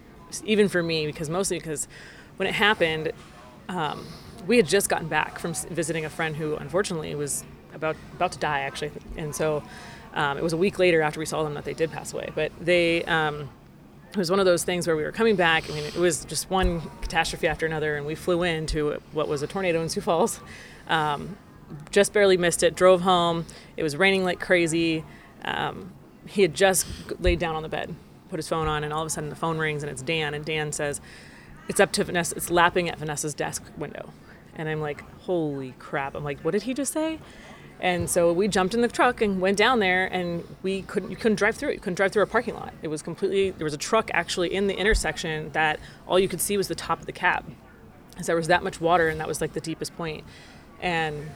even 0.44 0.68
for 0.68 0.82
me, 0.82 1.07
because 1.07 1.30
mostly 1.30 1.59
because 1.59 1.88
when 2.36 2.48
it 2.48 2.54
happened, 2.54 3.12
um, 3.68 4.07
we 4.46 4.57
had 4.57 4.66
just 4.66 4.88
gotten 4.88 5.09
back 5.09 5.38
from 5.38 5.54
visiting 5.70 6.04
a 6.04 6.11
friend 6.11 6.36
who 6.36 6.57
unfortunately 6.57 7.14
was 7.14 7.44
about 7.77 7.97
about 8.14 8.33
to 8.33 8.39
die 8.39 8.61
actually, 8.61 8.91
and 9.16 9.35
so 9.35 9.62
um, 10.14 10.39
it 10.39 10.43
was 10.43 10.53
a 10.53 10.57
week 10.57 10.79
later 10.79 11.03
after 11.03 11.20
we 11.20 11.27
saw 11.27 11.45
them 11.45 11.55
that 11.55 11.64
they 11.64 11.74
did 11.74 11.93
pass 11.93 12.12
away. 12.12 12.31
But 12.35 12.51
they. 12.61 13.05
Um, 13.05 13.49
it 14.12 14.18
was 14.18 14.31
one 14.31 14.41
of 14.41 14.47
those 14.47 14.64
things 14.64 14.87
where 14.87 14.97
we 14.97 15.03
were 15.03 15.12
coming 15.12 15.37
back. 15.37 15.68
I 15.68 15.74
mean, 15.74 15.85
it 15.85 15.97
was 15.97 16.24
just 16.24 16.49
one 16.49 16.81
catastrophe 17.03 17.49
after 17.49 17.66
another, 17.66 17.97
and 17.97 18.07
we 18.07 18.14
flew 18.14 18.45
into 18.45 18.99
what 19.12 19.29
was 19.29 19.43
a 19.43 19.47
tornado 19.47 19.83
in 19.83 19.91
Sioux 19.91 20.01
Falls. 20.01 20.41
Um, 20.89 21.37
just 21.91 22.14
barely 22.14 22.39
missed 22.39 22.62
it. 22.62 22.74
Drove 22.74 23.03
home. 23.03 23.45
It 23.77 23.83
was 23.83 23.95
raining 23.95 24.24
like 24.24 24.41
crazy. 24.41 25.05
Um, 25.45 25.93
he 26.27 26.41
had 26.41 26.55
just 26.55 26.87
laid 27.20 27.39
down 27.39 27.57
on 27.57 27.62
the 27.62 27.68
bed, 27.68 27.95
put 28.31 28.39
his 28.39 28.49
phone 28.49 28.68
on, 28.68 28.85
and 28.85 28.93
all 28.93 29.03
of 29.03 29.07
a 29.07 29.11
sudden 29.11 29.29
the 29.29 29.37
phone 29.37 29.59
rings, 29.59 29.83
and 29.83 29.93
it's 29.93 30.01
Dan. 30.01 30.33
And 30.33 30.47
Dan 30.47 30.72
says, 30.72 31.01
"It's 31.68 31.81
up 31.81 31.93
to 31.93 32.05
Vanessa. 32.05 32.37
It's 32.37 32.51
lapping 32.51 32.89
at 32.89 32.99
Vanessa's 32.99 33.35
desk 33.35 33.64
window." 33.77 34.14
And 34.55 34.66
I'm 34.66 34.81
like, 34.81 35.03
"Holy 35.22 35.74
crap!" 35.79 36.14
I'm 36.14 36.24
like, 36.24 36.41
"What 36.41 36.53
did 36.53 36.62
he 36.62 36.72
just 36.72 36.95
say?" 36.95 37.18
And 37.79 38.09
so 38.09 38.33
we 38.33 38.49
jumped 38.49 38.74
in 38.74 38.81
the 38.81 38.89
truck 38.89 39.20
and 39.20 39.41
went 39.41 39.59
down 39.59 39.81
there, 39.81 40.07
and 40.07 40.45
we 40.62 40.83
couldn't. 40.83 41.11
You 41.11 41.16
couldn't 41.16 41.37
drive 41.37 41.57
through 41.57 41.70
it. 41.70 41.74
You 41.74 41.81
couldn't 41.81 41.97
drive 41.97 42.12
through 42.12 42.20
our 42.20 42.27
parking 42.27 42.55
lot. 42.55 42.72
It 42.83 42.89
was 42.89 43.03
completely. 43.03 43.51
There 43.51 43.64
was 43.64 43.74
a 43.74 43.79
truck 43.79 44.11
actually 44.14 44.55
in 44.55 44.66
the 44.66 44.74
intersection 44.74 45.51
that 45.53 45.79
all 46.07 46.18
you 46.18 46.29
could 46.29 46.41
see 46.41 46.57
was 46.57 46.68
the 46.68 46.74
top 46.74 47.01
of 47.01 47.07
the 47.07 47.12
cab, 47.12 47.45
because 48.11 48.27
there 48.27 48.37
was 48.37 48.49
that 48.49 48.62
much 48.62 48.81
water, 48.81 49.09
and 49.09 49.20
that 49.20 49.29
was 49.29 49.41
like 49.41 49.53
the 49.53 49.61
deepest 49.61 49.95
point. 49.97 50.24
And 50.81 51.29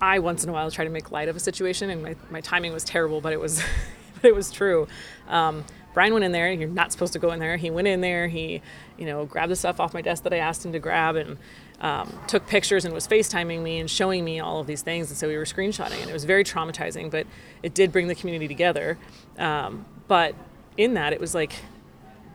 I 0.00 0.18
once 0.18 0.42
in 0.42 0.50
a 0.50 0.52
while 0.52 0.70
try 0.70 0.84
to 0.84 0.90
make 0.90 1.10
light 1.10 1.28
of 1.28 1.36
a 1.36 1.40
situation, 1.40 1.90
and 1.90 2.02
my, 2.02 2.16
my 2.30 2.40
timing 2.40 2.72
was 2.72 2.84
terrible, 2.84 3.20
but 3.20 3.32
it 3.32 3.40
was, 3.40 3.62
but 4.14 4.24
it 4.24 4.34
was 4.34 4.50
true. 4.50 4.88
Um, 5.28 5.64
Brian 5.92 6.12
went 6.12 6.24
in 6.24 6.32
there. 6.32 6.50
You're 6.52 6.68
not 6.68 6.92
supposed 6.92 7.12
to 7.14 7.18
go 7.18 7.32
in 7.32 7.40
there. 7.40 7.56
He 7.56 7.70
went 7.70 7.88
in 7.88 8.00
there. 8.00 8.28
He, 8.28 8.62
you 8.96 9.06
know, 9.06 9.24
grabbed 9.26 9.50
the 9.50 9.56
stuff 9.56 9.80
off 9.80 9.92
my 9.92 10.02
desk 10.02 10.22
that 10.22 10.32
I 10.32 10.38
asked 10.38 10.64
him 10.64 10.72
to 10.72 10.78
grab, 10.78 11.16
and 11.16 11.36
um, 11.80 12.12
took 12.26 12.46
pictures 12.46 12.84
and 12.84 12.92
was 12.92 13.06
FaceTiming 13.06 13.62
me 13.62 13.78
and 13.78 13.90
showing 13.90 14.24
me 14.24 14.40
all 14.40 14.60
of 14.60 14.66
these 14.66 14.82
things. 14.82 15.08
And 15.10 15.16
so 15.16 15.28
we 15.28 15.36
were 15.36 15.44
screenshotting, 15.44 16.00
and 16.00 16.10
it 16.10 16.12
was 16.12 16.24
very 16.24 16.44
traumatizing. 16.44 17.10
But 17.10 17.26
it 17.62 17.74
did 17.74 17.92
bring 17.92 18.08
the 18.08 18.14
community 18.14 18.48
together. 18.48 18.98
Um, 19.38 19.84
but 20.08 20.34
in 20.76 20.94
that, 20.94 21.12
it 21.12 21.20
was 21.20 21.34
like, 21.34 21.54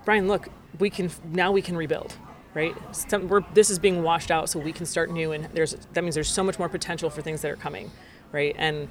Brian, 0.04 0.28
look, 0.28 0.50
we 0.80 0.90
can 0.90 1.12
now 1.32 1.52
we 1.52 1.62
can 1.62 1.76
rebuild, 1.76 2.16
right? 2.54 2.76
Some, 2.92 3.46
this 3.54 3.70
is 3.70 3.80
being 3.80 4.04
washed 4.04 4.32
out, 4.32 4.50
so 4.50 4.60
we 4.60 4.72
can 4.72 4.86
start 4.86 5.12
new, 5.12 5.32
and 5.32 5.46
there's 5.54 5.76
that 5.94 6.04
means 6.04 6.16
there's 6.16 6.30
so 6.30 6.44
much 6.44 6.60
more 6.60 6.70
potential 6.70 7.10
for 7.10 7.22
things 7.22 7.42
that 7.42 7.52
are 7.52 7.56
coming, 7.56 7.92
right? 8.32 8.56
And 8.58 8.90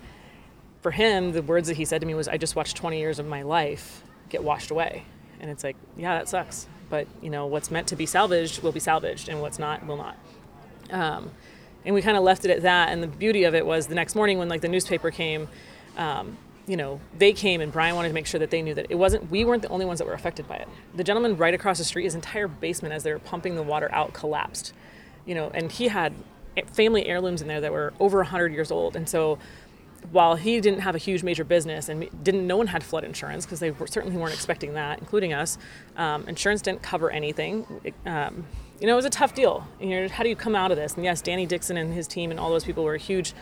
for 0.82 0.90
him, 0.90 1.32
the 1.32 1.42
words 1.42 1.68
that 1.68 1.76
he 1.76 1.84
said 1.84 2.00
to 2.00 2.06
me 2.06 2.14
was, 2.14 2.28
"I 2.28 2.36
just 2.36 2.56
watched 2.56 2.76
20 2.76 2.98
years 2.98 3.18
of 3.18 3.26
my 3.26 3.42
life 3.42 4.02
get 4.28 4.42
washed 4.42 4.70
away," 4.70 5.04
and 5.40 5.50
it's 5.50 5.64
like, 5.64 5.76
yeah, 5.96 6.18
that 6.18 6.28
sucks, 6.28 6.66
but 6.90 7.06
you 7.22 7.30
know 7.30 7.46
what's 7.46 7.70
meant 7.70 7.88
to 7.88 7.96
be 7.96 8.06
salvaged 8.06 8.62
will 8.62 8.72
be 8.72 8.80
salvaged, 8.80 9.28
and 9.28 9.40
what's 9.40 9.58
not 9.58 9.86
will 9.86 9.96
not. 9.96 10.16
Um, 10.90 11.30
and 11.84 11.94
we 11.94 12.02
kind 12.02 12.16
of 12.16 12.22
left 12.22 12.44
it 12.44 12.50
at 12.50 12.62
that. 12.62 12.90
And 12.90 13.02
the 13.02 13.06
beauty 13.06 13.44
of 13.44 13.54
it 13.54 13.66
was 13.66 13.86
the 13.86 13.94
next 13.94 14.14
morning 14.14 14.38
when 14.38 14.48
like 14.48 14.60
the 14.60 14.68
newspaper 14.68 15.10
came, 15.10 15.48
um, 15.96 16.36
you 16.66 16.76
know, 16.76 17.00
they 17.18 17.32
came 17.32 17.60
and 17.60 17.70
Brian 17.70 17.94
wanted 17.94 18.08
to 18.08 18.14
make 18.14 18.26
sure 18.26 18.40
that 18.40 18.50
they 18.50 18.62
knew 18.62 18.74
that 18.74 18.86
it 18.88 18.94
wasn't 18.94 19.30
we 19.30 19.44
weren't 19.44 19.62
the 19.62 19.68
only 19.68 19.84
ones 19.84 19.98
that 19.98 20.06
were 20.06 20.14
affected 20.14 20.48
by 20.48 20.56
it. 20.56 20.68
The 20.94 21.04
gentleman 21.04 21.36
right 21.36 21.52
across 21.52 21.78
the 21.78 21.84
street, 21.84 22.04
his 22.04 22.14
entire 22.14 22.48
basement 22.48 22.94
as 22.94 23.02
they 23.02 23.12
were 23.12 23.18
pumping 23.18 23.54
the 23.54 23.62
water 23.62 23.90
out 23.92 24.14
collapsed. 24.14 24.72
You 25.26 25.34
know, 25.34 25.50
and 25.54 25.70
he 25.70 25.88
had 25.88 26.14
family 26.72 27.06
heirlooms 27.06 27.42
in 27.42 27.48
there 27.48 27.60
that 27.60 27.72
were 27.72 27.92
over 27.98 28.18
100 28.18 28.52
years 28.52 28.70
old. 28.70 28.96
And 28.96 29.08
so 29.08 29.38
while 30.12 30.36
he 30.36 30.60
didn't 30.60 30.80
have 30.80 30.94
a 30.94 30.98
huge 30.98 31.22
major 31.22 31.44
business 31.44 31.88
and 31.88 32.08
didn't, 32.22 32.46
no 32.46 32.56
one 32.56 32.66
had 32.66 32.84
flood 32.84 33.04
insurance 33.04 33.46
because 33.46 33.60
they 33.60 33.72
certainly 33.86 34.16
weren't 34.16 34.34
expecting 34.34 34.74
that, 34.74 34.98
including 34.98 35.32
us. 35.32 35.58
Um, 35.96 36.28
insurance 36.28 36.62
didn't 36.62 36.82
cover 36.82 37.10
anything. 37.10 37.66
It, 37.84 37.94
um, 38.06 38.44
you 38.80 38.86
know, 38.86 38.92
it 38.94 38.96
was 38.96 39.04
a 39.04 39.10
tough 39.10 39.34
deal. 39.34 39.66
You 39.80 39.88
know, 40.02 40.08
how 40.08 40.22
do 40.22 40.28
you 40.28 40.36
come 40.36 40.54
out 40.54 40.70
of 40.70 40.76
this? 40.76 40.94
And 40.94 41.04
yes, 41.04 41.20
Danny 41.22 41.46
Dixon 41.46 41.76
and 41.76 41.92
his 41.92 42.06
team 42.06 42.30
and 42.30 42.38
all 42.40 42.50
those 42.50 42.64
people 42.64 42.84
were 42.84 42.94
a 42.94 42.98
huge, 42.98 43.32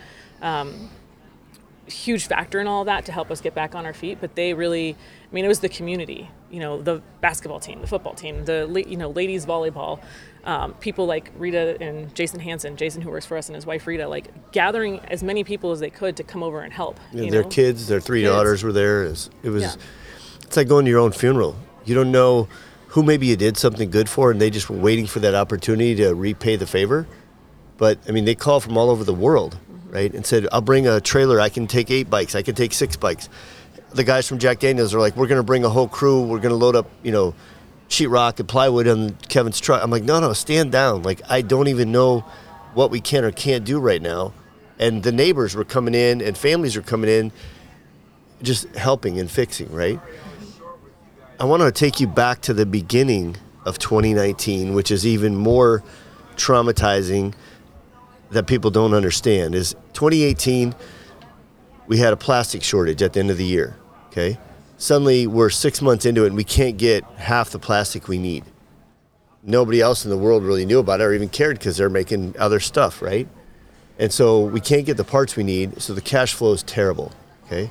um, 0.40 0.90
huge 1.86 2.26
factor 2.26 2.60
in 2.60 2.66
all 2.66 2.82
of 2.82 2.86
that 2.86 3.04
to 3.06 3.12
help 3.12 3.30
us 3.30 3.40
get 3.40 3.54
back 3.54 3.74
on 3.74 3.86
our 3.86 3.94
feet. 3.94 4.18
But 4.20 4.34
they 4.34 4.54
really, 4.54 4.90
I 5.30 5.34
mean, 5.34 5.44
it 5.44 5.48
was 5.48 5.60
the 5.60 5.68
community. 5.68 6.30
You 6.50 6.60
know, 6.60 6.82
the 6.82 7.02
basketball 7.20 7.60
team, 7.60 7.80
the 7.80 7.86
football 7.86 8.14
team, 8.14 8.44
the 8.44 8.84
you 8.86 8.96
know 8.96 9.10
ladies 9.10 9.46
volleyball 9.46 10.00
um, 10.44 10.74
people 10.74 11.06
like 11.06 11.30
Rita 11.36 11.76
and 11.80 12.14
Jason 12.14 12.40
Hanson, 12.40 12.76
Jason 12.76 13.02
who 13.02 13.10
works 13.10 13.26
for 13.26 13.36
us 13.36 13.48
and 13.48 13.54
his 13.54 13.64
wife 13.66 13.86
Rita, 13.86 14.08
like 14.08 14.52
gathering 14.52 14.98
as 15.00 15.22
many 15.22 15.44
people 15.44 15.70
as 15.70 15.80
they 15.80 15.90
could 15.90 16.16
to 16.16 16.24
come 16.24 16.42
over 16.42 16.60
and 16.60 16.72
help. 16.72 16.98
Yeah, 17.12 17.30
their 17.30 17.42
know? 17.42 17.48
kids, 17.48 17.86
their 17.86 18.00
three 18.00 18.22
Kids. 18.22 18.32
daughters 18.32 18.64
were 18.64 18.72
there. 18.72 19.04
It 19.04 19.10
was, 19.10 19.30
it 19.42 19.50
was 19.50 19.62
Yeah. 19.62 19.74
it's 20.42 20.56
like 20.56 20.68
going 20.68 20.84
to 20.84 20.90
your 20.90 21.00
own 21.00 21.12
funeral. 21.12 21.56
You 21.84 21.94
don't 21.94 22.10
know 22.10 22.48
who 22.93 23.03
maybe 23.03 23.26
you 23.26 23.36
did 23.36 23.57
something 23.57 23.90
good 23.90 24.07
for, 24.07 24.30
and 24.30 24.38
they 24.38 24.51
just 24.51 24.68
were 24.68 24.76
waiting 24.76 25.07
for 25.07 25.18
that 25.18 25.34
opportunity 25.34 25.95
to 25.95 26.14
repay 26.14 26.57
the 26.57 26.66
favor. 26.66 27.07
But 27.78 27.99
I 28.07 28.12
mean, 28.12 28.26
they 28.26 28.34
call 28.34 28.61
from 28.61 28.76
all 28.76 28.90
over 28.90 29.03
the 29.03 29.14
world, 29.14 29.57
right? 29.88 30.12
And 30.12 30.26
said, 30.26 30.47
"I'll 30.53 30.61
bring 30.61 30.86
a 30.86 31.01
trailer. 31.01 31.40
I 31.40 31.49
can 31.49 31.66
take 31.66 31.90
eight 31.90 32.11
bikes. 32.11 32.34
I 32.34 32.43
can 32.43 32.55
take 32.55 32.74
six 32.74 32.97
bikes." 32.97 33.30
The 33.95 34.05
guys 34.05 34.28
from 34.28 34.38
Jack 34.38 34.59
Daniels 34.59 34.95
are 34.95 35.01
like, 35.01 35.16
"We're 35.16 35.26
going 35.26 35.40
to 35.40 35.43
bring 35.43 35.64
a 35.64 35.70
whole 35.70 35.88
crew. 35.88 36.20
We're 36.22 36.38
going 36.38 36.51
to 36.51 36.57
load 36.57 36.76
up, 36.76 36.90
you 37.03 37.12
know, 37.12 37.34
sheetrock 37.88 38.38
and 38.38 38.47
plywood 38.47 38.86
on 38.86 39.16
Kevin's 39.28 39.59
truck." 39.59 39.82
I'm 39.82 39.90
like, 39.90 40.05
"No, 40.05 40.20
no, 40.20 40.34
stand 40.34 40.70
down. 40.70 41.03
Like, 41.03 41.22
I 41.30 41.40
don't 41.40 41.68
even 41.68 41.93
know 41.93 42.26
what 42.74 42.90
we 42.90 43.01
can 43.01 43.24
or 43.24 43.30
can't 43.30 43.64
do 43.64 43.80
right 43.80 44.03
now." 44.03 44.34
And 44.78 45.03
the 45.03 45.12
neighbors 45.12 45.55
were 45.55 45.64
coming 45.64 45.95
in, 45.95 46.20
and 46.20 46.36
families 46.36 46.76
were 46.76 46.82
coming 46.82 47.09
in, 47.09 47.32
just 48.43 48.66
helping 48.76 49.18
and 49.18 49.30
fixing, 49.30 49.72
right? 49.72 49.99
I 51.43 51.45
want 51.45 51.61
to 51.61 51.72
take 51.72 51.99
you 51.99 52.07
back 52.07 52.40
to 52.43 52.55
the 52.55 52.64
beginning 52.64 53.36
of 53.64 53.76
2019, 53.80 54.74
which 54.74 54.93
is 54.93 55.05
even 55.05 55.34
more 55.34 55.82
traumatizing 56.36 57.34
that 58.30 58.47
people 58.47 58.70
don't 58.70 58.95
understand. 58.95 59.57
Is 59.57 59.74
2018 59.95 60.72
we 61.88 61.97
had 61.97 62.12
a 62.12 62.16
plastic 62.16 62.62
shortage 62.62 63.03
at 63.03 63.14
the 63.14 63.18
end 63.18 63.32
of 63.32 63.38
the 63.38 63.45
year, 63.45 63.76
okay? 64.07 64.38
Suddenly 64.78 65.26
we're 65.26 65.51
6 65.51 65.82
months 65.82 66.07
into 66.07 66.22
it 66.22 66.28
and 66.28 66.36
we 66.36 66.45
can't 66.45 66.76
get 66.76 67.03
half 67.16 67.51
the 67.51 67.59
plastic 67.59 68.07
we 68.07 68.18
need. 68.18 68.45
Nobody 69.43 69.80
else 69.80 70.05
in 70.05 70.12
the 70.12 70.18
world 70.18 70.45
really 70.45 70.64
knew 70.64 70.78
about 70.78 71.01
it 71.01 71.05
or 71.05 71.12
even 71.12 71.28
cared 71.28 71.59
because 71.59 71.76
they're 71.76 71.90
making 71.90 72.36
other 72.38 72.61
stuff, 72.61 73.03
right? 73.03 73.26
And 73.99 74.12
so 74.12 74.43
we 74.43 74.61
can't 74.61 74.86
get 74.86 74.97
the 74.97 75.03
parts 75.03 75.34
we 75.34 75.43
need, 75.43 75.82
so 75.82 75.93
the 75.93 76.03
cash 76.03 76.34
flow 76.34 76.53
is 76.53 76.62
terrible. 76.62 77.11
Okay, 77.47 77.68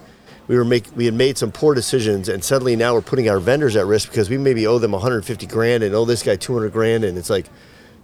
we 0.52 0.58
were 0.58 0.66
make 0.66 0.86
we 0.98 1.06
had 1.06 1.14
made 1.14 1.38
some 1.38 1.50
poor 1.50 1.74
decisions, 1.74 2.28
and 2.28 2.44
suddenly 2.44 2.76
now 2.76 2.94
we're 2.94 3.02
putting 3.02 3.30
our 3.30 3.40
vendors 3.40 3.78
at 3.78 3.86
risk 3.86 4.10
because 4.10 4.30
we 4.30 4.38
maybe 4.38 4.68
owe 4.68 4.80
them 4.80 4.92
150 4.92 5.46
grand 5.46 5.82
and 5.82 5.96
owe 5.96 6.04
this 6.04 6.24
guy 6.24 6.36
200 6.36 6.74
grand, 6.74 7.06
and 7.06 7.18
it's 7.18 7.30
like 7.30 7.46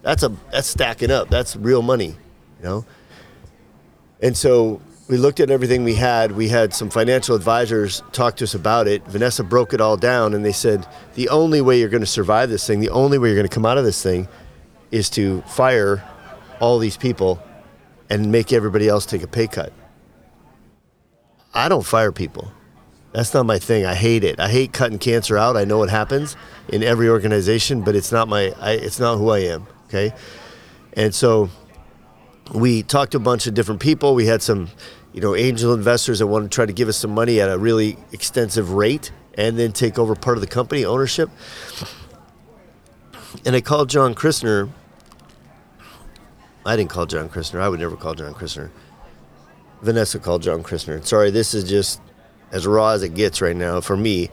that's 0.01 0.23
a 0.23 0.29
that's 0.49 0.69
stacking 0.69 1.11
up. 1.11 1.29
That's 1.29 1.57
real 1.57 1.81
money, 1.81 2.15
you 2.57 2.63
know. 2.63 2.85
And 4.21 4.37
so 4.37 4.79
we 5.09 5.17
looked 5.17 5.41
at 5.41 5.51
everything 5.51 5.83
we 5.83 5.95
had. 5.95 6.31
We 6.31 6.47
had 6.47 6.73
some 6.73 6.89
financial 6.89 7.35
advisors 7.35 8.01
talk 8.13 8.37
to 8.37 8.45
us 8.45 8.53
about 8.53 8.87
it. 8.87 9.05
Vanessa 9.07 9.43
broke 9.43 9.73
it 9.73 9.81
all 9.81 9.97
down, 9.97 10.33
and 10.33 10.45
they 10.45 10.53
said 10.53 10.87
the 11.15 11.27
only 11.27 11.59
way 11.59 11.77
you're 11.81 11.89
going 11.89 11.99
to 11.99 12.07
survive 12.07 12.49
this 12.49 12.65
thing, 12.65 12.79
the 12.79 12.91
only 12.91 13.17
way 13.17 13.27
you're 13.27 13.35
going 13.35 13.49
to 13.49 13.53
come 13.53 13.65
out 13.65 13.77
of 13.77 13.83
this 13.83 14.01
thing, 14.01 14.25
is 14.89 15.09
to 15.09 15.41
fire 15.41 16.01
all 16.61 16.79
these 16.79 16.95
people 16.95 17.43
and 18.09 18.31
make 18.31 18.53
everybody 18.53 18.87
else 18.87 19.05
take 19.05 19.23
a 19.23 19.27
pay 19.27 19.47
cut. 19.47 19.73
I 21.53 21.69
don't 21.69 21.85
fire 21.85 22.11
people. 22.11 22.51
That's 23.13 23.33
not 23.33 23.45
my 23.45 23.57
thing. 23.57 23.85
I 23.85 23.95
hate 23.95 24.23
it. 24.23 24.39
I 24.39 24.49
hate 24.49 24.73
cutting 24.73 24.99
cancer 24.99 25.37
out. 25.37 25.57
I 25.57 25.65
know 25.65 25.81
it 25.81 25.89
happens 25.89 26.35
in 26.67 26.83
every 26.83 27.09
organization, 27.09 27.81
but 27.81 27.95
it's 27.95 28.11
not 28.11 28.27
my. 28.27 28.53
I, 28.59 28.73
it's 28.73 28.99
not 28.99 29.17
who 29.17 29.29
I 29.29 29.39
am. 29.39 29.65
Okay, 29.87 30.13
and 30.93 31.15
so 31.15 31.49
we 32.53 32.83
talked 32.83 33.13
to 33.13 33.17
a 33.17 33.21
bunch 33.21 33.47
of 33.47 33.53
different 33.53 33.81
people. 33.81 34.13
We 34.13 34.27
had 34.27 34.41
some, 34.43 34.69
you 35.13 35.21
know, 35.21 35.35
angel 35.35 35.73
investors 35.73 36.19
that 36.19 36.27
wanted 36.27 36.51
to 36.51 36.55
try 36.55 36.65
to 36.65 36.73
give 36.73 36.89
us 36.89 36.97
some 36.97 37.11
money 37.11 37.41
at 37.41 37.49
a 37.49 37.57
really 37.57 37.97
extensive 38.11 38.73
rate, 38.73 39.11
and 39.35 39.57
then 39.57 39.71
take 39.71 39.97
over 39.97 40.13
part 40.13 40.37
of 40.37 40.41
the 40.41 40.47
company 40.47 40.85
ownership. 40.85 41.29
And 43.45 43.55
I 43.55 43.61
called 43.61 43.89
John 43.89 44.13
Christner. 44.13 44.69
I 46.65 46.75
didn't 46.75 46.89
call 46.89 47.05
John 47.05 47.29
Christner. 47.29 47.61
I 47.61 47.69
would 47.69 47.79
never 47.79 47.95
call 47.95 48.13
John 48.13 48.33
Christner. 48.33 48.69
Vanessa 49.81 50.19
called 50.19 50.41
John 50.41 50.63
Christner. 50.63 51.05
Sorry, 51.05 51.31
this 51.31 51.53
is 51.53 51.63
just 51.63 52.01
as 52.51 52.65
raw 52.65 52.89
as 52.89 53.03
it 53.03 53.13
gets 53.13 53.41
right 53.41 53.55
now 53.55 53.81
for 53.81 53.97
me. 53.97 54.29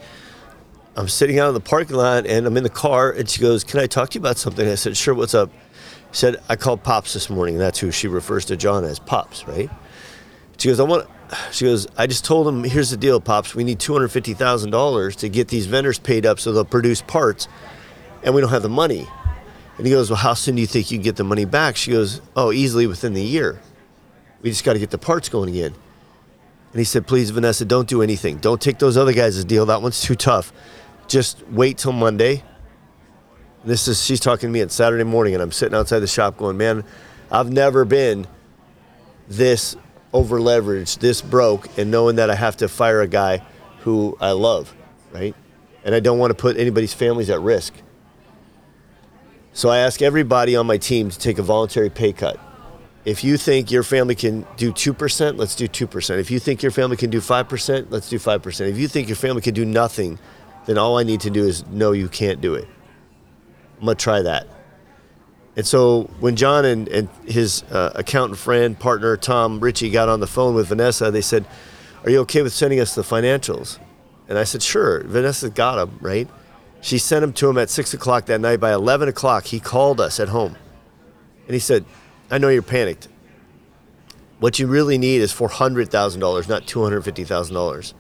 I'm 0.97 1.09
sitting 1.09 1.39
out 1.39 1.49
in 1.49 1.55
the 1.55 1.61
parking 1.61 1.97
lot 1.97 2.27
and 2.27 2.47
I'm 2.47 2.57
in 2.57 2.63
the 2.63 2.71
car 2.71 3.11
and 3.11 3.29
she 3.29 3.41
goes, 3.41 3.65
Can 3.65 3.81
I 3.81 3.87
talk 3.87 4.11
to 4.11 4.15
you 4.15 4.21
about 4.21 4.39
something? 4.39 4.67
I 4.67 4.77
said, 4.77 4.97
Sure, 4.97 5.15
what's 5.15 5.35
up? 5.35 5.51
She 6.13 6.19
said, 6.21 6.37
I 6.49 6.57
called 6.57 6.85
Pops 6.85 7.13
this 7.15 7.29
morning. 7.29 7.59
That's 7.59 7.79
who 7.81 7.91
she 7.91 8.07
refers 8.07 8.45
to 8.47 8.57
John 8.57 8.85
as 8.85 9.01
Pops, 9.01 9.47
right? 9.49 9.69
She 10.59 10.69
goes, 10.69 10.79
I 10.79 10.85
want 10.85 11.09
she 11.51 11.65
goes, 11.65 11.89
I 11.97 12.07
just 12.07 12.25
told 12.25 12.47
him, 12.47 12.63
here's 12.63 12.91
the 12.91 12.97
deal, 12.97 13.21
Pops. 13.21 13.55
We 13.55 13.65
need 13.65 13.81
two 13.81 13.93
hundred 13.93 14.09
fifty 14.09 14.35
thousand 14.35 14.71
dollars 14.71 15.17
to 15.17 15.29
get 15.29 15.49
these 15.49 15.67
vendors 15.67 15.99
paid 15.99 16.25
up 16.25 16.39
so 16.39 16.53
they'll 16.53 16.65
produce 16.65 17.03
parts 17.03 17.49
and 18.23 18.35
we 18.35 18.41
don't 18.41 18.51
have 18.51 18.63
the 18.63 18.69
money. 18.69 19.07
And 19.77 19.87
he 19.87 19.93
goes, 19.93 20.11
Well, 20.11 20.19
how 20.19 20.35
soon 20.35 20.55
do 20.55 20.61
you 20.61 20.67
think 20.69 20.91
you 20.91 20.99
can 20.99 21.03
get 21.03 21.17
the 21.17 21.25
money 21.25 21.45
back? 21.45 21.77
She 21.77 21.91
goes, 21.91 22.21
Oh, 22.37 22.53
easily 22.53 22.87
within 22.87 23.15
the 23.15 23.23
year. 23.23 23.61
We 24.45 24.51
just 24.51 24.63
got 24.63 24.75
to 24.75 24.79
get 24.79 24.91
the 24.91 24.99
parts 24.99 25.31
going 25.31 25.49
again. 25.49 25.73
And 25.73 26.79
he 26.79 26.85
said, 26.85 27.07
Please, 27.07 27.31
Vanessa, 27.31 27.65
don't 27.65 27.89
do 27.89 28.03
anything. 28.03 28.37
Don't 28.37 28.61
take 28.61 28.79
those 28.79 28.99
other 28.99 29.15
guys' 29.15 29.43
deal. 29.43 29.65
That 29.65 29.81
one's 29.81 30.03
too 30.03 30.15
tough. 30.15 30.53
Just 31.09 31.43
wait 31.49 31.79
till 31.79 31.93
Monday. 31.93 32.45
This 33.65 33.89
is, 33.89 34.05
she's 34.05 34.21
talking 34.21 34.51
to 34.51 34.53
me 34.53 34.61
on 34.61 34.69
Saturday 34.69 35.05
morning, 35.05 35.33
and 35.33 35.43
I'm 35.43 35.51
sitting 35.51 35.75
outside 35.75 36.01
the 36.01 36.07
shop 36.07 36.37
going, 36.37 36.59
Man, 36.59 36.85
I've 37.31 37.51
never 37.51 37.87
been 37.87 38.27
this 39.29 39.77
over 40.13 40.39
leveraged, 40.39 40.99
this 40.99 41.23
broke, 41.23 41.79
and 41.79 41.91
knowing 41.91 42.17
that 42.17 42.29
I 42.29 42.35
have 42.35 42.59
to 42.59 42.69
fire 42.69 43.01
a 43.01 43.09
guy 43.09 43.43
who 43.79 44.15
I 44.21 44.33
love, 44.33 44.75
right? 45.11 45.35
And 45.87 45.95
I 45.95 46.01
don't 46.01 46.19
want 46.19 46.33
to 46.33 46.35
put 46.35 46.59
anybody's 46.59 46.93
families 46.93 47.31
at 47.31 47.41
risk. 47.41 47.73
So 49.55 49.71
I 49.71 49.79
ask 49.79 50.03
everybody 50.03 50.55
on 50.55 50.67
my 50.67 50.77
team 50.77 51.09
to 51.09 51.19
take 51.19 51.39
a 51.39 51.43
voluntary 51.43 51.89
pay 51.89 52.13
cut. 52.13 52.39
If 53.05 53.23
you 53.23 53.37
think 53.37 53.71
your 53.71 53.83
family 53.83 54.15
can 54.15 54.47
do 54.57 54.73
2%, 54.73 55.37
let's 55.37 55.55
do 55.55 55.69
2%. 55.69 56.19
If 56.19 56.31
you 56.31 56.39
think 56.39 56.63
your 56.63 56.73
family 56.73 56.97
can 56.97 57.11
do 57.11 57.21
5%, 57.21 57.87
let's 57.91 58.09
do 58.09 58.19
5%. 58.19 58.69
If 58.69 58.79
you 58.79 58.89
think 58.89 59.09
your 59.09 59.17
family 59.17 59.43
can 59.43 59.53
do 59.53 59.65
nothing, 59.65 60.19
then 60.65 60.79
all 60.79 60.99
I 60.99 61.03
need 61.03 61.21
to 61.21 61.31
do 61.31 61.45
is 61.45 61.67
know 61.67 61.93
you 61.93 62.09
can't 62.09 62.41
do 62.41 62.55
it. 62.55 62.67
I'm 63.79 63.85
going 63.85 63.97
to 63.97 64.03
try 64.03 64.23
that. 64.23 64.47
And 65.57 65.67
so 65.67 66.05
when 66.19 66.35
John 66.35 66.65
and, 66.65 66.89
and 66.89 67.09
his 67.27 67.63
uh, 67.65 67.93
accountant 67.95 68.39
friend, 68.39 68.79
partner, 68.79 69.17
Tom 69.17 69.61
Ritchie, 69.61 69.91
got 69.91 70.09
on 70.09 70.21
the 70.21 70.27
phone 70.27 70.55
with 70.55 70.69
Vanessa, 70.69 71.11
they 71.11 71.21
said, 71.21 71.45
Are 72.05 72.11
you 72.11 72.21
okay 72.21 72.43
with 72.43 72.53
sending 72.53 72.81
us 72.81 72.95
the 72.95 73.03
financials? 73.03 73.79
And 74.29 74.39
I 74.39 74.45
said, 74.45 74.63
Sure. 74.63 75.05
Vanessa 75.05 75.51
got 75.51 75.77
them, 75.77 75.99
right? 76.01 76.29
She 76.81 76.99
sent 76.99 77.21
them 77.21 77.33
to 77.35 77.49
him 77.49 77.59
at 77.59 77.71
6 77.71 77.95
o'clock 77.95 78.27
that 78.27 78.41
night. 78.41 78.59
By 78.59 78.73
11 78.73 79.09
o'clock, 79.09 79.45
he 79.45 79.61
called 79.61 80.01
us 80.01 80.19
at 80.19 80.29
home. 80.29 80.57
And 81.47 81.55
he 81.55 81.61
said, 81.61 81.85
I 82.31 82.39
know 82.39 82.49
you're 82.49 82.63
panicked. 82.63 83.09
What 84.41 84.59
you 84.59 84.67
really 84.67 84.99
need 84.99 85.21
is 85.21 85.33
$400,000, 85.33 86.49
not 86.49 86.67
$250,000. 86.67 87.95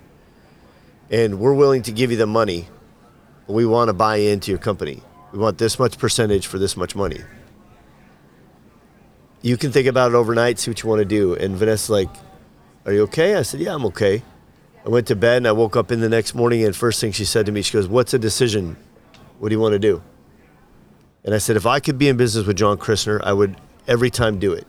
And 1.11 1.39
we're 1.39 1.55
willing 1.55 1.83
to 1.83 1.93
give 1.93 2.11
you 2.11 2.17
the 2.17 2.27
money, 2.27 2.69
we 3.47 3.67
want 3.67 3.89
to 3.89 3.93
buy 3.93 4.17
into 4.17 4.51
your 4.51 4.59
company. 4.59 5.03
We 5.33 5.39
want 5.39 5.59
this 5.59 5.79
much 5.79 5.99
percentage 5.99 6.47
for 6.47 6.59
this 6.59 6.77
much 6.77 6.97
money. 6.97 7.21
You 9.43 9.57
can 9.57 9.73
think 9.73 9.87
about 9.87 10.13
it 10.13 10.15
overnight, 10.15 10.59
see 10.59 10.71
what 10.71 10.83
you 10.83 10.89
want 10.89 11.01
to 11.01 11.05
do. 11.05 11.35
And 11.35 11.57
Vanessa's 11.57 11.91
like, 11.91 12.09
Are 12.87 12.93
you 12.93 13.03
okay? 13.03 13.35
I 13.35 13.43
said, 13.43 13.61
Yeah, 13.61 13.75
I'm 13.75 13.85
okay. 13.87 14.23
I 14.87 14.89
went 14.89 15.07
to 15.09 15.17
bed 15.17 15.39
and 15.39 15.49
I 15.49 15.53
woke 15.53 15.77
up 15.77 15.91
in 15.91 16.01
the 16.01 16.09
next 16.09 16.35
morning, 16.35 16.65
and 16.65 16.75
first 16.75 17.01
thing 17.01 17.13
she 17.13 17.25
said 17.25 17.47
to 17.47 17.53
me, 17.53 17.63
she 17.63 17.73
goes, 17.73 17.87
What's 17.87 18.15
a 18.15 18.19
decision? 18.19 18.77
What 19.39 19.51
do 19.51 19.55
you 19.55 19.61
want 19.61 19.73
to 19.73 19.79
do? 19.79 20.03
And 21.25 21.35
I 21.35 21.39
said, 21.39 21.57
If 21.57 21.67
I 21.67 21.81
could 21.81 21.99
be 21.99 22.09
in 22.09 22.17
business 22.17 22.47
with 22.47 22.57
John 22.57 22.79
Christner, 22.79 23.21
I 23.23 23.33
would 23.33 23.57
every 23.87 24.11
time 24.11 24.39
do 24.39 24.53
it. 24.53 24.67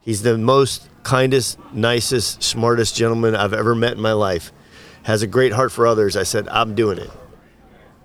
He's 0.00 0.22
the 0.22 0.38
most 0.38 0.88
kindest, 1.02 1.58
nicest, 1.72 2.42
smartest 2.42 2.94
gentleman 2.94 3.34
I've 3.34 3.52
ever 3.52 3.74
met 3.74 3.92
in 3.92 4.00
my 4.00 4.12
life. 4.12 4.52
Has 5.02 5.22
a 5.22 5.26
great 5.26 5.52
heart 5.52 5.72
for 5.72 5.86
others. 5.86 6.16
I 6.16 6.22
said, 6.22 6.48
I'm 6.48 6.74
doing 6.74 6.98
it. 6.98 7.10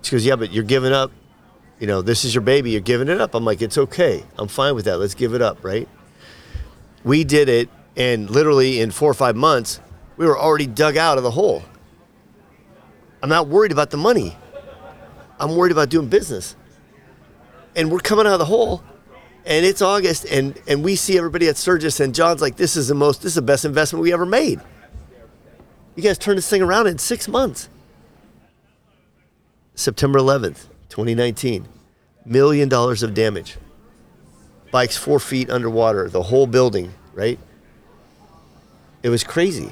She 0.02 0.12
goes, 0.12 0.26
Yeah, 0.26 0.36
but 0.36 0.52
you're 0.52 0.64
giving 0.64 0.94
up. 0.94 1.12
You 1.80 1.88
know, 1.88 2.02
this 2.02 2.26
is 2.26 2.34
your 2.34 2.42
baby. 2.42 2.72
You're 2.72 2.82
giving 2.82 3.08
it 3.08 3.22
up. 3.22 3.34
I'm 3.34 3.46
like, 3.46 3.62
It's 3.62 3.78
okay. 3.78 4.24
I'm 4.38 4.48
fine 4.48 4.76
with 4.76 4.86
that. 4.86 4.98
Let's 4.98 5.16
give 5.16 5.34
it 5.34 5.42
up, 5.42 5.64
right? 5.64 5.88
We 7.04 7.24
did 7.24 7.50
it, 7.50 7.70
and 7.96 8.30
literally 8.30 8.80
in 8.80 8.92
four 8.92 9.10
or 9.10 9.16
five 9.16 9.36
months, 9.36 9.80
we 10.18 10.26
were 10.26 10.38
already 10.38 10.68
dug 10.68 10.98
out 10.98 11.18
of 11.18 11.24
the 11.24 11.32
hole. 11.32 11.64
I'm 13.24 13.30
not 13.30 13.48
worried 13.48 13.72
about 13.72 13.90
the 13.90 13.98
money. 13.98 14.38
I'm 15.40 15.56
worried 15.56 15.72
about 15.72 15.90
doing 15.90 16.08
business. 16.08 16.56
And 17.76 17.92
we're 17.92 18.00
coming 18.00 18.28
out 18.28 18.34
of 18.34 18.40
the 18.40 18.46
hole, 18.46 18.84
and 19.46 19.66
it's 19.66 19.82
August, 19.82 20.26
and 20.26 20.60
and 20.68 20.84
we 20.84 20.96
see 20.96 21.18
everybody 21.18 21.48
at 21.48 21.58
Sturgis, 21.58 22.00
and 22.00 22.14
John's 22.14 22.42
like, 22.42 22.56
"This 22.56 22.76
is 22.76 22.88
the 22.88 22.96
most, 22.96 23.22
this 23.22 23.32
is 23.32 23.36
the 23.36 23.42
best 23.42 23.66
investment 23.66 24.04
we 24.04 24.14
ever 24.14 24.26
made." 24.26 24.60
You 25.96 26.04
guys 26.04 26.18
turned 26.18 26.38
this 26.38 26.50
thing 26.50 26.62
around 26.62 26.88
in 26.88 26.98
six 26.98 27.28
months. 27.28 27.68
September 29.76 30.20
11th, 30.20 30.68
2019, 30.90 31.68
million 32.26 32.70
dollars 32.70 33.04
of 33.04 33.14
damage. 33.14 33.58
Bikes 34.72 34.96
four 34.96 35.20
feet 35.20 35.50
underwater, 35.50 36.08
the 36.10 36.24
whole 36.24 36.48
building, 36.48 36.94
right? 37.14 37.40
It 39.04 39.10
was 39.10 39.24
crazy. 39.24 39.72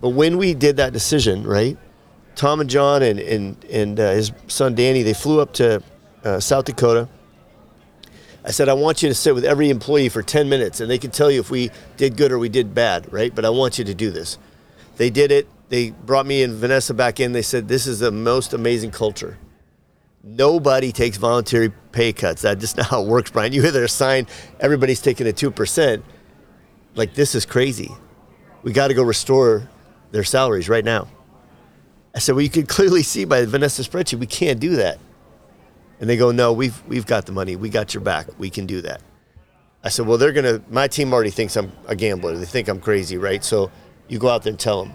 But 0.00 0.10
when 0.10 0.38
we 0.38 0.54
did 0.54 0.76
that 0.76 0.92
decision, 0.92 1.44
right, 1.44 1.76
Tom 2.34 2.60
and 2.60 2.70
John 2.70 3.02
and, 3.02 3.18
and, 3.18 3.64
and 3.64 4.00
uh, 4.00 4.12
his 4.12 4.32
son 4.48 4.74
Danny, 4.74 5.02
they 5.02 5.14
flew 5.14 5.40
up 5.40 5.52
to 5.54 5.82
uh, 6.24 6.40
South 6.40 6.64
Dakota. 6.64 7.08
I 8.44 8.50
said, 8.50 8.68
I 8.68 8.74
want 8.74 9.02
you 9.02 9.08
to 9.08 9.14
sit 9.14 9.34
with 9.34 9.44
every 9.44 9.70
employee 9.70 10.10
for 10.10 10.22
10 10.22 10.48
minutes 10.48 10.80
and 10.80 10.90
they 10.90 10.98
can 10.98 11.10
tell 11.10 11.30
you 11.30 11.40
if 11.40 11.50
we 11.50 11.70
did 11.96 12.16
good 12.16 12.30
or 12.30 12.38
we 12.38 12.50
did 12.50 12.74
bad, 12.74 13.10
right? 13.10 13.34
But 13.34 13.44
I 13.44 13.50
want 13.50 13.78
you 13.78 13.84
to 13.84 13.94
do 13.94 14.10
this. 14.10 14.36
They 14.96 15.08
did 15.08 15.32
it. 15.32 15.48
They 15.70 15.90
brought 15.90 16.26
me 16.26 16.42
and 16.42 16.54
Vanessa 16.54 16.92
back 16.92 17.20
in. 17.20 17.32
They 17.32 17.42
said, 17.42 17.68
This 17.68 17.86
is 17.86 18.00
the 18.00 18.12
most 18.12 18.52
amazing 18.52 18.90
culture. 18.90 19.38
Nobody 20.22 20.92
takes 20.92 21.16
voluntary 21.16 21.72
pay 21.92 22.12
cuts. 22.12 22.42
That's 22.42 22.60
just 22.60 22.76
not 22.78 22.86
how 22.86 23.02
it 23.02 23.08
works, 23.08 23.30
Brian. 23.30 23.52
You 23.52 23.62
hear 23.62 23.70
their 23.70 23.88
sign, 23.88 24.26
everybody's 24.60 25.00
taking 25.00 25.26
a 25.26 25.32
2%. 25.32 26.02
Like, 26.94 27.14
this 27.14 27.34
is 27.34 27.44
crazy. 27.46 27.90
We 28.62 28.72
got 28.72 28.88
to 28.88 28.94
go 28.94 29.02
restore 29.02 29.68
their 30.12 30.24
salaries 30.24 30.68
right 30.68 30.84
now. 30.84 31.08
I 32.14 32.18
said, 32.18 32.34
Well, 32.34 32.42
you 32.42 32.50
can 32.50 32.66
clearly 32.66 33.02
see 33.02 33.24
by 33.24 33.44
Vanessa's 33.46 33.88
spreadsheet, 33.88 34.18
we 34.18 34.26
can't 34.26 34.60
do 34.60 34.76
that. 34.76 34.98
And 36.00 36.08
they 36.08 36.16
go, 36.16 36.30
No, 36.30 36.52
we've, 36.52 36.82
we've 36.86 37.06
got 37.06 37.26
the 37.26 37.32
money. 37.32 37.56
We 37.56 37.68
got 37.68 37.94
your 37.94 38.02
back. 38.02 38.26
We 38.38 38.50
can 38.50 38.66
do 38.66 38.80
that. 38.82 39.00
I 39.82 39.88
said, 39.88 40.06
Well, 40.06 40.18
they're 40.18 40.32
going 40.32 40.44
to, 40.44 40.62
my 40.70 40.88
team 40.88 41.12
already 41.12 41.30
thinks 41.30 41.56
I'm 41.56 41.72
a 41.86 41.96
gambler. 41.96 42.36
They 42.36 42.44
think 42.44 42.68
I'm 42.68 42.80
crazy, 42.80 43.16
right? 43.16 43.44
So 43.44 43.70
you 44.08 44.18
go 44.18 44.28
out 44.28 44.42
there 44.42 44.50
and 44.50 44.60
tell 44.60 44.84
them. 44.84 44.94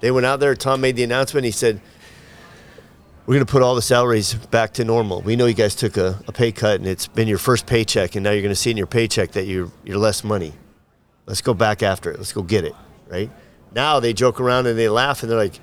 They 0.00 0.10
went 0.10 0.26
out 0.26 0.40
there. 0.40 0.54
Tom 0.54 0.80
made 0.80 0.96
the 0.96 1.02
announcement. 1.02 1.44
He 1.44 1.50
said, 1.50 1.80
We're 3.26 3.34
going 3.34 3.46
to 3.46 3.50
put 3.52 3.62
all 3.62 3.74
the 3.74 3.82
salaries 3.82 4.34
back 4.34 4.72
to 4.74 4.84
normal. 4.84 5.20
We 5.20 5.36
know 5.36 5.46
you 5.46 5.54
guys 5.54 5.74
took 5.74 5.96
a, 5.96 6.22
a 6.26 6.32
pay 6.32 6.52
cut 6.52 6.80
and 6.80 6.88
it's 6.88 7.06
been 7.06 7.28
your 7.28 7.38
first 7.38 7.66
paycheck, 7.66 8.14
and 8.14 8.24
now 8.24 8.30
you're 8.30 8.42
going 8.42 8.50
to 8.50 8.56
see 8.56 8.70
in 8.70 8.76
your 8.76 8.86
paycheck 8.86 9.32
that 9.32 9.46
you're, 9.46 9.70
you're 9.84 9.98
less 9.98 10.24
money. 10.24 10.54
Let's 11.26 11.42
go 11.42 11.54
back 11.54 11.82
after 11.82 12.10
it. 12.10 12.18
Let's 12.18 12.32
go 12.32 12.42
get 12.42 12.64
it, 12.64 12.74
right? 13.08 13.30
Now 13.72 14.00
they 14.00 14.12
joke 14.12 14.40
around 14.40 14.66
and 14.66 14.78
they 14.78 14.88
laugh 14.88 15.22
and 15.22 15.30
they're 15.30 15.38
like, 15.38 15.60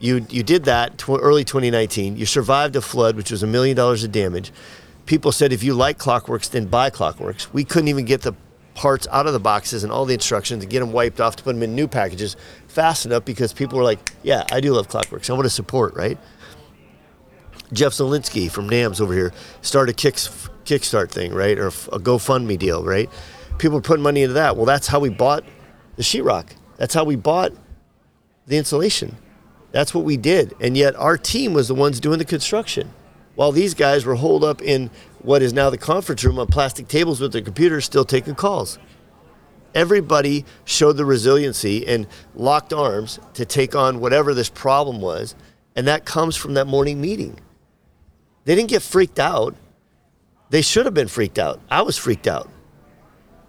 you, 0.00 0.26
you 0.28 0.42
did 0.42 0.64
that 0.64 0.98
tw- 0.98 1.10
early 1.20 1.44
2019. 1.44 2.16
You 2.16 2.26
survived 2.26 2.76
a 2.76 2.80
flood, 2.80 3.16
which 3.16 3.30
was 3.30 3.42
a 3.42 3.46
million 3.46 3.76
dollars 3.76 4.04
of 4.04 4.12
damage. 4.12 4.52
People 5.06 5.32
said, 5.32 5.52
if 5.52 5.62
you 5.62 5.74
like 5.74 5.98
Klock 5.98 6.28
Werks, 6.28 6.48
then 6.48 6.66
buy 6.66 6.90
Klock 6.90 7.18
Werks. 7.18 7.52
We 7.52 7.64
couldn't 7.64 7.88
even 7.88 8.04
get 8.04 8.22
the 8.22 8.34
parts 8.74 9.08
out 9.10 9.26
of 9.26 9.32
the 9.32 9.40
boxes 9.40 9.82
and 9.82 9.92
all 9.92 10.04
the 10.04 10.14
instructions 10.14 10.62
and 10.62 10.70
get 10.70 10.80
them 10.80 10.92
wiped 10.92 11.20
off 11.20 11.34
to 11.36 11.42
put 11.42 11.52
them 11.54 11.62
in 11.62 11.74
new 11.74 11.88
packages 11.88 12.36
fast 12.68 13.06
enough 13.06 13.24
because 13.24 13.52
people 13.52 13.76
were 13.76 13.84
like, 13.84 14.12
yeah, 14.22 14.44
I 14.52 14.60
do 14.60 14.72
love 14.72 14.88
Klock 14.88 15.10
Werks. 15.10 15.28
I 15.28 15.32
want 15.32 15.46
to 15.46 15.50
support, 15.50 15.94
right? 15.94 16.16
Jeff 17.72 17.92
Zelinsky 17.92 18.50
from 18.50 18.70
NAMZ 18.70 19.00
over 19.00 19.12
here 19.12 19.32
started 19.62 19.92
a 19.92 19.96
kick, 19.96 20.14
Kickstart 20.14 21.10
thing, 21.10 21.34
right? 21.34 21.58
Or 21.58 21.68
a 21.68 21.98
GoFundMe 21.98 22.58
deal, 22.58 22.84
right? 22.84 23.10
People 23.58 23.78
were 23.78 23.82
putting 23.82 24.02
money 24.02 24.22
into 24.22 24.34
that. 24.34 24.56
Well, 24.56 24.64
that's 24.64 24.86
how 24.86 25.00
we 25.00 25.08
bought 25.08 25.44
the 25.96 26.02
sheetrock. 26.02 26.50
That's 26.76 26.94
how 26.94 27.04
we 27.04 27.16
bought 27.16 27.52
the 28.46 28.56
insulation. 28.56 29.16
That's 29.72 29.94
what 29.94 30.04
we 30.04 30.16
did. 30.16 30.54
And 30.60 30.76
yet 30.76 30.96
our 30.96 31.18
team 31.18 31.52
was 31.52 31.68
the 31.68 31.74
ones 31.74 32.00
doing 32.00 32.18
the 32.18 32.24
construction. 32.24 32.90
While 33.34 33.52
these 33.52 33.74
guys 33.74 34.04
were 34.04 34.16
holed 34.16 34.42
up 34.42 34.62
in 34.62 34.90
what 35.20 35.42
is 35.42 35.52
now 35.52 35.70
the 35.70 35.78
conference 35.78 36.24
room 36.24 36.38
on 36.38 36.46
plastic 36.48 36.88
tables 36.88 37.20
with 37.20 37.32
their 37.32 37.42
computers 37.42 37.84
still 37.84 38.04
taking 38.04 38.34
calls. 38.34 38.78
Everybody 39.74 40.44
showed 40.64 40.94
the 40.94 41.04
resiliency 41.04 41.86
and 41.86 42.06
locked 42.34 42.72
arms 42.72 43.20
to 43.34 43.44
take 43.44 43.76
on 43.76 44.00
whatever 44.00 44.34
this 44.34 44.48
problem 44.48 45.00
was. 45.00 45.34
And 45.76 45.86
that 45.86 46.04
comes 46.04 46.34
from 46.34 46.54
that 46.54 46.66
morning 46.66 47.00
meeting. 47.00 47.38
They 48.44 48.54
didn't 48.54 48.70
get 48.70 48.82
freaked 48.82 49.18
out. 49.18 49.54
They 50.50 50.62
should 50.62 50.86
have 50.86 50.94
been 50.94 51.08
freaked 51.08 51.38
out. 51.38 51.60
I 51.70 51.82
was 51.82 51.98
freaked 51.98 52.26
out. 52.26 52.50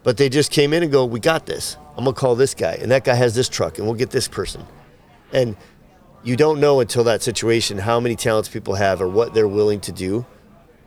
But 0.03 0.17
they 0.17 0.29
just 0.29 0.51
came 0.51 0.73
in 0.73 0.83
and 0.83 0.91
go, 0.91 1.05
We 1.05 1.19
got 1.19 1.45
this. 1.45 1.77
I'm 1.97 2.03
going 2.03 2.13
to 2.13 2.19
call 2.19 2.35
this 2.35 2.53
guy. 2.53 2.73
And 2.81 2.91
that 2.91 3.03
guy 3.03 3.15
has 3.15 3.33
this 3.33 3.49
truck, 3.49 3.77
and 3.77 3.87
we'll 3.87 3.95
get 3.95 4.11
this 4.11 4.27
person. 4.27 4.63
And 5.33 5.55
you 6.23 6.35
don't 6.35 6.59
know 6.59 6.79
until 6.79 7.03
that 7.05 7.21
situation 7.21 7.77
how 7.77 7.99
many 7.99 8.15
talents 8.15 8.49
people 8.49 8.75
have 8.75 9.01
or 9.01 9.07
what 9.07 9.33
they're 9.33 9.47
willing 9.47 9.79
to 9.79 9.91
do 9.91 10.25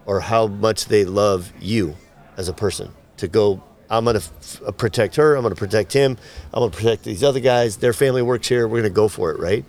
or 0.07 0.21
how 0.21 0.47
much 0.47 0.87
they 0.87 1.05
love 1.05 1.53
you 1.61 1.97
as 2.37 2.49
a 2.49 2.53
person 2.53 2.91
to 3.17 3.29
go 3.29 3.63
i'm 3.91 4.05
going 4.05 4.19
to 4.19 4.23
f- 4.23 4.63
uh, 4.67 4.71
protect 4.73 5.17
her 5.17 5.35
i'm 5.35 5.43
going 5.43 5.55
to 5.55 5.59
protect 5.59 5.93
him 5.93 6.17
i'm 6.53 6.61
going 6.61 6.71
to 6.71 6.77
protect 6.77 7.05
these 7.05 7.23
other 7.23 7.41
guys 7.41 7.79
their 7.79 7.93
family 7.93 8.23
works 8.23 8.49
here 8.49 8.67
we're 8.67 8.81
going 8.81 8.85
to 8.85 8.91
go 8.91 9.09
for 9.09 9.31
it 9.31 9.39
right? 9.39 9.65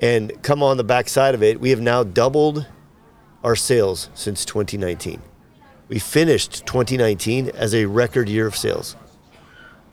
And 0.00 0.42
come 0.42 0.62
on 0.62 0.76
the 0.76 0.84
backside 0.84 1.34
of 1.34 1.42
it 1.42 1.60
we 1.60 1.70
have 1.70 1.80
now 1.80 2.02
doubled 2.02 2.66
our 3.42 3.56
sales 3.56 4.10
since 4.14 4.44
2019 4.44 5.22
we 5.88 5.98
finished 5.98 6.66
2019 6.66 7.50
as 7.50 7.74
a 7.74 7.84
record 7.86 8.28
year 8.28 8.46
of 8.46 8.56
sales. 8.56 8.96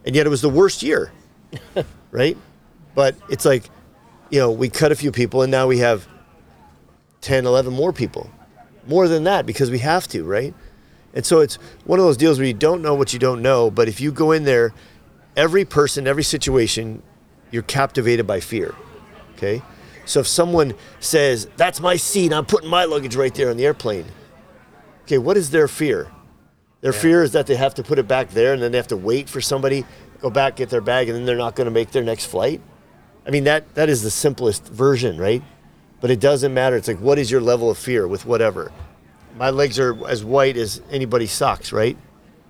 And 0.05 0.15
yet 0.15 0.25
it 0.25 0.29
was 0.29 0.41
the 0.41 0.49
worst 0.49 0.81
year 0.81 1.11
right? 2.11 2.37
But 2.95 3.15
it's 3.29 3.45
like 3.45 3.69
you 4.31 4.39
know 4.39 4.49
we 4.49 4.69
cut 4.69 4.91
a 4.91 4.95
few 4.95 5.11
people 5.11 5.43
and 5.43 5.51
now 5.51 5.67
we 5.67 5.77
have 5.77 6.07
10 7.21 7.45
11 7.45 7.71
more 7.71 7.93
people 7.93 8.31
more 8.87 9.07
than 9.07 9.23
that 9.25 9.45
because 9.45 9.69
we 9.69 9.79
have 9.79 10.07
to, 10.09 10.23
right? 10.23 10.53
And 11.13 11.25
so 11.25 11.39
it's 11.39 11.55
one 11.85 11.99
of 11.99 12.05
those 12.05 12.17
deals 12.17 12.39
where 12.39 12.47
you 12.47 12.53
don't 12.53 12.81
know 12.81 12.95
what 12.95 13.13
you 13.13 13.19
don't 13.19 13.41
know, 13.41 13.69
but 13.69 13.87
if 13.87 13.99
you 13.99 14.11
go 14.11 14.31
in 14.31 14.43
there, 14.43 14.73
every 15.35 15.65
person, 15.65 16.07
every 16.07 16.23
situation, 16.23 17.03
you're 17.51 17.63
captivated 17.63 18.25
by 18.25 18.39
fear. 18.39 18.73
Okay? 19.35 19.61
So 20.05 20.21
if 20.21 20.27
someone 20.27 20.73
says, 20.99 21.47
That's 21.57 21.79
my 21.79 21.95
seat, 21.95 22.33
I'm 22.33 22.45
putting 22.45 22.69
my 22.69 22.85
luggage 22.85 23.15
right 23.15 23.33
there 23.33 23.49
on 23.49 23.57
the 23.57 23.65
airplane. 23.65 24.05
Okay, 25.03 25.17
what 25.17 25.35
is 25.35 25.51
their 25.51 25.67
fear? 25.67 26.07
Their 26.79 26.93
yeah. 26.93 26.99
fear 26.99 27.23
is 27.23 27.33
that 27.33 27.47
they 27.47 27.55
have 27.55 27.75
to 27.75 27.83
put 27.83 27.99
it 27.99 28.07
back 28.07 28.29
there 28.29 28.53
and 28.53 28.61
then 28.61 28.71
they 28.71 28.77
have 28.77 28.87
to 28.87 28.97
wait 28.97 29.29
for 29.29 29.41
somebody, 29.41 29.85
go 30.21 30.29
back, 30.29 30.55
get 30.55 30.69
their 30.69 30.81
bag, 30.81 31.09
and 31.09 31.17
then 31.17 31.25
they're 31.25 31.35
not 31.35 31.55
going 31.55 31.65
to 31.65 31.71
make 31.71 31.91
their 31.91 32.03
next 32.03 32.25
flight. 32.25 32.61
I 33.25 33.29
mean, 33.29 33.43
that, 33.43 33.75
that 33.75 33.89
is 33.89 34.01
the 34.01 34.11
simplest 34.11 34.65
version, 34.67 35.17
right? 35.17 35.43
But 35.99 36.09
it 36.11 36.19
doesn't 36.19 36.53
matter. 36.53 36.75
It's 36.75 36.87
like, 36.87 36.99
what 36.99 37.19
is 37.19 37.29
your 37.29 37.41
level 37.41 37.69
of 37.69 37.77
fear 37.77 38.07
with 38.07 38.25
whatever? 38.25 38.71
My 39.37 39.49
legs 39.49 39.79
are 39.79 40.07
as 40.07 40.25
white 40.25 40.57
as 40.57 40.81
anybody's 40.89 41.31
socks, 41.31 41.71
right? 41.71 41.97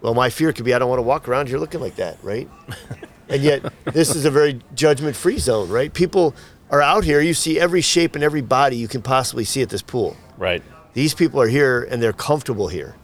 Well, 0.02 0.14
my 0.14 0.30
fear 0.30 0.52
could 0.54 0.66
be 0.66 0.74
I 0.74 0.80
don't 0.80 0.90
want 0.90 1.00
to 1.00 1.04
walk 1.04 1.28
around 1.28 1.48
here 1.48 1.60
looking 1.60 1.82
like 1.82 1.96
that, 1.96 2.18
right? 2.24 2.50
and 3.30 3.44
yet, 3.44 3.72
this 3.86 4.16
is 4.16 4.26
a 4.26 4.32
very 4.32 4.60
judgment 4.74 5.16
free 5.16 5.38
zone, 5.38 5.70
right? 5.70 5.94
People 5.94 6.34
are 6.72 6.82
out 6.82 7.04
here. 7.04 7.22
You 7.22 7.34
see 7.34 7.60
every 7.60 7.82
shape 7.82 8.16
and 8.16 8.24
every 8.24 8.42
body 8.42 8.78
you 8.78 8.88
can 8.88 9.02
possibly 9.02 9.44
see 9.44 9.62
at 9.62 9.70
this 9.70 9.82
pool. 9.82 10.16
Right. 10.38 10.64
These 10.94 11.14
people 11.14 11.42
are 11.42 11.48
here 11.48 11.84
and 11.84 12.02
they're 12.02 12.14
comfortable 12.14 12.70
here. 12.70 12.96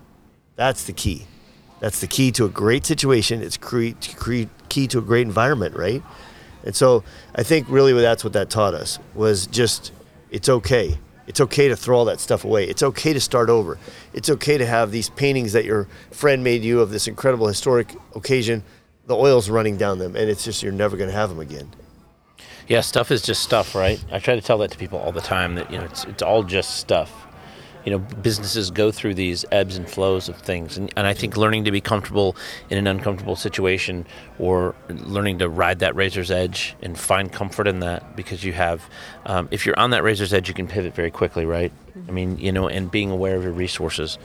That's 0.55 0.85
the 0.85 0.93
key. 0.93 1.27
That's 1.79 1.99
the 1.99 2.07
key 2.07 2.31
to 2.31 2.45
a 2.45 2.49
great 2.49 2.85
situation. 2.85 3.41
It's 3.43 3.57
cre- 3.57 3.91
cre- 4.15 4.49
key 4.69 4.87
to 4.87 4.97
a 4.97 5.01
great 5.01 5.27
environment, 5.27 5.75
right? 5.75 6.01
And 6.67 6.75
so 6.75 7.05
I 7.33 7.43
think 7.43 7.69
really 7.69 7.93
that's 7.93 8.25
what 8.25 8.33
that 8.33 8.49
taught 8.49 8.73
us 8.73 8.99
was 9.15 9.47
just 9.47 9.93
it's 10.31 10.49
okay. 10.49 10.97
It's 11.25 11.39
okay 11.39 11.69
to 11.69 11.77
throw 11.77 11.97
all 11.97 12.05
that 12.05 12.19
stuff 12.19 12.43
away. 12.43 12.65
It's 12.65 12.83
okay 12.83 13.13
to 13.13 13.21
start 13.21 13.49
over. 13.49 13.79
It's 14.13 14.29
okay 14.29 14.57
to 14.57 14.65
have 14.65 14.91
these 14.91 15.09
paintings 15.09 15.53
that 15.53 15.63
your 15.63 15.87
friend 16.11 16.43
made 16.43 16.65
you 16.65 16.81
of 16.81 16.89
this 16.89 17.07
incredible 17.07 17.47
historic 17.47 17.95
occasion, 18.15 18.63
the 19.05 19.15
oil's 19.15 19.49
running 19.49 19.77
down 19.77 19.99
them, 19.99 20.17
and 20.17 20.29
it's 20.29 20.43
just 20.43 20.61
you're 20.61 20.73
never 20.73 20.97
going 20.97 21.09
to 21.09 21.15
have 21.15 21.29
them 21.29 21.39
again. 21.39 21.71
Yeah, 22.67 22.81
stuff 22.81 23.11
is 23.11 23.21
just 23.21 23.43
stuff, 23.43 23.73
right? 23.73 24.03
I 24.11 24.19
try 24.19 24.35
to 24.35 24.41
tell 24.41 24.57
that 24.57 24.71
to 24.71 24.77
people 24.77 24.99
all 24.99 25.13
the 25.13 25.21
time 25.21 25.55
that 25.55 25.71
you 25.71 25.77
know 25.77 25.85
it's 25.85 26.03
it's 26.03 26.21
all 26.21 26.43
just 26.43 26.75
stuff 26.75 27.26
you 27.87 27.91
know 27.91 27.99
businesses 27.99 28.69
go 28.69 28.91
through 28.91 29.13
these 29.13 29.45
ebbs 29.49 29.77
and 29.77 29.89
flows 29.89 30.27
of 30.27 30.35
things 30.35 30.77
and, 30.77 30.91
and 30.97 31.07
i 31.07 31.13
think 31.13 31.37
learning 31.37 31.63
to 31.63 31.71
be 31.71 31.79
comfortable 31.79 32.35
in 32.69 32.77
an 32.77 32.85
uncomfortable 32.85 33.37
situation 33.37 34.05
or 34.39 34.75
learning 34.89 35.39
to 35.39 35.47
ride 35.47 35.79
that 35.79 35.95
razor's 35.95 36.29
edge 36.29 36.75
and 36.81 36.99
find 36.99 37.31
comfort 37.31 37.65
in 37.65 37.79
that 37.79 38.13
because 38.17 38.43
you 38.43 38.51
have 38.51 38.89
um, 39.25 39.47
if 39.51 39.65
you're 39.65 39.79
on 39.79 39.91
that 39.91 40.03
razor's 40.03 40.33
edge 40.33 40.49
you 40.49 40.53
can 40.53 40.67
pivot 40.67 40.93
very 40.93 41.09
quickly 41.09 41.45
right 41.45 41.71
i 42.09 42.11
mean 42.11 42.37
you 42.37 42.51
know 42.51 42.67
and 42.67 42.91
being 42.91 43.09
aware 43.09 43.37
of 43.37 43.43
your 43.43 43.53
resources 43.53 44.17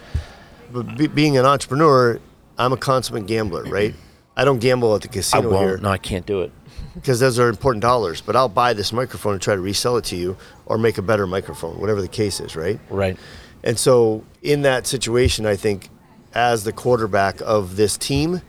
but 0.73 0.99
be, 0.99 1.07
being 1.07 1.39
an 1.39 1.47
entrepreneur 1.47 2.19
i'm 2.59 2.73
a 2.73 2.77
consummate 2.77 3.27
gambler 3.27 3.63
right 3.63 3.95
i 4.37 4.45
don't 4.45 4.59
gamble 4.59 4.93
at 4.93 5.03
the 5.03 5.09
casino 5.09 5.51
I 5.51 5.53
won't. 5.53 5.69
here 5.69 5.77
no 5.79 5.89
i 5.89 5.99
can't 5.99 6.27
do 6.27 6.41
it 6.43 6.51
because 6.95 7.21
those 7.21 7.39
are 7.39 7.49
important 7.49 7.83
dollars. 7.83 8.21
But 8.21 8.37
I'll 8.37 8.49
buy 8.49 8.73
this 8.73 8.93
microphone 8.93 9.35
and 9.35 9.43
try 9.43 9.55
to 9.55 9.61
resell 9.61 9.97
it 9.97 10.05
to 10.07 10.17
you, 10.17 10.37
or 10.67 10.79
make 10.79 10.99
a 10.99 11.03
better 11.03 11.27
microphone, 11.27 11.81
whatever 11.81 12.03
the 12.03 12.09
case 12.09 12.41
is, 12.41 12.57
right? 12.57 12.79
Right. 12.91 13.17
And 13.65 13.79
so, 13.79 14.25
in 14.43 14.63
that 14.63 14.87
situation, 14.87 15.47
I 15.47 15.57
think 15.57 15.89
as 16.35 16.65
the 16.65 16.73
quarterback 16.73 17.41
of 17.41 17.77
this 17.77 17.97
team, 17.97 18.43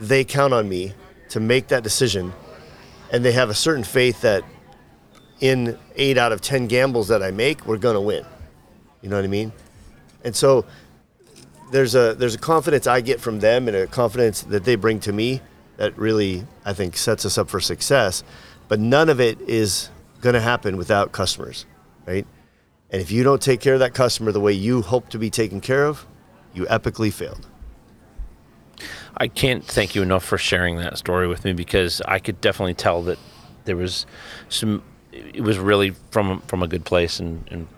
they 0.00 0.24
count 0.24 0.52
on 0.52 0.68
me 0.68 0.92
to 1.30 1.40
make 1.40 1.68
that 1.68 1.82
decision. 1.82 2.32
And 3.12 3.24
they 3.24 3.32
have 3.32 3.50
a 3.50 3.54
certain 3.54 3.84
faith 3.84 4.20
that 4.20 4.44
in 5.40 5.78
eight 5.96 6.18
out 6.18 6.32
of 6.32 6.40
10 6.40 6.66
gambles 6.66 7.08
that 7.08 7.22
I 7.22 7.30
make, 7.30 7.66
we're 7.66 7.78
going 7.78 7.94
to 7.94 8.00
win. 8.00 8.24
You 9.00 9.08
know 9.08 9.16
what 9.16 9.24
I 9.24 9.28
mean? 9.28 9.52
And 10.24 10.36
so, 10.36 10.66
there's 11.70 11.94
a, 11.94 12.14
there's 12.14 12.34
a 12.34 12.38
confidence 12.38 12.86
I 12.86 13.00
get 13.00 13.20
from 13.20 13.40
them 13.40 13.68
and 13.68 13.76
a 13.76 13.86
confidence 13.86 14.42
that 14.42 14.64
they 14.64 14.74
bring 14.74 15.00
to 15.00 15.12
me 15.12 15.40
that 15.76 15.96
really, 15.96 16.46
I 16.64 16.74
think, 16.74 16.96
sets 16.96 17.24
us 17.24 17.38
up 17.38 17.48
for 17.48 17.60
success. 17.60 18.22
but 18.68 18.78
none 18.78 19.08
of 19.08 19.20
it 19.20 19.40
is 19.40 19.90
going 20.20 20.34
to 20.34 20.40
happen 20.40 20.76
without 20.76 21.10
customers, 21.10 21.66
right? 22.06 22.26
And 22.92 23.00
if 23.00 23.10
you 23.10 23.22
don't 23.22 23.40
take 23.40 23.60
care 23.60 23.74
of 23.74 23.80
that 23.80 23.94
customer 23.94 24.32
the 24.32 24.40
way 24.40 24.52
you 24.52 24.82
hope 24.82 25.08
to 25.10 25.18
be 25.18 25.30
taken 25.30 25.60
care 25.60 25.86
of, 25.86 26.06
you 26.52 26.64
epically 26.66 27.12
failed. 27.12 27.46
I 29.16 29.28
can't 29.28 29.64
thank 29.64 29.94
you 29.94 30.02
enough 30.02 30.24
for 30.24 30.38
sharing 30.38 30.76
that 30.76 30.98
story 30.98 31.28
with 31.28 31.44
me 31.44 31.52
because 31.52 32.00
I 32.02 32.18
could 32.18 32.40
definitely 32.40 32.74
tell 32.74 33.02
that 33.02 33.18
there 33.64 33.76
was 33.76 34.06
some. 34.48 34.82
It 35.12 35.42
was 35.42 35.58
really 35.58 35.90
from 36.10 36.40
from 36.42 36.62
a 36.62 36.68
good 36.68 36.84
place, 36.84 37.20
and, 37.20 37.44
and 37.50 37.68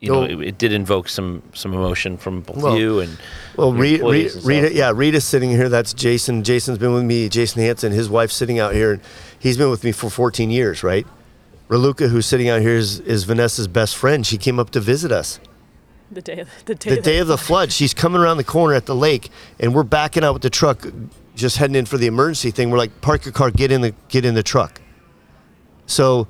you 0.00 0.10
know, 0.10 0.24
it, 0.24 0.40
it 0.40 0.58
did 0.58 0.72
invoke 0.72 1.08
some 1.08 1.42
some 1.52 1.72
emotion 1.74 2.16
from 2.16 2.40
both 2.40 2.56
Well- 2.56 2.78
you 2.78 3.00
and 3.00 3.18
Well, 3.56 3.72
Rita, 3.72 4.04
Rita, 4.04 4.40
Rita, 4.42 4.74
yeah, 4.74 4.92
Rita's 4.94 5.24
sitting 5.24 5.50
here. 5.50 5.68
That's 5.68 5.92
Jason. 5.92 6.42
Jason's 6.42 6.78
been 6.78 6.94
with 6.94 7.04
me. 7.04 7.28
Jason 7.28 7.62
Hansen, 7.62 7.92
his 7.92 8.08
wife's 8.08 8.34
sitting 8.34 8.58
out 8.58 8.74
here, 8.74 8.92
and 8.92 9.02
he's 9.38 9.56
been 9.56 9.70
with 9.70 9.84
me 9.84 9.92
for 9.92 10.10
14 10.10 10.50
years, 10.50 10.82
right? 10.82 11.06
Raluca, 11.70 12.08
who's 12.08 12.26
sitting 12.26 12.48
out 12.48 12.60
here, 12.60 12.74
is, 12.74 12.98
is 13.00 13.22
Vanessa's 13.22 13.68
best 13.68 13.96
friend. 13.96 14.26
She 14.26 14.36
came 14.36 14.58
up 14.58 14.70
to 14.70 14.80
visit 14.80 15.12
us 15.12 15.38
The 16.10 16.20
day, 16.20 16.40
of, 16.40 16.48
the 16.64 16.74
day, 16.74 16.96
the 16.96 17.00
day 17.00 17.18
of 17.18 17.28
the 17.28 17.38
flood. 17.38 17.70
She's 17.70 17.94
coming 17.94 18.20
around 18.20 18.38
the 18.38 18.44
corner 18.44 18.74
at 18.74 18.86
the 18.86 18.94
lake, 18.94 19.30
and 19.60 19.72
we're 19.72 19.84
backing 19.84 20.24
out 20.24 20.32
with 20.32 20.42
the 20.42 20.50
truck, 20.50 20.84
just 21.36 21.58
heading 21.58 21.76
in 21.76 21.86
for 21.86 21.96
the 21.96 22.08
emergency 22.08 22.50
thing. 22.50 22.70
We're 22.70 22.78
like, 22.78 23.00
park 23.00 23.24
your 23.24 23.32
car, 23.32 23.52
get 23.52 23.70
in 23.70 23.82
the 23.82 23.94
get 24.08 24.24
in 24.24 24.34
the 24.34 24.42
truck. 24.42 24.80
So, 25.86 26.26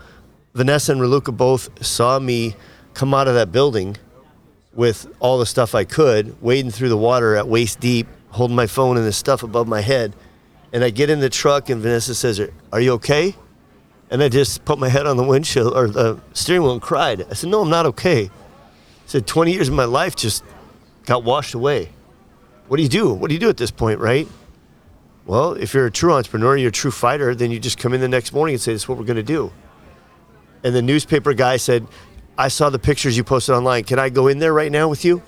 Vanessa 0.54 0.92
and 0.92 1.00
Raluca 1.00 1.34
both 1.34 1.84
saw 1.84 2.18
me 2.18 2.54
come 2.92 3.14
out 3.14 3.26
of 3.26 3.34
that 3.34 3.50
building 3.50 3.96
with 4.74 5.06
all 5.20 5.38
the 5.38 5.46
stuff 5.46 5.74
I 5.74 5.84
could, 5.84 6.40
wading 6.42 6.70
through 6.70 6.90
the 6.90 6.98
water 6.98 7.34
at 7.36 7.48
waist 7.48 7.80
deep, 7.80 8.08
holding 8.28 8.56
my 8.56 8.66
phone 8.66 8.98
and 8.98 9.06
the 9.06 9.12
stuff 9.12 9.42
above 9.42 9.66
my 9.66 9.80
head. 9.80 10.14
And 10.70 10.84
I 10.84 10.90
get 10.90 11.08
in 11.08 11.20
the 11.20 11.30
truck, 11.30 11.70
and 11.70 11.80
Vanessa 11.80 12.14
says, 12.14 12.46
"Are 12.72 12.80
you 12.80 12.92
okay?" 12.92 13.34
And 14.10 14.22
I 14.22 14.28
just 14.28 14.64
put 14.64 14.78
my 14.78 14.88
head 14.88 15.06
on 15.06 15.16
the 15.16 15.22
windshield 15.22 15.72
or 15.74 15.88
the 15.88 16.18
steering 16.32 16.62
wheel 16.62 16.72
and 16.72 16.82
cried. 16.82 17.24
I 17.30 17.34
said, 17.34 17.50
"No, 17.50 17.62
I'm 17.62 17.70
not 17.70 17.86
okay." 17.86 18.24
I 18.24 18.30
said, 19.06 19.26
"20 19.26 19.52
years 19.52 19.68
of 19.68 19.74
my 19.74 19.84
life 19.84 20.16
just 20.16 20.42
got 21.06 21.22
washed 21.24 21.54
away. 21.54 21.90
What 22.68 22.76
do 22.78 22.82
you 22.82 22.88
do? 22.88 23.12
What 23.12 23.28
do 23.28 23.34
you 23.34 23.40
do 23.40 23.48
at 23.48 23.56
this 23.56 23.70
point, 23.70 24.00
right?" 24.00 24.26
Well, 25.26 25.52
if 25.52 25.74
you're 25.74 25.86
a 25.86 25.90
true 25.92 26.12
entrepreneur, 26.12 26.56
you're 26.56 26.70
a 26.70 26.72
true 26.72 26.90
fighter, 26.90 27.34
then 27.34 27.50
you 27.52 27.60
just 27.60 27.78
come 27.78 27.94
in 27.94 28.00
the 28.00 28.08
next 28.08 28.32
morning 28.32 28.54
and 28.54 28.60
say, 28.60 28.72
"This 28.72 28.82
is 28.82 28.88
what 28.88 28.98
we're 28.98 29.04
going 29.04 29.16
to 29.16 29.22
do." 29.22 29.52
And 30.64 30.74
the 30.74 30.82
newspaper 30.82 31.32
guy 31.32 31.56
said, 31.56 31.86
"I 32.36 32.48
saw 32.48 32.68
the 32.68 32.78
pictures 32.80 33.16
you 33.16 33.22
posted 33.22 33.54
online. 33.54 33.84
Can 33.84 33.98
I 33.98 34.08
go 34.08 34.26
in 34.26 34.40
there 34.40 34.52
right 34.52 34.72
now 34.72 34.88
with 34.88 35.04
you?" 35.04 35.22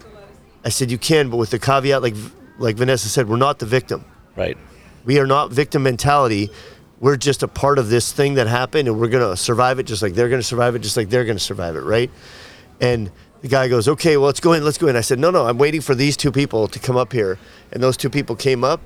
I 0.64 0.70
said, 0.70 0.90
"You 0.90 0.98
can, 0.98 1.30
but 1.30 1.36
with 1.36 1.50
the 1.50 1.58
caveat, 1.58 2.02
like 2.02 2.14
like 2.58 2.76
Vanessa 2.76 3.08
said, 3.08 3.28
we're 3.28 3.36
not 3.36 3.58
the 3.58 3.66
victim. 3.66 4.04
right. 4.36 4.56
We 5.04 5.18
are 5.18 5.26
not 5.26 5.50
victim 5.50 5.82
mentality. 5.82 6.48
We're 7.02 7.16
just 7.16 7.42
a 7.42 7.48
part 7.48 7.80
of 7.80 7.88
this 7.88 8.12
thing 8.12 8.34
that 8.34 8.46
happened, 8.46 8.86
and 8.86 8.98
we're 9.00 9.08
going 9.08 9.28
to 9.28 9.36
survive 9.36 9.80
it 9.80 9.86
just 9.86 10.02
like 10.02 10.14
they're 10.14 10.28
going 10.28 10.40
to 10.40 10.46
survive 10.46 10.76
it, 10.76 10.78
just 10.78 10.96
like 10.96 11.10
they're 11.10 11.24
going 11.24 11.36
to 11.36 11.42
survive 11.42 11.74
it, 11.74 11.80
right?" 11.80 12.08
And 12.80 13.10
the 13.40 13.48
guy 13.48 13.66
goes, 13.66 13.88
"Okay, 13.88 14.16
well, 14.16 14.26
let's 14.26 14.38
go 14.38 14.52
in. 14.52 14.64
Let's 14.64 14.78
go 14.78 14.86
in." 14.86 14.94
I 14.94 15.00
said, 15.00 15.18
"No, 15.18 15.32
no, 15.32 15.44
I'm 15.44 15.58
waiting 15.58 15.80
for 15.80 15.96
these 15.96 16.16
two 16.16 16.30
people 16.30 16.68
to 16.68 16.78
come 16.78 16.96
up 16.96 17.12
here." 17.12 17.40
And 17.72 17.82
those 17.82 17.96
two 17.96 18.08
people 18.08 18.36
came 18.36 18.62
up, 18.62 18.80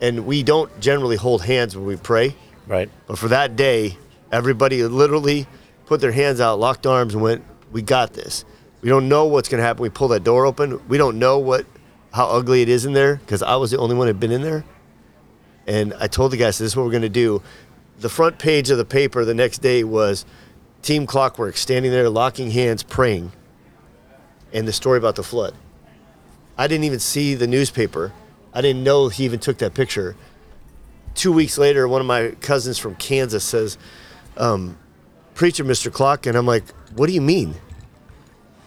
and 0.00 0.26
we 0.26 0.44
don't 0.44 0.70
generally 0.78 1.16
hold 1.16 1.42
hands 1.42 1.76
when 1.76 1.84
we 1.86 1.96
pray. 1.96 2.36
Right. 2.68 2.88
But 3.08 3.18
for 3.18 3.26
that 3.26 3.56
day, 3.56 3.98
everybody 4.30 4.84
literally 4.84 5.48
put 5.86 6.00
their 6.00 6.12
hands 6.12 6.40
out, 6.40 6.60
locked 6.60 6.86
arms, 6.86 7.14
and 7.14 7.22
went, 7.22 7.42
"We 7.72 7.82
got 7.82 8.12
this." 8.12 8.44
We 8.80 8.90
don't 8.90 9.08
know 9.08 9.24
what's 9.24 9.48
going 9.48 9.58
to 9.58 9.64
happen. 9.64 9.82
We 9.82 9.88
pull 9.88 10.08
that 10.08 10.22
door 10.22 10.46
open. 10.46 10.78
We 10.86 10.98
don't 10.98 11.18
know 11.18 11.40
what 11.40 11.66
how 12.12 12.26
ugly 12.26 12.62
it 12.62 12.68
is 12.68 12.84
in 12.84 12.92
there 12.92 13.16
because 13.16 13.42
I 13.42 13.56
was 13.56 13.72
the 13.72 13.78
only 13.78 13.96
one 13.96 14.06
had 14.06 14.20
been 14.20 14.30
in 14.30 14.42
there. 14.42 14.64
And 15.66 15.94
I 15.98 16.06
told 16.06 16.32
the 16.32 16.36
guys, 16.36 16.58
"This 16.58 16.72
is 16.72 16.76
what 16.76 16.84
we're 16.84 16.92
going 16.92 17.02
to 17.02 17.08
do." 17.08 17.42
The 18.00 18.08
front 18.08 18.38
page 18.38 18.70
of 18.70 18.78
the 18.78 18.84
paper 18.84 19.24
the 19.24 19.34
next 19.34 19.58
day 19.58 19.84
was 19.84 20.24
Team 20.82 21.06
Clockwork 21.06 21.56
standing 21.56 21.90
there, 21.90 22.08
locking 22.10 22.50
hands, 22.50 22.82
praying, 22.82 23.32
and 24.52 24.68
the 24.68 24.72
story 24.72 24.98
about 24.98 25.16
the 25.16 25.22
flood. 25.22 25.54
I 26.58 26.66
didn't 26.66 26.84
even 26.84 27.00
see 27.00 27.34
the 27.34 27.46
newspaper. 27.46 28.12
I 28.52 28.60
didn't 28.60 28.84
know 28.84 29.08
he 29.08 29.24
even 29.24 29.40
took 29.40 29.58
that 29.58 29.74
picture 29.74 30.16
two 31.14 31.32
weeks 31.32 31.56
later, 31.58 31.86
one 31.88 32.00
of 32.00 32.06
my 32.06 32.30
cousins 32.40 32.78
from 32.78 32.94
Kansas 32.96 33.44
says, 33.44 33.78
um, 34.36 34.76
"Preacher, 35.34 35.64
Mr. 35.64 35.92
Klock," 35.92 36.26
and 36.26 36.36
I'm 36.36 36.46
like, 36.46 36.64
"What 36.94 37.06
do 37.06 37.12
you 37.12 37.20
mean?" 37.20 37.54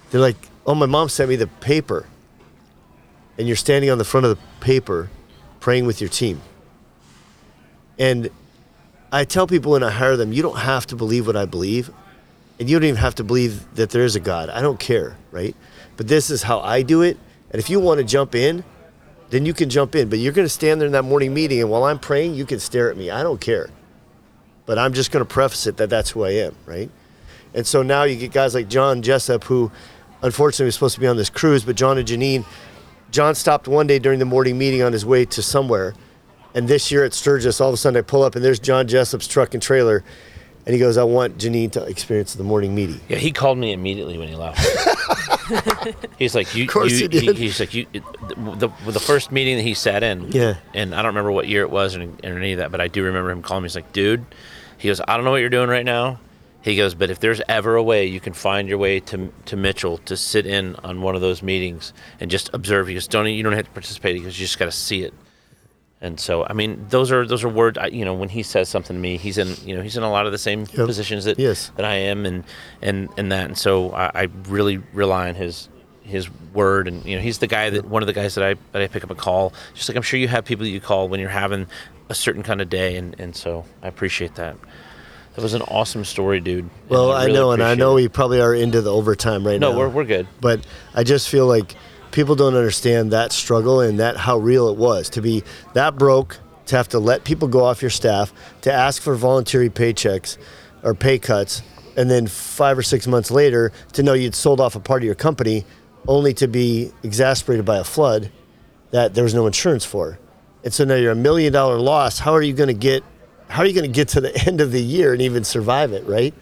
They're 0.10 0.22
like, 0.22 0.38
"Oh, 0.66 0.76
my 0.76 0.86
mom 0.86 1.10
sent 1.10 1.30
me 1.30 1.36
the 1.36 1.48
paper, 1.48 2.06
and 3.38 3.48
you're 3.48 3.58
standing 3.58 3.90
on 3.90 3.98
the 3.98 4.06
front 4.06 4.26
of 4.26 4.36
the 4.36 4.42
paper, 4.60 5.10
praying 5.60 5.86
with 5.86 6.02
your 6.02 6.10
team." 6.10 6.42
And 8.00 8.30
I 9.12 9.24
tell 9.24 9.48
people 9.48 9.72
when 9.72 9.84
I 9.84 9.90
hire 9.90 10.18
them, 10.18 10.34
you 10.34 10.42
don't 10.42 10.58
have 10.58 10.86
to 10.88 10.96
believe 10.96 11.28
what 11.28 11.36
I 11.36 11.46
believe, 11.46 11.90
and 12.60 12.70
you 12.70 12.78
don't 12.78 12.88
even 12.88 13.00
have 13.00 13.16
to 13.16 13.24
believe 13.24 13.74
that 13.76 13.92
there 13.92 14.04
is 14.04 14.16
a 14.16 14.20
God. 14.20 14.50
I 14.50 14.62
don't 14.62 14.80
care, 14.80 15.18
right? 15.32 15.56
But 15.96 16.08
this 16.08 16.30
is 16.30 16.44
how 16.44 16.60
I 16.60 16.82
do 16.82 17.02
it, 17.02 17.18
and 17.52 17.60
if 17.60 17.70
you 17.70 17.80
want 17.80 18.00
to 18.00 18.04
jump 18.04 18.36
in, 18.36 18.64
then 19.30 19.46
you 19.46 19.54
can 19.54 19.70
jump 19.70 19.96
in. 19.96 20.10
But 20.10 20.20
you're 20.20 20.34
going 20.34 20.46
to 20.46 20.50
stand 20.50 20.80
there 20.80 20.86
in 20.86 20.94
that 20.94 21.04
morning 21.04 21.34
meeting, 21.34 21.60
and 21.62 21.70
while 21.70 21.84
I'm 21.86 22.00
praying, 22.00 22.36
you 22.36 22.46
can 22.46 22.60
stare 22.60 22.90
at 22.90 22.98
me. 22.98 23.10
I 23.10 23.24
don't 23.24 23.42
care. 23.42 23.70
But 24.66 24.78
I'm 24.78 24.94
just 24.94 25.12
going 25.12 25.26
to 25.26 25.34
preface 25.34 25.66
it 25.68 25.78
that 25.78 25.90
that's 25.90 26.10
who 26.10 26.24
I 26.24 26.32
am, 26.32 26.56
right? 26.66 26.90
And 27.54 27.66
so 27.66 27.82
now 27.82 28.04
you 28.04 28.18
get 28.18 28.32
guys 28.32 28.54
like 28.54 28.68
John 28.68 29.02
Jessup, 29.02 29.46
who 29.46 29.72
unfortunately 30.22 30.66
was 30.66 30.76
supposed 30.76 30.96
to 30.96 31.02
be 31.02 31.08
on 31.08 31.18
this 31.18 31.30
cruise, 31.30 31.64
but 31.64 31.76
John 31.76 31.98
and 31.98 32.08
Janine, 32.08 32.46
John 33.12 33.36
stopped 33.36 33.68
one 33.68 33.88
day 33.88 34.00
during 34.00 34.20
the 34.20 34.26
morning 34.26 34.58
meeting 34.58 34.82
on 34.82 34.92
his 34.92 35.06
way 35.06 35.26
to 35.26 35.42
somewhere. 35.42 35.94
And 36.58 36.68
this 36.68 36.92
year 36.92 37.06
at 37.06 37.14
Sturgis, 37.14 37.62
all 37.62 37.70
of 37.70 37.74
a 37.76 37.78
sudden 37.78 37.98
I 37.98 38.02
pull 38.02 38.24
up 38.24 38.36
and 38.36 38.44
there's 38.44 38.60
John 38.60 38.88
Jessup's 38.88 39.28
truck 39.28 39.54
and 39.54 39.62
trailer. 39.62 40.04
And 40.66 40.74
he 40.74 40.80
goes, 40.80 40.98
I 40.98 41.04
want 41.04 41.38
Janine 41.38 41.72
to 41.74 41.84
experience 41.86 42.34
the 42.34 42.44
morning 42.44 42.74
meeting. 42.76 43.00
Yeah, 43.08 43.18
he 43.20 43.32
called 43.32 43.58
me 43.58 43.72
immediately 43.72 44.18
when 44.18 44.28
he 44.28 44.36
left. 44.36 44.60
he's 46.20 46.36
like, 46.36 46.54
you. 46.56 46.64
Of 46.64 46.70
course 46.70 46.92
you, 46.92 47.08
he 47.08 47.08
did. 47.08 47.38
he's 47.38 47.60
like, 47.60 47.74
you. 47.74 47.86
it- 47.94 48.04
The, 48.60 48.70
the 48.88 49.00
first 49.00 49.32
meeting 49.32 49.56
that 49.58 49.62
he 49.64 49.74
sat 49.76 50.04
in. 50.04 50.32
Yeah. 50.32 50.56
And 50.74 50.94
I 50.94 50.98
don't 50.98 51.10
remember 51.10 51.32
what 51.32 51.48
year 51.48 51.62
it 51.62 51.70
was 51.70 51.96
or, 51.96 52.02
or 52.04 52.10
any 52.24 52.54
of 52.54 52.58
that, 52.58 52.72
but 52.72 52.82
I 52.82 52.88
do 52.88 53.04
remember 53.04 53.30
him 53.32 53.42
calling 53.44 53.64
me. 53.64 53.68
He's 53.70 53.76
like, 53.76 53.94
dude, 53.94 54.26
he 54.78 54.88
goes, 54.90 55.00
I 55.08 55.16
don't 55.16 55.24
know 55.26 55.32
what 55.32 55.38
you're 55.42 55.50
doing 55.50 55.70
right 55.70 55.86
now. 55.86 56.20
He 56.64 56.76
goes, 56.76 56.96
but 56.96 57.10
if 57.10 57.20
there's 57.20 57.42
ever 57.48 57.76
a 57.76 57.84
way 57.84 58.08
you 58.08 58.20
can 58.20 58.34
find 58.34 58.68
your 58.68 58.78
way 58.78 59.00
to 59.02 59.32
to 59.46 59.56
Mitchell 59.56 60.00
to 60.00 60.18
sit 60.18 60.46
in 60.46 60.76
on 60.78 61.02
one 61.02 61.16
of 61.16 61.22
those 61.22 61.42
meetings 61.42 61.94
and 62.20 62.30
just 62.30 62.50
observe, 62.54 62.88
he 62.88 62.94
goes, 62.96 63.08
don't 63.08 63.28
you 63.28 63.42
don't 63.44 63.54
have 63.54 63.66
to 63.66 63.72
participate. 63.72 64.16
He 64.18 64.22
goes, 64.24 64.38
you 64.38 64.46
just 64.46 64.60
got 64.60 64.66
to 64.66 64.72
see 64.72 65.04
it. 65.04 65.14
And 66.00 66.20
so, 66.20 66.46
I 66.46 66.54
mean, 66.54 66.86
those 66.90 67.12
are 67.12 67.26
those 67.26 67.44
are 67.44 67.50
words. 67.50 67.78
I, 67.80 67.88
you 67.88 68.06
know, 68.06 68.14
when 68.14 68.30
he 68.30 68.44
says 68.44 68.70
something 68.70 68.96
to 68.96 69.00
me, 69.02 69.18
he's 69.18 69.38
in 69.40 69.56
you 69.68 69.76
know 69.76 69.82
he's 69.82 69.98
in 69.98 70.04
a 70.04 70.12
lot 70.12 70.28
of 70.28 70.32
the 70.32 70.38
same 70.38 70.68
positions 70.68 71.26
that 71.26 71.40
Yes. 71.40 71.72
that 71.76 71.86
I 71.86 71.96
am, 71.96 72.26
and 72.26 72.44
and 72.84 73.10
and 73.18 73.32
that, 73.32 73.46
and 73.46 73.58
so 73.58 73.92
I, 73.94 74.12
I 74.14 74.28
really 74.48 74.78
rely 74.94 75.30
on 75.30 75.34
his 75.36 75.70
his 76.04 76.30
word, 76.54 76.88
and 76.88 77.04
you 77.04 77.16
know, 77.16 77.22
he's 77.22 77.40
the 77.40 77.48
guy 77.48 77.72
that 77.72 77.86
one 77.86 78.04
of 78.04 78.08
the 78.08 78.14
guys 78.14 78.36
that 78.36 78.44
I 78.44 78.56
that 78.74 78.82
I 78.84 78.88
pick 78.88 79.04
up 79.04 79.10
a 79.10 79.16
call. 79.16 79.54
Just 79.74 79.90
like 79.90 79.96
I'm 79.96 80.04
sure 80.04 80.20
you 80.20 80.28
have 80.28 80.46
people 80.46 80.66
that 80.66 80.70
you 80.70 80.80
call 80.80 81.10
when 81.10 81.20
you're 81.20 81.30
having 81.30 81.66
a 82.10 82.14
certain 82.16 82.44
kind 82.44 82.62
of 82.62 82.70
day, 82.70 82.96
and 82.98 83.20
and 83.20 83.36
so 83.36 83.66
I 83.82 83.88
appreciate 83.88 84.36
that. 84.36 84.56
That 85.36 85.42
was 85.42 85.56
an 85.56 85.64
awesome 85.64 86.06
story, 86.06 86.40
dude. 86.40 86.70
Well, 86.90 87.12
I, 87.12 87.26
really 87.26 87.34
know, 87.38 87.52
and 87.52 87.62
I 87.64 87.74
know 87.76 87.92
it. 87.94 88.02
we 88.04 88.08
probably 88.08 88.40
are 88.40 88.54
into 88.56 88.82
the 88.82 88.92
overtime 88.94 89.46
right 89.46 89.60
No, 89.60 89.72
now. 89.72 89.78
we're 89.80 89.90
we're 89.90 90.06
good. 90.06 90.28
But 90.42 90.66
I 90.94 91.04
just 91.04 91.28
feel 91.30 91.48
like 91.48 91.76
people 92.12 92.36
don't 92.36 92.56
understand 92.56 93.12
that 93.12 93.32
struggle 93.32 93.82
and 93.82 94.00
that 94.00 94.18
how 94.18 94.38
real 94.38 94.70
it 94.70 94.78
was 94.78 95.10
to 95.12 95.22
be 95.22 95.44
that 95.74 95.98
broke, 95.98 96.40
to 96.68 96.76
have 96.76 96.90
to 96.90 97.00
let 97.00 97.24
people 97.24 97.48
go 97.48 97.64
off 97.64 97.82
your 97.82 97.92
staff, 97.92 98.34
to 98.62 98.72
ask 98.72 99.02
for 99.02 99.16
voluntary 99.16 99.70
paychecks 99.70 100.38
or 100.84 100.94
pay 100.94 101.18
cuts, 101.18 101.62
and 101.96 102.10
then 102.12 102.28
five 102.28 102.78
or 102.78 102.84
six 102.84 103.08
months 103.08 103.32
later 103.32 103.72
to 103.94 104.04
know 104.04 104.14
you'd 104.14 104.36
sold 104.36 104.60
off 104.60 104.76
a 104.76 104.80
part 104.80 105.02
of 105.02 105.06
your 105.06 105.16
company, 105.16 105.66
only 106.08 106.34
to 106.34 106.48
be 106.48 106.92
exasperated 107.04 107.66
by 107.66 107.78
a 107.78 107.84
flood 107.84 108.32
that 108.92 109.14
there 109.14 109.24
was 109.24 109.34
no 109.34 109.48
insurance 109.48 109.84
for. 109.84 110.20
And 110.64 110.74
so 110.74 110.86
now 110.86 110.96
you're 110.96 111.12
a 111.12 111.16
million 111.16 111.52
dollar 111.54 111.80
loss. 111.80 112.20
How 112.20 112.34
are 112.34 112.42
you 112.42 112.54
going 112.54 112.68
to 112.68 112.74
get? 112.74 113.04
How 113.50 113.64
are 113.64 113.66
you 113.66 113.74
going 113.74 113.90
to 113.90 113.94
get 113.94 114.10
to 114.10 114.22
the 114.22 114.36
end 114.46 114.62
of 114.62 114.72
the 114.72 114.82
year 114.82 115.14
and 115.14 115.22
even 115.22 115.44
survive 115.44 115.94
it, 115.94 116.06
right? 116.06 116.34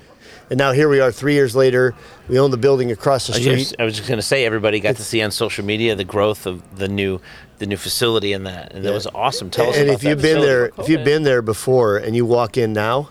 And 0.49 0.57
now 0.59 0.71
here 0.73 0.87
we 0.89 0.99
are, 0.99 1.11
three 1.11 1.33
years 1.33 1.55
later. 1.55 1.95
We 2.27 2.39
own 2.39 2.51
the 2.51 2.57
building 2.57 2.91
across 2.91 3.27
the 3.27 3.33
I, 3.33 3.39
street. 3.39 3.55
just, 3.57 3.75
I 3.79 3.83
was 3.83 3.95
just 3.95 4.07
going 4.07 4.19
to 4.19 4.23
say, 4.25 4.45
everybody 4.45 4.79
got 4.79 4.95
to 4.97 5.03
see 5.03 5.21
on 5.21 5.31
social 5.31 5.65
media 5.65 5.95
the 5.95 6.03
growth 6.03 6.45
of 6.45 6.77
the 6.77 6.87
new 6.87 7.19
the 7.57 7.65
new 7.65 7.77
facility 7.77 8.33
and 8.33 8.45
that, 8.45 8.73
and 8.73 8.83
that 8.83 8.93
was 8.93 9.07
awesome. 9.07 9.49
Tell 9.49 9.69
us 9.69 9.77
and 9.77 9.85
about 9.85 9.93
if 9.95 10.03
you've 10.03 10.21
been 10.21 10.41
facility. 10.41 10.45
there, 10.47 10.71
if 10.83 10.89
you've 10.89 11.05
been 11.05 11.23
there 11.23 11.41
before 11.41 11.97
and 11.97 12.13
you 12.13 12.25
walk 12.25 12.57
in 12.57 12.73
now, 12.73 13.09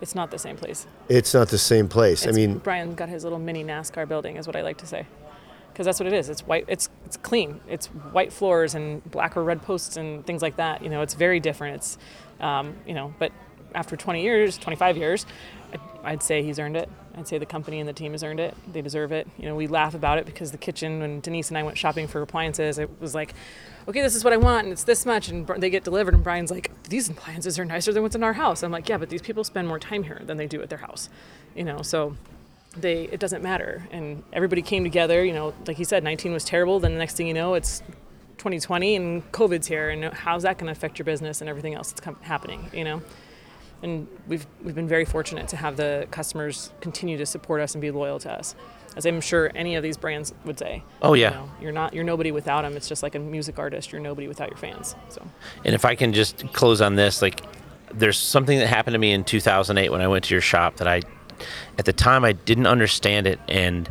It's 0.00 0.14
not 0.14 0.30
the 0.30 0.38
same 0.38 0.56
place. 0.56 0.86
it's 1.08 1.34
not 1.34 1.48
the 1.48 1.58
same 1.58 1.88
place. 1.88 2.28
I 2.28 2.30
mean, 2.30 2.58
Brian 2.58 2.94
got 2.94 3.08
his 3.08 3.24
little 3.24 3.40
mini 3.40 3.64
NASCAR 3.64 4.06
building, 4.08 4.36
is 4.36 4.46
what 4.46 4.54
I 4.54 4.62
like 4.62 4.76
to 4.78 4.86
say, 4.86 5.04
because 5.72 5.84
that's 5.84 5.98
what 5.98 6.06
it 6.06 6.12
is. 6.12 6.28
It's 6.28 6.46
white. 6.46 6.64
It's 6.68 6.88
it's 7.04 7.16
clean. 7.16 7.60
It's 7.68 7.88
white 7.88 8.32
floors 8.32 8.76
and 8.76 9.02
black 9.10 9.36
or 9.36 9.42
red 9.42 9.62
posts 9.62 9.96
and 9.96 10.24
things 10.24 10.42
like 10.42 10.54
that. 10.56 10.82
You 10.84 10.88
know, 10.88 11.02
it's 11.02 11.14
very 11.14 11.40
different. 11.40 11.74
It's, 11.76 11.98
um, 12.38 12.76
you 12.86 12.94
know, 12.94 13.12
but 13.18 13.32
after 13.74 13.96
20 13.96 14.22
years, 14.22 14.58
25 14.58 14.96
years, 14.96 15.26
I'd 16.04 16.22
say 16.22 16.42
he's 16.42 16.58
earned 16.58 16.76
it. 16.76 16.88
I'd 17.16 17.28
say 17.28 17.38
the 17.38 17.46
company 17.46 17.80
and 17.80 17.88
the 17.88 17.92
team 17.92 18.12
has 18.12 18.22
earned 18.22 18.40
it. 18.40 18.54
They 18.72 18.82
deserve 18.82 19.12
it. 19.12 19.28
You 19.38 19.46
know, 19.46 19.54
we 19.54 19.66
laugh 19.66 19.94
about 19.94 20.18
it 20.18 20.26
because 20.26 20.52
the 20.52 20.58
kitchen, 20.58 21.00
when 21.00 21.20
Denise 21.20 21.48
and 21.48 21.58
I 21.58 21.62
went 21.62 21.76
shopping 21.76 22.06
for 22.06 22.22
appliances, 22.22 22.78
it 22.78 22.88
was 23.00 23.14
like, 23.14 23.34
okay, 23.88 24.00
this 24.00 24.14
is 24.14 24.24
what 24.24 24.32
I 24.32 24.36
want, 24.36 24.64
and 24.64 24.72
it's 24.72 24.84
this 24.84 25.04
much, 25.04 25.28
and 25.28 25.46
they 25.46 25.70
get 25.70 25.84
delivered, 25.84 26.14
and 26.14 26.22
Brian's 26.22 26.50
like, 26.50 26.70
these 26.84 27.08
appliances 27.08 27.58
are 27.58 27.64
nicer 27.64 27.92
than 27.92 28.02
what's 28.02 28.14
in 28.14 28.22
our 28.22 28.34
house. 28.34 28.62
I'm 28.62 28.72
like, 28.72 28.88
yeah, 28.88 28.98
but 28.98 29.10
these 29.10 29.22
people 29.22 29.44
spend 29.44 29.68
more 29.68 29.78
time 29.78 30.04
here 30.04 30.20
than 30.24 30.36
they 30.36 30.46
do 30.46 30.62
at 30.62 30.70
their 30.70 30.78
house, 30.78 31.08
you 31.54 31.64
know. 31.64 31.82
So 31.82 32.16
they 32.76 33.04
it 33.04 33.20
doesn't 33.20 33.42
matter, 33.42 33.86
and 33.90 34.22
everybody 34.32 34.62
came 34.62 34.84
together. 34.84 35.24
You 35.24 35.32
know, 35.32 35.54
like 35.66 35.76
he 35.76 35.84
said, 35.84 36.04
19 36.04 36.32
was 36.32 36.44
terrible. 36.44 36.78
Then 36.78 36.92
the 36.92 36.98
next 36.98 37.16
thing 37.16 37.26
you 37.26 37.34
know, 37.34 37.54
it's 37.54 37.80
2020 38.38 38.96
and 38.96 39.32
COVID's 39.32 39.66
here, 39.66 39.90
and 39.90 40.04
how's 40.14 40.44
that 40.44 40.58
going 40.58 40.66
to 40.66 40.72
affect 40.72 40.98
your 40.98 41.04
business 41.04 41.40
and 41.40 41.50
everything 41.50 41.74
else 41.74 41.92
that's 41.92 42.22
happening? 42.22 42.70
You 42.72 42.84
know 42.84 43.02
and 43.82 44.06
we've 44.28 44.46
we've 44.62 44.74
been 44.74 44.88
very 44.88 45.04
fortunate 45.04 45.48
to 45.48 45.56
have 45.56 45.76
the 45.76 46.06
customers 46.10 46.70
continue 46.80 47.16
to 47.18 47.26
support 47.26 47.60
us 47.60 47.74
and 47.74 47.80
be 47.80 47.90
loyal 47.90 48.18
to 48.20 48.32
us, 48.32 48.54
as 48.96 49.06
I'm 49.06 49.20
sure 49.20 49.50
any 49.54 49.76
of 49.76 49.82
these 49.82 49.96
brands 49.96 50.34
would 50.44 50.58
say. 50.58 50.82
Oh, 51.02 51.14
yeah. 51.14 51.30
you 51.30 51.36
know, 51.36 51.50
you're 51.60 51.72
not 51.72 51.94
you're 51.94 52.04
nobody 52.04 52.32
without 52.32 52.62
them. 52.62 52.76
It's 52.76 52.88
just 52.88 53.02
like 53.02 53.14
a 53.14 53.18
music 53.18 53.58
artist, 53.58 53.92
you're 53.92 54.00
nobody 54.00 54.28
without 54.28 54.48
your 54.48 54.58
fans. 54.58 54.94
So 55.08 55.26
And 55.64 55.74
if 55.74 55.84
I 55.84 55.94
can 55.94 56.12
just 56.12 56.52
close 56.52 56.80
on 56.80 56.96
this, 56.96 57.22
like, 57.22 57.40
there's 57.92 58.18
something 58.18 58.58
that 58.58 58.68
happened 58.68 58.94
to 58.94 58.98
me 58.98 59.12
in 59.12 59.24
2008 59.24 59.90
when 59.90 60.00
I 60.00 60.08
went 60.08 60.24
to 60.24 60.34
your 60.34 60.40
shop 60.40 60.76
that 60.76 60.86
I, 60.86 61.02
at 61.78 61.84
the 61.84 61.92
time, 61.92 62.24
I 62.24 62.32
didn't 62.32 62.66
understand 62.66 63.26
it, 63.26 63.40
and 63.48 63.88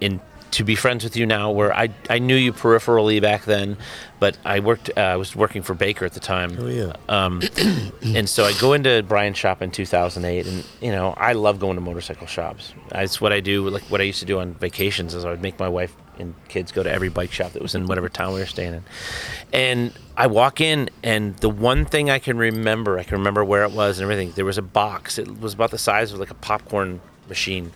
in 0.00 0.20
to 0.52 0.64
be 0.64 0.74
friends 0.74 1.04
with 1.04 1.16
you 1.16 1.26
now, 1.26 1.50
where 1.50 1.74
I 1.74 1.90
I 2.08 2.18
knew 2.18 2.36
you 2.36 2.52
peripherally 2.52 3.20
back 3.20 3.44
then, 3.44 3.76
but 4.20 4.38
I 4.44 4.60
worked 4.60 4.90
uh, 4.96 5.00
I 5.00 5.16
was 5.16 5.34
working 5.34 5.62
for 5.62 5.74
Baker 5.74 6.04
at 6.04 6.12
the 6.12 6.20
time. 6.20 6.56
Oh 6.58 6.68
yeah. 6.68 6.92
Um, 7.08 7.42
and 8.02 8.28
so 8.28 8.44
I 8.44 8.52
go 8.60 8.72
into 8.72 9.02
Brian's 9.02 9.38
shop 9.38 9.62
in 9.62 9.70
2008, 9.70 10.46
and 10.46 10.64
you 10.80 10.92
know 10.92 11.14
I 11.16 11.32
love 11.32 11.58
going 11.58 11.74
to 11.76 11.80
motorcycle 11.80 12.26
shops. 12.26 12.74
It's 12.94 13.20
what 13.20 13.32
I 13.32 13.40
do. 13.40 13.68
Like 13.68 13.82
what 13.84 14.00
I 14.00 14.04
used 14.04 14.20
to 14.20 14.26
do 14.26 14.38
on 14.40 14.54
vacations 14.54 15.14
is 15.14 15.24
I 15.24 15.30
would 15.30 15.42
make 15.42 15.58
my 15.58 15.68
wife 15.68 15.94
and 16.18 16.34
kids 16.48 16.72
go 16.72 16.82
to 16.82 16.90
every 16.90 17.08
bike 17.08 17.32
shop 17.32 17.52
that 17.52 17.62
was 17.62 17.74
in 17.74 17.86
whatever 17.86 18.08
town 18.08 18.34
we 18.34 18.40
were 18.40 18.46
staying 18.46 18.74
in. 18.74 18.84
And 19.52 19.92
I 20.16 20.26
walk 20.26 20.60
in, 20.60 20.90
and 21.02 21.36
the 21.38 21.48
one 21.48 21.84
thing 21.84 22.10
I 22.10 22.18
can 22.18 22.36
remember, 22.36 22.98
I 22.98 23.02
can 23.02 23.18
remember 23.18 23.44
where 23.44 23.64
it 23.64 23.72
was 23.72 23.98
and 23.98 24.04
everything. 24.04 24.32
There 24.32 24.44
was 24.44 24.58
a 24.58 24.62
box. 24.62 25.18
It 25.18 25.40
was 25.40 25.54
about 25.54 25.70
the 25.70 25.78
size 25.78 26.12
of 26.12 26.20
like 26.20 26.30
a 26.30 26.34
popcorn 26.34 27.00
machine, 27.28 27.72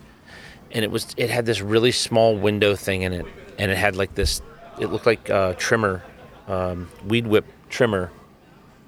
and 0.72 0.84
it 0.84 0.90
was 0.90 1.14
it 1.16 1.30
had 1.30 1.47
this 1.47 1.60
really 1.60 1.93
small 1.93 2.36
window 2.36 2.76
thing 2.76 3.02
in 3.02 3.12
it, 3.12 3.26
and 3.59 3.70
it 3.70 3.76
had 3.76 3.97
like 3.97 4.14
this. 4.14 4.43
It 4.78 4.86
looked 4.86 5.06
like 5.06 5.30
uh, 5.30 5.55
trimmer, 5.55 6.02
um, 6.48 6.88
weed 7.06 7.26
whip 7.26 7.47
trimmer 7.68 8.10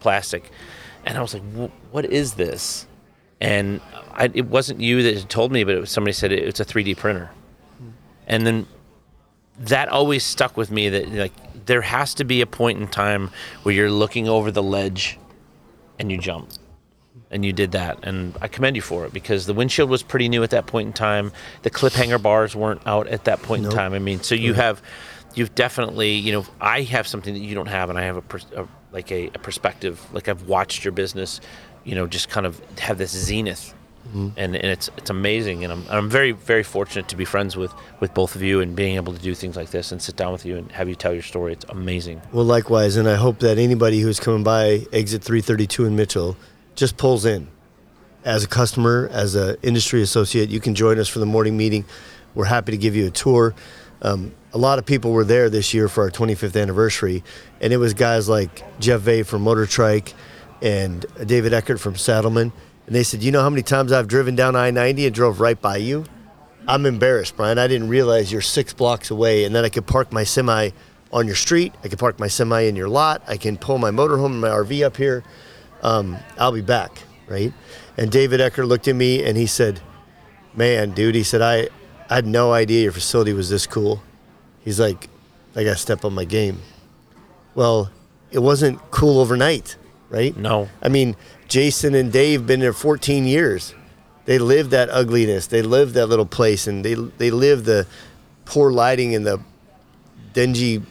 plastic. 0.00 0.50
And 1.04 1.16
I 1.16 1.22
was 1.22 1.34
like, 1.34 1.42
what 1.90 2.04
is 2.04 2.34
this? 2.34 2.86
And 3.40 3.80
I, 4.12 4.30
it 4.34 4.46
wasn't 4.46 4.80
you 4.80 5.02
that 5.04 5.28
told 5.28 5.52
me, 5.52 5.64
but 5.64 5.78
was 5.78 5.90
somebody 5.90 6.12
said 6.12 6.32
it, 6.32 6.42
it's 6.42 6.60
a 6.60 6.64
3D 6.64 6.96
printer. 6.96 7.30
And 8.26 8.46
then 8.46 8.66
that 9.60 9.88
always 9.88 10.24
stuck 10.24 10.56
with 10.56 10.70
me 10.70 10.88
that 10.90 11.08
like 11.12 11.32
there 11.66 11.82
has 11.82 12.14
to 12.14 12.24
be 12.24 12.40
a 12.40 12.46
point 12.46 12.80
in 12.80 12.88
time 12.88 13.30
where 13.62 13.74
you're 13.74 13.90
looking 13.90 14.28
over 14.28 14.50
the 14.50 14.62
ledge 14.62 15.18
and 15.98 16.10
you 16.10 16.18
jump. 16.18 16.50
And 17.30 17.44
you 17.44 17.52
did 17.52 17.72
that, 17.72 17.98
and 18.04 18.34
I 18.40 18.48
commend 18.48 18.74
you 18.74 18.80
for 18.80 19.04
it 19.04 19.12
because 19.12 19.44
the 19.44 19.52
windshield 19.52 19.90
was 19.90 20.02
pretty 20.02 20.30
new 20.30 20.42
at 20.42 20.48
that 20.50 20.66
point 20.66 20.86
in 20.86 20.92
time. 20.94 21.30
The 21.60 21.68
clip 21.68 21.92
hanger 21.92 22.18
bars 22.18 22.56
weren't 22.56 22.80
out 22.86 23.06
at 23.06 23.24
that 23.24 23.42
point 23.42 23.66
in 23.66 23.70
time. 23.70 23.92
I 23.92 23.98
mean, 23.98 24.22
so 24.22 24.34
you 24.34 24.54
have, 24.54 24.80
you've 25.34 25.54
definitely, 25.54 26.12
you 26.12 26.32
know, 26.32 26.46
I 26.58 26.82
have 26.84 27.06
something 27.06 27.34
that 27.34 27.40
you 27.40 27.54
don't 27.54 27.66
have, 27.66 27.90
and 27.90 27.98
I 27.98 28.04
have 28.04 28.16
a, 28.16 28.22
pers- 28.22 28.46
a 28.56 28.66
like 28.92 29.10
a, 29.12 29.26
a 29.26 29.38
perspective. 29.38 30.04
Like 30.12 30.28
I've 30.28 30.48
watched 30.48 30.84
your 30.84 30.92
business, 30.92 31.40
you 31.84 31.94
know, 31.94 32.06
just 32.06 32.28
kind 32.28 32.46
of 32.46 32.60
have 32.78 32.98
this 32.98 33.10
zenith, 33.10 33.74
mm-hmm. 34.08 34.28
and, 34.36 34.56
and 34.56 34.66
it's 34.66 34.90
it's 34.96 35.10
amazing. 35.10 35.64
And 35.64 35.72
I'm 35.72 35.84
I'm 35.90 36.08
very 36.08 36.32
very 36.32 36.62
fortunate 36.62 37.08
to 37.08 37.16
be 37.16 37.24
friends 37.24 37.56
with 37.56 37.72
with 38.00 38.14
both 38.14 38.34
of 38.34 38.42
you 38.42 38.60
and 38.60 38.74
being 38.74 38.96
able 38.96 39.12
to 39.12 39.20
do 39.20 39.34
things 39.34 39.56
like 39.56 39.70
this 39.70 39.92
and 39.92 40.00
sit 40.00 40.16
down 40.16 40.32
with 40.32 40.46
you 40.46 40.56
and 40.56 40.70
have 40.72 40.88
you 40.88 40.94
tell 40.94 41.12
your 41.12 41.22
story. 41.22 41.52
It's 41.52 41.66
amazing. 41.68 42.22
Well, 42.32 42.44
likewise, 42.44 42.96
and 42.96 43.08
I 43.08 43.16
hope 43.16 43.38
that 43.40 43.58
anybody 43.58 44.00
who's 44.00 44.20
coming 44.20 44.44
by 44.44 44.86
exit 44.92 45.22
332 45.22 45.84
in 45.84 45.96
Mitchell 45.96 46.36
just 46.78 46.96
pulls 46.96 47.24
in. 47.24 47.48
As 48.24 48.44
a 48.44 48.48
customer, 48.48 49.08
as 49.12 49.34
an 49.34 49.56
industry 49.62 50.00
associate, 50.00 50.48
you 50.48 50.60
can 50.60 50.74
join 50.74 50.98
us 50.98 51.08
for 51.08 51.18
the 51.18 51.26
morning 51.26 51.56
meeting. 51.56 51.84
We're 52.34 52.44
happy 52.44 52.72
to 52.72 52.78
give 52.78 52.94
you 52.94 53.08
a 53.08 53.10
tour. 53.10 53.54
Um, 54.00 54.32
a 54.52 54.58
lot 54.58 54.78
of 54.78 54.86
people 54.86 55.10
were 55.10 55.24
there 55.24 55.50
this 55.50 55.74
year 55.74 55.88
for 55.88 56.04
our 56.04 56.10
25th 56.10 56.60
anniversary, 56.60 57.24
and 57.60 57.72
it 57.72 57.78
was 57.78 57.94
guys 57.94 58.28
like 58.28 58.62
Jeff 58.80 59.00
Vay 59.00 59.24
from 59.24 59.42
Motor 59.42 59.66
Trike 59.66 60.14
and 60.62 61.04
David 61.26 61.52
Eckert 61.52 61.80
from 61.80 61.96
Saddlemen. 61.96 62.52
And 62.86 62.94
they 62.94 63.02
said, 63.02 63.22
You 63.22 63.32
know 63.32 63.42
how 63.42 63.50
many 63.50 63.62
times 63.62 63.90
I've 63.90 64.06
driven 64.06 64.36
down 64.36 64.54
I 64.54 64.70
90 64.70 65.06
and 65.06 65.14
drove 65.14 65.40
right 65.40 65.60
by 65.60 65.78
you? 65.78 66.04
I'm 66.68 66.86
embarrassed, 66.86 67.36
Brian. 67.36 67.58
I 67.58 67.66
didn't 67.66 67.88
realize 67.88 68.30
you're 68.30 68.40
six 68.40 68.72
blocks 68.72 69.10
away, 69.10 69.44
and 69.44 69.54
then 69.54 69.64
I 69.64 69.68
could 69.68 69.86
park 69.86 70.12
my 70.12 70.22
semi 70.22 70.70
on 71.12 71.26
your 71.26 71.36
street. 71.36 71.74
I 71.82 71.88
could 71.88 71.98
park 71.98 72.20
my 72.20 72.28
semi 72.28 72.60
in 72.62 72.76
your 72.76 72.88
lot. 72.88 73.22
I 73.26 73.36
can 73.36 73.56
pull 73.56 73.78
my 73.78 73.90
motorhome 73.90 74.26
and 74.26 74.40
my 74.40 74.48
RV 74.48 74.84
up 74.84 74.96
here. 74.96 75.24
Um, 75.82 76.16
I'll 76.38 76.52
be 76.52 76.60
back, 76.62 77.02
right? 77.28 77.52
And 77.96 78.10
David 78.10 78.40
Ecker 78.40 78.66
looked 78.66 78.88
at 78.88 78.96
me 78.96 79.24
and 79.24 79.36
he 79.36 79.46
said, 79.46 79.80
"Man, 80.54 80.90
dude," 80.92 81.14
he 81.14 81.22
said, 81.22 81.42
"I, 81.42 81.68
I 82.08 82.16
had 82.16 82.26
no 82.26 82.52
idea 82.52 82.82
your 82.82 82.92
facility 82.92 83.32
was 83.32 83.50
this 83.50 83.66
cool." 83.66 84.02
He's 84.64 84.80
like, 84.80 85.08
"I 85.54 85.64
got 85.64 85.72
to 85.72 85.76
step 85.78 86.04
up 86.04 86.12
my 86.12 86.24
game." 86.24 86.60
Well, 87.54 87.90
it 88.30 88.40
wasn't 88.40 88.78
cool 88.90 89.18
overnight, 89.18 89.76
right? 90.10 90.36
No. 90.36 90.68
I 90.82 90.88
mean, 90.88 91.16
Jason 91.48 91.94
and 91.94 92.12
Dave 92.12 92.46
been 92.46 92.60
there 92.60 92.72
14 92.72 93.26
years. 93.26 93.74
They 94.26 94.38
lived 94.38 94.70
that 94.72 94.90
ugliness. 94.90 95.46
They 95.46 95.62
lived 95.62 95.94
that 95.94 96.06
little 96.06 96.26
place, 96.26 96.66
and 96.66 96.84
they 96.84 96.94
they 96.94 97.30
lived 97.30 97.64
the 97.64 97.86
poor 98.44 98.70
lighting 98.70 99.14
and 99.14 99.26
the 99.26 99.40
dingy, 100.32 100.82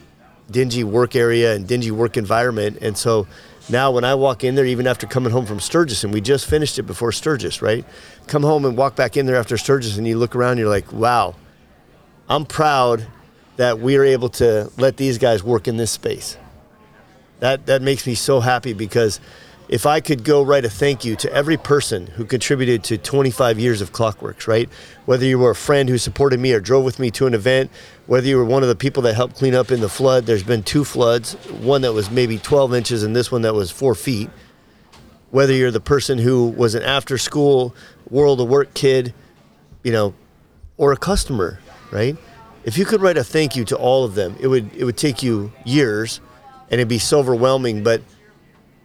dingy 0.50 0.84
work 0.84 1.14
area 1.16 1.54
and 1.54 1.66
dingy 1.66 1.90
work 1.90 2.16
environment. 2.16 2.78
And 2.82 2.96
so 2.98 3.26
now, 3.70 3.90
when 3.90 4.04
I 4.04 4.14
walk 4.14 4.44
in 4.44 4.54
there, 4.54 4.64
even 4.64 4.86
after 4.86 5.06
coming 5.06 5.32
home 5.32 5.46
from 5.46 5.60
Sturgis, 5.60 6.04
and 6.04 6.12
we 6.12 6.20
just 6.20 6.46
finished 6.46 6.78
it 6.78 6.84
before 6.84 7.12
Sturgis, 7.12 7.60
right? 7.60 7.84
Come 8.26 8.42
home 8.42 8.64
and 8.64 8.76
walk 8.76 8.96
back 8.96 9.16
in 9.16 9.26
there 9.26 9.36
after 9.36 9.56
Sturgis, 9.56 9.98
and 9.98 10.06
you 10.06 10.18
look 10.18 10.34
around, 10.34 10.58
you're 10.58 10.68
like, 10.68 10.92
wow, 10.92 11.34
I'm 12.28 12.44
proud 12.46 13.06
that 13.56 13.78
we 13.78 13.96
are 13.96 14.04
able 14.04 14.28
to 14.30 14.70
let 14.76 14.96
these 14.96 15.18
guys 15.18 15.42
work 15.42 15.68
in 15.68 15.76
this 15.76 15.90
space 15.90 16.36
that 17.40 17.66
that 17.66 17.82
makes 17.82 18.06
me 18.06 18.14
so 18.14 18.40
happy 18.40 18.72
because 18.72 19.20
if 19.68 19.84
I 19.84 20.00
could 20.00 20.24
go 20.24 20.42
write 20.42 20.64
a 20.64 20.70
thank 20.70 21.04
you 21.04 21.14
to 21.16 21.32
every 21.32 21.58
person 21.58 22.06
who 22.06 22.24
contributed 22.24 22.82
to 22.84 22.96
25 22.96 23.58
years 23.58 23.82
of 23.82 23.92
Klock 23.92 24.22
Werks, 24.22 24.48
right? 24.48 24.68
Whether 25.04 25.26
you 25.26 25.38
were 25.38 25.50
a 25.50 25.54
friend 25.54 25.88
who 25.88 25.98
supported 25.98 26.40
me 26.40 26.52
or 26.52 26.60
drove 26.60 26.84
with 26.84 26.98
me 26.98 27.10
to 27.12 27.26
an 27.26 27.34
event, 27.34 27.70
whether 28.06 28.26
you 28.26 28.38
were 28.38 28.46
one 28.46 28.62
of 28.62 28.70
the 28.70 28.76
people 28.76 29.02
that 29.02 29.14
helped 29.14 29.36
clean 29.36 29.54
up 29.54 29.70
in 29.70 29.80
the 29.80 29.88
flood, 29.88 30.24
there's 30.24 30.42
been 30.42 30.62
two 30.62 30.84
floods, 30.84 31.34
one 31.60 31.82
that 31.82 31.92
was 31.92 32.10
maybe 32.10 32.38
12 32.38 32.74
inches 32.74 33.02
and 33.02 33.14
this 33.14 33.30
one 33.30 33.42
that 33.42 33.54
was 33.54 33.70
four 33.70 33.94
feet. 33.94 34.30
Whether 35.30 35.52
you're 35.52 35.70
the 35.70 35.80
person 35.80 36.16
who 36.16 36.48
was 36.48 36.74
an 36.74 36.82
after 36.82 37.18
school 37.18 37.74
world 38.08 38.40
of 38.40 38.48
work 38.48 38.72
kid, 38.72 39.12
you 39.82 39.92
know, 39.92 40.14
or 40.78 40.92
a 40.92 40.96
customer, 40.96 41.60
right? 41.90 42.16
If 42.64 42.78
you 42.78 42.86
could 42.86 43.02
write 43.02 43.18
a 43.18 43.24
thank 43.24 43.54
you 43.54 43.66
to 43.66 43.76
all 43.76 44.04
of 44.04 44.14
them, 44.14 44.36
it 44.40 44.46
would 44.46 44.74
it 44.74 44.84
would 44.84 44.96
take 44.96 45.22
you 45.22 45.52
years 45.66 46.20
and 46.70 46.80
it'd 46.80 46.88
be 46.88 46.98
so 46.98 47.18
overwhelming, 47.18 47.82
but 47.82 48.02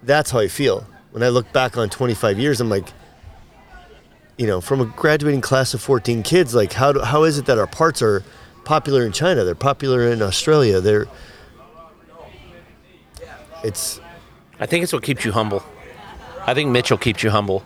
that's 0.05 0.31
how 0.31 0.39
I 0.39 0.47
feel. 0.47 0.85
When 1.11 1.23
I 1.23 1.29
look 1.29 1.51
back 1.53 1.77
on 1.77 1.89
25 1.89 2.39
years, 2.39 2.59
I'm 2.59 2.69
like, 2.69 2.87
you 4.37 4.47
know, 4.47 4.61
from 4.61 4.81
a 4.81 4.85
graduating 4.85 5.41
class 5.41 5.73
of 5.73 5.81
14 5.81 6.23
kids, 6.23 6.55
like 6.55 6.73
how 6.73 6.91
do, 6.91 7.01
how 7.01 7.23
is 7.23 7.37
it 7.37 7.45
that 7.45 7.59
our 7.59 7.67
parts 7.67 8.01
are 8.01 8.23
popular 8.65 9.05
in 9.05 9.11
China? 9.11 9.43
They're 9.43 9.55
popular 9.55 10.07
in 10.07 10.21
Australia. 10.21 10.81
They're 10.81 11.07
it's 13.63 14.01
I 14.59 14.65
think 14.65 14.83
it's 14.83 14.93
what 14.93 15.03
keeps 15.03 15.23
you 15.23 15.31
humble. 15.31 15.63
I 16.45 16.53
think 16.53 16.69
Mitchell 16.69 16.97
keeps 16.97 17.23
you 17.23 17.29
humble. 17.29 17.63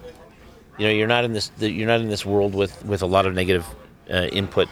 You 0.78 0.88
know, 0.88 0.94
you're 0.94 1.08
not 1.08 1.24
in 1.24 1.34
this 1.34 1.52
you're 1.58 1.88
not 1.88 2.02
in 2.02 2.10
this 2.10 2.26
world 2.26 2.54
with 2.54 2.84
with 2.86 3.02
a 3.02 3.08
lot 3.08 3.26
of 3.26 3.34
negative 3.34 3.66
uh, 4.12 4.28
input. 4.32 4.68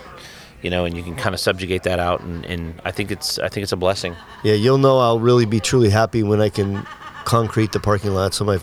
You 0.62 0.70
know, 0.72 0.86
and 0.86 0.98
you 0.98 1.04
can 1.04 1.16
kind 1.16 1.36
of 1.36 1.40
subjugate 1.40 1.84
that 1.84 2.00
out, 2.00 2.22
and, 2.22 2.44
and 2.46 2.82
I 2.84 2.90
think 2.92 3.12
it's 3.12 3.38
I 3.38 3.50
think 3.50 3.64
it's 3.64 3.72
a 3.72 3.78
blessing. 3.78 4.16
yeah, 4.44 4.54
you'll 4.54 4.80
know 4.80 4.98
I'll 4.98 5.20
really 5.20 5.46
be 5.46 5.60
truly 5.60 5.90
happy 5.90 6.24
when 6.24 6.42
I 6.42 6.50
can 6.50 6.86
concrete 7.26 7.72
the 7.72 7.80
parking 7.80 8.14
lot 8.14 8.34
so 8.34 8.46
my 8.46 8.60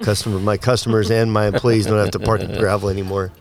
customer 0.00 0.38
my 0.38 0.56
customers 0.56 1.10
and 1.10 1.32
my 1.32 1.46
employees 1.46 1.86
don't 1.86 1.98
have 1.98 2.10
to 2.10 2.18
park 2.18 2.40
in 2.40 2.52
gravel 2.58 2.88
anymore. 2.88 3.32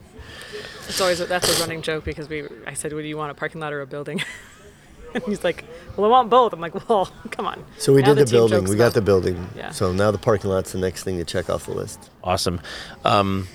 it's 0.88 1.02
always 1.02 1.20
that's 1.28 1.58
a 1.58 1.62
running 1.62 1.82
joke 1.82 2.04
because 2.04 2.28
we 2.30 2.44
I 2.66 2.74
said, 2.74 2.94
"What 2.94 3.02
do 3.02 3.08
you 3.08 3.18
want, 3.18 3.32
a 3.32 3.36
parking 3.36 3.62
lot 3.62 3.74
or 3.74 3.82
a 3.82 3.88
building?" 3.88 4.22
and 5.14 5.24
he's 5.24 5.44
like, 5.44 5.66
"Well, 5.96 6.06
I 6.06 6.10
want 6.10 6.30
both." 6.30 6.54
I'm 6.54 6.62
like, 6.62 6.88
"Well, 6.90 7.12
come 7.32 7.46
on." 7.48 7.64
So 7.78 7.94
we 7.94 8.02
Now 8.02 8.14
did 8.14 8.18
the, 8.20 8.26
team 8.26 8.32
building. 8.50 8.64
We 8.66 8.76
got 8.76 8.86
now. 8.86 8.90
the 8.90 9.02
building. 9.02 9.50
Yeah. 9.56 9.72
So 9.72 9.92
now 9.92 10.12
the 10.12 10.18
parking 10.18 10.50
lot's 10.50 10.72
the 10.72 10.80
next 10.80 11.04
thing 11.04 11.18
to 11.18 11.26
check 11.26 11.50
off 11.50 11.66
the 11.66 11.74
list. 11.74 12.10
Awesome. 12.24 12.62
Um, 13.04 13.48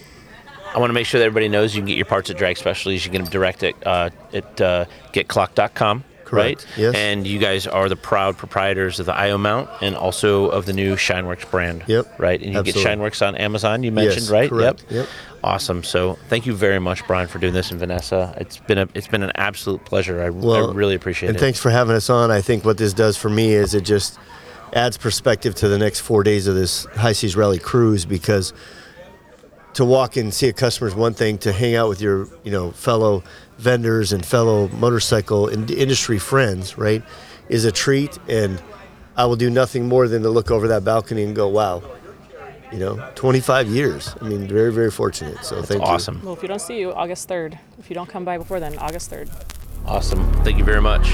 I 0.74 0.78
want 0.78 0.90
to 0.90 0.94
make 0.94 1.06
sure 1.06 1.18
that 1.20 1.26
everybody 1.26 1.48
knows 1.48 1.74
you 1.74 1.80
can 1.80 1.86
get 1.88 1.96
your 1.96 2.06
parts 2.06 2.28
at 2.30 2.36
Drag 2.36 2.56
Specialties. 2.56 3.04
You 3.04 3.10
can 3.10 3.20
get 3.20 3.24
them 3.24 3.32
direct 3.32 3.62
at, 3.62 3.86
uh, 3.86 4.10
at 4.34 4.60
uh, 4.60 4.84
getclock.com. 5.14 6.04
Correct. 6.26 6.66
right? 6.70 6.78
Yes. 6.78 6.94
And 6.94 7.26
you 7.26 7.38
guys 7.38 7.66
are 7.66 7.88
the 7.88 7.96
proud 7.96 8.36
proprietors 8.36 9.00
of 9.00 9.06
the 9.06 9.14
IO 9.14 9.38
mount 9.38 9.70
and 9.80 9.94
also 9.96 10.48
of 10.50 10.66
the 10.66 10.72
new 10.72 10.96
Shineworks 10.96 11.48
brand. 11.50 11.84
Yep. 11.86 12.18
Right. 12.18 12.42
And 12.42 12.52
you 12.52 12.58
Absolutely. 12.58 12.82
get 12.82 12.98
Shineworks 12.98 13.26
on 13.26 13.36
Amazon. 13.36 13.82
You 13.82 13.92
mentioned 13.92 14.22
Yes, 14.22 14.30
right. 14.30 14.50
correct. 14.50 14.82
Yep. 14.90 14.92
Yep. 14.92 15.08
Awesome. 15.44 15.84
So 15.84 16.18
thank 16.28 16.44
you 16.44 16.52
very 16.54 16.80
much, 16.80 17.06
Brian, 17.06 17.28
for 17.28 17.38
doing 17.38 17.54
this, 17.54 17.70
and 17.70 17.78
Vanessa. 17.78 18.34
It's 18.38 18.58
been 18.58 18.78
a 18.78 18.88
it's 18.94 19.06
been 19.06 19.22
an 19.22 19.30
absolute 19.36 19.84
pleasure. 19.84 20.20
I, 20.20 20.24
I 20.24 20.28
really 20.72 20.96
appreciate 20.96 21.28
and 21.28 21.36
it. 21.36 21.38
And 21.38 21.44
thanks 21.46 21.60
for 21.60 21.70
having 21.70 21.94
us 21.94 22.10
on. 22.10 22.30
I 22.32 22.40
think 22.40 22.64
what 22.64 22.76
this 22.78 22.92
does 22.92 23.16
for 23.16 23.30
me 23.30 23.52
is 23.52 23.72
it 23.72 23.82
just 23.84 24.18
adds 24.72 24.96
perspective 24.98 25.54
to 25.56 25.68
the 25.68 25.78
next 25.78 26.00
four 26.00 26.24
days 26.24 26.48
of 26.48 26.56
this 26.56 26.86
high 26.96 27.12
seas 27.12 27.36
rally 27.36 27.60
cruise 27.60 28.04
because 28.04 28.52
to 29.74 29.84
walk 29.84 30.16
and 30.16 30.34
see 30.34 30.48
a 30.48 30.52
customer 30.52 30.88
is 30.88 30.94
one 30.96 31.14
thing. 31.14 31.38
To 31.38 31.52
hang 31.52 31.76
out 31.76 31.88
with 31.88 32.00
your 32.00 32.26
you 32.42 32.50
know 32.50 32.72
fellow 32.72 33.22
vendors 33.58 34.12
and 34.12 34.24
fellow 34.24 34.68
motorcycle 34.68 35.48
in- 35.48 35.68
industry 35.68 36.18
friends, 36.18 36.76
right, 36.78 37.02
is 37.48 37.64
a 37.64 37.72
treat. 37.72 38.18
And 38.28 38.60
I 39.16 39.24
will 39.26 39.36
do 39.36 39.50
nothing 39.50 39.88
more 39.88 40.08
than 40.08 40.22
to 40.22 40.30
look 40.30 40.50
over 40.50 40.68
that 40.68 40.84
balcony 40.84 41.22
and 41.24 41.34
go, 41.34 41.48
wow. 41.48 41.82
You 42.72 42.78
know, 42.80 43.10
25 43.14 43.68
years. 43.68 44.14
I 44.20 44.24
mean, 44.24 44.48
very, 44.48 44.72
very 44.72 44.90
fortunate. 44.90 45.44
So 45.44 45.62
thank 45.62 45.80
you. 45.80 45.86
awesome. 45.86 46.20
Well, 46.24 46.34
if 46.34 46.42
you 46.42 46.48
don't 46.48 46.60
see 46.60 46.78
you, 46.80 46.92
August 46.92 47.28
3rd. 47.28 47.58
If 47.78 47.88
you 47.88 47.94
don't 47.94 48.08
come 48.08 48.24
by 48.24 48.38
before 48.38 48.58
then, 48.58 48.76
August 48.78 49.10
3rd. 49.10 49.30
Awesome. 49.86 50.30
Thank 50.42 50.58
you 50.58 50.64
very 50.64 50.82
much. 50.82 51.06